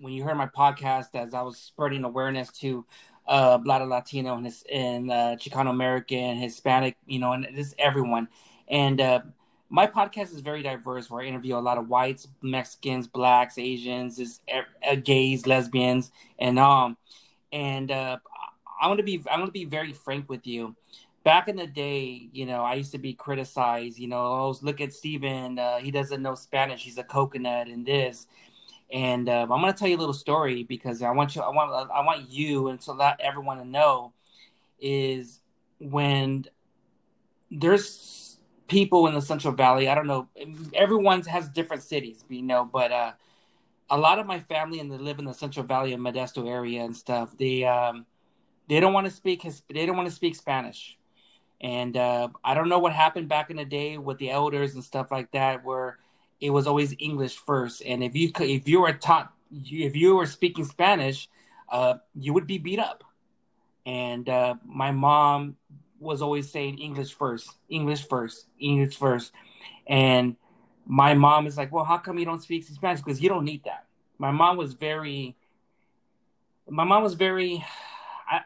when 0.00 0.12
you 0.12 0.22
heard 0.22 0.36
my 0.36 0.46
podcast, 0.48 1.14
as 1.14 1.32
I 1.32 1.42
was 1.42 1.56
spreading 1.56 2.04
awareness 2.04 2.50
to 2.60 2.84
uh, 3.26 3.58
Black 3.58 3.82
Latino 3.86 4.36
and, 4.36 4.46
his, 4.46 4.64
and 4.70 5.10
uh, 5.10 5.36
Chicano 5.36 5.70
American, 5.70 6.36
Hispanic, 6.36 6.96
you 7.06 7.18
know, 7.18 7.32
and 7.32 7.46
just 7.54 7.74
everyone. 7.78 8.28
And 8.68 9.00
uh, 9.00 9.20
my 9.70 9.86
podcast 9.86 10.32
is 10.32 10.40
very 10.40 10.62
diverse, 10.62 11.10
where 11.10 11.22
I 11.22 11.26
interview 11.26 11.56
a 11.56 11.58
lot 11.58 11.78
of 11.78 11.88
whites, 11.88 12.28
Mexicans, 12.42 13.06
blacks, 13.06 13.58
Asians, 13.58 14.18
is 14.18 14.40
uh, 14.52 14.94
gays, 14.96 15.46
lesbians, 15.46 16.10
and 16.38 16.58
um, 16.58 16.96
and 17.52 17.90
uh, 17.90 18.18
I 18.80 18.88
want 18.88 18.98
to 18.98 19.04
be 19.04 19.22
I 19.30 19.36
want 19.36 19.48
to 19.48 19.52
be 19.52 19.64
very 19.64 19.92
frank 19.92 20.28
with 20.28 20.46
you. 20.46 20.74
Back 21.24 21.48
in 21.48 21.56
the 21.56 21.66
day, 21.66 22.28
you 22.32 22.46
know, 22.46 22.62
I 22.62 22.74
used 22.74 22.92
to 22.92 22.98
be 22.98 23.12
criticized. 23.12 23.98
You 23.98 24.08
know, 24.08 24.20
oh, 24.20 24.58
look 24.62 24.80
at 24.80 24.94
Steven, 24.94 25.58
uh, 25.58 25.78
he 25.78 25.90
doesn't 25.90 26.22
know 26.22 26.34
Spanish. 26.34 26.84
He's 26.84 26.98
a 26.98 27.04
coconut, 27.04 27.68
and 27.68 27.84
this 27.84 28.26
and 28.90 29.28
uh, 29.28 29.42
I'm 29.42 29.60
going 29.60 29.72
to 29.72 29.78
tell 29.78 29.88
you 29.88 29.96
a 29.96 29.98
little 29.98 30.14
story 30.14 30.62
because 30.62 31.02
I 31.02 31.10
want 31.10 31.36
you, 31.36 31.42
I 31.42 31.50
want, 31.50 31.90
I 31.90 32.00
want 32.00 32.30
you, 32.30 32.68
and 32.68 32.80
to 32.82 32.92
let 32.92 33.20
everyone 33.20 33.58
to 33.58 33.64
know 33.64 34.12
is 34.80 35.40
when 35.78 36.46
there's 37.50 38.27
people 38.68 39.06
in 39.06 39.14
the 39.14 39.22
Central 39.22 39.52
Valley. 39.54 39.88
I 39.88 39.94
don't 39.94 40.06
know, 40.06 40.28
everyone 40.74 41.22
has 41.22 41.48
different 41.48 41.82
cities, 41.82 42.24
you 42.28 42.42
know, 42.42 42.64
but 42.64 42.92
uh, 42.92 43.12
a 43.90 43.98
lot 43.98 44.18
of 44.18 44.26
my 44.26 44.38
family 44.40 44.80
and 44.80 44.92
they 44.92 44.98
live 44.98 45.18
in 45.18 45.24
the 45.24 45.32
Central 45.32 45.66
Valley 45.66 45.92
and 45.92 46.02
Modesto 46.02 46.48
area 46.48 46.84
and 46.84 46.94
stuff. 46.94 47.36
They 47.36 47.64
um, 47.64 48.06
they 48.68 48.80
don't 48.80 48.92
want 48.92 49.06
to 49.06 49.12
speak 49.12 49.42
his, 49.42 49.62
they 49.72 49.86
don't 49.86 49.96
want 49.96 50.08
to 50.08 50.14
speak 50.14 50.36
Spanish. 50.36 50.96
And 51.60 51.96
uh, 51.96 52.28
I 52.44 52.54
don't 52.54 52.68
know 52.68 52.78
what 52.78 52.92
happened 52.92 53.28
back 53.28 53.50
in 53.50 53.56
the 53.56 53.64
day 53.64 53.98
with 53.98 54.18
the 54.18 54.30
elders 54.30 54.74
and 54.74 54.84
stuff 54.84 55.10
like 55.10 55.32
that, 55.32 55.64
where 55.64 55.98
it 56.40 56.50
was 56.50 56.66
always 56.66 56.94
English 56.98 57.36
first. 57.36 57.82
And 57.84 58.04
if 58.04 58.14
you 58.14 58.30
could, 58.30 58.48
if 58.48 58.68
you 58.68 58.80
were 58.80 58.92
taught, 58.92 59.32
if 59.64 59.96
you 59.96 60.14
were 60.14 60.26
speaking 60.26 60.64
Spanish, 60.64 61.28
uh, 61.68 61.94
you 62.14 62.32
would 62.32 62.46
be 62.46 62.58
beat 62.58 62.78
up. 62.78 63.02
And 63.86 64.28
uh, 64.28 64.54
my 64.64 64.92
mom 64.92 65.56
was 66.00 66.22
always 66.22 66.50
saying 66.50 66.78
English 66.78 67.14
first, 67.14 67.56
English 67.68 68.06
first, 68.06 68.46
English 68.58 68.96
first. 68.96 69.32
And 69.86 70.36
my 70.86 71.14
mom 71.14 71.46
is 71.46 71.56
like, 71.56 71.72
well, 71.72 71.84
how 71.84 71.98
come 71.98 72.18
you 72.18 72.24
don't 72.24 72.42
speak 72.42 72.64
Spanish? 72.64 73.00
Because 73.00 73.20
you 73.20 73.28
don't 73.28 73.44
need 73.44 73.64
that. 73.64 73.86
My 74.18 74.30
mom 74.30 74.56
was 74.56 74.74
very, 74.74 75.36
my 76.68 76.84
mom 76.84 77.02
was 77.02 77.14
very, 77.14 77.64
I, 78.30 78.40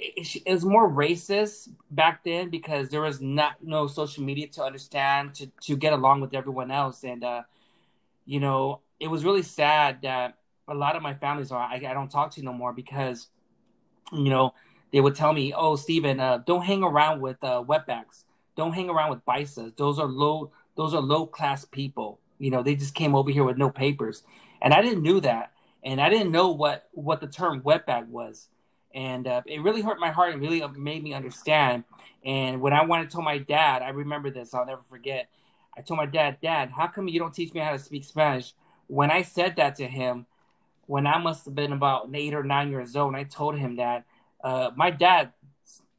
it 0.00 0.52
was 0.52 0.64
more 0.64 0.90
racist 0.90 1.70
back 1.90 2.22
then 2.24 2.50
because 2.50 2.88
there 2.88 3.00
was 3.00 3.20
not 3.20 3.56
no 3.62 3.86
social 3.86 4.22
media 4.22 4.46
to 4.46 4.62
understand 4.62 5.34
to 5.34 5.46
to 5.62 5.76
get 5.76 5.92
along 5.92 6.20
with 6.20 6.34
everyone 6.34 6.70
else 6.70 7.02
and 7.04 7.24
uh 7.24 7.42
you 8.24 8.38
know 8.38 8.80
it 9.00 9.08
was 9.08 9.24
really 9.24 9.42
sad 9.42 10.02
that 10.02 10.38
a 10.68 10.74
lot 10.74 10.96
of 10.96 11.02
my 11.02 11.14
families 11.14 11.50
are 11.50 11.60
I, 11.60 11.74
I 11.74 11.94
don't 11.94 12.10
talk 12.10 12.30
to 12.32 12.42
no 12.42 12.52
more 12.52 12.72
because 12.72 13.28
you 14.12 14.30
know 14.30 14.54
they 14.92 15.00
would 15.00 15.14
tell 15.14 15.32
me 15.32 15.52
oh 15.56 15.76
Stephen 15.76 16.20
uh, 16.20 16.38
don't 16.38 16.64
hang 16.64 16.82
around 16.82 17.20
with 17.20 17.42
uh, 17.42 17.62
wetbacks 17.66 18.24
don't 18.56 18.72
hang 18.72 18.90
around 18.90 19.10
with 19.10 19.24
paisas 19.24 19.76
those 19.76 19.98
are 19.98 20.06
low 20.06 20.50
those 20.76 20.94
are 20.94 21.00
low 21.00 21.26
class 21.26 21.64
people 21.64 22.18
you 22.38 22.50
know 22.50 22.62
they 22.62 22.74
just 22.74 22.94
came 22.94 23.14
over 23.14 23.30
here 23.30 23.44
with 23.44 23.56
no 23.56 23.70
papers 23.70 24.22
and 24.60 24.74
I 24.74 24.82
didn't 24.82 25.02
knew 25.02 25.20
that 25.20 25.52
and 25.84 26.00
I 26.00 26.08
didn't 26.08 26.32
know 26.32 26.48
what 26.48 26.88
what 26.92 27.20
the 27.20 27.26
term 27.28 27.62
wetback 27.62 28.06
was 28.08 28.48
and 28.94 29.26
uh, 29.26 29.42
it 29.46 29.62
really 29.62 29.82
hurt 29.82 30.00
my 30.00 30.10
heart 30.10 30.32
and 30.32 30.40
really 30.40 30.66
made 30.76 31.02
me 31.02 31.14
understand. 31.14 31.84
And 32.24 32.60
when 32.60 32.72
I 32.72 32.84
went 32.84 33.08
to 33.08 33.14
tell 33.14 33.22
my 33.22 33.38
dad, 33.38 33.82
I 33.82 33.90
remember 33.90 34.30
this, 34.30 34.54
I'll 34.54 34.66
never 34.66 34.82
forget. 34.88 35.28
I 35.76 35.82
told 35.82 35.98
my 35.98 36.06
dad, 36.06 36.38
Dad, 36.42 36.70
how 36.70 36.88
come 36.88 37.06
you 37.06 37.20
don't 37.20 37.32
teach 37.32 37.54
me 37.54 37.60
how 37.60 37.72
to 37.72 37.78
speak 37.78 38.04
Spanish? 38.04 38.54
When 38.88 39.10
I 39.10 39.22
said 39.22 39.56
that 39.56 39.76
to 39.76 39.86
him, 39.86 40.26
when 40.86 41.06
I 41.06 41.18
must 41.18 41.44
have 41.44 41.54
been 41.54 41.72
about 41.72 42.10
eight 42.12 42.34
or 42.34 42.42
nine 42.42 42.70
years 42.70 42.96
old, 42.96 43.14
and 43.14 43.16
I 43.16 43.24
told 43.24 43.56
him 43.56 43.76
that, 43.76 44.04
uh, 44.42 44.70
my 44.76 44.90
dad 44.90 45.32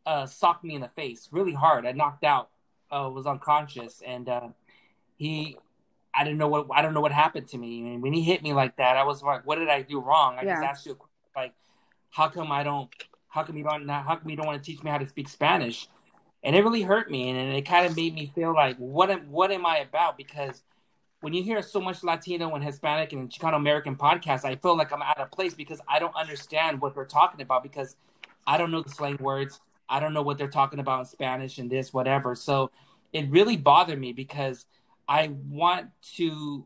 uh, 0.06 0.26
socked 0.26 0.64
me 0.64 0.76
in 0.76 0.82
the 0.82 0.90
face 0.90 1.30
really 1.32 1.54
hard. 1.54 1.86
I 1.86 1.92
knocked 1.92 2.24
out, 2.24 2.50
uh, 2.92 3.10
was 3.14 3.28
unconscious, 3.28 4.02
and 4.06 4.28
uh, 4.28 4.48
he, 5.18 5.58
I 6.14 6.24
didn't 6.24 6.40
know 6.40 6.48
what 6.48 6.68
I 6.74 6.82
don't 6.82 6.94
know 6.94 7.02
what 7.02 7.12
happened 7.12 7.48
to 7.50 7.58
me. 7.58 7.94
And 7.94 8.02
when 8.02 8.14
he 8.14 8.24
hit 8.24 8.42
me 8.42 8.54
like 8.54 8.78
that, 8.78 8.98
I 8.98 9.04
was 9.04 9.22
like, 9.22 9.46
"What 9.46 9.60
did 9.60 9.70
I 9.70 9.82
do 9.82 10.00
wrong?" 10.00 10.38
I 10.40 10.44
yeah. 10.44 10.56
just 10.56 10.64
asked 10.64 10.86
you, 10.86 10.98
like, 11.36 11.54
how 12.10 12.30
come 12.30 12.52
I 12.52 12.64
don't? 12.64 12.90
How 13.28 13.44
come 13.44 13.58
you 13.58 13.64
don't? 13.64 13.88
How 13.88 14.16
come 14.16 14.30
you 14.30 14.36
don't 14.36 14.48
want 14.48 14.64
to 14.64 14.72
teach 14.72 14.84
me 14.84 14.90
how 14.90 14.98
to 14.98 15.08
speak 15.08 15.30
Spanish? 15.30 15.88
And 16.42 16.56
it 16.56 16.64
really 16.64 16.84
hurt 16.84 17.12
me, 17.12 17.30
and 17.30 17.54
it 17.54 17.66
kind 17.66 17.86
of 17.86 17.96
made 17.96 18.14
me 18.14 18.32
feel 18.34 18.54
like, 18.54 18.78
what 18.78 19.10
am 19.10 19.30
what 19.30 19.52
am 19.52 19.66
I 19.66 19.80
about? 19.80 20.18
Because 20.18 20.64
when 21.22 21.34
you 21.34 21.44
hear 21.44 21.62
so 21.62 21.82
much 21.82 22.04
Latino 22.04 22.56
and 22.56 22.64
Hispanic 22.64 23.12
and 23.14 23.30
Chicano 23.30 23.56
American 23.56 23.96
podcasts, 23.96 24.46
I 24.46 24.56
feel 24.56 24.78
like 24.78 24.92
I'm 24.94 25.02
out 25.02 25.20
of 25.20 25.30
place 25.32 25.54
because 25.54 25.82
I 25.88 26.00
don't 26.00 26.16
understand 26.16 26.80
what 26.82 26.96
they're 26.96 27.06
talking 27.06 27.42
about 27.42 27.62
because 27.62 27.96
I 28.46 28.58
don't 28.58 28.72
know 28.72 28.82
the 28.82 28.90
slang 28.90 29.18
words. 29.20 29.60
I 29.88 30.00
don't 30.00 30.14
know 30.14 30.22
what 30.22 30.38
they're 30.38 30.48
talking 30.48 30.80
about 30.80 31.00
in 31.00 31.06
Spanish 31.06 31.58
and 31.58 31.70
this, 31.70 31.94
whatever. 31.94 32.36
So 32.36 32.72
it 33.14 33.30
really 33.30 33.58
bothered 33.58 34.00
me 34.00 34.14
because 34.14 34.66
I 35.08 35.32
want 35.50 35.90
to 36.16 36.66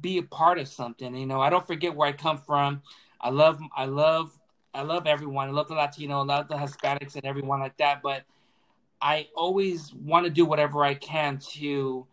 be 0.00 0.18
a 0.18 0.22
part 0.22 0.58
of 0.58 0.68
something. 0.68 1.14
You 1.14 1.26
know, 1.26 1.40
I 1.40 1.50
don't 1.50 1.66
forget 1.66 1.94
where 1.94 2.08
I 2.08 2.12
come 2.12 2.38
from. 2.38 2.82
I 3.20 3.30
love 3.30 3.60
I 3.74 3.86
love 3.86 4.38
I 4.74 4.82
love 4.82 5.06
everyone. 5.06 5.48
I 5.48 5.52
love 5.52 5.68
the 5.68 5.74
Latino, 5.74 6.20
I 6.20 6.24
love 6.24 6.48
the 6.48 6.56
Hispanics 6.56 7.14
and 7.14 7.24
everyone 7.24 7.60
like 7.60 7.76
that. 7.78 8.02
But 8.02 8.24
I 9.00 9.28
always 9.34 9.94
want 9.94 10.24
to 10.24 10.30
do 10.30 10.44
whatever 10.44 10.84
I 10.84 10.94
can 10.94 11.38
to 11.52 12.06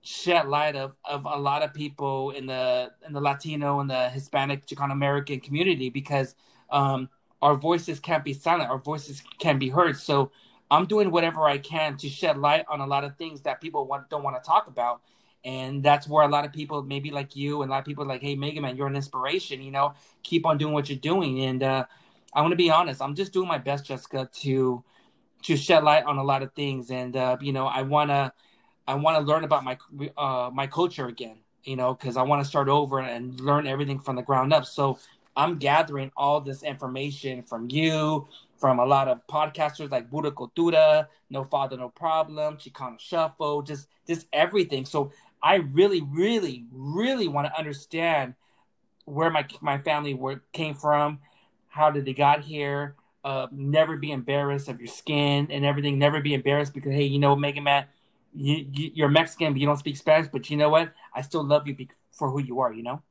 shed 0.00 0.48
light 0.48 0.76
of, 0.76 0.96
of 1.04 1.26
a 1.26 1.38
lot 1.38 1.62
of 1.62 1.74
people 1.74 2.30
in 2.30 2.46
the 2.46 2.90
in 3.06 3.12
the 3.12 3.20
Latino 3.20 3.80
and 3.80 3.90
the 3.90 4.08
Hispanic 4.08 4.66
Chicano 4.66 4.92
American 4.92 5.40
community 5.40 5.90
because 5.90 6.34
um, 6.70 7.10
our 7.40 7.54
voices 7.54 8.00
can't 8.00 8.24
be 8.24 8.32
silent, 8.32 8.70
our 8.70 8.78
voices 8.78 9.22
can 9.38 9.58
be 9.58 9.68
heard. 9.68 9.96
So 9.96 10.30
I'm 10.70 10.86
doing 10.86 11.10
whatever 11.10 11.44
I 11.44 11.58
can 11.58 11.96
to 11.98 12.08
shed 12.08 12.36
light 12.36 12.64
on 12.68 12.80
a 12.80 12.86
lot 12.86 13.04
of 13.04 13.16
things 13.16 13.42
that 13.42 13.60
people 13.60 13.86
want, 13.86 14.10
don't 14.10 14.22
want 14.22 14.42
to 14.42 14.46
talk 14.46 14.66
about. 14.66 15.00
And 15.44 15.82
that's 15.82 16.08
where 16.08 16.24
a 16.24 16.28
lot 16.28 16.44
of 16.44 16.52
people, 16.52 16.82
maybe 16.82 17.10
like 17.10 17.36
you, 17.36 17.62
and 17.62 17.70
a 17.70 17.72
lot 17.72 17.78
of 17.78 17.84
people 17.84 18.04
like, 18.04 18.20
hey, 18.20 18.34
Mega 18.34 18.60
Man, 18.60 18.76
you're 18.76 18.88
an 18.88 18.96
inspiration. 18.96 19.62
You 19.62 19.70
know, 19.70 19.94
keep 20.22 20.44
on 20.44 20.58
doing 20.58 20.74
what 20.74 20.88
you're 20.90 20.98
doing. 20.98 21.40
And 21.44 21.62
uh, 21.62 21.84
I 22.34 22.42
want 22.42 22.52
to 22.52 22.56
be 22.56 22.70
honest, 22.70 23.00
I'm 23.00 23.14
just 23.14 23.32
doing 23.32 23.48
my 23.48 23.58
best, 23.58 23.86
Jessica, 23.86 24.28
to 24.40 24.84
to 25.44 25.56
shed 25.56 25.84
light 25.84 26.04
on 26.04 26.18
a 26.18 26.24
lot 26.24 26.42
of 26.42 26.52
things. 26.54 26.90
And 26.90 27.16
uh, 27.16 27.36
you 27.40 27.52
know, 27.52 27.66
I 27.66 27.82
wanna 27.82 28.32
I 28.86 28.96
wanna 28.96 29.20
learn 29.20 29.44
about 29.44 29.64
my 29.64 29.78
uh, 30.16 30.50
my 30.52 30.66
culture 30.66 31.06
again. 31.06 31.38
You 31.62 31.76
know, 31.76 31.94
because 31.94 32.16
I 32.16 32.22
want 32.22 32.42
to 32.42 32.48
start 32.48 32.68
over 32.68 32.98
and 33.00 33.38
learn 33.40 33.66
everything 33.66 34.00
from 34.00 34.16
the 34.16 34.22
ground 34.22 34.52
up. 34.52 34.64
So 34.64 34.98
I'm 35.38 35.56
gathering 35.58 36.10
all 36.16 36.40
this 36.40 36.64
information 36.64 37.44
from 37.44 37.70
you, 37.70 38.26
from 38.58 38.80
a 38.80 38.84
lot 38.84 39.06
of 39.06 39.24
podcasters 39.28 39.88
like 39.88 40.10
Buddha 40.10 40.32
Cultura, 40.32 41.06
No 41.30 41.44
Father, 41.44 41.76
No 41.76 41.90
Problem, 41.90 42.56
Chicano 42.56 42.98
Shuffle, 42.98 43.62
just 43.62 43.86
just 44.06 44.26
everything. 44.32 44.84
So 44.84 45.12
I 45.40 45.56
really, 45.56 46.02
really, 46.02 46.64
really 46.72 47.28
want 47.28 47.46
to 47.46 47.56
understand 47.56 48.34
where 49.04 49.30
my 49.30 49.46
my 49.60 49.78
family 49.78 50.12
were, 50.12 50.42
came 50.52 50.74
from, 50.74 51.20
how 51.68 51.92
did 51.92 52.04
they 52.04 52.14
got 52.14 52.40
here. 52.40 52.96
Uh, 53.24 53.46
never 53.52 53.96
be 53.96 54.10
embarrassed 54.10 54.68
of 54.68 54.80
your 54.80 54.88
skin 54.88 55.48
and 55.50 55.64
everything. 55.64 55.98
Never 56.00 56.20
be 56.20 56.34
embarrassed 56.34 56.74
because 56.74 56.92
hey, 56.92 57.04
you 57.04 57.20
know, 57.20 57.36
Mega 57.36 57.60
Man, 57.60 57.84
you, 58.34 58.66
you 58.72 59.04
are 59.04 59.08
Mexican, 59.08 59.52
but 59.52 59.60
you 59.60 59.66
don't 59.66 59.76
speak 59.76 59.96
Spanish. 59.96 60.28
But 60.32 60.50
you 60.50 60.56
know 60.56 60.68
what? 60.68 60.92
I 61.14 61.22
still 61.22 61.44
love 61.44 61.68
you 61.68 61.76
for 62.10 62.28
who 62.28 62.40
you 62.40 62.58
are. 62.58 62.72
You 62.72 62.82
know. 62.82 63.02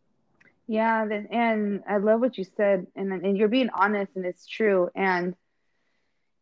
Yeah, 0.68 1.07
and 1.31 1.84
I 1.88 1.98
love 1.98 2.19
what 2.19 2.38
you 2.38 2.44
said, 2.44 2.88
and 2.95 3.11
and 3.14 3.38
you're 3.38 3.48
being 3.48 3.69
honest, 3.73 4.11
and 4.15 4.26
it's 4.26 4.45
true. 4.45 4.89
And 4.95 5.34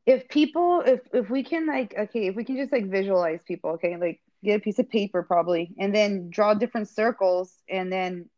if 0.05 0.27
people, 0.29 0.81
if 0.85 1.01
if 1.13 1.29
we 1.29 1.43
can 1.43 1.67
like, 1.67 1.93
okay, 1.97 2.27
if 2.27 2.35
we 2.35 2.43
can 2.43 2.57
just 2.57 2.71
like 2.71 2.89
visualize 2.89 3.41
people, 3.47 3.71
okay, 3.71 3.97
like 3.97 4.21
get 4.43 4.57
a 4.57 4.59
piece 4.59 4.79
of 4.79 4.89
paper 4.89 5.23
probably, 5.23 5.75
and 5.77 5.93
then 5.93 6.29
draw 6.31 6.55
different 6.55 6.89
circles, 6.89 7.53
and 7.69 7.91
then 7.91 8.29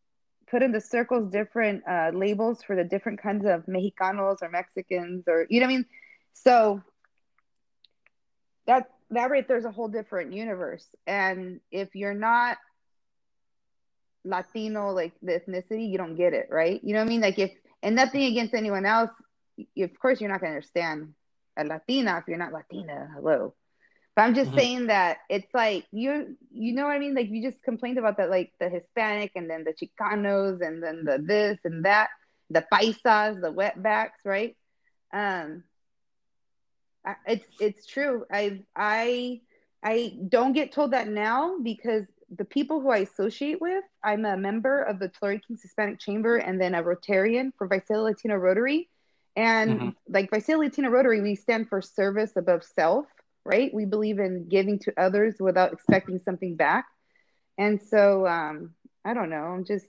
put 0.50 0.62
in 0.62 0.72
the 0.74 0.82
circles 0.82 1.32
different 1.32 1.84
uh, 1.90 2.12
labels 2.14 2.64
for 2.64 2.76
the 2.76 2.84
different 2.84 3.22
kinds 3.22 3.46
of 3.46 3.66
Mexicanos 3.66 4.38
or 4.42 4.50
Mexicans 4.50 5.26
or 5.28 5.46
you 5.50 5.60
know 5.62 5.68
what 5.68 5.74
I 5.74 5.76
mean. 5.78 5.86
So 6.34 6.82
that 8.66 8.90
that 9.12 9.32
right 9.32 9.48
there's 9.48 9.66
a 9.66 9.72
whole 9.72 9.88
different 9.88 10.34
universe, 10.34 10.86
and 11.06 11.62
if 11.72 11.96
you're 11.96 12.14
not 12.14 12.58
Latino, 14.28 14.92
like 14.92 15.14
the 15.22 15.40
ethnicity, 15.40 15.90
you 15.90 15.98
don't 15.98 16.16
get 16.16 16.34
it, 16.34 16.48
right? 16.52 16.84
You 16.84 16.94
know 16.94 17.00
what 17.00 17.08
I 17.08 17.10
mean? 17.10 17.22
Like 17.22 17.40
if 17.40 17.52
and 17.82 17.96
nothing 17.96 18.24
against 18.24 18.54
anyone 18.54 18.86
else, 18.86 19.12
of 19.80 20.00
course 20.00 20.20
you're 20.20 20.30
not 20.30 20.42
gonna 20.42 20.54
understand 20.54 21.14
a 21.58 21.64
Latina 21.64 22.18
if 22.18 22.26
you're 22.28 22.38
not 22.38 22.54
Latina. 22.54 23.10
Hello. 23.16 23.54
But 24.16 24.24
I'm 24.24 24.36
just 24.36 24.50
mm-hmm. 24.50 24.60
saying 24.60 24.88
that 24.88 25.20
it's 25.30 25.54
like 25.54 25.86
you 25.92 26.36
you 26.52 26.74
know 26.74 26.84
what 26.84 26.92
I 26.92 27.00
mean? 27.00 27.16
Like 27.16 27.30
you 27.30 27.42
just 27.42 27.64
complained 27.64 27.98
about 27.98 28.18
that, 28.18 28.30
like 28.30 28.52
the 28.60 28.70
Hispanic 28.70 29.32
and 29.36 29.50
then 29.50 29.64
the 29.64 29.74
Chicanos 29.74 30.66
and 30.66 30.84
then 30.84 31.06
the 31.06 31.20
this 31.24 31.58
and 31.64 31.86
that, 31.86 32.10
the 32.50 32.66
paisas, 32.72 33.42
the 33.42 33.54
wetbacks, 33.54 34.26
right? 34.26 34.58
Um 35.14 35.64
it's 37.26 37.46
it's 37.60 37.86
true. 37.86 38.26
I 38.32 38.64
I 38.76 39.42
I 39.84 40.18
don't 40.28 40.54
get 40.54 40.74
told 40.74 40.92
that 40.92 41.08
now 41.08 41.58
because 41.64 42.04
the 42.36 42.46
people 42.46 42.82
who 42.82 42.90
I 42.90 42.98
associate 43.00 43.62
with, 43.62 43.84
I'm 44.04 44.26
a 44.26 44.36
member 44.36 44.82
of 44.82 45.00
the 45.00 45.10
Tulare 45.10 45.40
Kings 45.40 45.62
Hispanic 45.62 46.00
Chamber 46.00 46.38
and 46.38 46.60
then 46.60 46.76
a 46.76 46.84
Rotarian 46.84 47.52
for 47.58 47.68
Visalia 47.68 48.04
Latino 48.04 48.36
Rotary. 48.36 48.90
And 49.36 49.72
mm-hmm. 49.72 49.90
like 50.10 50.30
Visalia 50.32 50.70
Latino 50.70 50.90
Rotary, 50.90 51.22
we 51.22 51.36
stand 51.36 51.70
for 51.70 51.82
service 51.82 52.36
above 52.36 52.64
self, 52.64 53.06
right? 53.46 53.74
We 53.74 53.86
believe 53.86 54.20
in 54.20 54.50
giving 54.50 54.80
to 54.80 54.94
others 54.98 55.36
without 55.40 55.74
expecting 55.74 56.20
something 56.20 56.56
back. 56.56 56.86
And 57.58 57.82
so 57.82 58.28
um, 58.28 58.74
I 59.06 59.14
don't 59.14 59.30
know. 59.30 59.44
I'm 59.44 59.64
just 59.64 59.86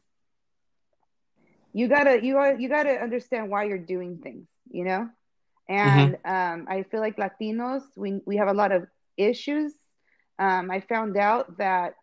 you 1.72 1.88
gotta 1.88 2.24
you 2.24 2.40
you 2.58 2.68
gotta 2.68 3.00
understand 3.00 3.50
why 3.50 3.64
you're 3.64 3.78
doing 3.78 4.18
things, 4.18 4.46
you 4.70 4.84
know. 4.84 5.08
And 5.68 6.14
mm-hmm. 6.14 6.60
um, 6.60 6.66
I 6.68 6.84
feel 6.84 7.00
like 7.00 7.16
Latinos, 7.16 7.82
we 7.96 8.20
we 8.24 8.36
have 8.36 8.48
a 8.48 8.54
lot 8.54 8.72
of 8.72 8.86
issues. 9.16 9.72
Um, 10.38 10.70
I 10.70 10.80
found 10.80 11.16
out 11.16 11.58
that 11.58 11.94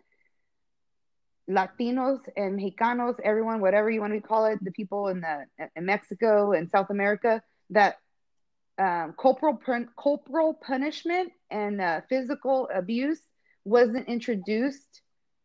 Latinos 1.50 2.20
and 2.36 2.60
Mexicanos, 2.60 3.16
everyone, 3.24 3.62
whatever 3.62 3.90
you 3.90 4.02
want 4.02 4.14
to 4.14 4.22
call 4.22 4.46
it, 4.46 4.64
the 4.64 4.72
people 4.72 5.08
in 5.10 5.22
the 5.22 5.46
in 5.76 5.86
Mexico 5.86 6.54
and 6.54 6.70
South 6.70 6.90
America, 6.90 7.42
that 7.70 7.98
um, 8.78 9.14
corporal 9.14 9.60
corporal 9.96 10.54
punishment 10.54 11.32
and 11.52 11.80
uh, 11.80 12.02
physical 12.10 12.70
abuse 12.74 13.22
wasn't 13.64 14.08
introduced 14.08 15.02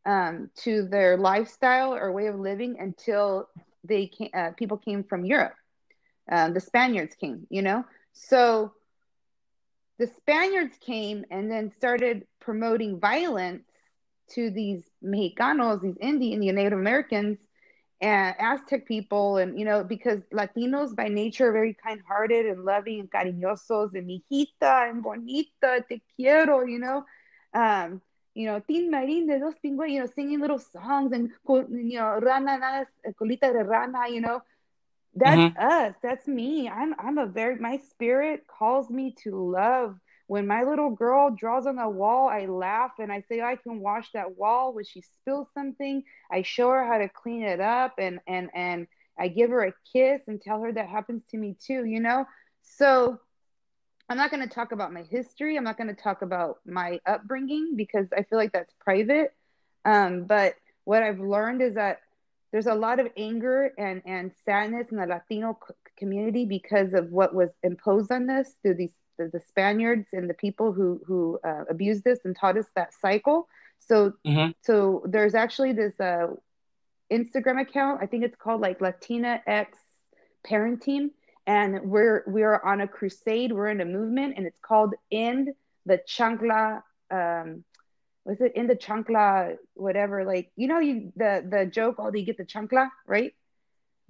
um, 0.06 0.50
to 0.56 0.88
their 0.88 1.16
lifestyle 1.16 1.94
or 1.94 2.12
way 2.12 2.26
of 2.26 2.38
living 2.38 2.76
until 2.78 3.48
they 3.84 4.06
came, 4.06 4.30
uh, 4.34 4.50
people 4.56 4.78
came 4.78 5.04
from 5.04 5.24
Europe. 5.24 5.54
Um, 6.30 6.54
the 6.54 6.60
Spaniards 6.60 7.14
came, 7.14 7.46
you 7.50 7.62
know, 7.62 7.84
so 8.12 8.72
the 9.98 10.06
Spaniards 10.06 10.76
came 10.78 11.24
and 11.30 11.50
then 11.50 11.72
started 11.76 12.26
promoting 12.40 12.98
violence 12.98 13.64
to 14.30 14.50
these 14.50 14.82
Mexicanos, 15.04 15.82
these 15.82 15.96
Indian, 16.00 16.40
the 16.40 16.52
Native 16.52 16.78
Americans, 16.78 17.38
and 18.00 18.34
Aztec 18.38 18.86
people, 18.86 19.36
and 19.36 19.58
you 19.58 19.64
know, 19.64 19.84
because 19.84 20.20
Latinos 20.32 20.96
by 20.96 21.08
nature 21.08 21.48
are 21.48 21.52
very 21.52 21.74
kind-hearted 21.74 22.46
and 22.46 22.64
loving 22.64 23.00
and 23.00 23.10
cariñosos, 23.10 23.94
and 23.94 24.08
mijita 24.08 24.90
and 24.90 25.02
bonita, 25.02 25.84
te 25.88 26.02
quiero, 26.16 26.64
you 26.64 26.78
know, 26.78 27.04
um, 27.52 28.00
you 28.34 28.46
know, 28.46 28.60
Tin 28.60 28.90
Marín 28.90 29.26
de 29.26 29.38
dos 29.38 29.54
pingües, 29.62 29.90
you 29.90 30.00
know, 30.00 30.06
singing 30.14 30.40
little 30.40 30.58
songs 30.58 31.12
and 31.12 31.30
you 31.48 31.98
know, 31.98 32.18
rana, 32.20 32.86
colita 33.20 33.52
de 33.52 33.64
rana, 33.64 34.08
you 34.08 34.20
know, 34.20 34.40
that's 35.14 35.36
mm-hmm. 35.36 35.58
us. 35.58 35.94
That's 36.02 36.26
me. 36.28 36.68
I'm 36.68 36.94
I'm 36.98 37.18
a 37.18 37.26
very 37.26 37.56
my 37.56 37.78
spirit 37.90 38.46
calls 38.46 38.88
me 38.90 39.14
to 39.24 39.34
love 39.34 39.96
when 40.30 40.46
my 40.46 40.62
little 40.62 40.90
girl 40.90 41.32
draws 41.32 41.66
on 41.66 41.74
the 41.74 41.88
wall, 41.88 42.28
I 42.28 42.46
laugh 42.46 42.92
and 43.00 43.10
I 43.10 43.24
say 43.28 43.40
I 43.40 43.56
can 43.56 43.80
wash 43.80 44.12
that 44.12 44.38
wall. 44.38 44.72
When 44.72 44.84
she 44.84 45.00
spills 45.00 45.48
something, 45.54 46.04
I 46.30 46.42
show 46.42 46.70
her 46.70 46.86
how 46.86 46.98
to 46.98 47.08
clean 47.08 47.42
it 47.42 47.60
up 47.60 47.94
and 47.98 48.20
and 48.28 48.48
and 48.54 48.86
I 49.18 49.26
give 49.26 49.50
her 49.50 49.64
a 49.64 49.72
kiss 49.92 50.20
and 50.28 50.40
tell 50.40 50.62
her 50.62 50.70
that 50.70 50.88
happens 50.88 51.24
to 51.32 51.36
me 51.36 51.56
too, 51.60 51.84
you 51.84 51.98
know? 51.98 52.26
So 52.62 53.18
I'm 54.08 54.16
not 54.16 54.30
going 54.30 54.48
to 54.48 54.54
talk 54.54 54.70
about 54.70 54.92
my 54.92 55.02
history. 55.02 55.56
I'm 55.56 55.64
not 55.64 55.76
going 55.76 55.92
to 55.92 56.00
talk 56.00 56.22
about 56.22 56.60
my 56.64 57.00
upbringing 57.04 57.74
because 57.74 58.06
I 58.16 58.22
feel 58.22 58.38
like 58.38 58.52
that's 58.52 58.72
private. 58.78 59.34
Um, 59.84 60.26
but 60.26 60.54
what 60.84 61.02
I've 61.02 61.18
learned 61.18 61.60
is 61.60 61.74
that 61.74 62.02
there's 62.52 62.66
a 62.66 62.74
lot 62.74 63.00
of 63.00 63.08
anger 63.16 63.72
and, 63.76 64.00
and 64.06 64.30
sadness 64.44 64.92
in 64.92 64.98
the 64.98 65.06
Latino 65.06 65.58
community 65.96 66.44
because 66.44 66.94
of 66.94 67.10
what 67.10 67.34
was 67.34 67.50
imposed 67.64 68.12
on 68.12 68.30
us 68.30 68.54
through 68.62 68.74
these 68.74 68.92
the, 69.20 69.38
the 69.38 69.40
Spaniards 69.40 70.06
and 70.12 70.28
the 70.28 70.34
people 70.34 70.72
who 70.72 71.00
who 71.06 71.38
uh, 71.44 71.64
abused 71.68 72.04
this 72.04 72.20
and 72.24 72.36
taught 72.36 72.56
us 72.56 72.66
that 72.74 72.92
cycle. 72.94 73.48
So 73.78 74.14
mm-hmm. 74.26 74.52
so 74.62 75.02
there's 75.06 75.34
actually 75.34 75.72
this 75.72 75.98
uh, 76.00 76.28
Instagram 77.12 77.60
account. 77.60 78.00
I 78.02 78.06
think 78.06 78.24
it's 78.24 78.36
called 78.36 78.60
like 78.60 78.78
Latinx 78.80 79.68
Parenting, 80.46 81.10
and 81.46 81.82
we're 81.82 82.24
we're 82.26 82.60
on 82.60 82.80
a 82.80 82.88
crusade. 82.88 83.52
We're 83.52 83.68
in 83.68 83.80
a 83.80 83.84
movement, 83.84 84.34
and 84.36 84.46
it's 84.46 84.60
called 84.62 84.94
End 85.12 85.50
the 85.86 86.00
Chancla. 86.08 86.82
Um, 87.10 87.64
was 88.24 88.40
it 88.40 88.52
in 88.54 88.66
the 88.66 88.76
chancla? 88.76 89.56
Whatever, 89.74 90.24
like 90.24 90.52
you 90.56 90.68
know, 90.68 90.78
you 90.78 91.12
the 91.16 91.44
the 91.48 91.66
joke. 91.66 91.96
Oh, 91.98 92.10
they 92.10 92.22
get 92.22 92.36
the 92.36 92.44
chancla, 92.44 92.88
right? 93.06 93.34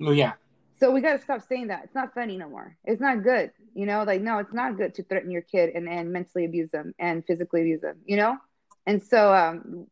Oh 0.03 0.13
yeah. 0.13 0.33
So 0.81 0.91
we 0.91 1.03
got 1.03 1.13
to 1.13 1.23
stop 1.23 1.43
saying 1.47 1.67
that. 1.67 1.85
It's 1.85 1.95
not 1.95 2.15
funny 2.15 2.39
no 2.39 2.49
more. 2.49 2.75
It's 2.85 3.03
not 3.03 3.23
good. 3.23 3.53
You 3.75 3.85
know, 3.85 4.03
like, 4.03 4.23
no, 4.23 4.39
it's 4.39 4.55
not 4.55 4.79
good 4.79 4.95
to 4.95 5.03
threaten 5.03 5.31
your 5.31 5.43
kid 5.43 5.75
and, 5.75 5.87
and 5.87 6.11
mentally 6.11 6.47
abuse 6.47 6.71
them 6.71 6.95
and 6.99 7.25
physically 7.27 7.61
abuse 7.61 7.83
them, 7.83 7.99
you 8.07 8.17
know? 8.17 8.39
And 8.87 9.03
so 9.03 9.33
um, 9.35 9.87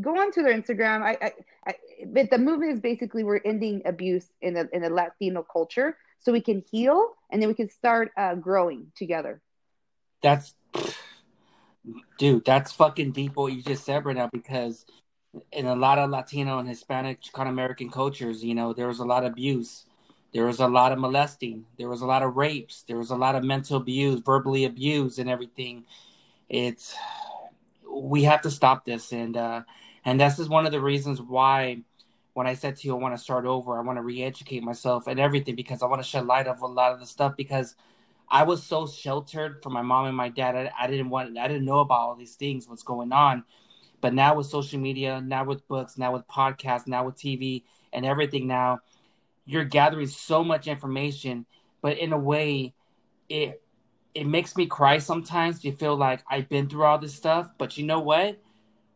go 0.00 0.18
on 0.20 0.32
to 0.32 0.42
their 0.42 0.52
Instagram. 0.52 1.02
I, 1.02 1.16
I, 1.22 1.32
I, 1.68 1.74
but 2.06 2.30
the 2.30 2.38
movement 2.38 2.72
is 2.72 2.80
basically 2.80 3.22
we're 3.22 3.40
ending 3.44 3.82
abuse 3.84 4.26
in 4.42 4.54
the, 4.54 4.68
in 4.72 4.82
the 4.82 4.90
Latino 4.90 5.44
culture 5.44 5.96
so 6.18 6.32
we 6.32 6.40
can 6.40 6.64
heal 6.68 7.14
and 7.30 7.40
then 7.40 7.48
we 7.48 7.54
can 7.54 7.70
start 7.70 8.10
uh, 8.16 8.34
growing 8.34 8.88
together. 8.96 9.40
That's, 10.20 10.54
dude, 12.18 12.44
that's 12.44 12.72
fucking 12.72 13.12
deep 13.12 13.36
what 13.36 13.52
you 13.52 13.62
just 13.62 13.84
said 13.84 14.04
right 14.04 14.16
now 14.16 14.30
because 14.32 14.84
in 15.52 15.66
a 15.66 15.76
lot 15.76 15.98
of 15.98 16.10
Latino 16.10 16.58
and 16.58 16.68
Hispanic 16.68 17.22
Chicano 17.22 17.50
American 17.50 17.88
cultures, 17.88 18.42
you 18.42 18.56
know, 18.56 18.72
there 18.72 18.88
was 18.88 18.98
a 18.98 19.04
lot 19.04 19.24
of 19.24 19.30
abuse 19.30 19.84
there 20.34 20.44
was 20.44 20.60
a 20.60 20.68
lot 20.68 20.92
of 20.92 20.98
molesting 20.98 21.64
there 21.78 21.88
was 21.88 22.02
a 22.02 22.06
lot 22.06 22.22
of 22.22 22.36
rapes 22.36 22.84
there 22.86 22.98
was 22.98 23.10
a 23.10 23.16
lot 23.16 23.34
of 23.34 23.44
mental 23.44 23.76
abuse 23.76 24.20
verbally 24.20 24.64
abuse 24.64 25.18
and 25.18 25.30
everything 25.30 25.84
it's 26.48 26.94
we 27.90 28.24
have 28.24 28.42
to 28.42 28.50
stop 28.50 28.84
this 28.84 29.12
and 29.12 29.36
uh 29.36 29.62
and 30.04 30.20
this 30.20 30.38
is 30.38 30.48
one 30.48 30.66
of 30.66 30.72
the 30.72 30.80
reasons 30.80 31.20
why 31.20 31.82
when 32.34 32.46
I 32.46 32.54
said 32.54 32.76
to 32.76 32.86
you 32.86 32.94
I 32.94 32.98
want 32.98 33.16
to 33.16 33.22
start 33.22 33.46
over, 33.46 33.78
I 33.78 33.80
want 33.80 33.96
to 33.96 34.02
re-educate 34.02 34.62
myself 34.62 35.06
and 35.06 35.18
everything 35.18 35.54
because 35.54 35.82
I 35.82 35.86
want 35.86 36.02
to 36.02 36.08
shed 36.08 36.26
light 36.26 36.46
of 36.46 36.60
a 36.60 36.66
lot 36.66 36.92
of 36.92 37.00
the 37.00 37.06
stuff 37.06 37.36
because 37.36 37.74
I 38.28 38.42
was 38.42 38.62
so 38.62 38.86
sheltered 38.86 39.62
from 39.62 39.72
my 39.72 39.82
mom 39.82 40.06
and 40.06 40.16
my 40.16 40.28
dad. 40.28 40.56
I, 40.56 40.70
I 40.78 40.86
didn't 40.88 41.10
want 41.10 41.38
I 41.38 41.48
didn't 41.48 41.64
know 41.64 41.78
about 41.78 42.00
all 42.00 42.16
these 42.16 42.34
things, 42.34 42.68
what's 42.68 42.82
going 42.82 43.12
on. 43.12 43.44
But 44.00 44.12
now 44.14 44.36
with 44.36 44.48
social 44.48 44.80
media, 44.80 45.20
now 45.20 45.44
with 45.44 45.66
books, 45.68 45.96
now 45.96 46.12
with 46.12 46.26
podcasts, 46.26 46.86
now 46.86 47.06
with 47.06 47.16
TV 47.16 47.62
and 47.92 48.04
everything 48.04 48.46
now, 48.46 48.80
you're 49.44 49.64
gathering 49.64 50.06
so 50.06 50.42
much 50.42 50.66
information, 50.66 51.46
but 51.82 51.98
in 51.98 52.12
a 52.12 52.18
way 52.18 52.74
it 53.28 53.60
it 54.14 54.26
makes 54.26 54.56
me 54.56 54.66
cry 54.66 54.98
sometimes. 54.98 55.64
You 55.64 55.72
feel 55.72 55.96
like 55.96 56.22
I've 56.30 56.48
been 56.48 56.68
through 56.68 56.84
all 56.84 56.98
this 56.98 57.14
stuff, 57.14 57.48
but 57.58 57.76
you 57.76 57.84
know 57.84 58.00
what? 58.00 58.40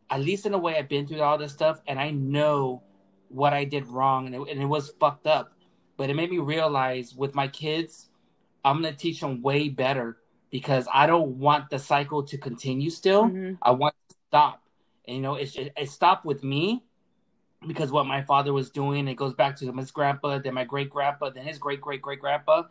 At 0.09 0.21
least 0.21 0.45
in 0.45 0.53
a 0.53 0.57
way, 0.57 0.77
I've 0.77 0.89
been 0.89 1.07
through 1.07 1.21
all 1.21 1.37
this 1.37 1.51
stuff, 1.51 1.81
and 1.87 1.99
I 1.99 2.11
know 2.11 2.83
what 3.27 3.53
I 3.53 3.65
did 3.65 3.87
wrong, 3.87 4.25
and 4.25 4.35
it, 4.35 4.41
and 4.49 4.61
it 4.61 4.65
was 4.65 4.93
fucked 4.99 5.27
up. 5.27 5.53
But 5.97 6.09
it 6.09 6.15
made 6.15 6.31
me 6.31 6.39
realize 6.39 7.13
with 7.13 7.35
my 7.35 7.47
kids, 7.47 8.09
I'm 8.63 8.81
gonna 8.81 8.95
teach 8.95 9.19
them 9.19 9.41
way 9.41 9.69
better 9.69 10.17
because 10.49 10.87
I 10.91 11.05
don't 11.05 11.37
want 11.37 11.69
the 11.69 11.79
cycle 11.79 12.23
to 12.23 12.37
continue. 12.37 12.89
Still, 12.89 13.25
mm-hmm. 13.25 13.55
I 13.61 13.71
want 13.71 13.93
to 14.09 14.15
stop. 14.29 14.63
And 15.05 15.17
you 15.17 15.21
know, 15.21 15.35
it, 15.35 15.55
it, 15.55 15.73
it 15.77 15.89
stopped 15.89 16.25
with 16.25 16.43
me 16.43 16.83
because 17.67 17.91
what 17.91 18.05
my 18.05 18.21
father 18.21 18.53
was 18.53 18.69
doing. 18.69 19.07
It 19.07 19.15
goes 19.15 19.33
back 19.33 19.55
to 19.57 19.71
his 19.71 19.91
grandpa, 19.91 20.39
then 20.39 20.53
my 20.53 20.63
great 20.63 20.89
grandpa, 20.89 21.29
then 21.29 21.45
his 21.45 21.57
great 21.57 21.81
great 21.81 22.01
great 22.01 22.19
grandpa. 22.19 22.63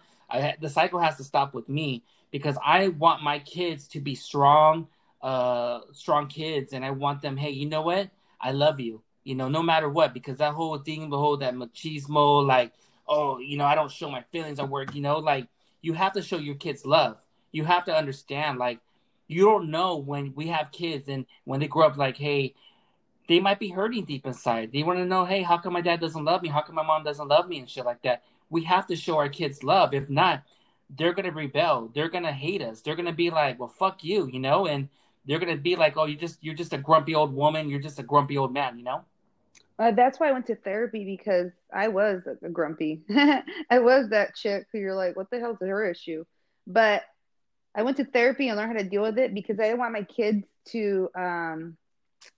The 0.61 0.69
cycle 0.69 0.99
has 0.99 1.17
to 1.17 1.25
stop 1.25 1.55
with 1.55 1.69
me 1.69 2.05
because 2.31 2.57
I 2.65 2.89
want 2.89 3.23
my 3.23 3.39
kids 3.39 3.89
to 3.89 4.01
be 4.01 4.15
strong, 4.15 4.89
uh, 5.23 5.81
strong 5.93 6.29
kids, 6.29 6.73
and 6.73 6.85
I 6.85 6.91
want 6.91 7.23
them. 7.23 7.37
Hey, 7.37 7.51
you 7.51 7.67
know 7.67 7.83
what? 7.83 8.11
I 8.41 8.53
love 8.53 8.81
you. 8.81 9.03
You 9.25 9.35
know, 9.35 9.49
no 9.49 9.63
matter 9.63 9.89
what, 9.89 10.15
because 10.15 10.39
that 10.39 10.55
whole 10.55 10.79
thing, 10.79 11.11
the 11.11 11.19
whole 11.19 11.37
that 11.39 11.55
machismo, 11.55 12.47
like, 12.47 12.73
oh, 13.07 13.39
you 13.39 13.59
know, 13.59 13.65
I 13.65 13.75
don't 13.75 13.91
show 13.91 14.11
my 14.11 14.23
feelings 14.33 14.59
at 14.59 14.69
work. 14.69 14.95
You 14.95 15.03
know, 15.03 15.19
like 15.19 15.49
you 15.83 15.93
have 15.95 16.13
to 16.15 16.23
show 16.23 16.39
your 16.39 16.55
kids 16.55 16.87
love. 16.87 17.19
You 17.53 17.65
have 17.65 17.85
to 17.87 17.95
understand, 17.95 18.59
like, 18.59 18.81
you 19.27 19.45
don't 19.45 19.71
know 19.71 19.97
when 19.97 20.33
we 20.35 20.49
have 20.49 20.73
kids 20.73 21.09
and 21.09 21.27
when 21.45 21.61
they 21.61 21.69
grow 21.69 21.87
up, 21.87 21.97
like, 21.97 22.17
hey, 22.17 22.55
they 23.29 23.41
might 23.41 23.61
be 23.61 23.69
hurting 23.69 24.05
deep 24.05 24.27
inside. 24.27 24.73
They 24.73 24.83
want 24.83 24.99
to 24.99 25.05
know, 25.05 25.25
hey, 25.25 25.43
how 25.43 25.59
come 25.59 25.75
my 25.75 25.83
dad 25.83 26.01
doesn't 26.01 26.25
love 26.25 26.43
me? 26.43 26.49
How 26.49 26.63
come 26.63 26.75
my 26.75 26.83
mom 26.83 27.05
doesn't 27.05 27.29
love 27.29 27.49
me 27.49 27.59
and 27.59 27.69
shit 27.69 27.85
like 27.85 28.03
that? 28.03 28.25
We 28.51 28.65
have 28.65 28.87
to 28.87 28.97
show 28.97 29.19
our 29.19 29.29
kids 29.29 29.63
love. 29.63 29.93
If 29.93 30.09
not, 30.09 30.43
they're 30.97 31.13
gonna 31.13 31.31
rebel. 31.31 31.91
They're 31.95 32.09
gonna 32.09 32.33
hate 32.33 32.63
us. 32.63 32.81
They're 32.81 32.97
gonna 32.97 33.13
be 33.13 33.31
like, 33.31 33.61
well, 33.61 33.69
fuck 33.69 34.03
you, 34.03 34.29
you 34.33 34.41
know, 34.41 34.67
and 34.67 34.89
they're 35.27 35.39
gonna 35.39 35.59
be 35.59 35.77
like, 35.77 35.99
oh, 35.99 36.07
you're 36.07 36.19
just 36.19 36.39
you're 36.43 36.55
just 36.55 36.73
a 36.73 36.79
grumpy 36.79 37.15
old 37.15 37.35
woman. 37.35 37.69
You're 37.69 37.81
just 37.81 37.99
a 37.99 38.03
grumpy 38.03 38.39
old 38.39 38.55
man, 38.55 38.79
you 38.79 38.85
know. 38.85 39.05
Uh, 39.79 39.93
that's 39.93 40.19
why 40.19 40.29
I 40.29 40.33
went 40.33 40.47
to 40.47 40.57
therapy 40.57 41.05
because 41.05 41.53
I 41.73 41.89
was 41.89 42.23
a 42.43 42.49
grumpy. 42.49 43.03
I 43.11 43.79
was 43.79 44.09
that 44.09 44.35
chick 44.35 44.67
who 44.73 44.79
you're 44.79 44.95
like, 44.95 45.17
what 45.17 45.31
the 45.31 45.39
hell's 45.39 45.59
her 45.61 45.89
issue? 45.89 46.25
But 46.67 47.03
I 47.75 47.83
went 47.83 47.99
to 47.99 48.05
therapy 48.05 48.49
and 48.49 48.57
learned 48.57 48.73
how 48.73 48.79
to 48.79 48.89
deal 48.89 49.03
with 49.03 49.19
it 49.19 49.35
because 49.35 49.61
I 49.61 49.65
didn't 49.65 49.79
want 49.79 49.93
my 49.93 50.03
kids 50.03 50.45
to 50.71 51.11
um, 51.15 51.77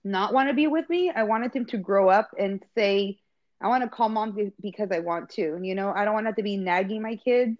not 0.03 0.33
want 0.33 0.49
to 0.49 0.53
be 0.53 0.67
with 0.67 0.89
me. 0.89 1.11
I 1.13 1.23
wanted 1.23 1.53
them 1.53 1.65
to 1.67 1.77
grow 1.77 2.09
up 2.09 2.29
and 2.37 2.63
say, 2.75 3.19
I 3.61 3.67
want 3.67 3.83
to 3.83 3.89
call 3.89 4.09
mom 4.09 4.51
because 4.61 4.89
I 4.91 4.99
want 4.99 5.29
to. 5.31 5.59
You 5.61 5.75
know, 5.75 5.91
I 5.95 6.05
don't 6.05 6.13
want 6.13 6.27
to 6.27 6.33
to 6.33 6.43
be 6.43 6.57
nagging 6.57 7.01
my 7.01 7.15
kids 7.15 7.57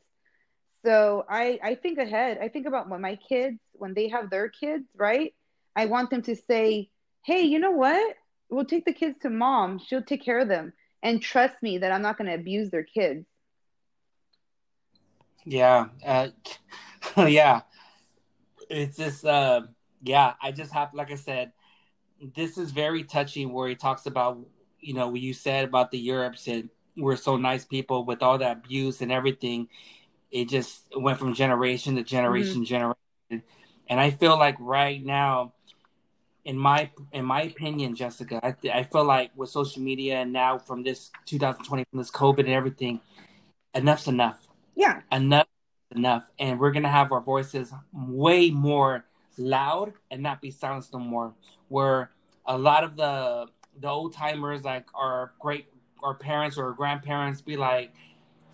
so 0.83 1.25
I, 1.29 1.59
I 1.63 1.75
think 1.75 1.99
ahead. 1.99 2.39
I 2.41 2.47
think 2.47 2.65
about 2.65 2.89
when 2.89 3.01
my 3.01 3.15
kids, 3.15 3.57
when 3.73 3.93
they 3.93 4.09
have 4.09 4.29
their 4.29 4.49
kids, 4.49 4.85
right? 4.95 5.33
I 5.75 5.85
want 5.85 6.09
them 6.09 6.23
to 6.23 6.35
say, 6.35 6.89
hey, 7.23 7.43
you 7.43 7.59
know 7.59 7.71
what? 7.71 8.15
We'll 8.49 8.65
take 8.65 8.85
the 8.85 8.93
kids 8.93 9.17
to 9.21 9.29
mom. 9.29 9.79
She'll 9.79 10.01
take 10.01 10.23
care 10.23 10.39
of 10.39 10.47
them. 10.47 10.73
And 11.03 11.21
trust 11.21 11.55
me 11.61 11.79
that 11.79 11.91
I'm 11.91 12.01
not 12.01 12.17
going 12.17 12.29
to 12.29 12.35
abuse 12.35 12.69
their 12.69 12.83
kids. 12.83 13.25
Yeah. 15.45 15.87
Uh, 16.05 16.29
yeah. 17.17 17.61
It's 18.69 18.97
just, 18.97 19.25
uh, 19.25 19.61
yeah, 20.03 20.33
I 20.41 20.51
just 20.51 20.71
have, 20.73 20.93
like 20.93 21.11
I 21.11 21.15
said, 21.15 21.51
this 22.35 22.57
is 22.57 22.71
very 22.71 23.03
touchy 23.03 23.45
where 23.45 23.67
he 23.67 23.75
talks 23.75 24.05
about, 24.05 24.39
you 24.79 24.93
know, 24.93 25.07
what 25.07 25.21
you 25.21 25.33
said 25.33 25.65
about 25.65 25.91
the 25.91 25.99
Europes 25.99 26.47
and 26.47 26.69
we're 26.97 27.15
so 27.15 27.37
nice 27.37 27.65
people 27.65 28.05
with 28.05 28.21
all 28.21 28.37
that 28.37 28.57
abuse 28.57 29.01
and 29.01 29.11
everything 29.11 29.67
it 30.31 30.47
just 30.47 30.85
went 30.95 31.19
from 31.19 31.33
generation 31.33 31.95
to 31.95 32.03
generation, 32.03 32.61
mm-hmm. 32.61 32.63
generation. 32.63 33.43
And 33.87 33.99
I 33.99 34.11
feel 34.11 34.37
like 34.37 34.55
right 34.59 35.03
now, 35.03 35.53
in 36.45 36.57
my 36.57 36.89
in 37.11 37.25
my 37.25 37.43
opinion, 37.43 37.95
Jessica, 37.95 38.39
I, 38.41 38.55
I 38.73 38.83
feel 38.83 39.03
like 39.03 39.31
with 39.35 39.49
social 39.49 39.81
media 39.81 40.21
and 40.21 40.33
now 40.33 40.57
from 40.57 40.83
this 40.83 41.11
2020, 41.25 41.85
from 41.91 41.99
this 41.99 42.09
COVID 42.09 42.39
and 42.39 42.49
everything, 42.49 43.01
enough's 43.75 44.07
enough. 44.07 44.47
Yeah, 44.75 45.01
enough, 45.11 45.47
enough, 45.93 46.31
and 46.39 46.59
we're 46.59 46.71
gonna 46.71 46.89
have 46.89 47.11
our 47.11 47.21
voices 47.21 47.73
way 47.91 48.49
more 48.49 49.05
loud 49.37 49.93
and 50.09 50.21
not 50.21 50.41
be 50.41 50.51
silenced 50.51 50.93
no 50.93 50.99
more. 50.99 51.33
Where 51.69 52.11
a 52.45 52.57
lot 52.57 52.83
of 52.83 52.95
the 52.95 53.47
the 53.79 53.87
old 53.87 54.13
timers, 54.13 54.63
like 54.63 54.85
our 54.93 55.31
great 55.39 55.67
our 56.03 56.13
parents 56.13 56.57
or 56.57 56.65
our 56.67 56.73
grandparents, 56.73 57.41
be 57.41 57.57
like, 57.57 57.93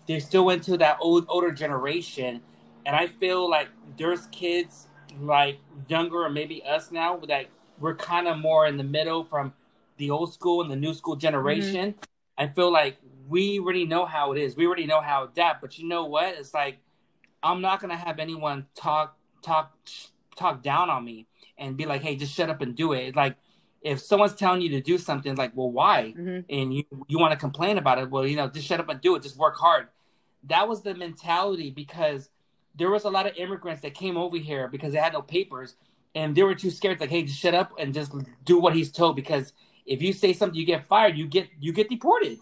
they're 0.06 0.20
still 0.20 0.50
into 0.50 0.76
that 0.78 0.98
old 1.00 1.26
older 1.28 1.50
generation, 1.50 2.40
and 2.86 2.94
I 2.94 3.06
feel 3.06 3.48
like 3.48 3.68
there's 3.96 4.26
kids 4.28 4.86
like 5.20 5.58
younger 5.88 6.24
or 6.24 6.30
maybe 6.30 6.62
us 6.64 6.92
now 6.92 7.16
that 7.28 7.46
we're 7.80 7.94
kind 7.94 8.28
of 8.28 8.38
more 8.38 8.66
in 8.66 8.76
the 8.76 8.84
middle 8.84 9.24
from 9.24 9.52
the 9.96 10.10
old 10.10 10.32
school 10.32 10.62
and 10.62 10.70
the 10.70 10.76
new 10.76 10.94
school 10.94 11.16
generation. 11.16 11.92
Mm-hmm. 11.92 12.00
I 12.38 12.46
feel 12.48 12.70
like 12.70 12.98
we 13.28 13.58
already 13.58 13.84
know 13.84 14.06
how 14.06 14.32
it 14.32 14.38
is. 14.38 14.56
We 14.56 14.66
already 14.66 14.86
know 14.86 15.00
how 15.00 15.24
to 15.24 15.32
adapt. 15.32 15.60
But 15.60 15.78
you 15.78 15.88
know 15.88 16.04
what? 16.04 16.36
It's 16.38 16.54
like 16.54 16.78
I'm 17.42 17.60
not 17.60 17.80
gonna 17.80 17.96
have 17.96 18.18
anyone 18.18 18.66
talk 18.74 19.16
talk 19.42 19.76
talk 20.38 20.62
down 20.62 20.90
on 20.90 21.04
me 21.04 21.26
and 21.58 21.76
be 21.76 21.86
like, 21.86 22.02
"Hey, 22.02 22.16
just 22.16 22.34
shut 22.34 22.50
up 22.50 22.60
and 22.60 22.74
do 22.74 22.92
it." 22.92 23.16
Like 23.16 23.36
if 23.82 24.00
someone's 24.00 24.34
telling 24.34 24.60
you 24.60 24.70
to 24.70 24.80
do 24.80 24.98
something, 24.98 25.34
like, 25.36 25.52
"Well, 25.54 25.70
why?" 25.70 26.14
Mm-hmm. 26.16 26.40
and 26.48 26.74
you 26.74 26.84
you 27.08 27.18
want 27.18 27.32
to 27.32 27.38
complain 27.38 27.78
about 27.78 27.98
it, 27.98 28.10
well, 28.10 28.26
you 28.26 28.36
know, 28.36 28.48
just 28.48 28.66
shut 28.66 28.80
up 28.80 28.88
and 28.88 29.00
do 29.00 29.16
it. 29.16 29.22
Just 29.22 29.36
work 29.36 29.56
hard 29.56 29.88
that 30.44 30.68
was 30.68 30.82
the 30.82 30.94
mentality 30.94 31.70
because 31.70 32.30
there 32.76 32.90
was 32.90 33.04
a 33.04 33.10
lot 33.10 33.26
of 33.26 33.36
immigrants 33.36 33.82
that 33.82 33.94
came 33.94 34.16
over 34.16 34.36
here 34.36 34.68
because 34.68 34.92
they 34.92 34.98
had 34.98 35.12
no 35.12 35.22
papers 35.22 35.76
and 36.14 36.34
they 36.34 36.42
were 36.42 36.54
too 36.54 36.70
scared 36.70 37.00
like 37.00 37.10
hey 37.10 37.22
just 37.22 37.38
shut 37.38 37.54
up 37.54 37.72
and 37.78 37.92
just 37.92 38.12
do 38.44 38.58
what 38.58 38.74
he's 38.74 38.90
told 38.90 39.16
because 39.16 39.52
if 39.86 40.02
you 40.02 40.12
say 40.12 40.32
something 40.32 40.58
you 40.58 40.66
get 40.66 40.86
fired 40.86 41.16
you 41.16 41.26
get 41.26 41.48
you 41.60 41.72
get 41.72 41.88
deported 41.88 42.38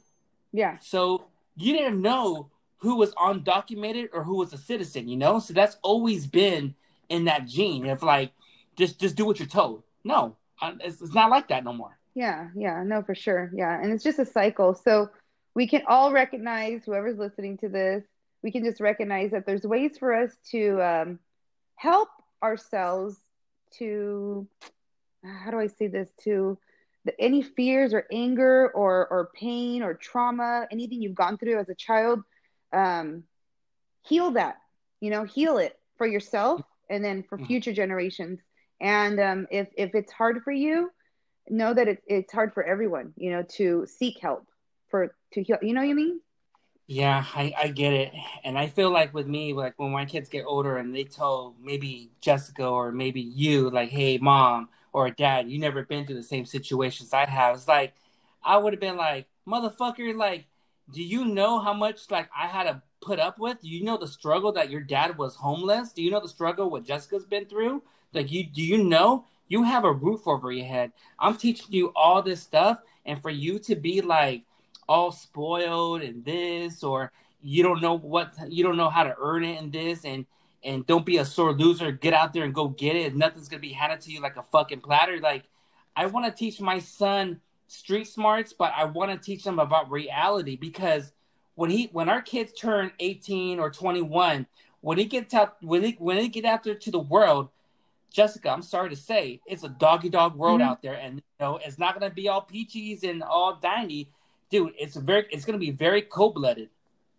yeah 0.53 0.77
so 0.81 1.29
you 1.57 1.73
didn't 1.73 2.01
know 2.01 2.51
who 2.79 2.97
was 2.97 3.15
undocumented 3.15 4.09
or 4.13 4.23
who 4.23 4.37
was 4.37 4.53
a 4.53 4.59
citizen 4.59 5.09
you 5.09 5.17
know 5.17 5.39
so 5.39 5.53
that's 5.53 5.77
always 5.83 6.27
been 6.27 6.75
in 7.09 7.25
that 7.25 7.47
gene. 7.47 7.87
If 7.87 8.03
like 8.03 8.33
just 8.77 9.01
just 9.01 9.17
do 9.17 9.25
what 9.25 9.39
you're 9.39 9.49
told 9.49 9.83
no 10.05 10.37
it's, 10.63 11.01
it's 11.01 11.15
not 11.15 11.31
like 11.31 11.49
that 11.49 11.65
no 11.65 11.73
more. 11.73 11.99
Yeah 12.15 12.49
yeah 12.57 12.83
no 12.85 13.03
for 13.03 13.15
sure. 13.15 13.51
Yeah 13.55 13.81
and 13.81 13.93
it's 13.93 14.05
just 14.05 14.19
a 14.19 14.27
cycle. 14.27 14.75
So 14.75 15.11
we 15.55 15.67
can 15.67 15.83
all 15.89 16.13
recognize 16.13 16.83
whoever's 16.85 17.19
listening 17.19 17.59
to 17.59 17.69
this 17.69 18.05
we 18.43 18.53
can 18.53 18.63
just 18.63 18.81
recognize 18.81 19.33
that 19.33 19.45
there's 19.45 19.65
ways 19.65 19.99
for 19.99 20.15
us 20.15 20.31
to 20.53 20.81
um, 20.81 21.19
help 21.75 22.09
ourselves 22.43 23.17
to 23.79 24.47
how 25.25 25.51
do 25.51 25.59
i 25.59 25.67
say 25.67 25.89
this? 25.89 26.09
To 26.23 26.57
the, 27.05 27.21
any 27.21 27.43
fears 27.43 27.93
or 27.93 28.07
anger 28.13 28.71
or 28.73 29.09
or 29.09 29.31
pain 29.35 29.83
or 29.83 29.95
trauma 29.95 30.69
anything 30.71 31.03
you've 31.03 31.17
gone 31.17 31.39
through 31.39 31.59
as 31.59 31.69
a 31.69 31.75
child 31.75 32.23
um, 32.73 33.25
heal 34.05 34.31
that 34.33 34.59
you 35.01 35.11
know 35.11 35.25
heal 35.25 35.59
it 35.59 35.77
for 35.99 36.07
yourself 36.07 36.63
and 36.89 37.05
then 37.05 37.23
for 37.29 37.37
mm-hmm. 37.37 37.47
future 37.47 37.73
generations 37.73 38.41
and 38.81 39.21
um, 39.21 39.47
if 39.51 39.69
if 39.77 39.95
it's 39.95 40.13
hard 40.13 40.43
for 40.43 40.53
you 40.53 40.91
know 41.49 41.73
that 41.73 41.89
it's 41.89 42.03
it's 42.07 42.33
hard 42.33 42.53
for 42.53 42.65
everyone 42.65 43.13
you 43.17 43.31
know 43.31 43.43
to 43.43 43.87
seek 43.87 44.19
help 44.21 44.47
for 44.89 45.15
to 45.33 45.43
heal. 45.43 45.59
You 45.63 45.75
know 45.75 45.83
what 45.83 45.91
I 45.91 45.95
mean? 45.95 46.21
Yeah, 46.89 47.25
I, 47.35 47.53
I 47.59 47.69
get 47.69 47.93
it. 47.93 48.13
And 48.45 48.57
I 48.57 48.69
feel 48.69 48.91
like 48.91 49.13
with 49.13 49.27
me, 49.27 49.53
like 49.53 49.75
when 49.77 49.91
my 49.91 50.05
kids 50.05 50.29
get 50.29 50.45
older 50.47 50.77
and 50.77 50.95
they 50.95 51.03
tell 51.05 51.57
maybe 51.61 52.11
Jessica 52.21 52.65
or 52.65 52.93
maybe 52.93 53.21
you, 53.21 53.71
like, 53.71 53.91
hey, 53.91 54.19
mom 54.19 54.69
or 54.93 55.11
dad, 55.11 55.51
you 55.51 55.59
never 55.59 55.83
been 55.85 56.07
through 56.07 56.15
the 56.15 56.23
same 56.23 56.47
situations 56.47 57.13
I 57.13 57.27
have. 57.27 57.57
It's 57.57 57.67
like, 57.67 57.95
I 58.45 58.57
would 58.57 58.73
have 58.73 58.81
been 58.81 58.97
like, 58.97 59.27
motherfucker, 59.49 60.17
like, 60.17 60.47
do 60.93 61.03
you 61.03 61.25
know 61.25 61.59
how 61.59 61.75
much, 61.75 62.09
like, 62.09 62.31
I 62.37 62.47
had 62.47 62.65
to 62.65 62.83
put 63.07 63.21
up 63.21 63.39
with? 63.39 63.63
Do 63.63 63.69
you 63.69 63.85
know 63.85 63.97
the 63.97 64.09
struggle 64.09 64.53
that 64.53 64.71
your 64.71 64.81
dad 64.81 65.17
was 65.17 65.37
homeless? 65.37 65.93
Do 65.93 66.03
you 66.03 66.11
know 66.11 66.21
the 66.21 66.29
struggle 66.29 66.71
what 66.71 66.85
Jessica's 66.85 67.25
been 67.25 67.47
through? 67.47 67.83
Like, 68.13 68.33
you, 68.33 68.45
do 68.45 68.63
you 68.63 68.79
know? 68.85 69.27
You 69.49 69.63
have 69.63 69.85
a 69.85 69.93
roof 69.93 70.27
over 70.27 70.51
your 70.51 70.67
head. 70.67 70.93
I'm 71.21 71.37
teaching 71.37 71.69
you 71.71 71.93
all 71.95 72.21
this 72.21 72.43
stuff. 72.43 72.81
And 73.05 73.23
for 73.23 73.31
you 73.31 73.61
to 73.61 73.77
be 73.77 74.01
like, 74.01 74.43
all 74.89 75.13
spoiled 75.13 76.03
and 76.03 76.25
this 76.25 76.83
or 76.83 77.13
you 77.43 77.63
don't 77.63 77.83
know 77.83 77.99
what 77.99 78.35
you 78.49 78.63
don't 78.63 78.77
know 78.77 78.91
how 78.91 79.03
to 79.03 79.15
earn 79.19 79.45
it 79.45 79.61
and 79.61 79.73
this 79.73 80.05
and 80.05 80.27
and 80.65 80.87
don't 80.87 81.07
be 81.07 81.19
a 81.19 81.25
sore 81.25 81.53
loser. 81.53 81.93
Get 81.93 82.13
out 82.13 82.33
there 82.33 82.43
and 82.43 82.55
go 82.55 82.69
get 82.69 82.97
it. 82.97 83.15
Nothing's 83.15 83.49
gonna 83.49 83.61
be 83.61 83.73
handed 83.73 84.01
to 84.03 84.11
you 84.11 84.21
like 84.21 84.37
a 84.37 84.43
fucking 84.43 84.81
platter. 84.81 85.21
Like 85.21 85.45
I 85.95 86.07
want 86.07 86.27
to 86.27 86.33
teach 86.33 86.61
my 86.61 86.79
son 86.79 87.41
street 87.69 88.07
smarts, 88.07 88.53
but 88.53 88.73
I 88.77 88.85
want 88.85 89.11
to 89.11 89.19
teach 89.19 89.45
them 89.45 89.59
about 89.59 89.91
reality 89.91 90.57
because 90.57 91.13
when 91.57 91.71
he 91.71 91.89
when 91.93 92.09
our 92.09 92.23
kids 92.23 92.53
turn 92.53 92.93
18 93.01 93.59
or 93.59 93.71
21, 93.71 94.47
when 94.83 94.99
he 94.99 95.05
gets 95.05 95.35
out 95.35 95.57
when 95.61 95.83
he 95.83 95.97
when 95.99 96.17
they 96.17 96.29
get 96.29 96.45
out 96.45 96.63
there 96.63 96.75
to 96.75 96.91
the 96.91 97.01
world, 97.01 97.49
Jessica, 98.13 98.51
I'm 98.51 98.63
sorry 98.63 98.91
to 98.91 98.97
say, 98.97 99.41
it's 99.47 99.65
a 99.65 99.69
doggy 99.69 100.11
dog 100.11 100.37
world 100.37 100.61
mm-hmm. 100.61 100.71
out 100.71 100.83
there, 100.83 100.95
and 100.95 101.17
you 101.17 101.23
know 101.41 101.57
it's 101.57 101.79
not 101.79 101.99
gonna 101.99 102.15
be 102.15 102.29
all 102.29 102.43
peaches 102.43 103.03
and 103.03 103.23
all 103.23 103.57
dandy, 103.57 104.09
dude. 104.51 104.75
It's 104.79 104.95
very 104.95 105.27
it's 105.31 105.45
gonna 105.45 105.59
be 105.59 105.73
very 105.73 106.03
cold 106.03 106.35
blooded. 106.35 106.69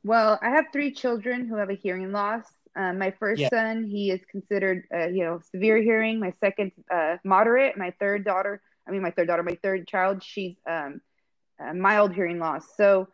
Well, 0.04 0.40
I 0.42 0.52
have 0.52 0.66
three 0.72 0.92
children 0.92 1.48
who 1.48 1.56
have 1.58 1.70
a 1.70 1.76
hearing 1.76 2.12
loss. 2.12 2.44
Uh, 2.76 2.94
my 2.94 3.12
first 3.20 3.42
yeah. 3.42 3.50
son, 3.50 3.86
he 3.86 4.12
is 4.12 4.22
considered, 4.30 4.84
uh, 4.94 5.08
you 5.08 5.24
know, 5.24 5.42
severe 5.52 5.78
hearing. 5.82 6.20
My 6.20 6.32
second, 6.40 6.72
uh, 6.92 7.18
moderate. 7.24 7.76
My 7.76 7.92
third 8.00 8.24
daughter, 8.24 8.62
I 8.88 8.92
mean, 8.92 9.02
my 9.02 9.10
third 9.10 9.28
daughter, 9.28 9.42
my 9.42 9.58
third 9.64 9.88
child, 9.88 10.22
she's 10.24 10.56
um, 10.70 11.02
mild 11.74 12.14
hearing 12.14 12.38
loss. 12.38 12.64
So 12.78 13.08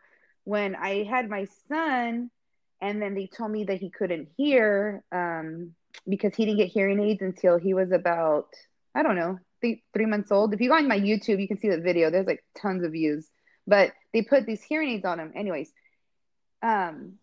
when 0.44 0.76
I 0.76 1.04
had 1.04 1.28
my 1.28 1.46
son, 1.68 2.30
and 2.80 3.00
then 3.00 3.14
they 3.14 3.26
told 3.26 3.50
me 3.50 3.64
that 3.64 3.80
he 3.80 3.90
couldn't 3.90 4.28
hear 4.36 5.02
um, 5.10 5.74
because 6.08 6.34
he 6.34 6.44
didn't 6.44 6.58
get 6.58 6.68
hearing 6.68 7.00
aids 7.00 7.22
until 7.22 7.58
he 7.58 7.74
was 7.74 7.92
about, 7.92 8.48
I 8.94 9.02
don't 9.02 9.16
know, 9.16 9.38
three, 9.60 9.82
three 9.94 10.06
months 10.06 10.30
old. 10.30 10.52
If 10.52 10.60
you 10.60 10.68
go 10.68 10.76
on 10.76 10.88
my 10.88 11.00
YouTube, 11.00 11.40
you 11.40 11.48
can 11.48 11.58
see 11.58 11.70
the 11.70 11.80
video. 11.80 12.10
There's 12.10 12.26
like 12.26 12.44
tons 12.60 12.84
of 12.84 12.92
views. 12.92 13.26
But 13.66 13.92
they 14.12 14.20
put 14.22 14.44
these 14.44 14.62
hearing 14.62 14.90
aids 14.90 15.06
on 15.06 15.18
him. 15.18 15.32
Anyways, 15.34 15.72
um, 16.62 17.14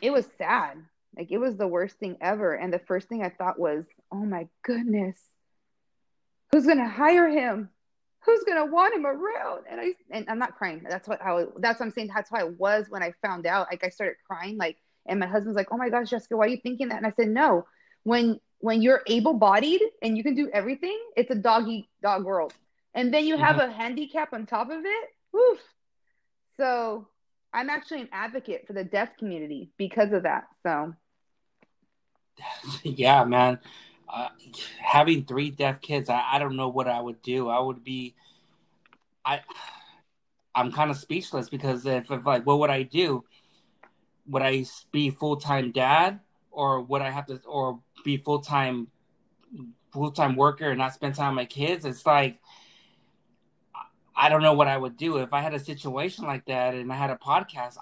it 0.00 0.12
was 0.12 0.26
sad. 0.38 0.78
Like 1.16 1.32
it 1.32 1.38
was 1.38 1.56
the 1.56 1.66
worst 1.66 1.96
thing 1.96 2.16
ever. 2.20 2.54
And 2.54 2.72
the 2.72 2.78
first 2.78 3.08
thing 3.08 3.22
I 3.22 3.30
thought 3.30 3.58
was, 3.58 3.84
oh 4.12 4.24
my 4.24 4.46
goodness, 4.62 5.18
who's 6.52 6.66
gonna 6.66 6.88
hire 6.88 7.28
him? 7.28 7.70
Who's 8.24 8.44
gonna 8.44 8.66
want 8.66 8.94
him 8.94 9.06
around? 9.06 9.64
And 9.68 9.80
I 9.80 9.94
and 10.10 10.26
I'm 10.28 10.38
not 10.38 10.56
crying. 10.56 10.84
That's 10.88 11.08
what 11.08 11.20
how 11.20 11.48
that's 11.58 11.80
what 11.80 11.86
I'm 11.86 11.92
saying. 11.92 12.10
That's 12.14 12.30
how 12.30 12.38
I 12.38 12.44
was 12.44 12.86
when 12.88 13.02
I 13.02 13.12
found 13.22 13.46
out. 13.46 13.68
Like 13.70 13.84
I 13.84 13.88
started 13.88 14.16
crying. 14.26 14.56
Like 14.56 14.78
and 15.06 15.18
my 15.18 15.26
husband's 15.26 15.56
like, 15.56 15.68
oh 15.72 15.76
my 15.76 15.88
gosh, 15.88 16.10
Jessica, 16.10 16.36
why 16.36 16.44
are 16.44 16.48
you 16.48 16.58
thinking 16.62 16.88
that? 16.88 16.98
And 16.98 17.06
I 17.06 17.12
said, 17.16 17.28
no. 17.28 17.66
When 18.04 18.40
when 18.58 18.80
you're 18.80 19.02
able 19.06 19.34
bodied 19.34 19.82
and 20.02 20.16
you 20.16 20.22
can 20.22 20.34
do 20.34 20.48
everything, 20.52 20.98
it's 21.16 21.30
a 21.30 21.34
doggy 21.34 21.88
dog 22.02 22.24
world. 22.24 22.54
And 22.94 23.12
then 23.12 23.26
you 23.26 23.36
have 23.36 23.56
mm-hmm. 23.56 23.70
a 23.70 23.74
handicap 23.74 24.32
on 24.32 24.46
top 24.46 24.70
of 24.70 24.84
it. 24.84 25.08
Woof. 25.32 25.60
So 26.58 27.08
I'm 27.52 27.70
actually 27.70 28.02
an 28.02 28.08
advocate 28.12 28.66
for 28.66 28.72
the 28.72 28.84
deaf 28.84 29.16
community 29.18 29.70
because 29.78 30.12
of 30.12 30.24
that. 30.24 30.44
So 30.62 30.94
yeah, 32.82 33.24
man. 33.24 33.58
Uh, 34.12 34.28
having 34.78 35.24
three 35.24 35.50
deaf 35.50 35.80
kids, 35.80 36.10
I, 36.10 36.22
I 36.32 36.38
don't 36.38 36.54
know 36.54 36.68
what 36.68 36.86
I 36.86 37.00
would 37.00 37.22
do. 37.22 37.48
I 37.48 37.58
would 37.58 37.82
be, 37.82 38.14
I, 39.24 39.40
I'm 40.54 40.70
kind 40.70 40.90
of 40.90 40.98
speechless 40.98 41.48
because 41.48 41.86
if, 41.86 42.10
if 42.10 42.26
like, 42.26 42.44
what 42.44 42.58
would 42.58 42.68
I 42.68 42.82
do? 42.82 43.24
Would 44.26 44.42
I 44.42 44.66
be 44.92 45.08
full 45.10 45.36
time 45.36 45.72
dad, 45.72 46.20
or 46.50 46.82
would 46.82 47.00
I 47.00 47.10
have 47.10 47.26
to, 47.26 47.40
or 47.46 47.80
be 48.04 48.18
full 48.18 48.40
time, 48.40 48.88
full 49.92 50.10
time 50.10 50.36
worker 50.36 50.68
and 50.68 50.78
not 50.78 50.92
spend 50.92 51.14
time 51.14 51.34
with 51.34 51.42
my 51.42 51.46
kids? 51.46 51.86
It's 51.86 52.04
like, 52.04 52.38
I 54.14 54.28
don't 54.28 54.42
know 54.42 54.52
what 54.52 54.68
I 54.68 54.76
would 54.76 54.98
do 54.98 55.16
if 55.16 55.32
I 55.32 55.40
had 55.40 55.54
a 55.54 55.58
situation 55.58 56.26
like 56.26 56.44
that 56.46 56.74
and 56.74 56.92
I 56.92 56.96
had 56.96 57.10
a 57.10 57.16
podcast. 57.16 57.78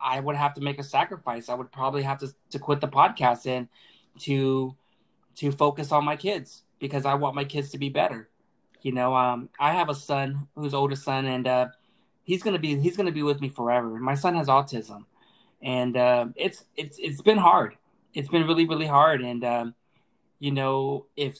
I 0.00 0.20
would 0.20 0.36
have 0.36 0.54
to 0.54 0.60
make 0.60 0.78
a 0.78 0.84
sacrifice. 0.84 1.48
I 1.48 1.54
would 1.54 1.72
probably 1.72 2.02
have 2.02 2.20
to, 2.20 2.32
to 2.50 2.58
quit 2.60 2.80
the 2.80 2.88
podcast 2.88 3.46
and 3.46 3.68
to 4.20 4.76
to 5.36 5.52
focus 5.52 5.92
on 5.92 6.04
my 6.04 6.16
kids 6.16 6.62
because 6.78 7.06
I 7.06 7.14
want 7.14 7.34
my 7.34 7.44
kids 7.44 7.70
to 7.70 7.78
be 7.78 7.88
better. 7.88 8.28
You 8.82 8.92
know, 8.92 9.14
um, 9.14 9.48
I 9.58 9.72
have 9.72 9.88
a 9.88 9.94
son 9.94 10.48
who's 10.54 10.74
oldest 10.74 11.04
son, 11.04 11.24
and 11.26 11.46
uh, 11.46 11.68
he's 12.24 12.42
gonna 12.42 12.58
be 12.58 12.78
he's 12.78 12.96
gonna 12.96 13.12
be 13.12 13.22
with 13.22 13.40
me 13.40 13.48
forever. 13.48 13.88
My 13.98 14.14
son 14.14 14.34
has 14.34 14.48
autism, 14.48 15.04
and 15.62 15.96
uh, 15.96 16.26
it's 16.36 16.64
it's 16.76 16.98
it's 16.98 17.22
been 17.22 17.38
hard. 17.38 17.76
It's 18.12 18.28
been 18.28 18.46
really 18.46 18.66
really 18.66 18.86
hard, 18.86 19.22
and 19.22 19.44
um, 19.44 19.74
you 20.38 20.50
know, 20.50 21.06
if 21.16 21.38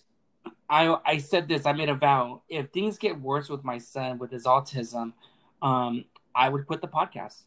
I 0.71 0.97
I 1.05 1.19
said 1.19 1.49
this, 1.49 1.67
I 1.67 1.73
made 1.73 1.91
a 1.91 1.95
vow. 1.95 2.43
If 2.49 2.71
things 2.71 2.97
get 2.97 3.21
worse 3.21 3.51
with 3.51 3.65
my 3.65 3.79
son 3.79 4.19
with 4.19 4.31
his 4.31 4.45
autism, 4.45 5.13
um, 5.61 6.07
I 6.35 6.49
would 6.49 6.67
quit 6.67 6.81
the 6.81 6.89
podcast 6.89 7.43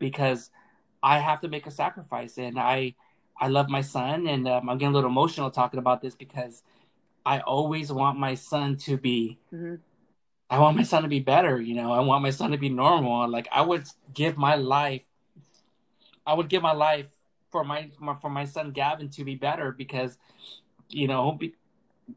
because 0.00 0.50
I 1.02 1.20
have 1.20 1.40
to 1.42 1.48
make 1.48 1.66
a 1.66 1.70
sacrifice, 1.70 2.38
and 2.38 2.58
I 2.58 2.94
I 3.40 3.48
love 3.48 3.68
my 3.68 3.82
son, 3.82 4.26
and 4.26 4.48
um, 4.48 4.68
I'm 4.68 4.78
getting 4.78 4.92
a 4.92 4.96
little 4.96 5.10
emotional 5.10 5.50
talking 5.50 5.78
about 5.78 6.00
this 6.00 6.14
because 6.14 6.62
I 7.24 7.40
always 7.40 7.92
want 7.92 8.18
my 8.18 8.34
son 8.34 8.76
to 8.78 8.96
be. 8.96 9.38
Mm-hmm. 9.52 9.76
I 10.48 10.58
want 10.60 10.76
my 10.76 10.84
son 10.84 11.02
to 11.02 11.08
be 11.08 11.20
better. 11.20 11.60
You 11.60 11.74
know, 11.74 11.92
I 11.92 12.00
want 12.00 12.22
my 12.22 12.30
son 12.30 12.52
to 12.52 12.58
be 12.58 12.68
normal. 12.68 13.28
Like 13.28 13.48
I 13.50 13.62
would 13.62 13.86
give 14.14 14.36
my 14.38 14.54
life. 14.54 15.04
I 16.26 16.34
would 16.34 16.48
give 16.48 16.62
my 16.62 16.72
life 16.72 17.06
for 17.50 17.64
my, 17.64 17.90
my 17.98 18.14
for 18.14 18.30
my 18.30 18.44
son 18.44 18.70
Gavin 18.70 19.08
to 19.10 19.24
be 19.24 19.34
better 19.34 19.72
because, 19.72 20.18
you 20.88 21.08
know, 21.08 21.38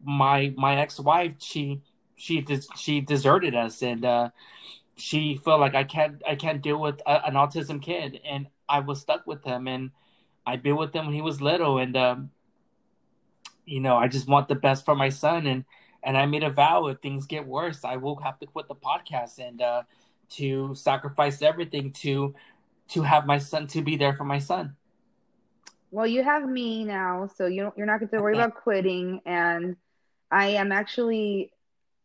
my 0.03 0.53
my 0.55 0.79
ex 0.79 0.99
wife 0.99 1.33
she 1.39 1.81
she 2.15 2.45
she 2.75 3.01
deserted 3.01 3.55
us 3.55 3.81
and 3.81 4.05
uh, 4.05 4.29
she 4.95 5.35
felt 5.37 5.59
like 5.59 5.75
I 5.75 5.83
can't 5.83 6.21
I 6.27 6.35
can't 6.35 6.61
deal 6.61 6.79
with 6.79 7.01
a, 7.05 7.25
an 7.25 7.33
autism 7.33 7.81
kid, 7.81 8.19
and 8.25 8.47
I 8.67 8.79
was 8.81 9.01
stuck 9.01 9.25
with 9.25 9.43
him, 9.43 9.67
and 9.67 9.91
I've 10.49 10.63
been 10.63 10.75
with 10.75 10.93
him 10.93 11.05
when 11.05 11.13
he 11.13 11.21
was 11.21 11.41
little, 11.41 11.77
and 11.77 11.95
um, 11.95 12.31
you 13.65 13.79
know 13.79 13.97
I 13.97 14.07
just 14.07 14.27
want 14.27 14.47
the 14.47 14.55
best 14.55 14.83
for 14.83 14.95
my 14.95 15.09
son, 15.09 15.45
and 15.45 15.63
and 16.03 16.17
I 16.17 16.25
made 16.25 16.43
a 16.43 16.49
vow 16.49 16.87
if 16.87 16.99
things 16.99 17.25
get 17.25 17.45
worse, 17.45 17.83
I 17.83 17.97
will 17.97 18.15
have 18.17 18.39
to 18.39 18.47
quit 18.47 18.67
the 18.67 18.75
podcast 18.75 19.37
and 19.39 19.61
uh, 19.61 19.83
to 20.31 20.73
sacrifice 20.73 21.41
everything 21.41 21.91
to 22.03 22.33
to 22.89 23.03
have 23.03 23.27
my 23.27 23.37
son 23.37 23.67
to 23.67 23.81
be 23.81 23.95
there 23.95 24.15
for 24.15 24.23
my 24.23 24.39
son. 24.39 24.75
Well, 25.91 26.07
you 26.07 26.23
have 26.23 26.47
me 26.47 26.83
now, 26.83 27.29
so 27.35 27.45
you 27.45 27.71
you're 27.77 27.85
not 27.85 27.99
going 27.99 28.09
to 28.09 28.17
worry 28.17 28.35
about 28.35 28.55
quitting, 28.55 29.21
and 29.25 29.75
I 30.31 30.47
am 30.49 30.71
actually 30.71 31.51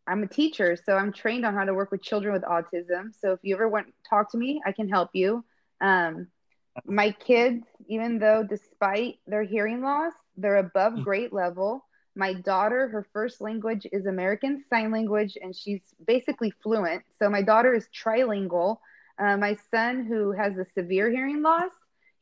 I'm 0.07 0.23
a 0.23 0.27
teacher, 0.27 0.77
so 0.77 0.97
I'm 0.97 1.13
trained 1.13 1.47
on 1.47 1.55
how 1.55 1.65
to 1.65 1.73
work 1.73 1.91
with 1.91 2.03
children 2.03 2.35
with 2.35 2.43
autism. 2.43 3.15
So 3.19 3.33
if 3.33 3.41
you 3.43 3.55
ever 3.55 3.69
want 3.69 3.87
to 3.87 3.93
talk 4.09 4.31
to 4.33 4.39
me, 4.39 4.61
I 4.67 4.73
can 4.73 4.89
help 4.89 5.11
you. 5.15 5.45
Um, 5.81 6.29
my 6.85 7.13
kids, 7.13 7.65
even 7.89 8.19
though 8.19 8.43
despite 8.43 9.19
their 9.27 9.43
hearing 9.43 9.81
loss, 9.83 10.13
they're 10.37 10.57
above 10.57 10.95
mm. 10.95 11.05
grade 11.05 11.33
level. 11.33 11.85
My 12.17 12.33
daughter, 12.33 12.89
her 12.89 13.07
first 13.13 13.41
language 13.41 13.87
is 13.91 14.07
American 14.07 14.63
Sign 14.71 14.93
Language, 14.93 15.37
and 15.41 15.55
she's 15.55 15.81
basically 16.07 16.53
fluent. 16.63 17.03
So 17.19 17.29
my 17.29 17.43
daughter 17.43 17.75
is 17.75 17.89
trilingual. 17.93 18.79
Uh, 19.19 19.37
my 19.37 19.57
son, 19.71 20.05
who 20.05 20.33
has 20.33 20.57
a 20.57 20.67
severe 20.75 21.11
hearing 21.11 21.43
loss, 21.43 21.73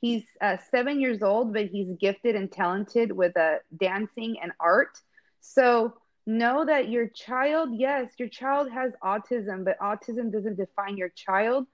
he's 0.01 0.25
uh, 0.41 0.57
seven 0.71 1.01
years 1.01 1.23
old, 1.23 1.53
but 1.53 1.67
he's 1.67 1.89
gifted 2.01 2.37
and 2.37 2.51
talented 2.51 3.13
with 3.13 3.37
uh, 3.37 3.57
dancing 3.79 4.37
and 4.43 4.53
art. 4.61 4.99
So 5.41 5.95
know 6.27 6.65
that 6.65 6.89
your 6.89 7.09
child, 7.09 7.71
yes, 7.73 8.13
your 8.19 8.29
child 8.29 8.71
has 8.71 8.93
autism, 9.03 9.65
but 9.65 9.79
autism 9.79 10.33
doesn't 10.33 10.57
define 10.57 10.97
your 10.97 11.11
child. 11.11 11.67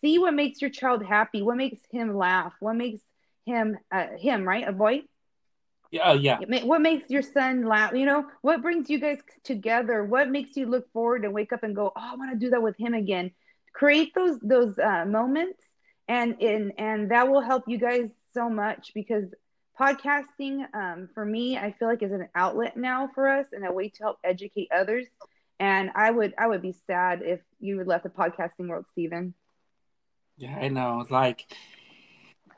See 0.00 0.18
what 0.18 0.34
makes 0.34 0.60
your 0.60 0.70
child 0.70 1.04
happy, 1.04 1.42
what 1.42 1.56
makes 1.56 1.80
him 1.90 2.16
laugh, 2.16 2.52
what 2.60 2.74
makes 2.74 3.00
him, 3.44 3.78
uh, 3.90 4.06
him, 4.18 4.46
right? 4.46 4.66
A 4.66 4.72
boy? 4.72 5.02
Yeah, 5.90 6.10
uh, 6.10 6.14
yeah. 6.14 6.38
What 6.64 6.80
makes 6.80 7.10
your 7.10 7.22
son 7.22 7.64
laugh? 7.64 7.92
You 7.94 8.06
know, 8.06 8.26
what 8.42 8.62
brings 8.62 8.88
you 8.90 8.98
guys 8.98 9.18
together? 9.44 10.04
What 10.04 10.30
makes 10.30 10.56
you 10.56 10.66
look 10.66 10.90
forward 10.92 11.24
and 11.24 11.32
wake 11.34 11.52
up 11.52 11.62
and 11.62 11.74
go, 11.74 11.92
"Oh, 11.94 12.10
I 12.12 12.16
want 12.16 12.32
to 12.32 12.38
do 12.38 12.50
that 12.50 12.62
with 12.62 12.76
him 12.78 12.94
again." 12.94 13.30
Create 13.74 14.14
those 14.14 14.38
those 14.40 14.78
uh, 14.78 15.04
moments, 15.06 15.62
and 16.08 16.40
and 16.40 16.72
and 16.78 17.10
that 17.10 17.28
will 17.28 17.40
help 17.40 17.64
you 17.66 17.78
guys 17.78 18.08
so 18.34 18.48
much 18.48 18.92
because 18.94 19.24
podcasting 19.78 20.64
um, 20.74 21.08
for 21.14 21.24
me 21.24 21.56
i 21.56 21.72
feel 21.78 21.88
like 21.88 22.02
is 22.02 22.12
an 22.12 22.28
outlet 22.34 22.76
now 22.76 23.08
for 23.14 23.28
us 23.28 23.46
and 23.52 23.66
a 23.66 23.72
way 23.72 23.88
to 23.88 24.02
help 24.02 24.18
educate 24.22 24.68
others 24.74 25.06
and 25.58 25.90
i 25.94 26.10
would 26.10 26.34
i 26.38 26.46
would 26.46 26.62
be 26.62 26.74
sad 26.86 27.22
if 27.22 27.40
you 27.60 27.76
would 27.76 27.86
left 27.86 28.04
the 28.04 28.10
podcasting 28.10 28.68
world 28.68 28.84
stephen 28.92 29.34
yeah 30.36 30.56
i 30.60 30.68
know 30.68 31.04
like 31.10 31.46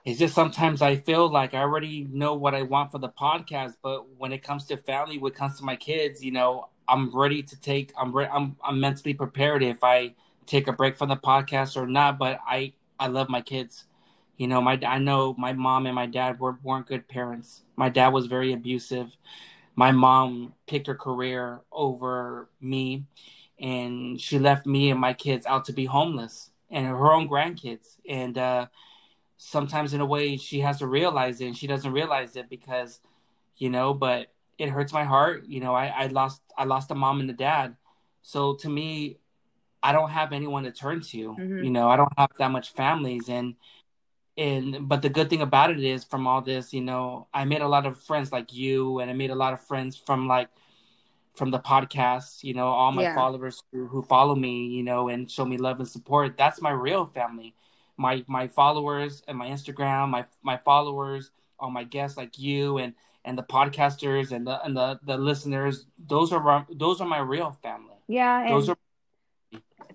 it's 0.04 0.18
just 0.18 0.34
sometimes 0.34 0.82
i 0.82 0.96
feel 0.96 1.30
like 1.30 1.54
i 1.54 1.58
already 1.58 2.06
know 2.10 2.34
what 2.34 2.54
i 2.54 2.62
want 2.62 2.90
for 2.90 2.98
the 2.98 3.08
podcast 3.08 3.74
but 3.82 4.06
when 4.18 4.32
it 4.32 4.42
comes 4.42 4.66
to 4.66 4.76
family 4.76 5.18
when 5.18 5.32
it 5.32 5.36
comes 5.36 5.58
to 5.58 5.64
my 5.64 5.76
kids 5.76 6.22
you 6.24 6.32
know 6.32 6.68
i'm 6.88 7.14
ready 7.14 7.42
to 7.42 7.58
take 7.60 7.92
i'm 7.98 8.14
re- 8.14 8.28
I'm, 8.32 8.56
I'm 8.62 8.80
mentally 8.80 9.14
prepared 9.14 9.62
if 9.62 9.82
i 9.82 10.14
take 10.46 10.68
a 10.68 10.72
break 10.72 10.96
from 10.96 11.08
the 11.08 11.16
podcast 11.16 11.76
or 11.76 11.86
not 11.86 12.18
but 12.18 12.40
i 12.46 12.72
i 12.98 13.06
love 13.06 13.28
my 13.28 13.40
kids 13.40 13.86
you 14.36 14.48
know, 14.48 14.60
my 14.60 14.78
I 14.86 14.98
know 14.98 15.34
my 15.38 15.52
mom 15.52 15.86
and 15.86 15.94
my 15.94 16.06
dad 16.06 16.40
were, 16.40 16.58
weren't 16.62 16.86
good 16.86 17.06
parents. 17.08 17.62
My 17.76 17.88
dad 17.88 18.08
was 18.08 18.26
very 18.26 18.52
abusive. 18.52 19.16
My 19.76 19.92
mom 19.92 20.54
picked 20.66 20.86
her 20.86 20.94
career 20.94 21.60
over 21.72 22.48
me, 22.60 23.04
and 23.60 24.20
she 24.20 24.38
left 24.38 24.66
me 24.66 24.90
and 24.90 25.00
my 25.00 25.12
kids 25.12 25.46
out 25.46 25.64
to 25.66 25.72
be 25.72 25.84
homeless 25.84 26.50
and 26.70 26.86
her 26.86 27.12
own 27.12 27.28
grandkids. 27.28 27.96
And 28.08 28.36
uh, 28.36 28.66
sometimes 29.36 29.94
in 29.94 30.00
a 30.00 30.06
way 30.06 30.36
she 30.36 30.60
has 30.60 30.78
to 30.78 30.86
realize 30.86 31.40
it 31.40 31.46
and 31.46 31.56
she 31.56 31.66
doesn't 31.66 31.92
realize 31.92 32.36
it 32.36 32.48
because 32.48 33.00
you 33.56 33.68
know 33.68 33.92
but 33.94 34.32
it 34.58 34.68
hurts 34.68 34.92
my 34.92 35.04
heart. 35.04 35.44
You 35.46 35.60
know 35.60 35.74
i, 35.74 35.86
I 35.86 36.06
lost 36.06 36.42
i 36.56 36.64
lost 36.64 36.90
a 36.90 36.94
mom 36.94 37.20
and 37.20 37.30
a 37.30 37.34
dad. 37.34 37.76
So 38.22 38.54
to 38.54 38.68
me 38.68 39.18
i 39.82 39.92
don't 39.92 40.10
have 40.10 40.32
anyone 40.32 40.64
to 40.64 40.72
turn 40.72 41.00
to 41.00 41.32
mm-hmm. 41.32 41.64
you 41.64 41.70
know 41.70 41.88
i 41.90 41.96
don't 41.96 42.12
have 42.16 42.30
that 42.38 42.50
much 42.50 42.72
families. 42.72 43.28
And 43.28 43.54
and 44.36 44.88
but 44.88 45.02
the 45.02 45.08
good 45.08 45.30
thing 45.30 45.42
about 45.42 45.70
it 45.70 45.82
is 45.82 46.04
from 46.04 46.26
all 46.26 46.42
this 46.42 46.72
you 46.72 46.80
know 46.80 47.28
i 47.32 47.44
made 47.44 47.62
a 47.62 47.68
lot 47.68 47.86
of 47.86 48.02
friends 48.02 48.32
like 48.32 48.52
you 48.52 48.98
and 48.98 49.08
i 49.08 49.14
made 49.14 49.30
a 49.30 49.34
lot 49.34 49.52
of 49.52 49.60
friends 49.60 49.96
from 49.96 50.26
like 50.26 50.48
from 51.36 51.52
the 51.52 51.58
podcast 51.60 52.42
you 52.42 52.52
know 52.52 52.66
all 52.66 52.90
my 52.90 53.02
yeah. 53.02 53.14
followers 53.14 53.62
who, 53.70 53.86
who 53.86 54.02
follow 54.02 54.34
me 54.34 54.66
you 54.66 54.82
know 54.82 55.08
and 55.08 55.30
show 55.30 55.44
me 55.44 55.56
love 55.56 55.78
and 55.78 55.88
support. 55.88 56.36
That's 56.36 56.60
my 56.60 56.70
real 56.70 57.06
family 57.06 57.54
my 57.96 58.24
my 58.26 58.48
followers 58.48 59.22
and 59.28 59.38
my 59.38 59.48
instagram 59.48 60.08
my 60.08 60.24
my 60.42 60.56
followers 60.56 61.30
all 61.58 61.70
my 61.70 61.84
guests 61.84 62.16
like 62.16 62.38
you 62.38 62.78
and 62.78 62.94
and 63.24 63.38
the 63.38 63.42
podcasters 63.42 64.32
and 64.32 64.46
the 64.46 64.62
and 64.64 64.76
the, 64.76 64.98
the 65.04 65.16
listeners 65.16 65.86
those 66.06 66.32
are 66.32 66.66
those 66.72 67.00
are 67.00 67.06
my 67.06 67.18
real 67.18 67.56
family 67.62 67.96
yeah 68.08 68.48
those 68.48 68.68
are 68.68 68.76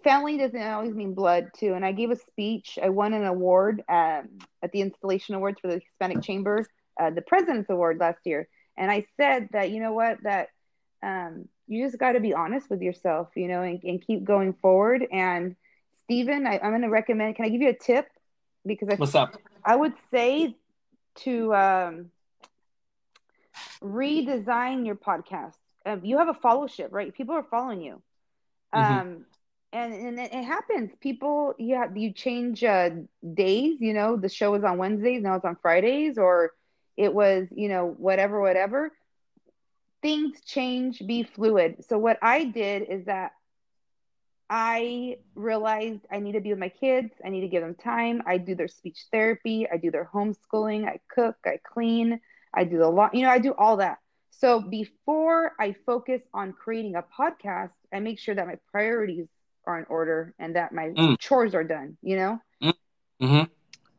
family 0.04 0.38
doesn't 0.38 0.62
always 0.62 0.94
mean 0.94 1.14
blood 1.14 1.50
too. 1.58 1.74
And 1.74 1.86
I 1.86 1.92
gave 1.92 2.12
a 2.12 2.16
speech. 2.16 2.80
I 2.82 2.90
won 2.90 3.14
an 3.14 3.26
award 3.26 3.84
um, 3.90 4.30
at 4.62 4.72
the 4.72 4.82
Installation 4.82 5.36
Awards 5.36 5.60
for 5.60 5.68
the 5.68 5.80
Hispanic 5.80 6.24
Chamber, 6.24 6.66
uh, 7.00 7.10
the 7.10 7.22
President's 7.22 7.70
Award 7.70 8.00
last 8.00 8.20
year. 8.26 8.48
And 8.78 8.90
I 8.90 9.06
said 9.18 9.50
that 9.52 9.72
you 9.72 9.82
know 9.82 9.94
what 9.94 10.24
that 10.24 10.50
um, 11.04 11.48
you 11.68 11.86
just 11.86 12.00
got 12.00 12.14
to 12.14 12.20
be 12.20 12.34
honest 12.34 12.70
with 12.70 12.82
yourself, 12.82 13.30
you 13.36 13.48
know, 13.48 13.62
and, 13.62 13.82
and 13.84 14.06
keep 14.06 14.24
going 14.24 14.54
forward. 14.54 15.06
And 15.12 15.56
Stephen, 16.10 16.48
I, 16.48 16.56
am 16.56 16.72
going 16.72 16.82
to 16.82 16.90
recommend. 16.90 17.36
Can 17.36 17.46
I 17.46 17.50
give 17.50 17.62
you 17.62 17.70
a 17.70 17.74
tip? 17.74 18.08
Because 18.66 18.90
I, 18.90 18.96
what's 18.96 19.14
up? 19.14 19.38
I 19.64 19.76
would 19.76 19.94
say 20.10 20.56
to 21.18 21.54
um, 21.54 22.06
redesign 23.80 24.88
your 24.88 24.96
podcast. 24.96 25.54
Um, 25.86 26.04
you 26.04 26.18
have 26.18 26.28
a 26.28 26.34
followership, 26.34 26.88
right? 26.90 27.14
People 27.14 27.36
are 27.36 27.44
following 27.44 27.84
you. 27.84 28.02
Mm-hmm. 28.74 29.00
Um, 29.00 29.26
and 29.72 29.94
and 29.94 30.20
it, 30.20 30.34
happens. 30.34 30.90
People, 31.00 31.54
you 31.60 31.76
have 31.76 31.96
you 31.96 32.12
change 32.12 32.64
uh, 32.64 32.90
days. 33.36 33.78
You 33.80 33.94
know, 33.94 34.18
the 34.18 34.30
show 34.30 34.50
was 34.50 34.64
on 34.64 34.80
Wednesdays, 34.80 35.22
now 35.22 35.36
it's 35.36 35.46
on 35.46 35.58
Fridays, 35.62 36.18
or 36.18 36.54
it 36.98 37.14
was 37.14 37.48
you 37.56 37.70
know 37.70 37.86
whatever, 37.86 38.42
whatever. 38.42 38.92
Things 40.02 40.42
change. 40.44 41.06
Be 41.06 41.22
fluid. 41.22 41.86
So 41.88 42.00
what 42.00 42.18
I 42.24 42.46
did 42.46 42.90
is 42.90 43.06
that 43.06 43.34
I 44.50 45.18
realized 45.36 46.02
I 46.12 46.20
need 46.20 46.32
to 46.32 46.42
be 46.42 46.50
with 46.50 46.60
my 46.60 46.70
kids. 46.70 47.12
I 47.24 47.30
need 47.30 47.42
to 47.42 47.48
give 47.48 47.62
them 47.62 47.76
time. 47.76 48.24
I 48.26 48.38
do 48.38 48.56
their 48.56 48.68
speech 48.68 49.06
therapy. 49.12 49.68
I 49.72 49.78
do 49.78 49.92
their 49.92 50.10
homeschooling. 50.12 50.88
I 50.88 51.00
cook. 51.14 51.36
I 51.46 51.60
clean. 51.64 52.20
I 52.54 52.64
do 52.64 52.80
the 52.80 52.90
lot. 52.90 53.14
You 53.14 53.24
know, 53.24 53.30
I 53.30 53.40
do 53.40 53.54
all 53.54 53.78
that. 53.78 54.00
So 54.32 54.62
before 54.62 55.54
I 55.60 55.76
focus 55.86 56.22
on 56.34 56.54
creating 56.54 56.96
a 56.96 57.04
podcast, 57.04 57.72
I 57.94 58.00
make 58.00 58.20
sure 58.20 58.34
that 58.34 58.48
my 58.48 58.58
priorities 58.72 59.28
are 59.68 59.78
in 59.78 59.86
order 59.90 60.34
and 60.40 60.56
that 60.56 60.74
my 60.74 60.88
mm. 60.88 61.20
chores 61.20 61.54
are 61.54 61.64
done, 61.64 61.98
you 62.02 62.16
know? 62.16 62.40
Mm. 62.64 62.74
Mm-hmm. 63.22 63.44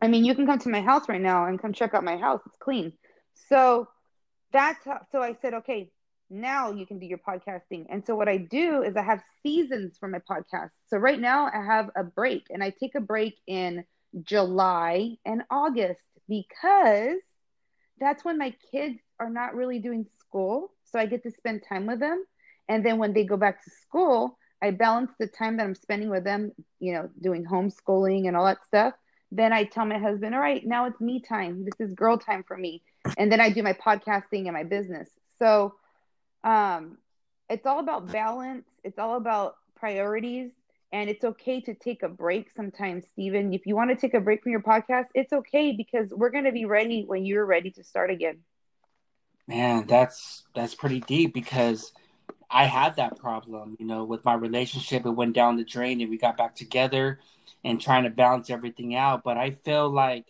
I 0.02 0.08
mean, 0.08 0.24
you 0.24 0.34
can 0.34 0.46
come 0.46 0.58
to 0.60 0.68
my 0.68 0.80
house 0.80 1.08
right 1.08 1.20
now 1.20 1.46
and 1.46 1.60
come 1.60 1.72
check 1.72 1.94
out 1.94 2.02
my 2.02 2.16
house. 2.16 2.40
It's 2.46 2.56
clean. 2.58 2.94
So 3.48 3.88
that's 4.52 4.84
how, 4.84 5.06
so 5.12 5.20
I 5.20 5.36
said, 5.42 5.54
okay, 5.54 5.90
now 6.30 6.70
you 6.70 6.86
can 6.86 6.98
do 6.98 7.06
your 7.06 7.18
podcasting. 7.18 7.86
And 7.90 8.06
so 8.06 8.14
what 8.14 8.28
I 8.28 8.36
do 8.38 8.82
is 8.82 8.96
I 8.96 9.02
have 9.02 9.22
seasons 9.42 9.96
for 9.98 10.08
my 10.08 10.20
podcast. 10.20 10.70
So 10.86 10.96
right 10.96 11.18
now 11.20 11.46
I 11.46 11.64
have 11.64 11.90
a 11.96 12.04
break 12.04 12.46
and 12.50 12.62
I 12.62 12.70
take 12.70 12.94
a 12.94 13.00
break 13.00 13.36
in 13.46 13.84
July 14.22 15.16
and 15.24 15.42
August 15.50 16.00
because 16.28 17.18
that's 17.98 18.24
when 18.24 18.38
my 18.38 18.54
kids 18.70 18.98
are 19.18 19.30
not 19.30 19.54
really 19.54 19.80
doing 19.80 20.06
school. 20.20 20.72
So 20.84 20.98
I 20.98 21.06
get 21.06 21.22
to 21.24 21.30
spend 21.30 21.62
time 21.68 21.86
with 21.86 22.00
them. 22.00 22.24
And 22.68 22.86
then 22.86 22.98
when 22.98 23.12
they 23.12 23.24
go 23.24 23.36
back 23.36 23.62
to 23.64 23.70
school, 23.82 24.38
I 24.62 24.70
balance 24.70 25.10
the 25.18 25.26
time 25.26 25.56
that 25.56 25.64
I'm 25.64 25.74
spending 25.74 26.10
with 26.10 26.24
them, 26.24 26.52
you 26.78 26.92
know, 26.92 27.10
doing 27.20 27.44
homeschooling 27.44 28.28
and 28.28 28.36
all 28.36 28.44
that 28.44 28.64
stuff. 28.64 28.94
Then 29.32 29.52
I 29.52 29.64
tell 29.64 29.84
my 29.84 29.98
husband, 29.98 30.34
all 30.34 30.40
right, 30.40 30.64
now 30.64 30.86
it's 30.86 31.00
me 31.00 31.20
time. 31.20 31.64
This 31.64 31.88
is 31.88 31.94
girl 31.94 32.18
time 32.18 32.44
for 32.46 32.56
me. 32.56 32.82
And 33.16 33.30
then 33.30 33.40
I 33.40 33.50
do 33.50 33.62
my 33.62 33.72
podcasting 33.72 34.46
and 34.46 34.52
my 34.52 34.64
business. 34.64 35.08
So 35.38 35.74
um, 36.44 36.98
it's 37.48 37.66
all 37.66 37.80
about 37.80 38.10
balance, 38.10 38.64
it's 38.84 38.98
all 38.98 39.16
about 39.16 39.56
priorities. 39.76 40.50
And 40.92 41.08
it's 41.08 41.22
okay 41.22 41.60
to 41.60 41.74
take 41.74 42.02
a 42.02 42.08
break 42.08 42.50
sometimes, 42.56 43.04
Stephen. 43.12 43.54
If 43.54 43.64
you 43.64 43.76
want 43.76 43.90
to 43.90 43.96
take 43.96 44.12
a 44.12 44.20
break 44.20 44.42
from 44.42 44.50
your 44.50 44.60
podcast, 44.60 45.06
it's 45.14 45.32
okay 45.32 45.70
because 45.70 46.10
we're 46.10 46.30
going 46.30 46.46
to 46.46 46.52
be 46.52 46.64
ready 46.64 47.04
when 47.06 47.24
you're 47.24 47.46
ready 47.46 47.70
to 47.70 47.84
start 47.84 48.10
again. 48.10 48.38
Man, 49.46 49.86
that's 49.86 50.42
that's 50.52 50.74
pretty 50.74 50.98
deep 51.00 51.32
because 51.32 51.92
I 52.50 52.64
had 52.64 52.96
that 52.96 53.18
problem, 53.18 53.76
you 53.78 53.86
know, 53.86 54.02
with 54.02 54.24
my 54.24 54.34
relationship. 54.34 55.06
It 55.06 55.10
went 55.10 55.34
down 55.34 55.56
the 55.56 55.64
drain 55.64 56.00
and 56.00 56.10
we 56.10 56.18
got 56.18 56.36
back 56.36 56.56
together 56.56 57.20
and 57.62 57.80
trying 57.80 58.02
to 58.04 58.10
balance 58.10 58.50
everything 58.50 58.96
out. 58.96 59.22
But 59.22 59.36
I 59.36 59.52
feel 59.52 59.88
like 59.88 60.26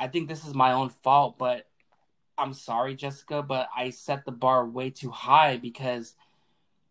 I 0.00 0.08
think 0.08 0.28
this 0.28 0.44
is 0.44 0.54
my 0.54 0.72
own 0.72 0.88
fault, 0.88 1.38
but 1.38 1.66
I'm 2.40 2.54
sorry, 2.54 2.94
Jessica, 2.94 3.42
but 3.42 3.68
I 3.76 3.90
set 3.90 4.24
the 4.24 4.32
bar 4.32 4.66
way 4.66 4.88
too 4.88 5.10
high 5.10 5.58
because 5.58 6.14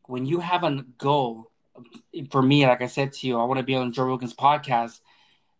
when 0.05 0.27
you 0.27 0.41
have 0.41 0.63
a 0.63 0.85
goal, 0.99 1.49
for 2.29 2.41
me, 2.43 2.67
like 2.67 2.83
I 2.83 2.87
said 2.87 3.13
to 3.13 3.27
you, 3.27 3.39
I 3.39 3.45
want 3.45 3.57
to 3.57 3.63
be 3.63 3.75
on 3.75 3.91
Joe 3.91 4.05
Rogan's 4.05 4.35
podcast. 4.35 4.99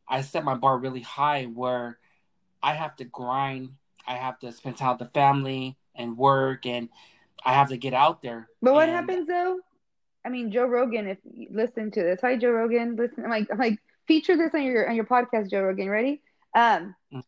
I 0.08 0.22
set 0.22 0.44
my 0.44 0.54
bar 0.54 0.78
really 0.78 1.02
high 1.02 1.46
where 1.46 1.98
I 2.62 2.74
have 2.74 2.96
to 2.98 3.04
grind, 3.04 3.72
I 4.08 4.16
have 4.16 4.38
to 4.40 4.52
spend 4.52 4.78
time 4.78 4.98
with 4.98 5.00
the 5.00 5.14
family 5.14 5.76
and 5.96 6.18
work 6.18 6.68
and 6.68 6.90
I 7.44 7.54
have 7.54 7.70
to 7.70 7.78
get 7.78 7.96
out 7.96 8.22
there. 8.22 8.48
But 8.62 8.76
what 8.76 8.90
and... 8.90 8.96
happens 8.96 9.28
though? 9.28 9.60
I 10.24 10.30
mean, 10.30 10.52
Joe 10.52 10.66
Rogan. 10.66 11.08
If 11.08 11.18
you 11.34 11.48
listen 11.50 11.90
to 11.92 12.04
this, 12.04 12.20
hi 12.22 12.38
Joe 12.38 12.52
Rogan. 12.52 12.96
Listen, 12.96 13.24
I'm 13.24 13.32
like, 13.32 13.48
I'm 13.52 13.58
like, 13.58 13.80
feature 14.08 14.38
this 14.38 14.54
on 14.54 14.62
your 14.62 14.88
on 14.88 14.96
your 14.96 15.06
podcast, 15.06 15.50
Joe 15.50 15.62
Rogan. 15.62 15.90
Ready? 15.90 16.22
Um, 16.54 16.96
mm. 17.12 17.24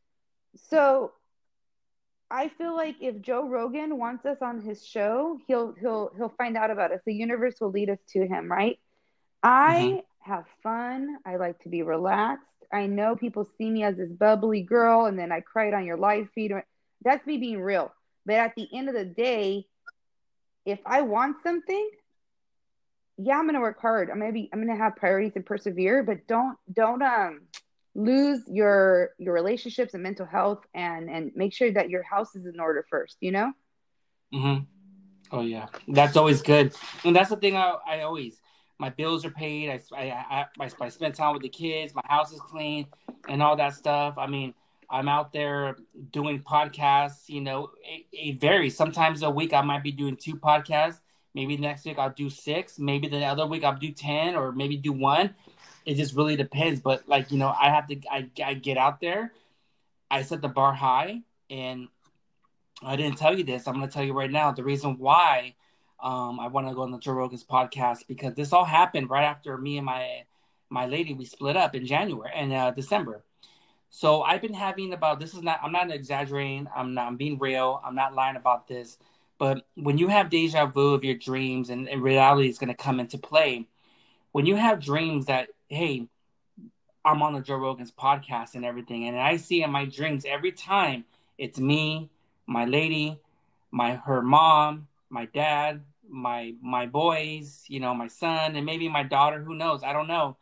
so 0.70 1.14
I 2.32 2.48
feel 2.58 2.76
like 2.76 2.96
if 3.02 3.22
Joe 3.22 3.48
Rogan 3.48 3.98
wants 3.98 4.26
us 4.26 4.38
on 4.42 4.62
his 4.62 4.86
show, 4.86 5.38
he'll 5.48 5.74
he'll 5.74 6.12
he'll 6.16 6.34
find 6.38 6.56
out 6.56 6.72
about 6.72 6.94
us. 6.94 7.02
The 7.06 7.14
universe 7.14 7.56
will 7.60 7.72
lead 7.72 7.90
us 7.90 8.00
to 8.14 8.26
him, 8.26 8.50
right? 8.50 8.80
I 9.44 9.76
mm-hmm. 9.76 10.32
have 10.32 10.46
fun. 10.64 11.18
I 11.26 11.36
like 11.36 11.62
to 11.64 11.70
be 11.70 11.84
relaxed. 11.84 12.46
I 12.72 12.86
know 12.88 13.18
people 13.18 13.50
see 13.58 13.70
me 13.70 13.84
as 13.84 13.98
this 13.98 14.10
bubbly 14.10 14.62
girl, 14.62 15.06
and 15.06 15.20
then 15.20 15.32
I 15.32 15.42
cried 15.42 15.74
on 15.74 15.86
your 15.86 15.98
live 15.98 16.30
feed. 16.34 16.54
That's 17.04 17.26
me 17.28 17.38
being 17.38 17.62
real. 17.62 17.92
But 18.26 18.36
at 18.36 18.56
the 18.56 18.68
end 18.74 18.88
of 18.88 18.96
the 18.96 19.06
day, 19.06 19.66
if 20.66 20.80
I 20.86 21.02
want 21.02 21.38
something, 21.44 21.90
yeah, 23.18 23.38
I'm 23.38 23.46
gonna 23.46 23.60
work 23.60 23.82
hard. 23.82 24.10
I'm 24.10 24.20
gonna 24.20 24.32
be 24.32 24.50
I'm 24.54 24.66
gonna 24.66 24.78
have 24.80 24.96
priorities 24.96 25.34
and 25.36 25.46
persevere, 25.46 26.02
but 26.04 26.28
don't 26.28 26.58
don't 26.72 27.02
um 27.02 27.42
lose 27.94 28.42
your 28.48 29.12
your 29.18 29.34
relationships 29.34 29.94
and 29.94 30.04
mental 30.04 30.26
health 30.26 30.66
and 30.74 31.10
and 31.10 31.32
make 31.36 31.54
sure 31.54 31.72
that 31.72 31.90
your 31.90 32.04
house 32.04 32.36
is 32.36 32.46
in 32.46 32.60
order 32.60 32.86
first, 32.90 33.18
you 33.20 33.32
know? 33.32 33.52
Mm-hmm. 34.34 34.64
Oh 35.32 35.42
yeah. 35.42 35.68
That's 35.88 36.18
always 36.18 36.42
good. 36.42 36.74
And 37.04 37.16
that's 37.16 37.30
the 37.30 37.38
thing 37.38 37.56
I, 37.56 37.76
I 37.86 38.02
always 38.02 38.40
my 38.82 38.90
bills 38.90 39.24
are 39.24 39.32
paid. 39.32 39.70
I, 39.70 39.80
I, 39.96 40.46
I, 40.60 40.70
I 40.82 40.90
spend 40.90 41.14
time 41.14 41.34
with 41.34 41.44
the 41.44 41.50
kids. 41.50 41.94
My 41.94 42.02
house 42.06 42.34
is 42.34 42.42
clean 42.42 42.88
and 43.30 43.42
all 43.42 43.56
that 43.56 43.76
stuff. 43.76 44.16
I 44.18 44.26
mean, 44.26 44.56
I'm 44.90 45.08
out 45.08 45.32
there 45.32 45.78
doing 46.12 46.42
podcasts. 46.42 47.30
You 47.30 47.42
know, 47.42 47.70
it, 47.84 48.06
it, 48.12 48.42
varies. 48.42 48.76
Sometimes 48.76 49.22
a 49.22 49.30
week 49.30 49.54
I 49.54 49.62
might 49.62 49.84
be 49.84 49.92
doing 49.92 50.18
two 50.18 50.36
podcasts. 50.36 51.00
Maybe 51.36 51.58
next 51.58 51.86
week 51.86 52.00
I'll 52.00 52.12
do 52.12 52.30
six. 52.30 52.80
Maybe 52.80 53.08
the 53.08 53.24
other 53.24 53.46
week 53.46 53.64
I'll 53.64 53.78
do 53.78 53.92
ten, 53.92 54.36
or 54.36 54.52
maybe 54.52 54.76
do 54.76 54.92
one. 54.92 55.36
It 55.86 55.96
just 55.96 56.16
really 56.16 56.36
depends. 56.36 56.80
But 56.80 57.08
like 57.08 57.32
you 57.32 57.38
know, 57.38 57.50
I 57.50 57.70
have 57.70 57.88
to. 57.88 58.00
I, 58.10 58.30
I 58.44 58.54
get 58.54 58.78
out 58.78 59.02
there. 59.02 59.34
I 60.10 60.24
set 60.24 60.42
the 60.42 60.50
bar 60.50 60.74
high, 60.74 61.22
and 61.50 61.88
I 62.84 62.96
didn't 62.96 63.18
tell 63.18 63.38
you 63.38 63.44
this. 63.44 63.68
I'm 63.68 63.76
going 63.76 63.88
to 63.88 63.94
tell 63.94 64.04
you 64.04 64.14
right 64.14 64.32
now. 64.32 64.52
The 64.52 64.64
reason 64.64 64.98
why 64.98 65.56
um, 66.02 66.40
I 66.40 66.48
want 66.48 66.68
to 66.68 66.76
go 66.76 66.82
on 66.82 66.92
the 66.92 67.00
Joe 67.00 67.14
Rogan's 67.14 67.44
podcast 67.44 68.08
because 68.08 68.34
this 68.36 68.54
all 68.54 68.66
happened 68.66 69.10
right 69.10 69.24
after 69.24 69.58
me 69.58 69.78
and 69.78 69.86
my 69.86 70.24
my 70.70 70.86
lady 70.86 71.14
we 71.14 71.26
split 71.26 71.58
up 71.58 71.76
in 71.76 71.86
January 71.86 72.32
and 72.34 72.54
uh, 72.54 72.72
December 72.72 73.24
so 73.94 74.24
I've 74.24 74.42
been 74.42 74.54
having 74.54 74.94
about 74.94 75.20
this 75.20 75.34
is 75.34 75.44
not 75.44 75.60
I'm 75.62 75.74
not 75.74 75.92
exaggerating. 75.92 76.68
I'm 76.74 76.94
not 76.94 77.08
I'm 77.08 77.18
being 77.18 77.38
real. 77.38 77.82
I'm 77.86 77.94
not 77.94 78.16
lying 78.16 78.38
about 78.38 78.68
this. 78.68 78.98
But 79.38 79.68
when 79.76 79.98
you 79.98 80.08
have 80.08 80.30
deja 80.30 80.66
vu 80.66 80.94
of 80.94 81.04
your 81.04 81.16
dreams 81.16 81.70
and, 81.70 81.90
and 81.90 82.02
reality 82.02 82.48
is 82.48 82.58
going 82.58 82.70
to 82.70 82.74
come 82.74 83.00
into 83.00 83.18
play, 83.18 83.68
when 84.32 84.46
you 84.46 84.56
have 84.56 84.80
dreams 84.80 85.26
that 85.26 85.50
hey, 85.70 86.08
I'm 87.04 87.22
on 87.22 87.34
the 87.34 87.42
Joe 87.42 87.56
Rogan's 87.56 87.92
podcast 87.92 88.56
and 88.56 88.66
everything, 88.66 89.08
and 89.08 89.20
I 89.20 89.38
see 89.38 89.64
in 89.64 89.72
my 89.72 89.86
dreams 89.86 90.26
every 90.28 90.52
time 90.52 91.06
it's 91.38 91.60
me, 91.60 92.10
my 92.46 92.66
lady, 92.66 93.20
my 93.72 93.96
her 93.96 94.22
mom, 94.22 94.88
my 95.10 95.26
dad, 95.26 95.82
my 96.10 96.54
my 96.62 96.86
boys, 96.86 97.64
you 97.68 97.80
know, 97.80 97.94
my 97.94 98.08
son, 98.08 98.56
and 98.56 98.66
maybe 98.66 98.90
my 98.90 99.04
daughter. 99.04 99.42
Who 99.42 99.56
knows? 99.56 99.84
I 99.84 99.94
don't 99.94 100.08
know. 100.08 100.38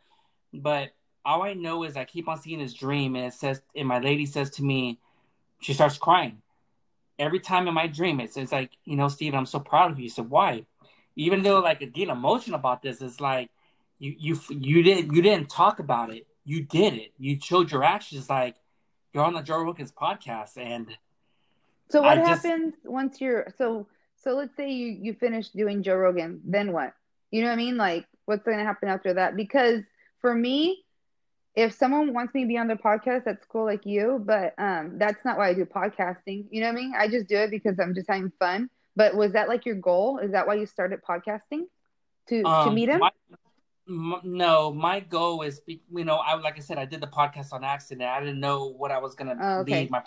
But 0.52 0.90
all 1.24 1.42
I 1.42 1.54
know 1.54 1.84
is 1.84 1.96
I 1.96 2.04
keep 2.04 2.28
on 2.28 2.40
seeing 2.40 2.58
this 2.58 2.74
dream, 2.74 3.14
and 3.16 3.26
it 3.26 3.34
says, 3.34 3.62
and 3.74 3.86
my 3.86 3.98
lady 3.98 4.26
says 4.26 4.50
to 4.50 4.64
me, 4.64 4.98
she 5.60 5.74
starts 5.74 5.98
crying. 5.98 6.42
Every 7.18 7.38
time 7.38 7.68
in 7.68 7.74
my 7.74 7.86
dream, 7.86 8.18
it's, 8.18 8.36
it's 8.36 8.50
like, 8.50 8.70
you 8.84 8.96
know, 8.96 9.08
Steven, 9.08 9.38
I'm 9.38 9.46
so 9.46 9.60
proud 9.60 9.90
of 9.90 10.00
you. 10.00 10.08
So 10.08 10.22
why? 10.22 10.64
Even 11.16 11.42
though 11.42 11.60
like 11.60 11.80
getting 11.80 12.08
emotional 12.08 12.58
about 12.58 12.82
this, 12.82 13.02
it's 13.02 13.20
like 13.20 13.50
you 14.00 14.14
you 14.18 14.40
you 14.48 14.82
didn't 14.82 15.14
you 15.14 15.22
didn't 15.22 15.48
talk 15.48 15.78
about 15.78 16.12
it. 16.12 16.26
You 16.44 16.64
did 16.64 16.94
it. 16.94 17.12
You 17.18 17.38
showed 17.40 17.70
your 17.70 17.84
actions. 17.84 18.28
Like 18.28 18.56
you're 19.12 19.22
on 19.22 19.34
the 19.34 19.42
Joe 19.42 19.62
Rogan's 19.62 19.92
podcast, 19.92 20.56
and 20.56 20.88
so 21.90 22.02
what 22.02 22.18
I 22.18 22.22
happens 22.22 22.74
just, 22.74 22.90
once 22.90 23.20
you're 23.20 23.52
so 23.56 23.86
so? 24.16 24.34
Let's 24.34 24.56
say 24.56 24.70
you 24.70 24.86
you 25.00 25.14
finish 25.14 25.50
doing 25.50 25.82
Joe 25.82 25.96
Rogan, 25.96 26.40
then 26.44 26.72
what? 26.72 26.94
You 27.30 27.42
know 27.42 27.48
what 27.48 27.54
I 27.54 27.56
mean? 27.56 27.76
Like 27.76 28.06
what's 28.24 28.44
going 28.44 28.58
to 28.58 28.64
happen 28.64 28.88
after 28.88 29.14
that? 29.14 29.36
Because 29.36 29.82
for 30.20 30.34
me, 30.34 30.84
if 31.54 31.74
someone 31.74 32.14
wants 32.14 32.32
me 32.32 32.42
to 32.42 32.48
be 32.48 32.56
on 32.56 32.68
their 32.68 32.76
podcast, 32.76 33.24
that's 33.24 33.44
cool, 33.44 33.64
like 33.64 33.84
you. 33.84 34.22
But 34.24 34.54
um, 34.56 34.98
that's 34.98 35.24
not 35.24 35.36
why 35.36 35.48
I 35.48 35.54
do 35.54 35.66
podcasting. 35.66 36.46
You 36.50 36.60
know 36.62 36.68
what 36.68 36.78
I 36.78 36.80
mean? 36.80 36.92
I 36.96 37.08
just 37.08 37.26
do 37.26 37.36
it 37.36 37.50
because 37.50 37.78
I'm 37.78 37.94
just 37.94 38.08
having 38.08 38.32
fun. 38.38 38.70
But 38.96 39.14
was 39.14 39.32
that 39.32 39.48
like 39.48 39.66
your 39.66 39.74
goal? 39.74 40.18
Is 40.18 40.32
that 40.32 40.46
why 40.46 40.54
you 40.54 40.66
started 40.66 41.00
podcasting 41.06 41.64
to 42.28 42.42
um, 42.44 42.68
to 42.68 42.74
meet 42.74 42.88
him? 42.88 43.00
My, 43.00 43.10
m- 43.90 44.20
no, 44.22 44.72
my 44.72 45.00
goal 45.00 45.42
is 45.42 45.60
you 45.66 46.04
know 46.04 46.16
I 46.16 46.36
like 46.36 46.56
I 46.56 46.60
said 46.60 46.78
I 46.78 46.84
did 46.86 47.00
the 47.00 47.08
podcast 47.08 47.52
on 47.52 47.64
accident. 47.64 48.08
I 48.08 48.20
didn't 48.20 48.40
know 48.40 48.66
what 48.66 48.90
I 48.90 48.98
was 48.98 49.14
gonna 49.14 49.36
oh, 49.40 49.60
okay. 49.60 49.82
lead 49.82 49.90
my 49.90 50.02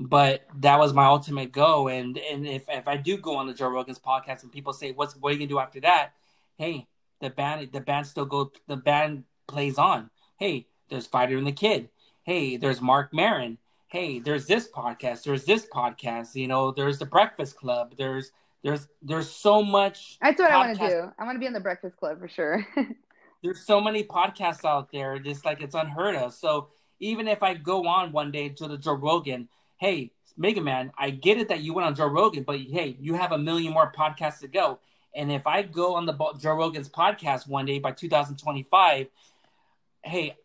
but 0.00 0.46
that 0.60 0.78
was 0.78 0.92
my 0.92 1.06
ultimate 1.06 1.52
goal. 1.52 1.88
And 1.88 2.18
and 2.18 2.46
if 2.46 2.68
if 2.68 2.88
I 2.88 2.96
do 2.96 3.16
go 3.16 3.36
on 3.36 3.46
the 3.46 3.54
Joe 3.54 3.68
Rogan's 3.68 3.98
podcast 3.98 4.42
and 4.42 4.52
people 4.52 4.72
say, 4.72 4.92
"What's 4.92 5.16
what 5.16 5.30
are 5.30 5.32
you 5.32 5.38
gonna 5.40 5.48
do 5.48 5.58
after 5.58 5.80
that?" 5.80 6.12
Hey, 6.56 6.86
the 7.20 7.30
band 7.30 7.72
the 7.72 7.80
band 7.80 8.06
still 8.06 8.24
go 8.24 8.52
the 8.66 8.76
band 8.76 9.24
plays 9.46 9.78
on. 9.78 10.10
Hey, 10.38 10.66
there's 10.88 11.06
Fighter 11.06 11.36
and 11.36 11.46
the 11.46 11.52
Kid. 11.52 11.90
Hey, 12.22 12.56
there's 12.56 12.80
Marc 12.80 13.12
Maron. 13.12 13.58
Hey, 13.88 14.18
there's 14.18 14.46
this 14.46 14.68
podcast. 14.68 15.24
There's 15.24 15.44
this 15.44 15.66
podcast. 15.66 16.34
You 16.34 16.46
know, 16.46 16.70
there's 16.70 16.98
the 16.98 17.06
Breakfast 17.06 17.56
Club. 17.56 17.94
There's 17.96 18.30
there's 18.62 18.88
there's 19.02 19.30
so 19.30 19.62
much. 19.62 20.18
That's 20.20 20.38
what 20.38 20.50
podcast. 20.50 20.54
I 20.54 20.56
want 20.56 20.78
to 20.78 20.88
do. 20.88 21.12
I 21.18 21.24
want 21.24 21.36
to 21.36 21.40
be 21.40 21.46
in 21.46 21.52
the 21.52 21.60
Breakfast 21.60 21.96
Club 21.96 22.18
for 22.18 22.28
sure. 22.28 22.66
there's 23.42 23.60
so 23.64 23.80
many 23.80 24.04
podcasts 24.04 24.64
out 24.64 24.90
there. 24.92 25.18
Just 25.18 25.44
like 25.44 25.60
it's 25.60 25.74
unheard 25.74 26.16
of. 26.16 26.34
So 26.34 26.68
even 27.00 27.28
if 27.28 27.42
I 27.42 27.54
go 27.54 27.86
on 27.86 28.12
one 28.12 28.30
day 28.30 28.48
to 28.48 28.68
the 28.68 28.76
Joe 28.76 28.94
Rogan, 28.94 29.48
hey, 29.76 30.12
Mega 30.36 30.60
Man, 30.60 30.92
I 30.98 31.10
get 31.10 31.38
it 31.38 31.48
that 31.48 31.60
you 31.60 31.74
went 31.74 31.86
on 31.86 31.94
Joe 31.94 32.06
Rogan, 32.06 32.42
but 32.42 32.58
hey, 32.58 32.96
you 33.00 33.14
have 33.14 33.32
a 33.32 33.38
million 33.38 33.72
more 33.72 33.92
podcasts 33.92 34.40
to 34.40 34.48
go. 34.48 34.80
And 35.14 35.32
if 35.32 35.46
I 35.46 35.62
go 35.62 35.96
on 35.96 36.06
the 36.06 36.14
Joe 36.38 36.54
Rogan's 36.54 36.88
podcast 36.88 37.48
one 37.48 37.66
day 37.66 37.78
by 37.78 37.92
2025, 37.92 39.08
hey, 40.04 40.36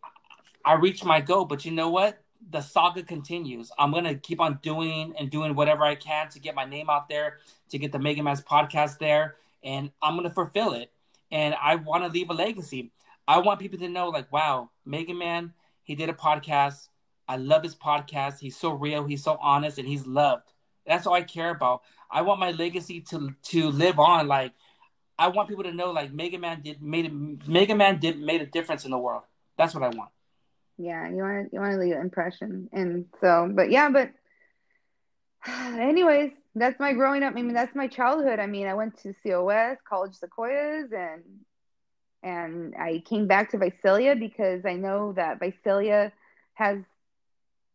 I 0.65 0.73
reach 0.73 1.03
my 1.03 1.21
goal. 1.21 1.45
But 1.45 1.65
you 1.65 1.71
know 1.71 1.89
what? 1.89 2.22
The 2.53 2.61
saga 2.61 3.01
continues. 3.01 3.71
I'm 3.79 3.91
gonna 3.91 4.13
keep 4.13 4.39
on 4.39 4.59
doing 4.61 5.15
and 5.19 5.31
doing 5.31 5.55
whatever 5.55 5.83
I 5.83 5.95
can 5.95 6.29
to 6.29 6.39
get 6.39 6.53
my 6.53 6.65
name 6.65 6.87
out 6.87 7.09
there, 7.09 7.39
to 7.69 7.79
get 7.79 7.91
the 7.91 7.97
Mega 7.97 8.21
Man's 8.21 8.43
podcast 8.43 8.99
there, 8.99 9.37
and 9.63 9.89
I'm 10.03 10.15
gonna 10.15 10.29
fulfill 10.29 10.73
it. 10.73 10.91
And 11.31 11.55
I 11.59 11.75
want 11.75 12.03
to 12.03 12.09
leave 12.09 12.29
a 12.29 12.33
legacy. 12.33 12.91
I 13.27 13.39
want 13.39 13.59
people 13.59 13.79
to 13.79 13.89
know, 13.89 14.09
like, 14.09 14.31
wow, 14.31 14.69
Mega 14.85 15.15
Man, 15.15 15.53
he 15.81 15.95
did 15.95 16.09
a 16.09 16.13
podcast. 16.13 16.89
I 17.27 17.37
love 17.37 17.63
his 17.63 17.75
podcast. 17.75 18.39
He's 18.39 18.55
so 18.55 18.71
real. 18.71 19.05
He's 19.05 19.23
so 19.23 19.39
honest, 19.41 19.79
and 19.79 19.87
he's 19.87 20.05
loved. 20.05 20.43
That's 20.85 21.07
all 21.07 21.15
I 21.15 21.23
care 21.23 21.49
about. 21.49 21.81
I 22.11 22.21
want 22.21 22.39
my 22.39 22.51
legacy 22.51 23.01
to 23.09 23.33
to 23.45 23.69
live 23.71 23.97
on. 23.97 24.27
Like 24.27 24.53
I 25.17 25.29
want 25.29 25.49
people 25.49 25.63
to 25.63 25.73
know, 25.73 25.89
like 25.89 26.13
Mega 26.13 26.37
Man 26.37 26.61
did 26.61 26.83
made 26.83 27.47
Mega 27.47 27.73
Man 27.73 27.99
did 27.99 28.19
made 28.19 28.41
a 28.43 28.45
difference 28.45 28.85
in 28.85 28.91
the 28.91 28.99
world. 28.99 29.23
That's 29.57 29.73
what 29.73 29.83
I 29.83 29.89
want. 29.89 30.11
Yeah, 30.77 31.07
you 31.09 31.17
want 31.17 31.49
to 31.49 31.55
you 31.55 31.59
want 31.59 31.73
to 31.73 31.79
leave 31.79 31.93
an 31.95 32.01
impression, 32.01 32.69
and 32.73 33.05
so, 33.21 33.49
but 33.53 33.69
yeah, 33.69 33.89
but 33.89 34.11
anyways, 35.47 36.31
that's 36.55 36.79
my 36.79 36.93
growing 36.93 37.23
up. 37.23 37.33
I 37.35 37.41
mean, 37.41 37.53
that's 37.53 37.75
my 37.75 37.87
childhood. 37.87 38.39
I 38.39 38.47
mean, 38.47 38.67
I 38.67 38.73
went 38.73 38.97
to 39.03 39.13
COS, 39.23 39.77
College 39.87 40.15
Sequoias, 40.15 40.91
and 40.91 41.23
and 42.23 42.73
I 42.75 43.03
came 43.07 43.27
back 43.27 43.51
to 43.51 43.57
Visalia 43.57 44.15
because 44.15 44.65
I 44.65 44.73
know 44.73 45.13
that 45.13 45.39
Visalia 45.39 46.11
has 46.53 46.79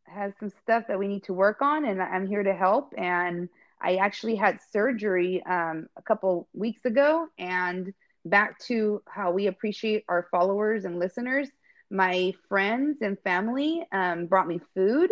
has 0.06 0.32
some 0.40 0.50
stuff 0.62 0.84
that 0.88 0.98
we 0.98 1.06
need 1.06 1.24
to 1.24 1.34
work 1.34 1.60
on, 1.60 1.84
and 1.84 2.02
I'm 2.02 2.26
here 2.26 2.42
to 2.42 2.54
help. 2.54 2.92
And 2.96 3.48
I 3.80 3.96
actually 3.96 4.36
had 4.36 4.58
surgery 4.72 5.42
um, 5.44 5.88
a 5.96 6.02
couple 6.02 6.48
weeks 6.54 6.84
ago, 6.84 7.28
and 7.38 7.92
back 8.24 8.58
to 8.60 9.02
how 9.06 9.30
we 9.30 9.46
appreciate 9.46 10.04
our 10.08 10.26
followers 10.30 10.84
and 10.84 10.98
listeners. 10.98 11.48
My 11.90 12.34
friends 12.48 12.98
and 13.00 13.18
family 13.20 13.86
um, 13.92 14.26
brought 14.26 14.46
me 14.46 14.60
food, 14.74 15.10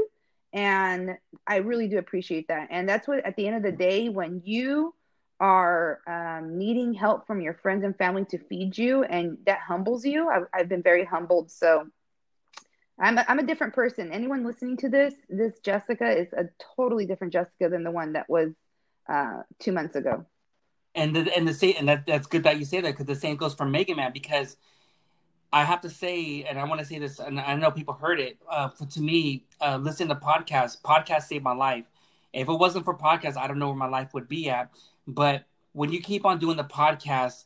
and 0.53 1.17
I 1.47 1.57
really 1.57 1.89
do 1.89 1.99
appreciate 1.99 2.49
that. 2.49 2.69
And 2.71 2.89
that's 2.89 3.09
what, 3.09 3.25
at 3.25 3.37
the 3.37 3.47
end 3.47 3.57
of 3.57 3.63
the 3.63 3.73
day, 3.73 4.09
when 4.09 4.43
you 4.45 4.95
are 5.41 6.01
um, 6.07 6.59
needing 6.59 6.95
help 6.95 7.27
from 7.27 7.41
your 7.41 7.55
friends 7.55 7.85
and 7.85 7.97
family 7.97 8.25
to 8.27 8.39
feed 8.39 8.77
you, 8.77 9.05
and 9.05 9.39
that 9.47 9.61
humbles 9.61 10.05
you, 10.05 10.29
I've, 10.29 10.47
I've 10.53 10.69
been 10.69 10.83
very 10.83 11.05
humbled. 11.05 11.51
So 11.51 11.87
I'm 12.99 13.19
a, 13.19 13.25
I'm 13.29 13.39
a 13.39 13.47
different 13.47 13.75
person. 13.75 14.13
Anyone 14.13 14.45
listening 14.45 14.77
to 14.79 14.89
this, 14.89 15.15
this 15.29 15.59
Jessica 15.61 16.11
is 16.11 16.33
a 16.33 16.49
totally 16.77 17.07
different 17.07 17.33
Jessica 17.33 17.69
than 17.69 17.85
the 17.85 17.91
one 17.91 18.15
that 18.15 18.29
was 18.29 18.53
uh, 19.09 19.43
two 19.61 19.73
months 19.73 19.97
ago. 19.97 20.25
And 20.95 21.15
the 21.15 21.37
and 21.37 21.47
the 21.47 21.53
same 21.53 21.75
and 21.79 21.89
that 21.89 22.07
that's 22.07 22.27
good 22.27 22.45
that 22.45 22.59
you 22.59 22.65
say 22.65 22.81
that 22.81 22.93
because 22.93 23.05
the 23.05 23.15
same 23.15 23.37
goes 23.37 23.53
for 23.53 23.67
Mega 23.67 23.95
Man 23.95 24.13
because 24.15 24.57
I 25.53 25.65
have 25.65 25.81
to 25.83 25.91
say 25.91 26.45
and 26.45 26.59
I 26.59 26.65
want 26.65 26.81
to 26.81 26.87
say 26.87 26.99
this 26.99 27.19
and 27.19 27.41
I 27.41 27.55
know 27.55 27.71
people 27.71 27.95
heard 27.95 28.21
it. 28.21 28.39
Uh, 28.49 28.69
to 28.69 29.01
me, 29.01 29.45
uh, 29.61 29.79
listen 29.81 30.09
to 30.09 30.15
podcasts. 30.15 30.81
Podcasts 30.81 31.25
saved 31.25 31.45
my 31.45 31.55
life. 31.55 31.85
If 32.33 32.49
it 32.49 32.55
wasn't 32.55 32.85
for 32.85 32.97
podcasts, 32.97 33.37
I 33.37 33.47
don't 33.47 33.59
know 33.59 33.69
where 33.69 33.77
my 33.77 33.89
life 33.89 34.13
would 34.13 34.29
be 34.29 34.51
at. 34.51 34.71
But 35.07 35.45
when 35.73 35.93
you 35.93 36.01
keep 36.01 36.27
on 36.27 36.39
doing 36.39 36.57
the 36.57 36.65
podcast, 36.65 37.45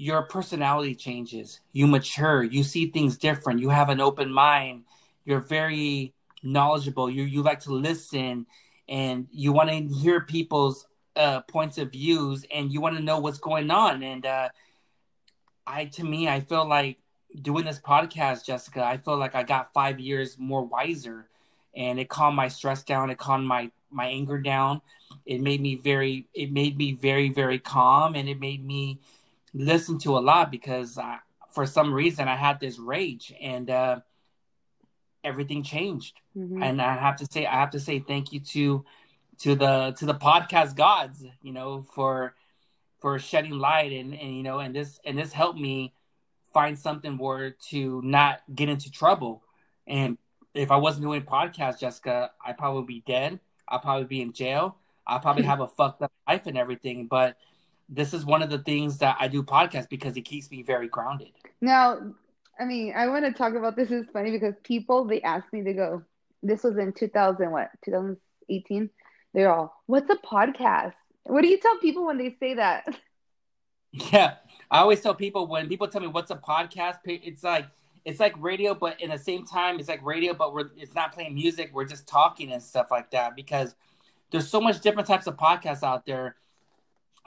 your 0.00 0.22
personality 0.22 0.94
changes. 0.94 1.60
You 1.72 1.86
mature. 1.86 2.42
You 2.42 2.62
see 2.62 2.86
things 2.86 3.18
different. 3.18 3.60
You 3.60 3.68
have 3.68 3.90
an 3.90 4.00
open 4.00 4.32
mind. 4.32 4.84
You're 5.26 5.40
very 5.40 6.14
knowledgeable. 6.42 7.10
You 7.10 7.24
you 7.24 7.42
like 7.42 7.60
to 7.60 7.72
listen, 7.72 8.46
and 8.88 9.28
you 9.30 9.52
want 9.52 9.68
to 9.68 9.94
hear 9.94 10.22
people's 10.22 10.86
uh, 11.16 11.42
points 11.42 11.76
of 11.76 11.92
views, 11.92 12.46
and 12.50 12.72
you 12.72 12.80
want 12.80 12.96
to 12.96 13.02
know 13.02 13.18
what's 13.18 13.38
going 13.38 13.70
on. 13.70 14.02
And 14.02 14.24
uh, 14.24 14.48
I, 15.66 15.84
to 15.84 16.04
me, 16.04 16.28
I 16.28 16.40
feel 16.40 16.66
like 16.66 16.98
doing 17.40 17.64
this 17.64 17.78
podcast, 17.78 18.44
Jessica. 18.44 18.84
I 18.84 18.96
feel 18.96 19.16
like 19.16 19.34
I 19.34 19.42
got 19.42 19.72
five 19.72 20.00
years 20.00 20.36
more 20.38 20.64
wiser, 20.64 21.28
and 21.74 21.98
it 21.98 22.08
calmed 22.08 22.36
my 22.36 22.48
stress 22.48 22.82
down. 22.82 23.10
It 23.10 23.18
calmed 23.18 23.46
my 23.46 23.70
my 23.90 24.06
anger 24.06 24.38
down. 24.38 24.80
It 25.26 25.40
made 25.40 25.60
me 25.60 25.76
very. 25.76 26.26
It 26.34 26.52
made 26.52 26.76
me 26.76 26.92
very 26.92 27.28
very 27.28 27.58
calm, 27.58 28.14
and 28.14 28.28
it 28.28 28.40
made 28.40 28.64
me 28.64 29.00
listen 29.52 29.98
to 29.98 30.16
a 30.16 30.20
lot 30.20 30.50
because 30.50 30.98
I, 30.98 31.18
for 31.50 31.66
some 31.66 31.92
reason 31.92 32.28
I 32.28 32.36
had 32.36 32.60
this 32.60 32.78
rage 32.78 33.34
and 33.40 33.68
uh, 33.70 34.00
everything 35.24 35.62
changed. 35.62 36.20
Mm-hmm. 36.36 36.62
And 36.62 36.80
I 36.80 36.96
have 36.96 37.16
to 37.16 37.26
say, 37.26 37.46
I 37.46 37.54
have 37.58 37.70
to 37.70 37.80
say 37.80 37.98
thank 37.98 38.32
you 38.32 38.40
to 38.40 38.84
to 39.40 39.54
the 39.54 39.94
to 39.98 40.06
the 40.06 40.14
podcast 40.14 40.76
gods, 40.76 41.24
you 41.42 41.52
know, 41.52 41.82
for 41.94 42.34
for 43.00 43.18
shedding 43.18 43.58
light 43.58 43.92
and 43.92 44.14
and 44.14 44.36
you 44.36 44.42
know, 44.42 44.58
and 44.58 44.74
this 44.74 45.00
and 45.04 45.18
this 45.18 45.32
helped 45.32 45.58
me 45.58 45.92
find 46.52 46.78
something 46.78 47.18
where 47.18 47.50
to 47.70 48.00
not 48.02 48.40
get 48.54 48.68
into 48.68 48.90
trouble. 48.90 49.42
And 49.86 50.18
if 50.54 50.70
I 50.70 50.76
wasn't 50.76 51.04
doing 51.04 51.22
podcast, 51.22 51.80
Jessica, 51.80 52.30
I'd 52.44 52.58
probably 52.58 52.84
be 52.84 53.02
dead. 53.06 53.40
I'd 53.68 53.82
probably 53.82 54.04
be 54.04 54.20
in 54.20 54.32
jail. 54.32 54.76
I'd 55.06 55.22
probably 55.22 55.44
have 55.44 55.60
a 55.60 55.68
fucked 55.76 56.02
up 56.02 56.12
life 56.28 56.46
and 56.46 56.56
everything. 56.58 57.06
But 57.06 57.36
this 57.88 58.14
is 58.14 58.24
one 58.24 58.42
of 58.42 58.50
the 58.50 58.58
things 58.58 58.98
that 58.98 59.16
I 59.20 59.28
do 59.28 59.42
podcast 59.42 59.88
because 59.88 60.16
it 60.16 60.22
keeps 60.22 60.50
me 60.50 60.62
very 60.62 60.88
grounded. 60.88 61.32
Now, 61.60 61.98
I 62.58 62.64
mean, 62.64 62.92
I 62.96 63.08
want 63.08 63.24
to 63.24 63.32
talk 63.32 63.54
about 63.54 63.76
this. 63.76 63.90
Is 63.90 64.06
funny 64.12 64.30
because 64.30 64.54
people 64.64 65.04
they 65.04 65.22
asked 65.22 65.52
me 65.52 65.62
to 65.64 65.72
go. 65.72 66.02
This 66.42 66.62
was 66.62 66.78
in 66.78 66.92
2000 66.92 67.50
what 67.50 67.70
2018. 67.84 68.90
They're 69.34 69.52
all, 69.52 69.82
"What's 69.86 70.10
a 70.10 70.16
podcast?" 70.16 70.94
What 71.24 71.42
do 71.42 71.48
you 71.48 71.58
tell 71.58 71.78
people 71.78 72.06
when 72.06 72.18
they 72.18 72.36
say 72.40 72.54
that? 72.54 72.84
Yeah, 73.92 74.34
I 74.70 74.78
always 74.78 75.00
tell 75.00 75.14
people 75.14 75.46
when 75.46 75.68
people 75.68 75.88
tell 75.88 76.00
me 76.00 76.06
what's 76.06 76.30
a 76.30 76.36
podcast, 76.36 76.98
it's 77.04 77.42
like 77.42 77.66
it's 78.04 78.20
like 78.20 78.34
radio, 78.38 78.74
but 78.74 79.00
in 79.00 79.10
the 79.10 79.18
same 79.18 79.44
time, 79.44 79.78
it's 79.78 79.88
like 79.88 80.04
radio, 80.04 80.32
but 80.32 80.54
we're 80.54 80.70
it's 80.76 80.94
not 80.94 81.12
playing 81.12 81.34
music. 81.34 81.70
We're 81.72 81.84
just 81.84 82.06
talking 82.06 82.52
and 82.52 82.62
stuff 82.62 82.90
like 82.90 83.10
that 83.10 83.36
because 83.36 83.74
there's 84.30 84.48
so 84.48 84.60
much 84.60 84.80
different 84.80 85.08
types 85.08 85.26
of 85.26 85.36
podcasts 85.36 85.82
out 85.82 86.06
there 86.06 86.36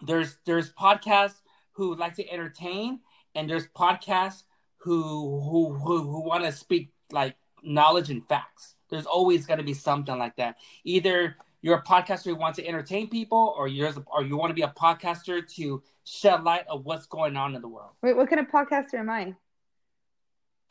there's 0.02 0.38
there's 0.45 0.72
podcasts 0.74 1.41
who 1.74 1.95
like 1.95 2.15
to 2.15 2.30
entertain, 2.30 2.99
and 3.36 3.49
there's 3.49 3.68
podcasts 3.68 4.44
who 4.78 5.40
who 5.41 5.74
who, 5.74 6.02
who 6.02 6.22
want 6.22 6.44
to 6.44 6.52
speak 6.52 6.91
like 7.11 7.36
knowledge 7.64 8.10
and 8.10 8.28
facts. 8.28 8.76
There's 8.90 9.06
always 9.06 9.45
going 9.45 9.60
to 9.60 9.64
be 9.64 9.74
something 9.74 10.18
like 10.18 10.36
that. 10.36 10.57
Either 10.84 11.38
you're 11.64 11.77
a 11.77 11.84
podcaster 11.84 12.26
who 12.26 12.35
wants 12.35 12.60
to 12.60 12.68
entertain 12.68 13.10
people, 13.10 13.56
or 13.57 13.68
you're 13.68 13.91
or 14.06 14.23
you 14.23 14.38
want 14.38 14.52
to 14.52 14.53
be 14.53 14.61
a 14.61 14.73
podcaster 14.77 15.48
to 15.56 15.81
shed 16.03 16.44
light 16.44 16.65
of 16.69 16.85
what's 16.85 17.07
going 17.07 17.35
on 17.35 17.56
in 17.56 17.61
the 17.64 17.68
world. 17.68 17.94
Wait, 18.03 18.15
what 18.15 18.30
kind 18.30 18.40
of 18.40 18.48
podcaster 18.48 18.99
am 18.99 19.10
I? 19.10 19.34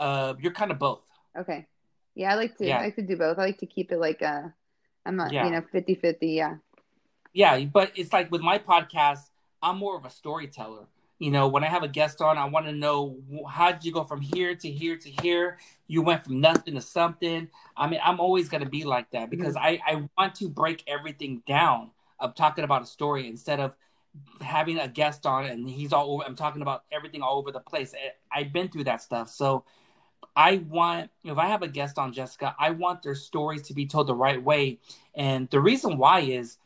uh, 0.02 0.34
you're 0.40 0.52
kind 0.52 0.70
of 0.72 0.78
both. 0.78 1.04
Okay. 1.38 1.66
Yeah, 2.14 2.32
I 2.32 2.34
like 2.34 2.56
to. 2.58 2.66
Yeah. 2.66 2.78
I 2.78 2.84
like 2.84 2.96
to 2.96 3.02
do 3.02 3.16
both. 3.16 3.38
I 3.38 3.42
like 3.42 3.58
to 3.58 3.66
keep 3.66 3.92
it 3.92 3.98
like 3.98 4.20
a. 4.20 4.26
Uh, 4.26 4.48
I'm 5.04 5.16
not, 5.16 5.32
yeah. 5.32 5.44
you 5.44 5.50
know, 5.50 5.62
50 5.72 5.96
50. 5.96 6.28
Yeah. 6.28 6.56
Yeah, 7.32 7.64
but 7.64 7.92
it's 7.96 8.12
like 8.12 8.30
with 8.30 8.40
my 8.40 8.58
podcast, 8.58 9.30
I'm 9.62 9.78
more 9.78 9.96
of 9.96 10.04
a 10.04 10.10
storyteller. 10.10 10.86
You 11.18 11.30
know, 11.30 11.46
when 11.46 11.62
I 11.62 11.68
have 11.68 11.84
a 11.84 11.88
guest 11.88 12.20
on, 12.20 12.36
I 12.36 12.46
want 12.46 12.66
to 12.66 12.72
know 12.72 13.16
how 13.48 13.70
did 13.70 13.84
you 13.84 13.92
go 13.92 14.02
from 14.02 14.20
here 14.20 14.54
to 14.56 14.70
here 14.70 14.96
to 14.96 15.10
here? 15.22 15.58
You 15.86 16.02
went 16.02 16.24
from 16.24 16.40
nothing 16.40 16.74
to 16.74 16.80
something. 16.80 17.48
I 17.76 17.86
mean, 17.88 18.00
I'm 18.02 18.18
always 18.18 18.48
going 18.48 18.64
to 18.64 18.68
be 18.68 18.84
like 18.84 19.10
that 19.12 19.30
because 19.30 19.54
mm-hmm. 19.54 19.64
I, 19.64 19.80
I 19.86 20.08
want 20.18 20.34
to 20.36 20.48
break 20.48 20.82
everything 20.86 21.42
down 21.46 21.90
of 22.18 22.34
talking 22.34 22.64
about 22.64 22.82
a 22.82 22.86
story 22.86 23.28
instead 23.28 23.60
of 23.60 23.76
having 24.40 24.78
a 24.78 24.88
guest 24.88 25.24
on 25.26 25.46
and 25.46 25.68
he's 25.68 25.92
all 25.92 26.12
over. 26.12 26.24
I'm 26.24 26.36
talking 26.36 26.62
about 26.62 26.84
everything 26.90 27.22
all 27.22 27.38
over 27.38 27.52
the 27.52 27.60
place. 27.60 27.94
I've 28.30 28.52
been 28.52 28.68
through 28.68 28.84
that 28.84 29.00
stuff. 29.00 29.30
So 29.30 29.64
I 30.34 30.56
want, 30.68 31.10
if 31.24 31.36
I 31.38 31.46
have 31.46 31.62
a 31.62 31.68
guest 31.68 31.98
on 31.98 32.12
Jessica, 32.12 32.54
I 32.58 32.70
want 32.70 33.02
their 33.02 33.14
stories 33.14 33.62
to 33.62 33.74
be 33.74 33.86
told 33.86 34.06
the 34.06 34.14
right 34.14 34.42
way. 34.42 34.78
And 35.14 35.48
the 35.50 35.60
reason 35.60 35.98
why 35.98 36.20
is 36.20 36.58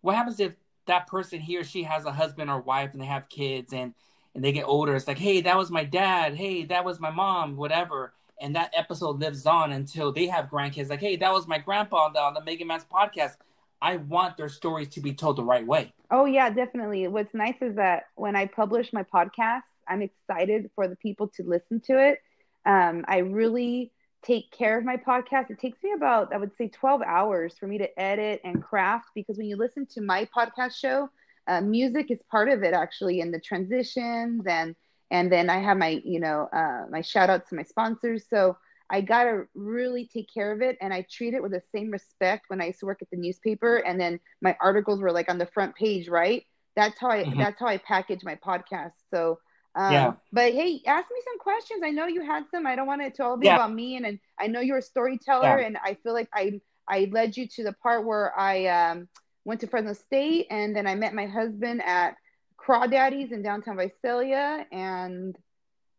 what 0.00 0.16
happens 0.16 0.40
if 0.40 0.54
that 0.86 1.06
person 1.06 1.40
he 1.40 1.56
or 1.56 1.64
she 1.64 1.82
has 1.82 2.04
a 2.04 2.12
husband 2.12 2.50
or 2.50 2.60
wife 2.60 2.92
and 2.92 3.00
they 3.00 3.06
have 3.06 3.28
kids 3.28 3.72
and 3.72 3.94
and 4.34 4.42
they 4.42 4.52
get 4.52 4.64
older. 4.64 4.94
It's 4.94 5.06
like 5.06 5.18
hey 5.18 5.40
that 5.42 5.56
was 5.56 5.70
my 5.70 5.84
dad. 5.84 6.34
Hey 6.34 6.64
that 6.66 6.84
was 6.84 7.00
my 7.00 7.10
mom 7.10 7.56
whatever. 7.56 8.12
And 8.40 8.56
that 8.56 8.72
episode 8.76 9.20
lives 9.20 9.46
on 9.46 9.72
until 9.72 10.12
they 10.12 10.26
have 10.26 10.46
grandkids. 10.46 10.90
Like 10.90 11.00
hey 11.00 11.16
that 11.16 11.32
was 11.32 11.46
my 11.46 11.58
grandpa 11.58 12.06
on 12.06 12.12
the, 12.12 12.20
on 12.20 12.34
the 12.34 12.44
mega 12.44 12.64
man's 12.64 12.84
podcast. 12.84 13.36
I 13.80 13.96
want 13.96 14.36
their 14.36 14.48
stories 14.48 14.88
to 14.90 15.00
be 15.00 15.12
told 15.12 15.36
the 15.36 15.44
right 15.44 15.66
way. 15.66 15.92
Oh 16.10 16.24
yeah 16.24 16.50
definitely. 16.50 17.06
What's 17.08 17.34
nice 17.34 17.56
is 17.60 17.76
that 17.76 18.04
when 18.14 18.36
i 18.36 18.46
publish 18.46 18.92
my 18.92 19.02
podcast 19.02 19.62
i'm 19.88 20.02
excited 20.02 20.70
for 20.74 20.88
the 20.88 20.96
people 20.96 21.28
to 21.36 21.42
listen 21.44 21.80
to 21.80 21.98
it. 21.98 22.18
Um, 22.64 23.04
I 23.08 23.18
really 23.18 23.92
take 24.24 24.50
care 24.52 24.78
of 24.78 24.84
my 24.84 24.96
podcast. 24.96 25.50
It 25.50 25.58
takes 25.58 25.82
me 25.82 25.92
about, 25.92 26.32
I 26.32 26.36
would 26.38 26.56
say, 26.56 26.68
12 26.68 27.02
hours 27.02 27.54
for 27.58 27.66
me 27.66 27.78
to 27.78 28.00
edit 28.00 28.40
and 28.44 28.62
craft 28.62 29.08
because 29.14 29.36
when 29.38 29.46
you 29.46 29.56
listen 29.56 29.86
to 29.94 30.00
my 30.00 30.28
podcast 30.36 30.76
show, 30.78 31.08
uh, 31.48 31.60
music 31.60 32.10
is 32.10 32.20
part 32.30 32.48
of 32.48 32.62
it 32.62 32.74
actually, 32.74 33.20
in 33.20 33.32
the 33.32 33.40
transitions 33.40 34.46
and 34.46 34.74
and 35.10 35.30
then 35.30 35.50
I 35.50 35.58
have 35.58 35.76
my 35.76 36.00
you 36.04 36.20
know 36.20 36.48
uh, 36.52 36.86
my 36.90 37.02
shout 37.02 37.30
outs 37.30 37.50
to 37.50 37.56
my 37.56 37.62
sponsors. 37.62 38.24
So 38.28 38.56
I 38.90 39.00
gotta 39.02 39.44
really 39.54 40.06
take 40.06 40.32
care 40.32 40.52
of 40.52 40.62
it, 40.62 40.78
and 40.80 40.92
I 40.92 41.06
treat 41.10 41.34
it 41.34 41.42
with 41.42 41.52
the 41.52 41.62
same 41.74 41.90
respect 41.90 42.44
when 42.48 42.60
I 42.60 42.66
used 42.66 42.80
to 42.80 42.86
work 42.86 43.02
at 43.02 43.10
the 43.10 43.16
newspaper, 43.16 43.76
and 43.76 44.00
then 44.00 44.20
my 44.40 44.56
articles 44.60 45.00
were 45.00 45.12
like 45.12 45.30
on 45.30 45.38
the 45.38 45.46
front 45.46 45.74
page, 45.76 46.08
right? 46.08 46.44
That's 46.76 46.98
how 46.98 47.10
I 47.10 47.24
mm-hmm. 47.24 47.38
that's 47.38 47.60
how 47.60 47.66
I 47.66 47.78
package 47.78 48.24
my 48.24 48.36
podcast. 48.36 48.92
So 49.12 49.38
um, 49.74 49.92
yeah. 49.92 50.12
But 50.32 50.52
hey, 50.52 50.82
ask 50.86 51.10
me 51.10 51.20
some 51.24 51.38
questions. 51.38 51.82
I 51.84 51.90
know 51.90 52.06
you 52.06 52.22
had 52.22 52.44
some. 52.50 52.66
I 52.66 52.76
don't 52.76 52.86
want 52.86 53.02
it 53.02 53.14
to 53.16 53.24
all 53.24 53.36
be 53.36 53.46
yeah. 53.46 53.56
about 53.56 53.72
me, 53.72 53.96
and, 53.96 54.04
and 54.04 54.18
I 54.38 54.46
know 54.46 54.60
you're 54.60 54.78
a 54.78 54.82
storyteller, 54.82 55.60
yeah. 55.60 55.66
and 55.66 55.78
I 55.82 55.94
feel 56.02 56.12
like 56.12 56.28
I 56.34 56.60
I 56.86 57.08
led 57.10 57.36
you 57.36 57.48
to 57.48 57.64
the 57.64 57.72
part 57.72 58.04
where 58.04 58.38
I 58.38 58.66
um, 58.66 59.08
went 59.44 59.60
to 59.62 59.66
Fresno 59.66 59.94
State, 59.94 60.48
and 60.50 60.76
then 60.76 60.86
I 60.86 60.94
met 60.94 61.14
my 61.14 61.26
husband 61.26 61.82
at 61.84 62.16
Crawdaddy's 62.56 63.32
in 63.32 63.42
downtown 63.42 63.78
Visalia, 63.78 64.66
and 64.70 65.36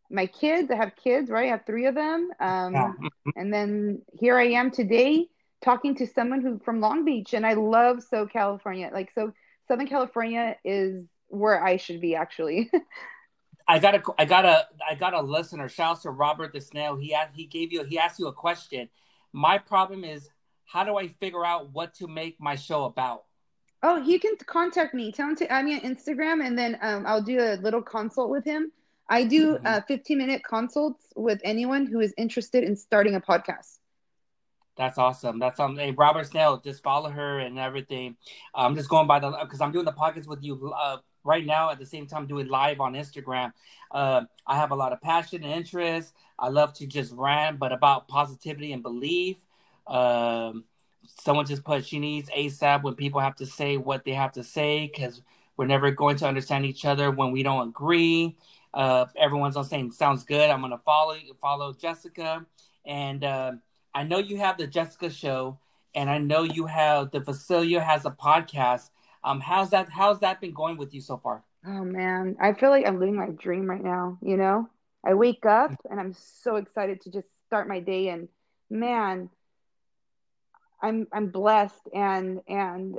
my 0.08 0.26
kids. 0.26 0.70
I 0.70 0.76
have 0.76 0.92
kids, 0.94 1.28
right? 1.28 1.46
I 1.46 1.50
have 1.50 1.66
three 1.66 1.86
of 1.86 1.96
them, 1.96 2.30
um, 2.38 2.74
yeah. 2.74 2.92
and 3.36 3.52
then 3.52 4.02
here 4.12 4.38
I 4.38 4.50
am 4.50 4.70
today 4.70 5.26
talking 5.64 5.96
to 5.96 6.06
someone 6.06 6.42
who 6.42 6.60
from 6.64 6.80
Long 6.80 7.04
Beach, 7.04 7.34
and 7.34 7.44
I 7.44 7.54
love 7.54 8.04
so 8.04 8.26
California. 8.26 8.90
Like 8.92 9.10
so, 9.16 9.32
Southern 9.66 9.88
California 9.88 10.56
is 10.64 11.04
where 11.26 11.60
I 11.60 11.76
should 11.76 12.00
be 12.00 12.14
actually. 12.14 12.70
I 13.66 13.78
got 13.78 13.94
a, 13.94 14.02
I 14.18 14.24
got 14.24 14.44
a, 14.44 14.66
I 14.88 14.94
got 14.94 15.14
a 15.14 15.22
listener. 15.22 15.68
Shout 15.68 15.96
out 15.96 16.02
to 16.02 16.10
Robert 16.10 16.52
the 16.52 16.60
Snail. 16.60 16.96
He 16.96 17.14
asked, 17.14 17.34
he 17.34 17.46
gave 17.46 17.72
you, 17.72 17.84
he 17.84 17.98
asked 17.98 18.18
you 18.18 18.26
a 18.26 18.32
question. 18.32 18.88
My 19.32 19.58
problem 19.58 20.04
is, 20.04 20.28
how 20.64 20.84
do 20.84 20.96
I 20.96 21.08
figure 21.08 21.44
out 21.44 21.72
what 21.72 21.94
to 21.94 22.06
make 22.06 22.40
my 22.40 22.56
show 22.56 22.84
about? 22.84 23.24
Oh, 23.82 24.02
he 24.02 24.18
can 24.18 24.36
contact 24.46 24.94
me. 24.94 25.12
Tell 25.12 25.28
him 25.28 25.36
to 25.36 25.50
add 25.50 25.64
me 25.64 25.74
on 25.74 25.80
Instagram, 25.80 26.44
and 26.44 26.58
then 26.58 26.78
um, 26.80 27.04
I'll 27.06 27.22
do 27.22 27.38
a 27.38 27.56
little 27.56 27.82
consult 27.82 28.30
with 28.30 28.44
him. 28.44 28.72
I 29.08 29.24
do 29.24 29.56
mm-hmm. 29.56 29.66
uh, 29.66 29.80
15 29.86 30.16
minute 30.16 30.42
consults 30.42 31.04
with 31.14 31.40
anyone 31.44 31.86
who 31.86 32.00
is 32.00 32.14
interested 32.16 32.64
in 32.64 32.76
starting 32.76 33.14
a 33.14 33.20
podcast. 33.20 33.78
That's 34.76 34.98
awesome. 34.98 35.38
That's 35.38 35.60
um. 35.60 35.76
Hey, 35.76 35.92
Robert 35.92 36.26
Snail, 36.26 36.56
just 36.58 36.82
follow 36.82 37.10
her 37.10 37.38
and 37.38 37.58
everything. 37.58 38.16
I'm 38.54 38.74
just 38.74 38.88
going 38.88 39.06
by 39.06 39.20
the 39.20 39.30
because 39.42 39.60
I'm 39.60 39.70
doing 39.70 39.84
the 39.84 39.92
podcast 39.92 40.26
with 40.26 40.42
you 40.42 40.72
uh, 40.76 40.96
right 41.24 41.44
now 41.44 41.70
at 41.70 41.78
the 41.78 41.86
same 41.86 42.06
time 42.06 42.26
doing 42.26 42.48
live 42.48 42.80
on 42.80 42.94
Instagram. 42.94 43.52
Uh, 43.90 44.22
I 44.46 44.56
have 44.56 44.70
a 44.70 44.74
lot 44.74 44.92
of 44.92 45.00
passion 45.00 45.42
and 45.42 45.52
interest. 45.52 46.14
I 46.38 46.48
love 46.48 46.72
to 46.74 46.86
just 46.86 47.12
rant, 47.12 47.58
but 47.58 47.72
about 47.72 48.08
positivity 48.08 48.72
and 48.72 48.82
belief. 48.82 49.36
Um, 49.86 50.64
someone 51.20 51.46
just 51.46 51.64
put 51.64 51.84
she 51.84 51.98
needs 51.98 52.30
ASAP 52.30 52.82
when 52.82 52.94
people 52.94 53.20
have 53.20 53.36
to 53.36 53.46
say 53.46 53.76
what 53.76 54.04
they 54.04 54.12
have 54.12 54.32
to 54.32 54.44
say 54.44 54.90
because 54.92 55.22
we're 55.56 55.66
never 55.66 55.90
going 55.90 56.16
to 56.16 56.26
understand 56.26 56.66
each 56.66 56.84
other 56.84 57.10
when 57.10 57.30
we 57.30 57.42
don't 57.42 57.68
agree. 57.68 58.36
Uh, 58.72 59.06
everyone's 59.16 59.56
on 59.56 59.64
saying 59.64 59.92
sounds 59.92 60.24
good. 60.24 60.50
I'm 60.50 60.60
gonna 60.60 60.78
follow 60.78 61.16
follow 61.40 61.72
Jessica, 61.72 62.44
and 62.84 63.22
uh, 63.22 63.52
I 63.94 64.02
know 64.02 64.18
you 64.18 64.38
have 64.38 64.58
the 64.58 64.66
Jessica 64.66 65.10
show, 65.10 65.58
and 65.94 66.10
I 66.10 66.18
know 66.18 66.42
you 66.42 66.66
have 66.66 67.12
the 67.12 67.20
Visalia 67.20 67.80
has 67.80 68.04
a 68.04 68.10
podcast. 68.10 68.90
Um, 69.24 69.40
how's 69.40 69.70
that? 69.70 69.88
How's 69.88 70.20
that 70.20 70.40
been 70.40 70.52
going 70.52 70.76
with 70.76 70.94
you 70.94 71.00
so 71.00 71.16
far? 71.16 71.42
Oh 71.66 71.82
man, 71.84 72.36
I 72.40 72.52
feel 72.52 72.68
like 72.70 72.86
I'm 72.86 73.00
living 73.00 73.16
my 73.16 73.30
dream 73.30 73.68
right 73.68 73.82
now. 73.82 74.18
You 74.20 74.36
know, 74.36 74.68
I 75.04 75.14
wake 75.14 75.46
up 75.46 75.72
and 75.90 75.98
I'm 75.98 76.12
so 76.12 76.56
excited 76.56 77.00
to 77.02 77.10
just 77.10 77.26
start 77.46 77.66
my 77.66 77.80
day, 77.80 78.08
and 78.08 78.28
man, 78.68 79.30
I'm 80.82 81.06
I'm 81.10 81.28
blessed, 81.28 81.88
and 81.94 82.40
and 82.46 82.98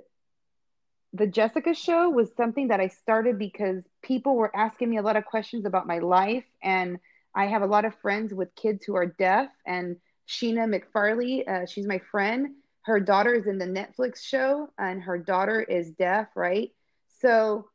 the 1.13 1.27
Jessica 1.27 1.75
show 1.75 2.09
was 2.09 2.33
something 2.35 2.69
that 2.69 2.79
I 2.79 2.87
started 2.87 3.37
because 3.37 3.83
people 4.01 4.35
were 4.35 4.55
asking 4.55 4.89
me 4.89 4.97
a 4.97 5.03
lot 5.03 5.15
of 5.15 5.25
questions 5.25 5.65
about 5.65 5.85
my 5.85 5.99
life, 5.99 6.45
and 6.63 6.99
I 7.35 7.45
have 7.45 7.61
a 7.61 7.67
lot 7.67 7.85
of 7.85 7.93
friends 8.01 8.33
with 8.33 8.55
kids 8.55 8.83
who 8.83 8.95
are 8.95 9.05
deaf, 9.05 9.49
and 9.65 9.97
Sheena 10.27 10.65
McFarley, 10.65 11.47
uh, 11.47 11.67
she's 11.67 11.85
my 11.85 11.99
friend 12.11 12.55
her 12.85 12.99
daughter 12.99 13.33
is 13.33 13.47
in 13.47 13.57
the 13.57 13.65
Netflix 13.65 14.23
show 14.23 14.69
and 14.77 15.01
her 15.01 15.17
daughter 15.17 15.59
is 15.59 15.89
deaf, 15.91 16.27
right? 16.35 16.71
So 17.19 17.67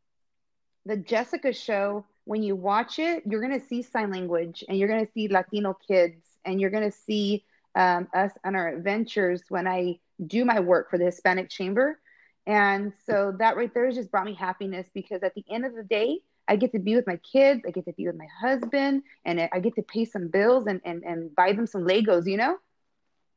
the 0.87 0.97
Jessica 0.97 1.53
show, 1.53 2.07
when 2.25 2.45
you 2.45 2.55
watch 2.55 3.01
it, 3.01 3.25
you're 3.27 3.41
going 3.41 3.59
to 3.59 3.67
see 3.67 3.83
sign 3.83 4.13
language 4.13 4.63
and 4.69 4.79
you're 4.79 4.87
going 4.87 5.05
to 5.05 5.13
see 5.13 5.27
Latino 5.27 5.77
kids 5.89 6.23
and 6.45 6.61
you're 6.61 6.71
going 6.71 6.89
to 6.89 6.97
see 6.97 7.45
um, 7.75 8.07
us 8.15 8.31
on 8.45 8.55
our 8.55 8.69
adventures 8.69 9.43
when 9.49 9.67
I 9.67 9.99
do 10.25 10.45
my 10.45 10.61
work 10.61 10.91
for 10.91 10.99
the 10.99 11.07
Hispanic 11.07 11.51
Chamber. 11.51 11.99
And 12.47 12.93
so 13.05 13.35
that 13.41 13.57
right 13.57 13.73
there 13.75 13.91
just 13.91 14.13
brought 14.13 14.27
me 14.27 14.35
happiness 14.35 14.89
because 14.95 15.25
at 15.25 15.35
the 15.35 15.45
end 15.51 15.67
of 15.67 15.75
the 15.75 15.83
day, 15.83 16.21
I 16.47 16.55
get 16.55 16.71
to 16.73 16.79
be 16.79 16.95
with 16.95 17.09
my 17.09 17.17
kids, 17.17 17.63
I 17.67 17.73
get 17.73 17.85
to 17.87 17.93
be 17.93 18.07
with 18.07 18.17
my 18.17 18.29
husband, 18.41 19.03
and 19.25 19.49
I 19.53 19.59
get 19.59 19.75
to 19.75 19.83
pay 19.83 20.05
some 20.05 20.29
bills 20.29 20.67
and, 20.69 20.81
and, 20.85 21.03
and 21.03 21.35
buy 21.35 21.53
them 21.53 21.67
some 21.67 21.83
Legos, 21.83 22.27
you 22.27 22.37
know? 22.37 22.59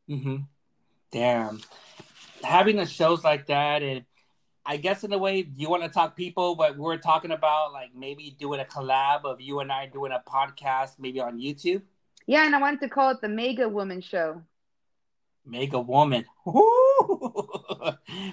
Mm-hmm 0.08 0.36
damn, 1.14 1.62
having 2.44 2.76
the 2.76 2.86
shows 2.86 3.24
like 3.24 3.46
that, 3.48 3.84
and 3.84 4.04
I 4.66 4.78
guess 4.78 5.04
in 5.04 5.14
a 5.14 5.18
way 5.18 5.48
you 5.56 5.70
want 5.70 5.84
to 5.84 5.90
talk 5.90 6.18
people, 6.18 6.56
but 6.56 6.78
we're 6.78 6.98
talking 6.98 7.32
about 7.32 7.72
like 7.72 7.96
maybe 7.96 8.36
doing 8.38 8.60
a 8.60 8.66
collab 8.66 9.24
of 9.24 9.40
you 9.40 9.60
and 9.60 9.72
I 9.72 9.86
doing 9.86 10.12
a 10.12 10.22
podcast, 10.28 10.96
maybe 11.00 11.22
on 11.22 11.40
YouTube. 11.40 11.84
Yeah, 12.26 12.46
and 12.46 12.56
I 12.56 12.60
wanted 12.60 12.82
to 12.82 12.90
call 12.90 13.12
it 13.12 13.22
the 13.22 13.30
Mega 13.30 13.70
Woman 13.70 14.02
Show. 14.02 14.42
Mega 15.46 15.80
Woman. 15.80 16.26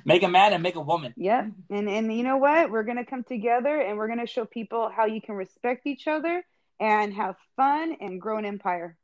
Mega 0.05 0.29
Man 0.29 0.53
and 0.53 0.63
Mega 0.63 0.81
Woman. 0.81 1.13
Yeah. 1.17 1.49
And 1.69 1.89
and 1.89 2.17
you 2.17 2.23
know 2.23 2.39
what? 2.39 2.71
We're 2.71 2.85
gonna 2.85 3.05
come 3.05 3.25
together 3.25 3.81
and 3.81 3.99
we're 3.99 4.09
gonna 4.09 4.27
show 4.27 4.45
people 4.45 4.89
how 4.89 5.07
you 5.07 5.21
can 5.21 5.35
respect 5.35 5.87
each 5.87 6.07
other 6.07 6.45
and 6.79 7.13
have 7.13 7.37
fun 7.57 7.97
and 8.01 8.21
grow 8.21 8.39
an 8.39 8.45
empire 8.45 8.97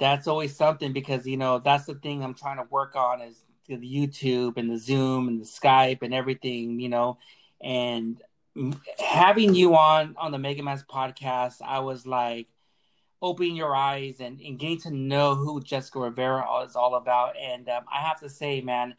that's 0.00 0.26
always 0.26 0.56
something 0.56 0.92
because 0.92 1.26
you 1.26 1.36
know 1.36 1.58
that's 1.58 1.84
the 1.84 1.94
thing 1.94 2.24
I'm 2.24 2.34
trying 2.34 2.56
to 2.56 2.66
work 2.70 2.96
on 2.96 3.20
is 3.20 3.44
the 3.68 3.76
YouTube 3.76 4.56
and 4.56 4.68
the 4.68 4.78
Zoom 4.78 5.28
and 5.28 5.40
the 5.40 5.44
Skype 5.44 6.02
and 6.02 6.12
everything, 6.12 6.80
you 6.80 6.88
know, 6.88 7.18
and 7.60 8.20
having 8.98 9.54
you 9.54 9.76
on 9.76 10.16
on 10.18 10.32
the 10.32 10.38
Mega 10.38 10.62
Man's 10.62 10.82
podcast, 10.82 11.62
I 11.64 11.80
was 11.80 12.06
like 12.06 12.48
opening 13.22 13.54
your 13.54 13.76
eyes 13.76 14.16
and, 14.20 14.40
and 14.40 14.58
getting 14.58 14.80
to 14.80 14.90
know 14.90 15.34
who 15.34 15.60
Jessica 15.60 16.00
Rivera 16.00 16.44
is 16.64 16.74
all 16.74 16.94
about. 16.94 17.36
And 17.36 17.68
um, 17.68 17.84
I 17.94 18.00
have 18.00 18.18
to 18.20 18.30
say, 18.30 18.62
man, 18.62 18.94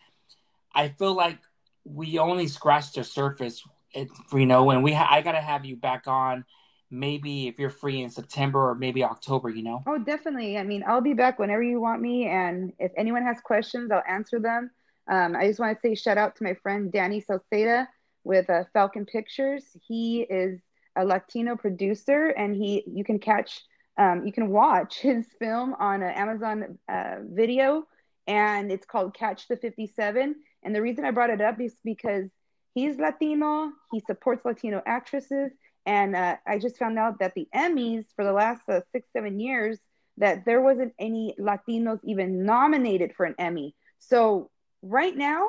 I 0.73 0.89
feel 0.89 1.15
like 1.15 1.39
we 1.83 2.19
only 2.19 2.47
scratched 2.47 2.95
the 2.95 3.03
surface. 3.03 3.63
You 3.93 4.45
know, 4.45 4.69
and 4.69 4.83
we 4.83 4.93
ha- 4.93 5.09
I 5.09 5.21
gotta 5.21 5.41
have 5.41 5.65
you 5.65 5.75
back 5.75 6.07
on 6.07 6.45
maybe 6.91 7.47
if 7.47 7.57
you're 7.57 7.69
free 7.69 8.01
in 8.01 8.09
September 8.09 8.69
or 8.69 8.75
maybe 8.75 9.03
October, 9.03 9.49
you 9.49 9.63
know? 9.63 9.81
Oh, 9.87 9.97
definitely. 9.97 10.57
I 10.57 10.63
mean, 10.63 10.83
I'll 10.85 11.01
be 11.01 11.13
back 11.13 11.39
whenever 11.39 11.63
you 11.63 11.79
want 11.79 12.01
me. 12.01 12.27
And 12.27 12.73
if 12.79 12.91
anyone 12.97 13.23
has 13.23 13.39
questions, 13.41 13.91
I'll 13.91 14.03
answer 14.07 14.39
them. 14.39 14.71
Um, 15.09 15.35
I 15.35 15.47
just 15.47 15.59
want 15.59 15.75
to 15.75 15.81
say 15.81 15.95
shout 15.95 16.17
out 16.17 16.35
to 16.35 16.43
my 16.43 16.53
friend 16.53 16.91
Danny 16.91 17.21
Salceda 17.21 17.87
with 18.23 18.49
uh, 18.49 18.65
Falcon 18.73 19.05
Pictures. 19.05 19.65
He 19.87 20.21
is 20.21 20.59
a 20.95 21.05
Latino 21.05 21.55
producer, 21.55 22.27
and 22.27 22.55
he 22.55 22.83
you 22.85 23.03
can 23.03 23.19
catch 23.19 23.61
um, 23.97 24.25
you 24.25 24.31
can 24.31 24.49
watch 24.49 24.97
his 25.01 25.25
film 25.39 25.75
on 25.79 26.03
uh, 26.03 26.11
Amazon 26.15 26.77
uh, 26.87 27.15
Video, 27.23 27.83
and 28.27 28.71
it's 28.71 28.85
called 28.85 29.13
Catch 29.13 29.47
the 29.47 29.57
57. 29.57 30.35
And 30.63 30.75
the 30.75 30.81
reason 30.81 31.05
I 31.05 31.11
brought 31.11 31.29
it 31.29 31.41
up 31.41 31.59
is 31.59 31.75
because 31.83 32.29
he's 32.73 32.97
Latino, 32.97 33.71
he 33.91 33.99
supports 34.01 34.45
Latino 34.45 34.81
actresses, 34.85 35.51
and 35.85 36.15
uh, 36.15 36.37
I 36.45 36.59
just 36.59 36.77
found 36.77 36.99
out 36.99 37.19
that 37.19 37.33
the 37.35 37.47
Emmys 37.55 38.05
for 38.15 38.23
the 38.23 38.33
last 38.33 38.61
uh, 38.69 38.81
six, 38.91 39.07
seven 39.13 39.39
years, 39.39 39.79
that 40.17 40.45
there 40.45 40.61
wasn't 40.61 40.93
any 40.99 41.35
Latinos 41.39 41.99
even 42.03 42.45
nominated 42.45 43.13
for 43.15 43.25
an 43.25 43.35
Emmy. 43.39 43.75
So 43.99 44.49
right 44.81 45.15
now, 45.15 45.47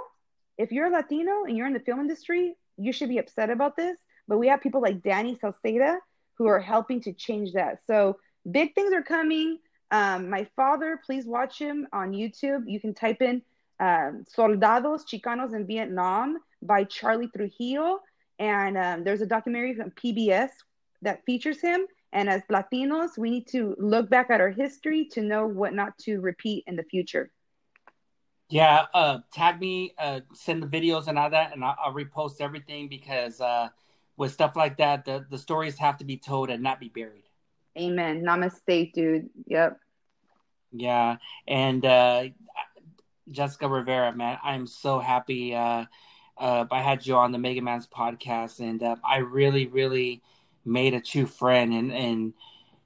if 0.59 0.73
you're 0.73 0.87
a 0.87 0.91
Latino 0.91 1.45
and 1.45 1.57
you're 1.57 1.67
in 1.67 1.73
the 1.73 1.81
film 1.81 2.01
industry, 2.01 2.55
you 2.77 2.93
should 2.93 3.09
be 3.09 3.19
upset 3.19 3.51
about 3.51 3.77
this. 3.77 3.99
But 4.29 4.39
we 4.39 4.49
have 4.49 4.61
people 4.63 4.81
like 4.81 5.03
Danny 5.03 5.37
Salceda 5.37 5.97
who 6.35 6.47
are 6.47 6.61
helping 6.61 7.01
to 7.03 7.13
change 7.13 7.53
that. 7.53 7.81
So 7.87 8.19
big 8.51 8.75
things 8.75 8.93
are 8.93 9.03
coming. 9.03 9.59
Um, 9.91 10.31
my 10.31 10.47
father, 10.57 11.01
please 11.05 11.27
watch 11.27 11.59
him 11.59 11.87
on 11.93 12.13
YouTube. 12.13 12.63
You 12.67 12.81
can 12.81 12.95
type 12.95 13.21
in 13.21 13.43
um, 13.81 14.25
Soldados 14.29 15.05
Chicanos 15.05 15.55
in 15.55 15.67
Vietnam 15.67 16.39
by 16.63 16.85
Charley 16.85 17.29
Trujillo. 17.37 18.01
And 18.39 18.77
um, 18.77 19.05
there's 19.05 19.21
a 19.21 19.27
documentary 19.27 19.75
from 19.75 19.91
PBS 19.91 20.51
that 21.03 21.25
features 21.25 21.61
him. 21.61 21.87
And 22.13 22.29
as 22.29 22.43
Latinos, 22.51 23.17
we 23.17 23.31
need 23.31 23.47
to 23.49 23.75
look 23.79 24.11
back 24.11 24.31
at 24.31 24.41
our 24.41 24.51
history 24.51 25.07
to 25.13 25.23
know 25.23 25.47
what 25.47 25.75
not 25.75 25.97
to 25.99 26.21
repeat 26.21 26.65
in 26.67 26.77
the 26.77 26.83
future. 26.85 27.31
Yeah, 28.51 28.85
uh, 28.93 29.21
tag 29.33 29.61
me, 29.61 29.95
uh, 29.99 30.21
send 30.35 30.63
the 30.63 30.67
videos 30.67 31.09
and 31.09 31.19
all 31.19 31.31
that, 31.31 31.55
and 31.55 31.65
I'll, 31.65 31.77
I'll 31.83 31.95
repost 31.95 32.43
everything 32.43 32.87
because 32.87 33.41
uh, 33.41 33.71
with 34.19 34.33
stuff 34.33 34.57
like 34.57 34.77
that, 34.77 35.07
the, 35.07 35.25
the 35.31 35.39
stories 35.39 35.79
have 35.79 35.97
to 35.99 36.05
be 36.05 36.19
told 36.19 36.51
and 36.51 36.63
not 36.63 36.79
be 36.79 36.91
buried. 36.91 37.25
Amen. 37.79 38.23
Namaste, 38.23 38.93
dude. 38.93 39.31
Yep. 39.47 39.81
Yeah, 40.73 41.17
and 41.49 41.85
uh, 41.85 42.25
Jessica 43.31 43.69
Rivera, 43.69 44.15
man, 44.15 44.39
I'm 44.43 44.67
so 44.67 44.99
happy. 44.99 45.55
Uh, 45.55 45.87
uh, 46.39 46.67
I 46.71 46.81
had 46.83 47.07
you 47.07 47.17
on 47.17 47.33
the 47.33 47.39
Mega 47.39 47.61
Man's 47.61 47.87
podcast, 47.87 48.61
and 48.61 48.83
uh, 48.83 48.97
I 49.05 49.19
really, 49.19 49.67
really 49.67 50.23
made 50.65 50.95
a 50.95 51.01
true 51.01 51.27
friend. 51.27 51.73
And 51.73 51.93
and, 51.93 52.33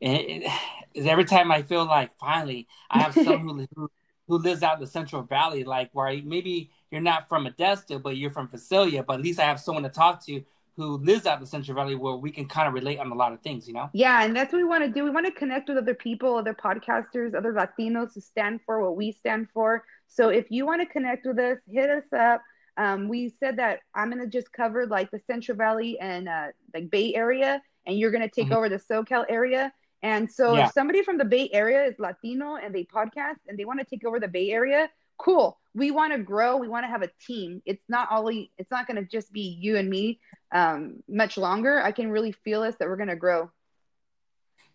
and 0.02 0.18
it, 0.18 0.52
every 1.06 1.24
time 1.24 1.50
I 1.50 1.62
feel 1.62 1.84
like 1.84 2.16
finally 2.18 2.66
I 2.90 3.00
have 3.00 3.14
someone 3.14 3.68
who, 3.74 3.90
who 4.28 4.38
lives 4.38 4.62
out 4.62 4.74
in 4.74 4.80
the 4.80 4.86
Central 4.86 5.22
Valley, 5.22 5.64
like 5.64 5.90
where 5.92 6.10
maybe 6.22 6.70
you're 6.90 7.00
not 7.00 7.28
from 7.28 7.46
Modesto, 7.46 8.02
but 8.02 8.16
you're 8.16 8.30
from 8.30 8.48
Visalia, 8.48 9.02
but 9.02 9.14
at 9.14 9.22
least 9.22 9.40
I 9.40 9.44
have 9.44 9.60
someone 9.60 9.82
to 9.84 9.88
talk 9.88 10.24
to 10.26 10.42
who 10.76 10.98
lives 10.98 11.26
out 11.26 11.38
in 11.38 11.40
the 11.40 11.46
Central 11.46 11.74
Valley 11.74 11.94
where 11.94 12.16
we 12.16 12.30
can 12.30 12.46
kind 12.46 12.68
of 12.68 12.74
relate 12.74 12.98
on 12.98 13.10
a 13.10 13.14
lot 13.14 13.32
of 13.32 13.40
things, 13.40 13.66
you 13.66 13.72
know? 13.72 13.88
Yeah, 13.94 14.22
and 14.22 14.36
that's 14.36 14.52
what 14.52 14.58
we 14.58 14.64
want 14.64 14.84
to 14.84 14.90
do. 14.90 15.04
We 15.04 15.10
want 15.10 15.24
to 15.24 15.32
connect 15.32 15.68
with 15.68 15.78
other 15.78 15.94
people, 15.94 16.36
other 16.36 16.52
podcasters, 16.52 17.34
other 17.34 17.52
Latinos 17.52 18.12
who 18.14 18.20
stand 18.20 18.60
for 18.66 18.82
what 18.82 18.94
we 18.94 19.12
stand 19.12 19.48
for. 19.54 19.84
So 20.06 20.28
if 20.28 20.50
you 20.50 20.66
want 20.66 20.82
to 20.82 20.86
connect 20.86 21.26
with 21.26 21.38
us, 21.38 21.58
hit 21.70 21.88
us 21.88 22.04
up. 22.16 22.42
Um, 22.76 23.08
we 23.08 23.32
said 23.40 23.56
that 23.56 23.80
I'm 23.94 24.10
gonna 24.10 24.26
just 24.26 24.52
cover 24.52 24.86
like 24.86 25.10
the 25.10 25.20
Central 25.26 25.56
Valley 25.56 25.98
and 25.98 26.28
uh, 26.28 26.48
like 26.74 26.90
Bay 26.90 27.14
Area, 27.14 27.62
and 27.86 27.98
you're 27.98 28.10
gonna 28.10 28.28
take 28.28 28.46
mm-hmm. 28.46 28.54
over 28.54 28.68
the 28.68 28.78
SoCal 28.78 29.24
area. 29.28 29.72
And 30.02 30.30
so 30.30 30.54
yeah. 30.54 30.66
if 30.66 30.72
somebody 30.72 31.02
from 31.02 31.18
the 31.18 31.24
Bay 31.24 31.48
Area 31.52 31.84
is 31.84 31.98
Latino 31.98 32.56
and 32.56 32.74
they 32.74 32.84
podcast 32.84 33.38
and 33.48 33.58
they 33.58 33.64
want 33.64 33.80
to 33.80 33.86
take 33.86 34.04
over 34.04 34.20
the 34.20 34.28
Bay 34.28 34.50
Area, 34.50 34.88
cool. 35.18 35.58
We 35.74 35.90
want 35.90 36.12
to 36.12 36.18
grow. 36.18 36.56
We 36.56 36.68
want 36.68 36.84
to 36.84 36.88
have 36.88 37.02
a 37.02 37.10
team. 37.26 37.62
It's 37.66 37.82
not 37.88 38.08
only. 38.10 38.50
It's 38.58 38.70
not 38.70 38.86
going 38.86 38.96
to 38.96 39.04
just 39.04 39.32
be 39.32 39.58
you 39.60 39.76
and 39.76 39.88
me 39.90 40.20
um, 40.52 41.02
much 41.08 41.36
longer. 41.36 41.82
I 41.82 41.92
can 41.92 42.10
really 42.10 42.32
feel 42.32 42.62
us 42.62 42.74
that 42.78 42.88
we're 42.88 42.96
going 42.96 43.08
to 43.08 43.16
grow. 43.16 43.50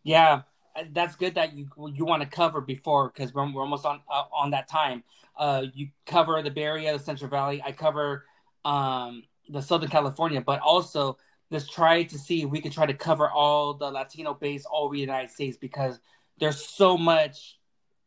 Yeah, 0.03 0.41
that's 0.91 1.15
good 1.15 1.35
that 1.35 1.53
you 1.53 1.68
you 1.93 2.06
want 2.06 2.22
to 2.22 2.27
cover 2.27 2.61
before 2.61 3.10
because 3.10 3.34
we're, 3.34 3.52
we're 3.52 3.61
almost 3.61 3.85
on 3.85 4.02
uh, 4.10 4.23
on 4.34 4.52
that 4.52 4.68
time. 4.68 5.03
Uh, 5.38 5.64
you 5.73 5.89
cover 6.06 6.41
the 6.41 6.52
Bay 6.52 6.64
Area, 6.64 6.98
the 6.98 7.03
Central 7.03 7.30
Valley. 7.30 7.61
I 7.64 7.72
cover 7.72 8.26
um, 8.65 9.23
the 9.49 9.61
Southern 9.61 9.89
California, 9.89 10.41
but 10.41 10.60
also 10.60 11.18
let's 11.49 11.68
try 11.68 12.03
to 12.03 12.18
see 12.18 12.43
if 12.43 12.49
we 12.49 12.61
can 12.61 12.72
try 12.72 12.85
to 12.85 12.93
cover 12.93 13.30
all 13.30 13.73
the 13.73 13.89
Latino 13.89 14.34
base 14.34 14.65
all 14.65 14.85
over 14.85 14.95
the 14.95 15.02
United 15.02 15.30
States 15.30 15.57
because 15.57 15.99
there's 16.39 16.64
so 16.64 16.98
much 16.98 17.57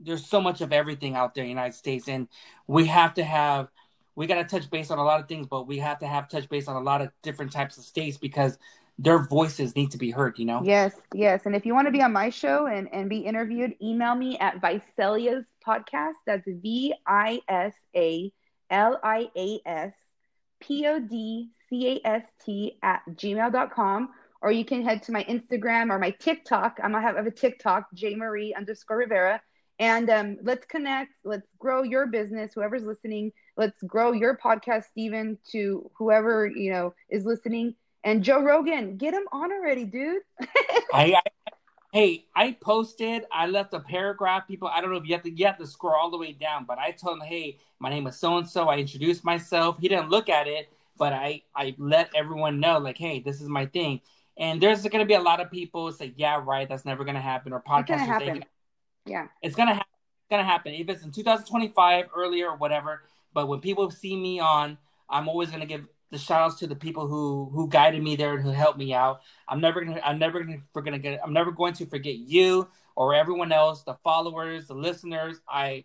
there's 0.00 0.26
so 0.26 0.40
much 0.40 0.60
of 0.60 0.72
everything 0.72 1.14
out 1.14 1.34
there 1.34 1.44
in 1.44 1.48
the 1.48 1.52
United 1.52 1.74
States, 1.74 2.08
and 2.08 2.28
we 2.66 2.86
have 2.86 3.14
to 3.14 3.24
have 3.24 3.68
we 4.16 4.26
got 4.26 4.36
to 4.36 4.44
touch 4.44 4.70
base 4.70 4.90
on 4.90 4.98
a 4.98 5.04
lot 5.04 5.20
of 5.20 5.28
things, 5.28 5.46
but 5.46 5.66
we 5.66 5.78
have 5.78 5.98
to 5.98 6.06
have 6.06 6.28
touch 6.28 6.48
base 6.48 6.68
on 6.68 6.76
a 6.76 6.80
lot 6.80 7.00
of 7.00 7.10
different 7.22 7.52
types 7.52 7.78
of 7.78 7.84
states 7.84 8.16
because 8.16 8.58
their 8.98 9.18
voices 9.18 9.74
need 9.74 9.90
to 9.90 9.98
be 9.98 10.10
heard, 10.10 10.38
you 10.38 10.44
know? 10.44 10.62
Yes, 10.62 10.94
yes. 11.12 11.46
And 11.46 11.56
if 11.56 11.66
you 11.66 11.74
want 11.74 11.88
to 11.88 11.92
be 11.92 12.02
on 12.02 12.12
my 12.12 12.30
show 12.30 12.66
and, 12.66 12.88
and 12.92 13.08
be 13.08 13.18
interviewed, 13.18 13.74
email 13.82 14.14
me 14.14 14.38
at 14.38 14.60
Visalia's 14.60 15.44
podcast. 15.66 16.14
That's 16.26 16.46
V 16.46 16.94
I 17.06 17.40
S 17.48 17.74
A 17.96 18.32
L 18.70 19.00
I 19.02 19.28
A 19.36 19.60
S 19.66 19.92
P 20.60 20.86
O 20.86 21.00
D 21.00 21.50
C 21.68 22.00
A 22.04 22.08
S 22.08 22.22
T 22.44 22.78
at 22.82 23.02
gmail.com. 23.10 24.10
Or 24.40 24.52
you 24.52 24.64
can 24.64 24.84
head 24.84 25.02
to 25.04 25.12
my 25.12 25.24
Instagram 25.24 25.90
or 25.90 25.98
my 25.98 26.10
TikTok. 26.10 26.78
I'm 26.82 26.92
gonna 26.92 27.04
have, 27.04 27.16
have 27.16 27.26
a 27.26 27.30
TikTok, 27.30 27.88
J 27.94 28.14
Marie 28.14 28.54
underscore 28.54 28.98
Rivera. 28.98 29.40
And 29.78 30.08
um, 30.08 30.36
let's 30.42 30.66
connect. 30.66 31.12
Let's 31.24 31.48
grow 31.58 31.82
your 31.82 32.06
business. 32.06 32.52
Whoever's 32.54 32.84
listening, 32.84 33.32
let's 33.56 33.82
grow 33.82 34.12
your 34.12 34.36
podcast, 34.36 34.84
Stephen, 34.90 35.38
to 35.50 35.90
whoever 35.96 36.46
you 36.46 36.70
know 36.70 36.94
is 37.10 37.24
listening. 37.24 37.74
And 38.04 38.22
Joe 38.22 38.42
Rogan, 38.42 38.96
get 38.96 39.14
him 39.14 39.24
on 39.32 39.50
already, 39.50 39.84
dude. 39.84 40.22
I, 40.92 41.14
I, 41.14 41.22
hey, 41.92 42.26
I 42.36 42.52
posted. 42.60 43.24
I 43.32 43.46
left 43.46 43.72
a 43.72 43.80
paragraph. 43.80 44.46
People, 44.46 44.68
I 44.68 44.80
don't 44.80 44.90
know 44.90 44.98
if 44.98 45.06
you 45.06 45.14
have 45.14 45.24
to 45.24 45.30
you 45.30 45.46
have 45.46 45.58
to 45.58 45.66
scroll 45.66 45.94
all 45.94 46.10
the 46.10 46.18
way 46.18 46.32
down, 46.32 46.66
but 46.66 46.78
I 46.78 46.90
told 46.90 47.18
him, 47.18 47.26
hey, 47.26 47.58
my 47.78 47.88
name 47.90 48.06
is 48.06 48.16
so 48.16 48.36
and 48.36 48.48
so. 48.48 48.68
I 48.68 48.76
introduced 48.76 49.24
myself. 49.24 49.78
He 49.78 49.88
didn't 49.88 50.10
look 50.10 50.28
at 50.28 50.46
it, 50.46 50.70
but 50.98 51.12
I 51.12 51.42
I 51.56 51.74
let 51.78 52.10
everyone 52.14 52.60
know, 52.60 52.78
like, 52.78 52.98
hey, 52.98 53.20
this 53.20 53.40
is 53.40 53.48
my 53.48 53.66
thing. 53.66 54.00
And 54.36 54.60
there's 54.60 54.82
going 54.82 54.98
to 54.98 55.06
be 55.06 55.14
a 55.14 55.20
lot 55.20 55.40
of 55.40 55.50
people 55.50 55.92
say, 55.92 56.12
yeah, 56.16 56.42
right, 56.44 56.68
that's 56.68 56.84
never 56.84 57.04
going 57.04 57.14
to 57.14 57.20
happen, 57.20 57.52
or 57.52 57.62
podcasters 57.62 58.42
yeah. 59.06 59.28
It's 59.42 59.54
gonna 59.54 59.74
happen. 59.74 59.86
It's 59.92 60.30
gonna 60.30 60.44
happen. 60.44 60.74
If 60.74 60.88
it's 60.88 61.04
in 61.04 61.10
2025, 61.10 62.06
earlier 62.16 62.50
or 62.50 62.56
whatever. 62.56 63.02
But 63.32 63.48
when 63.48 63.60
people 63.60 63.90
see 63.90 64.16
me 64.16 64.40
on, 64.40 64.78
I'm 65.08 65.28
always 65.28 65.50
gonna 65.50 65.66
give 65.66 65.86
the 66.10 66.18
shout 66.18 66.42
outs 66.42 66.58
to 66.60 66.66
the 66.66 66.76
people 66.76 67.06
who 67.08 67.50
who 67.52 67.68
guided 67.68 68.02
me 68.02 68.16
there 68.16 68.34
and 68.34 68.42
who 68.42 68.50
helped 68.50 68.78
me 68.78 68.94
out. 68.94 69.20
I'm 69.48 69.60
never 69.60 69.84
gonna 69.84 70.00
I'm 70.04 70.18
never 70.18 70.40
gonna 70.40 70.58
forget 70.72 71.00
get 71.02 71.20
I'm 71.24 71.32
never 71.32 71.50
going 71.50 71.74
to 71.74 71.86
forget 71.86 72.16
you 72.16 72.68
or 72.96 73.14
everyone 73.14 73.52
else, 73.52 73.82
the 73.82 73.94
followers, 74.04 74.68
the 74.68 74.74
listeners. 74.74 75.40
I 75.48 75.84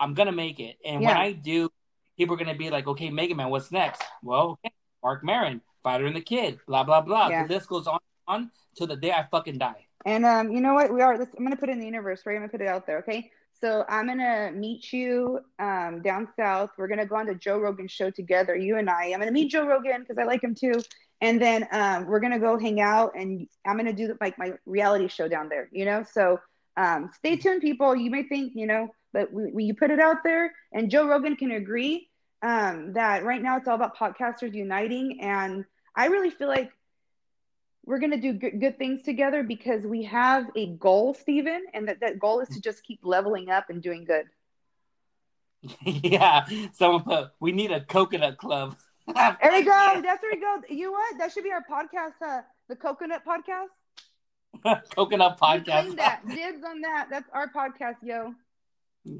I'm 0.00 0.14
gonna 0.14 0.32
make 0.32 0.60
it. 0.60 0.76
And 0.84 1.02
yeah. 1.02 1.08
when 1.08 1.16
I 1.16 1.32
do, 1.32 1.70
people 2.16 2.34
are 2.34 2.38
gonna 2.38 2.56
be 2.56 2.70
like, 2.70 2.86
okay, 2.86 3.10
Mega 3.10 3.34
Man, 3.34 3.50
what's 3.50 3.70
next? 3.70 4.02
Well, 4.22 4.58
okay, 4.64 4.74
Marc 5.02 5.22
Maron, 5.24 5.60
Fighter 5.82 6.06
and 6.06 6.16
the 6.16 6.20
Kid, 6.20 6.58
blah 6.66 6.84
blah 6.84 7.00
blah. 7.00 7.28
Yeah. 7.28 7.46
The 7.46 7.54
list 7.54 7.68
goes 7.68 7.86
on 7.86 8.00
on 8.26 8.50
till 8.76 8.86
the 8.86 8.96
day 8.96 9.12
I 9.12 9.26
fucking 9.30 9.58
die. 9.58 9.86
And 10.06 10.26
um, 10.26 10.50
you 10.50 10.60
know 10.60 10.74
what? 10.74 10.92
We 10.92 11.00
are. 11.00 11.14
I'm 11.14 11.44
gonna 11.44 11.56
put 11.56 11.68
it 11.68 11.72
in 11.72 11.80
the 11.80 11.86
universe, 11.86 12.22
right? 12.26 12.34
I'm 12.34 12.42
gonna 12.42 12.50
put 12.50 12.60
it 12.60 12.68
out 12.68 12.86
there, 12.86 12.98
okay? 12.98 13.30
So 13.64 13.82
I'm 13.88 14.06
gonna 14.06 14.52
meet 14.52 14.92
you 14.92 15.40
um, 15.58 16.02
down 16.02 16.28
south. 16.36 16.72
We're 16.76 16.86
gonna 16.86 17.06
go 17.06 17.16
on 17.16 17.24
the 17.24 17.34
Joe 17.34 17.58
Rogan 17.58 17.88
show 17.88 18.10
together, 18.10 18.54
you 18.54 18.76
and 18.76 18.90
I. 18.90 19.04
I'm 19.04 19.20
gonna 19.20 19.30
meet 19.32 19.50
Joe 19.50 19.66
Rogan 19.66 20.02
because 20.02 20.18
I 20.18 20.24
like 20.24 20.44
him 20.44 20.54
too. 20.54 20.82
And 21.22 21.40
then 21.40 21.66
um, 21.72 22.04
we're 22.06 22.20
gonna 22.20 22.38
go 22.38 22.58
hang 22.58 22.82
out, 22.82 23.12
and 23.16 23.48
I'm 23.66 23.78
gonna 23.78 23.94
do 23.94 24.14
like 24.20 24.38
my 24.38 24.52
reality 24.66 25.08
show 25.08 25.28
down 25.28 25.48
there. 25.48 25.70
You 25.72 25.86
know, 25.86 26.02
so 26.02 26.40
um, 26.76 27.10
stay 27.14 27.36
tuned, 27.36 27.62
people. 27.62 27.96
You 27.96 28.10
may 28.10 28.24
think, 28.24 28.52
you 28.54 28.66
know, 28.66 28.88
but 29.14 29.28
when 29.32 29.60
you 29.60 29.74
put 29.74 29.90
it 29.90 29.98
out 29.98 30.18
there, 30.24 30.52
and 30.74 30.90
Joe 30.90 31.08
Rogan 31.08 31.34
can 31.34 31.52
agree 31.52 32.10
um, 32.42 32.92
that 32.92 33.24
right 33.24 33.40
now 33.40 33.56
it's 33.56 33.66
all 33.66 33.76
about 33.76 33.96
podcasters 33.96 34.52
uniting, 34.52 35.20
and 35.22 35.64
I 35.96 36.08
really 36.08 36.28
feel 36.28 36.48
like 36.48 36.70
we're 37.86 37.98
going 37.98 38.12
to 38.12 38.20
do 38.20 38.32
good, 38.32 38.60
good, 38.60 38.78
things 38.78 39.02
together 39.02 39.42
because 39.42 39.86
we 39.86 40.02
have 40.04 40.50
a 40.56 40.68
goal, 40.68 41.14
Stephen, 41.14 41.64
and 41.74 41.88
that, 41.88 42.00
that 42.00 42.18
goal 42.18 42.40
is 42.40 42.48
to 42.50 42.60
just 42.60 42.82
keep 42.82 43.00
leveling 43.02 43.50
up 43.50 43.70
and 43.70 43.82
doing 43.82 44.04
good. 44.04 44.24
yeah, 45.84 46.46
So 46.72 47.00
put, 47.00 47.30
we 47.40 47.52
need 47.52 47.72
a 47.72 47.80
coconut 47.80 48.38
club. 48.38 48.76
there 49.14 49.36
we 49.52 49.62
go. 49.62 50.00
That's 50.02 50.22
where 50.22 50.32
we 50.32 50.40
go. 50.40 50.62
You 50.68 50.86
know 50.86 50.92
what? 50.92 51.18
That 51.18 51.32
should 51.32 51.44
be 51.44 51.52
our 51.52 51.64
podcast, 51.70 52.14
uh, 52.26 52.42
the 52.68 52.76
coconut 52.76 53.22
podcast. 53.26 53.68
coconut 54.94 55.38
podcast. 55.38 55.96
that. 55.96 56.22
Dibs 56.26 56.64
on 56.64 56.80
that. 56.82 57.08
That's 57.10 57.28
our 57.32 57.48
podcast, 57.48 57.96
yo. 58.02 58.34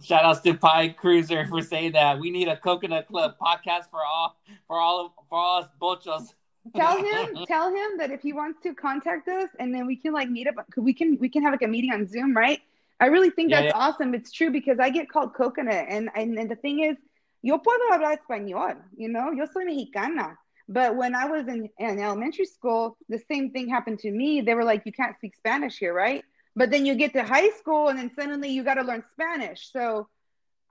Shout 0.03 0.25
outs 0.25 0.41
to 0.41 0.55
Pie 0.55 0.89
Cruiser 0.91 1.47
for 1.47 1.61
saying 1.61 1.93
that. 1.93 2.19
We 2.19 2.31
need 2.31 2.49
a 2.49 2.57
coconut 2.57 3.07
club 3.07 3.35
podcast 3.41 3.91
for 3.91 4.01
all 4.03 4.39
for 4.67 4.81
all 4.81 5.15
for 5.29 5.39
all 5.39 5.61
us 5.61 5.69
pochos 5.79 6.33
tell 6.75 6.97
him 6.97 7.37
tell 7.47 7.69
him 7.69 7.99
that 7.99 8.11
if 8.11 8.21
he 8.23 8.33
wants 8.33 8.61
to 8.63 8.75
contact 8.75 9.29
us 9.29 9.49
and 9.59 9.75
then 9.75 9.87
we 9.87 9.97
can 9.97 10.13
like 10.13 10.31
meet 10.31 10.47
up 10.47 10.55
we 10.77 10.93
can 10.93 11.19
we 11.21 11.29
can 11.29 11.43
have 11.43 11.53
like 11.53 11.63
a 11.63 11.69
meeting 11.69 11.93
on 11.93 12.07
zoom 12.07 12.37
right? 12.37 12.61
I 13.01 13.07
really 13.07 13.31
think 13.31 13.51
yeah, 13.51 13.63
that's 13.63 13.75
yeah. 13.75 13.81
awesome. 13.81 14.15
It's 14.15 14.33
true 14.33 14.51
because 14.51 14.79
i 14.79 14.91
get 14.91 15.09
called 15.09 15.35
coconut 15.35 15.87
and, 15.89 16.11
and 16.15 16.39
and 16.39 16.51
the 16.51 16.57
thing 16.57 16.81
is 16.81 16.97
yo 17.43 17.59
puedo 17.59 17.91
hablar 17.91 18.17
español 18.19 18.77
you 18.97 19.09
know? 19.09 19.31
Yo 19.33 19.47
soy 19.47 19.65
mexicana. 19.65 20.37
But 20.69 20.97
when 20.97 21.15
i 21.15 21.27
was 21.27 21.47
in, 21.49 21.69
in 21.79 21.99
elementary 21.99 22.47
school 22.47 22.97
the 23.09 23.21
same 23.31 23.51
thing 23.51 23.69
happened 23.69 23.99
to 24.01 24.11
me. 24.11 24.41
They 24.41 24.55
were 24.55 24.65
like 24.65 24.83
you 24.87 24.93
can't 24.93 25.17
speak 25.17 25.37
spanish 25.37 25.79
here 25.79 25.95
right? 25.95 26.25
But 26.57 26.71
then 26.71 26.87
you 26.87 26.95
get 26.95 27.13
to 27.15 27.25
high 27.25 27.51
school 27.51 27.89
and 27.89 27.99
then 27.99 28.11
suddenly 28.15 28.49
you 28.51 28.63
got 28.63 28.75
to 28.75 28.83
learn 28.83 29.03
Spanish. 29.13 29.73
So 29.73 30.09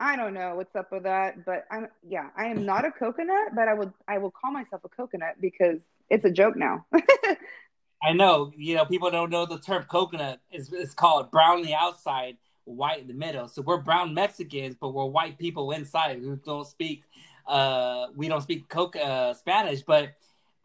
I 0.03 0.17
don't 0.17 0.33
know 0.33 0.55
what's 0.55 0.75
up 0.75 0.91
with 0.91 1.03
that, 1.03 1.45
but 1.45 1.65
I'm 1.71 1.87
yeah, 2.05 2.29
I 2.35 2.47
am 2.47 2.65
not 2.65 2.83
a 2.83 2.91
coconut, 2.91 3.55
but 3.55 3.69
I 3.69 3.73
would 3.73 3.93
I 4.05 4.17
will 4.17 4.31
call 4.31 4.51
myself 4.51 4.81
a 4.83 4.89
coconut 4.89 5.35
because 5.39 5.79
it's 6.09 6.25
a 6.25 6.29
joke 6.29 6.57
now. 6.57 6.85
I 8.03 8.11
know, 8.11 8.51
you 8.57 8.75
know, 8.75 8.83
people 8.83 9.09
don't 9.09 9.29
know 9.29 9.45
the 9.45 9.59
term 9.59 9.83
coconut. 9.83 10.41
It's, 10.51 10.73
it's 10.73 10.93
called 10.93 11.31
brown 11.31 11.59
on 11.59 11.61
the 11.63 11.73
outside, 11.73 12.35
white 12.65 12.99
in 12.99 13.07
the 13.07 13.13
middle. 13.13 13.47
So 13.47 13.61
we're 13.61 13.77
brown 13.77 14.13
Mexicans, 14.13 14.75
but 14.75 14.89
we're 14.93 15.05
white 15.05 15.39
people 15.39 15.71
inside 15.71 16.19
who 16.19 16.35
don't 16.35 16.67
speak 16.67 17.03
uh 17.47 18.07
we 18.15 18.27
don't 18.27 18.41
speak 18.41 18.67
coca 18.67 19.01
uh, 19.01 19.33
Spanish, 19.33 19.83
but 19.83 20.15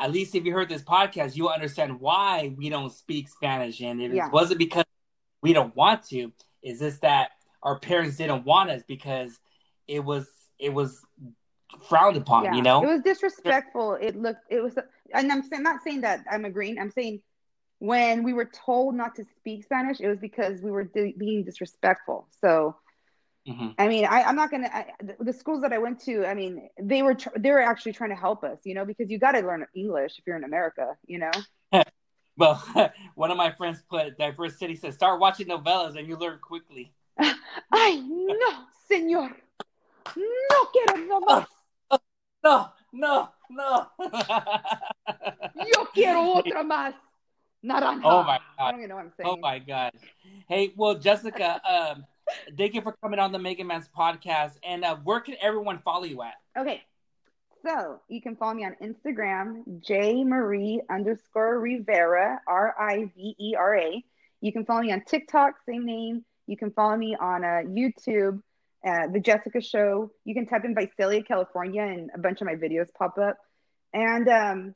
at 0.01 0.11
least 0.11 0.35
if 0.35 0.45
you 0.45 0.53
heard 0.53 0.69
this 0.69 0.83
podcast, 0.83 1.37
you'll 1.37 1.49
understand 1.49 2.01
why 2.01 2.53
we 2.57 2.71
don't 2.71 2.93
speak 2.93 3.29
Spanish. 3.29 3.81
And 3.81 4.03
it 4.03 4.13
yeah. 4.15 4.31
wasn't 4.31 4.59
because 4.59 4.85
we 5.43 5.53
don't 5.53 5.75
want 5.77 6.05
to, 6.09 6.33
is 6.63 6.81
this 6.81 6.99
that 6.99 7.31
our 7.63 7.79
parents 7.79 8.17
didn't 8.17 8.45
want 8.45 8.71
us 8.71 8.83
because 8.87 9.39
it 9.87 10.05
was 10.05 10.29
it 10.59 10.73
was 10.73 11.01
frowned 11.89 12.17
upon, 12.17 12.45
yeah. 12.45 12.55
you 12.55 12.63
know? 12.63 12.83
It 12.83 12.87
was 12.87 13.03
disrespectful. 13.03 13.95
It 14.01 14.17
looked 14.17 14.41
it 14.51 14.63
was 14.63 14.77
and 15.13 15.33
I'm 15.33 15.63
not 15.63 15.83
saying 15.83 16.03
that 16.03 16.25
I'm 16.31 16.45
agreeing. 16.45 16.79
I'm 16.79 16.91
saying 16.91 17.23
when 17.79 18.25
we 18.25 18.33
were 18.33 18.47
told 18.47 18.95
not 18.95 19.15
to 19.17 19.25
speak 19.37 19.65
Spanish, 19.65 20.01
it 20.01 20.09
was 20.09 20.19
because 20.19 20.61
we 20.61 20.71
were 20.71 20.85
di- 20.85 21.15
being 21.17 21.45
disrespectful. 21.45 22.29
So 22.41 22.77
Mm-hmm. 23.49 23.69
I 23.79 23.89
mean, 23.89 24.05
I, 24.05 24.29
am 24.29 24.37
not 24.37 24.51
gonna. 24.51 24.69
I, 24.73 24.87
the 25.21 25.33
schools 25.33 25.63
that 25.63 25.73
I 25.73 25.79
went 25.79 26.01
to, 26.05 26.27
I 26.27 26.35
mean, 26.35 26.69
they 26.81 27.03
were 27.03 27.15
tr- 27.15 27.39
they 27.39 27.51
were 27.51 27.63
actually 27.63 27.93
trying 27.93 28.11
to 28.11 28.17
help 28.17 28.45
us, 28.45 28.59
you 28.65 28.75
know, 28.75 28.85
because 28.85 29.11
you 29.11 29.19
got 29.19 29.33
to 29.33 29.41
learn 29.41 29.67
English 29.75 30.19
if 30.19 30.27
you're 30.27 30.37
in 30.37 30.45
America, 30.45 30.97
you 31.07 31.19
know. 31.19 31.31
well, 32.37 32.63
one 33.15 33.31
of 33.31 33.39
my 33.39 33.51
friends 33.51 33.83
put 33.89 34.19
diverse 34.19 34.59
city 34.59 34.77
says 34.77 34.95
start 34.95 35.19
watching 35.19 35.49
novelas 35.49 35.97
and 35.97 36.07
you 36.07 36.17
learn 36.17 36.39
quickly. 36.43 36.93
Ay 37.71 38.01
no, 38.01 38.69
señor, 38.87 39.37
no 40.17 40.71
quiero 40.73 40.97
no 40.99 41.21
más. 41.21 41.47
No, 42.43 42.73
no, 42.93 43.33
no. 43.51 43.91
Yo 45.55 45.85
quiero 45.93 46.35
otra 46.35 46.63
más. 46.63 46.95
Naranja. 47.63 48.03
Oh 48.05 48.23
my 48.23 48.39
god. 48.39 48.43
I 48.59 48.71
don't 48.71 48.81
even 48.81 48.89
know 48.89 48.97
what 48.97 49.05
I'm 49.07 49.13
saying. 49.17 49.29
Oh 49.29 49.37
my 49.37 49.59
god. 49.59 49.93
Hey, 50.49 50.73
well, 50.77 50.95
Jessica, 50.95 51.61
um, 51.69 52.05
thank 52.57 52.75
you 52.75 52.81
for 52.83 52.93
coming 53.03 53.19
on 53.19 53.33
the 53.33 53.39
Mega 53.39 53.65
Man's 53.65 53.89
podcast. 53.89 54.53
And 54.63 54.85
uh, 54.85 54.97
where 55.03 55.21
can 55.21 55.35
everyone 55.41 55.81
follow 55.81 56.05
you 56.05 56.23
at? 56.23 56.35
Okay. 56.57 56.83
So 57.67 58.01
you 58.09 58.23
can 58.23 58.37
follow 58.37 58.55
me 58.55 58.65
on 58.65 58.77
Instagram, 58.81 59.81
J 59.81 60.23
Marie 60.23 60.81
underscore 60.89 61.59
Rivera, 61.59 62.41
R 62.47 62.75
I 62.79 63.11
V 63.17 63.35
E 63.39 63.55
R 63.59 63.77
A. 63.77 64.05
You 64.41 64.53
can 64.53 64.65
follow 64.65 64.83
me 64.83 64.93
on 64.93 65.03
TikTok, 65.05 65.55
same 65.67 65.85
name. 65.85 66.25
You 66.49 66.57
can 66.57 66.71
follow 66.73 66.97
me 66.97 67.15
on 67.15 67.45
uh, 67.45 67.61
YouTube, 67.69 68.41
uh, 68.85 69.07
The 69.13 69.21
Jessica 69.21 69.61
Show. 69.61 70.11
You 70.25 70.35
can 70.35 70.47
type 70.47 70.65
in 70.65 70.75
Visalia, 70.75 71.23
California, 71.23 71.83
and 71.83 72.11
a 72.15 72.19
bunch 72.19 72.41
of 72.41 72.47
my 72.47 72.55
videos 72.55 72.89
pop 72.99 73.19
up. 73.19 73.37
And 73.93 74.27
um, 74.29 74.73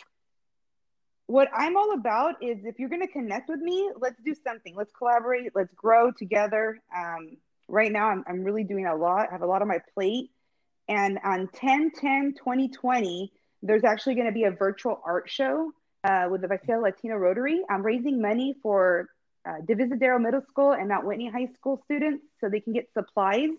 what 1.26 1.48
I'm 1.56 1.76
all 1.78 1.94
about 1.94 2.42
is 2.42 2.58
if 2.64 2.78
you're 2.78 2.90
going 2.90 3.00
to 3.00 3.12
connect 3.12 3.48
with 3.48 3.60
me, 3.60 3.90
let's 3.98 4.20
do 4.22 4.34
something. 4.46 4.74
Let's 4.76 4.92
collaborate. 4.92 5.52
Let's 5.54 5.72
grow 5.74 6.10
together. 6.12 6.78
Um, 6.94 7.38
right 7.68 7.90
now, 7.90 8.10
I'm, 8.10 8.22
I'm 8.28 8.44
really 8.44 8.64
doing 8.64 8.86
a 8.86 8.94
lot. 8.94 9.28
I 9.30 9.32
have 9.32 9.42
a 9.42 9.46
lot 9.46 9.62
on 9.62 9.68
my 9.68 9.78
plate. 9.94 10.30
And 10.88 11.18
on 11.24 11.48
10 11.54 11.92
10 11.98 12.34
2020, 12.36 13.32
there's 13.62 13.84
actually 13.84 14.16
going 14.16 14.26
to 14.26 14.32
be 14.32 14.44
a 14.44 14.50
virtual 14.50 15.00
art 15.06 15.30
show 15.30 15.72
uh, 16.04 16.26
with 16.30 16.42
the 16.42 16.48
Visalia 16.48 16.82
Latino 16.82 17.14
Rotary. 17.14 17.62
I'm 17.70 17.82
raising 17.82 18.20
money 18.20 18.56
for 18.62 19.08
uh, 19.46 19.60
Divisadero 19.64 20.20
Middle 20.20 20.42
School 20.48 20.72
and 20.72 20.88
Mount 20.88 21.06
Whitney 21.06 21.30
High 21.30 21.48
School 21.54 21.80
students 21.84 22.24
so 22.40 22.48
they 22.48 22.60
can 22.60 22.72
get 22.72 22.92
supplies. 22.92 23.50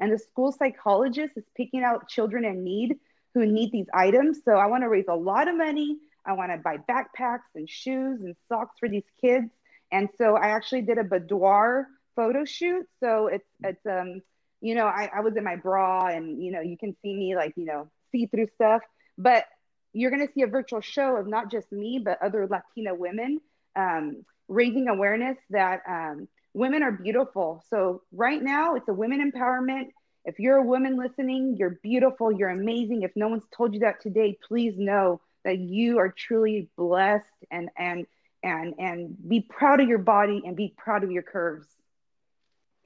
And 0.00 0.12
the 0.12 0.18
school 0.18 0.52
psychologist 0.52 1.32
is 1.36 1.44
picking 1.56 1.82
out 1.82 2.08
children 2.08 2.44
in 2.44 2.64
need 2.64 2.96
who 3.34 3.46
need 3.46 3.72
these 3.72 3.86
items. 3.94 4.40
So 4.44 4.52
I 4.52 4.66
want 4.66 4.82
to 4.82 4.88
raise 4.88 5.06
a 5.08 5.14
lot 5.14 5.48
of 5.48 5.56
money 5.56 5.98
I 6.24 6.32
want 6.34 6.52
to 6.52 6.58
buy 6.58 6.78
backpacks 6.78 7.50
and 7.54 7.68
shoes 7.68 8.20
and 8.20 8.36
socks 8.48 8.76
for 8.78 8.88
these 8.88 9.04
kids. 9.20 9.50
And 9.90 10.08
so 10.18 10.36
I 10.36 10.48
actually 10.48 10.82
did 10.82 10.98
a 10.98 11.04
boudoir 11.04 11.86
photo 12.16 12.44
shoot. 12.44 12.86
So 13.00 13.26
it's 13.26 13.48
it's 13.62 13.84
um 13.86 14.22
you 14.60 14.74
know 14.74 14.86
I, 14.86 15.10
I 15.14 15.20
was 15.20 15.36
in 15.36 15.44
my 15.44 15.56
bra 15.56 16.06
and 16.06 16.42
you 16.42 16.52
know 16.52 16.60
you 16.60 16.78
can 16.78 16.96
see 17.02 17.14
me 17.14 17.34
like 17.36 17.54
you 17.56 17.64
know 17.64 17.90
see 18.10 18.26
through 18.26 18.48
stuff, 18.54 18.82
but 19.18 19.44
you're 19.92 20.10
to 20.10 20.32
see 20.32 20.42
a 20.42 20.46
virtual 20.46 20.80
show 20.80 21.16
of 21.16 21.26
not 21.26 21.50
just 21.50 21.70
me 21.72 22.00
but 22.02 22.22
other 22.22 22.46
Latina 22.48 22.94
women 22.94 23.40
um, 23.76 24.24
raising 24.52 24.88
awareness 24.88 25.36
that 25.50 25.82
um, 25.88 26.28
women 26.54 26.82
are 26.82 26.92
beautiful. 26.92 27.64
So 27.70 28.02
right 28.12 28.42
now 28.42 28.74
it's 28.74 28.88
a 28.88 28.92
women 28.92 29.32
empowerment. 29.32 29.88
If 30.24 30.38
you're 30.38 30.58
a 30.58 30.62
woman 30.62 30.96
listening, 30.96 31.56
you're 31.58 31.78
beautiful, 31.82 32.30
you're 32.30 32.50
amazing. 32.50 33.02
If 33.02 33.12
no 33.16 33.28
one's 33.28 33.44
told 33.56 33.74
you 33.74 33.80
that 33.80 34.00
today, 34.00 34.38
please 34.46 34.74
know 34.76 35.20
that 35.44 35.58
you 35.58 35.98
are 35.98 36.10
truly 36.10 36.68
blessed 36.76 37.24
and 37.50 37.70
and 37.76 38.06
and 38.44 38.74
and 38.78 39.16
be 39.28 39.40
proud 39.40 39.80
of 39.80 39.88
your 39.88 39.98
body 39.98 40.42
and 40.46 40.56
be 40.56 40.74
proud 40.76 41.02
of 41.02 41.10
your 41.10 41.22
curves. 41.22 41.66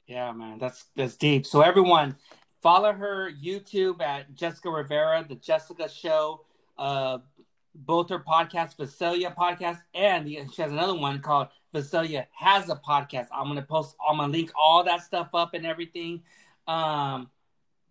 Yeah, 0.07 0.33
man, 0.33 0.59
that's 0.59 0.85
that's 0.95 1.17
deep. 1.17 1.45
So 1.47 1.61
everyone, 1.61 2.17
follow 2.63 2.93
her 2.93 3.31
YouTube 3.31 4.01
at 4.01 4.35
Jessica 4.35 4.71
Rivera, 4.71 5.27
the 5.29 5.35
Jessica 5.35 5.89
Show. 5.89 6.43
Uh, 6.79 7.19
both 7.77 8.09
her 8.11 8.19
podcast, 8.19 8.77
Visalia 8.77 9.35
podcast, 9.37 9.79
and 9.95 10.29
she 10.29 10.63
has 10.63 10.73
another 10.73 10.95
one 10.95 11.21
called 11.21 11.49
Visalia 11.73 12.27
has 12.33 12.69
a 12.71 12.77
podcast. 12.77 13.29
I'm 13.33 13.49
gonna 13.49 13.63
post, 13.63 13.97
I'm 14.09 14.17
gonna 14.17 14.33
link 14.33 14.51
all 14.61 14.85
that 14.85 15.03
stuff 15.03 15.31
up 15.35 15.55
and 15.55 15.67
everything. 15.67 16.23
Um, 16.67 17.31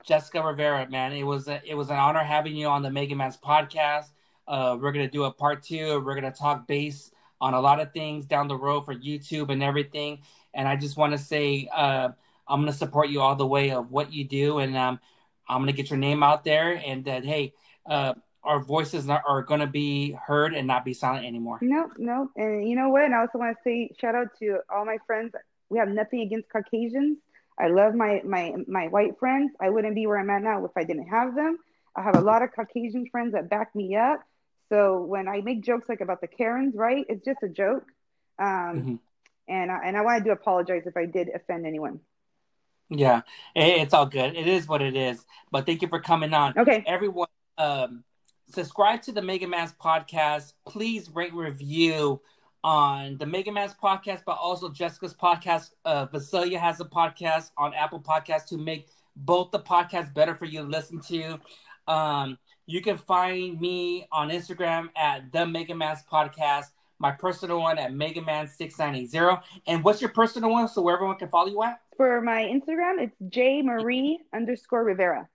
Jessica 0.03 0.43
Rivera, 0.43 0.89
man, 0.89 1.13
it 1.13 1.23
was 1.23 1.47
a, 1.47 1.61
it 1.65 1.75
was 1.75 1.89
an 1.89 1.97
honor 1.97 2.23
having 2.23 2.55
you 2.55 2.67
on 2.67 2.81
the 2.81 2.89
Mega 2.89 3.15
Man's 3.15 3.37
podcast. 3.37 4.05
Uh, 4.47 4.77
we're 4.79 4.91
gonna 4.91 5.09
do 5.09 5.23
a 5.25 5.31
part 5.31 5.63
two. 5.63 6.01
We're 6.03 6.15
gonna 6.15 6.31
talk 6.31 6.67
base 6.67 7.11
on 7.41 7.53
a 7.53 7.61
lot 7.61 7.79
of 7.79 7.93
things 7.93 8.25
down 8.25 8.47
the 8.47 8.57
road 8.57 8.85
for 8.85 8.95
YouTube 8.95 9.49
and 9.49 9.61
everything. 9.61 10.19
And 10.53 10.67
I 10.67 10.75
just 10.75 10.97
want 10.97 11.13
to 11.13 11.19
say 11.19 11.69
uh, 11.73 12.09
I'm 12.47 12.61
gonna 12.61 12.73
support 12.73 13.09
you 13.09 13.21
all 13.21 13.35
the 13.35 13.47
way 13.47 13.71
of 13.71 13.91
what 13.91 14.11
you 14.11 14.25
do, 14.25 14.59
and 14.59 14.75
um, 14.75 14.99
I'm 15.47 15.61
gonna 15.61 15.73
get 15.73 15.89
your 15.89 15.99
name 15.99 16.23
out 16.23 16.43
there. 16.43 16.81
And 16.83 17.05
hey, 17.05 17.53
uh, 17.85 18.13
our 18.45 18.59
voices 18.59 19.09
are, 19.09 19.23
are 19.27 19.41
gonna 19.41 19.67
be 19.67 20.11
heard 20.11 20.53
and 20.53 20.67
not 20.67 20.85
be 20.85 20.93
silent 20.93 21.25
anymore. 21.25 21.59
No, 21.61 21.89
no. 21.97 22.29
And 22.35 22.67
you 22.67 22.75
know 22.75 22.89
what? 22.89 23.03
And 23.03 23.13
I 23.13 23.19
also 23.19 23.37
want 23.37 23.55
to 23.55 23.63
say 23.63 23.89
shout 23.99 24.15
out 24.15 24.27
to 24.39 24.59
all 24.69 24.85
my 24.85 24.97
friends. 25.05 25.33
We 25.69 25.79
have 25.79 25.89
nothing 25.89 26.21
against 26.21 26.49
Caucasians. 26.49 27.17
I 27.59 27.67
love 27.67 27.95
my 27.95 28.21
my 28.25 28.53
my 28.67 28.87
white 28.87 29.17
friends. 29.19 29.51
I 29.59 29.69
wouldn't 29.69 29.95
be 29.95 30.07
where 30.07 30.19
I'm 30.19 30.29
at 30.29 30.43
now 30.43 30.63
if 30.65 30.71
I 30.75 30.83
didn't 30.83 31.07
have 31.07 31.35
them. 31.35 31.57
I 31.95 32.03
have 32.03 32.15
a 32.15 32.21
lot 32.21 32.41
of 32.41 32.51
Caucasian 32.53 33.07
friends 33.09 33.33
that 33.33 33.49
back 33.49 33.73
me 33.75 33.95
up. 33.95 34.19
So 34.69 35.01
when 35.01 35.27
I 35.27 35.41
make 35.41 35.63
jokes 35.63 35.87
like 35.87 36.01
about 36.01 36.21
the 36.21 36.27
Karens, 36.27 36.75
right? 36.75 37.05
It's 37.07 37.23
just 37.23 37.43
a 37.43 37.49
joke. 37.49 37.85
Um, 38.37 38.47
mm-hmm. 38.47 38.95
And 39.47 39.71
I, 39.71 39.79
and 39.85 39.95
I 39.95 40.01
want 40.01 40.17
to 40.19 40.23
do 40.23 40.31
apologize 40.31 40.83
if 40.85 40.97
I 40.97 41.05
did 41.05 41.29
offend 41.33 41.65
anyone. 41.65 41.99
Yeah, 42.89 43.21
it's 43.55 43.93
all 43.93 44.05
good. 44.05 44.35
It 44.35 44.47
is 44.47 44.67
what 44.67 44.81
it 44.81 44.95
is. 44.95 45.23
But 45.51 45.65
thank 45.65 45.81
you 45.81 45.87
for 45.87 45.99
coming 45.99 46.33
on. 46.33 46.57
Okay, 46.57 46.83
everyone, 46.85 47.27
um, 47.57 48.03
subscribe 48.49 49.01
to 49.03 49.11
the 49.11 49.21
Mega 49.21 49.47
Man's 49.47 49.73
podcast. 49.73 50.53
Please 50.67 51.09
rate 51.13 51.33
review 51.33 52.21
on 52.63 53.17
the 53.17 53.25
Mega 53.25 53.51
Man's 53.51 53.73
podcast, 53.73 54.23
but 54.25 54.37
also 54.37 54.69
Jessica's 54.69 55.13
podcast. 55.13 55.71
Uh, 55.85 56.05
Visalia 56.05 56.59
has 56.59 56.79
a 56.79 56.85
podcast 56.85 57.51
on 57.57 57.73
Apple 57.73 57.99
Podcasts 57.99 58.47
to 58.47 58.57
make 58.57 58.87
both 59.15 59.51
the 59.51 59.59
podcasts 59.59 60.13
better 60.13 60.35
for 60.35 60.45
you 60.45 60.61
to 60.61 60.67
listen 60.67 60.99
to. 61.01 61.39
Um, 61.87 62.37
you 62.65 62.81
can 62.81 62.97
find 62.97 63.59
me 63.59 64.07
on 64.11 64.29
Instagram 64.29 64.89
at 64.97 65.31
the 65.31 65.45
Mega 65.45 65.75
Man's 65.75 66.03
Podcast, 66.11 66.65
my 66.97 67.11
personal 67.11 67.59
one 67.59 67.77
at 67.77 67.91
Megaman6980. 67.91 69.41
And 69.67 69.83
what's 69.83 70.01
your 70.01 70.09
personal 70.09 70.49
one 70.49 70.67
so 70.67 70.89
everyone 70.89 71.17
can 71.17 71.29
follow 71.29 71.49
you 71.49 71.61
at? 71.63 71.81
For 71.97 72.21
my 72.21 72.41
Instagram, 72.41 72.99
it's 72.99 73.15
J 73.29 73.61
Marie 73.61 74.19
underscore 74.33 74.83
Rivera. 74.83 75.29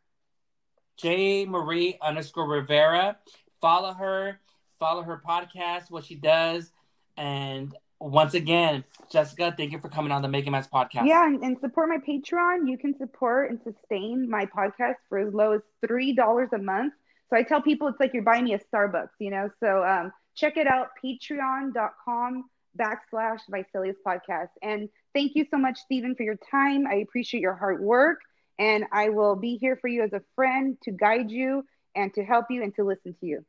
J 1.01 1.47
Marie 1.47 1.99
underscore 2.01 2.49
Rivera. 2.49 3.17
Follow 3.61 3.93
her, 3.93 4.41
follow 4.79 5.03
her 5.03 5.23
podcast, 5.27 5.91
what 5.91 6.05
she 6.05 6.15
does. 6.15 6.73
And 7.17 7.75
once 8.01 8.35
again, 8.35 8.85
Jessica, 9.11 9.55
thank 9.57 9.73
you 9.73 9.79
for 9.79 9.89
coming 9.89 10.11
on 10.11 10.23
the 10.23 10.29
Mega 10.29 10.51
Man's 10.51 10.67
podcast. 10.67 11.07
Yeah, 11.07 11.27
and, 11.27 11.43
and, 11.43 11.59
support 11.61 11.91
my 11.91 11.99
Patreon. 11.99 12.69
You 12.69 12.79
can 12.79 12.97
support 12.97 13.51
and 13.51 13.61
sustain 13.63 14.29
my 14.29 14.47
podcast 14.47 14.95
for 15.09 15.19
as 15.19 15.35
low 15.35 15.53
as 15.53 15.61
$3 15.87 16.53
a 16.53 16.59
month. 16.59 16.95
So 17.29 17.37
I 17.37 17.43
tell 17.43 17.61
people 17.61 17.89
it's 17.89 18.01
like 18.01 18.15
you're 18.15 18.23
buying 18.23 18.45
me 18.45 18.55
a 18.55 18.59
Starbucks, 18.59 19.11
you 19.19 19.31
know? 19.31 19.51
So 19.61 19.85
um, 19.85 20.13
check 20.35 20.57
it 20.57 20.67
out, 20.67 20.89
patreon.com 21.05 22.45
backslash 22.79 23.41
Visalia's 23.51 23.97
podcast. 24.07 24.49
And 24.63 24.89
thank 25.15 25.33
you 25.35 25.45
so 25.51 25.59
much, 25.59 25.79
Stephen, 25.79 26.15
for 26.15 26.23
your 26.23 26.39
time. 26.51 26.87
I 26.87 26.97
appreciate 26.97 27.41
your 27.41 27.55
hard 27.55 27.81
work. 27.83 28.21
And 28.61 28.85
I 28.93 29.09
will 29.09 29.37
be 29.37 29.57
here 29.57 29.77
for 29.81 29.89
you 29.89 30.03
as 30.03 30.13
a 30.13 30.21
friend 30.37 30.77
to 30.83 30.91
guide 30.91 31.31
you 31.31 31.65
and 31.97 32.13
to 32.13 32.23
help 32.23 32.47
you 32.51 32.63
and 32.63 32.75
to 32.75 32.85
listen 32.85 33.17
to 33.21 33.27
you. 33.27 33.45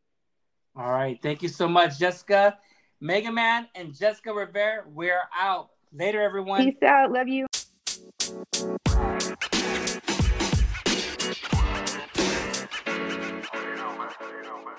All 0.73 0.89
right. 0.89 1.19
Thank 1.21 1.43
you 1.43 1.49
so 1.49 1.67
much, 1.67 1.99
Jessica. 1.99 2.57
Mega 3.01 3.29
Man 3.29 3.67
and 3.75 3.93
Jessica 3.93 4.33
Rivera, 4.33 4.85
we're 4.87 5.19
out. 5.37 5.71
Later, 5.91 6.21
everyone. 6.21 6.63
Peace 6.63 6.81
out. 6.81 7.11
Love 7.11 7.27
you. 7.27 7.45
you 7.45 8.07
know, 13.75 13.91
man. 13.97 14.09
You 14.31 14.43
know, 14.47 14.63
man. 14.63 14.77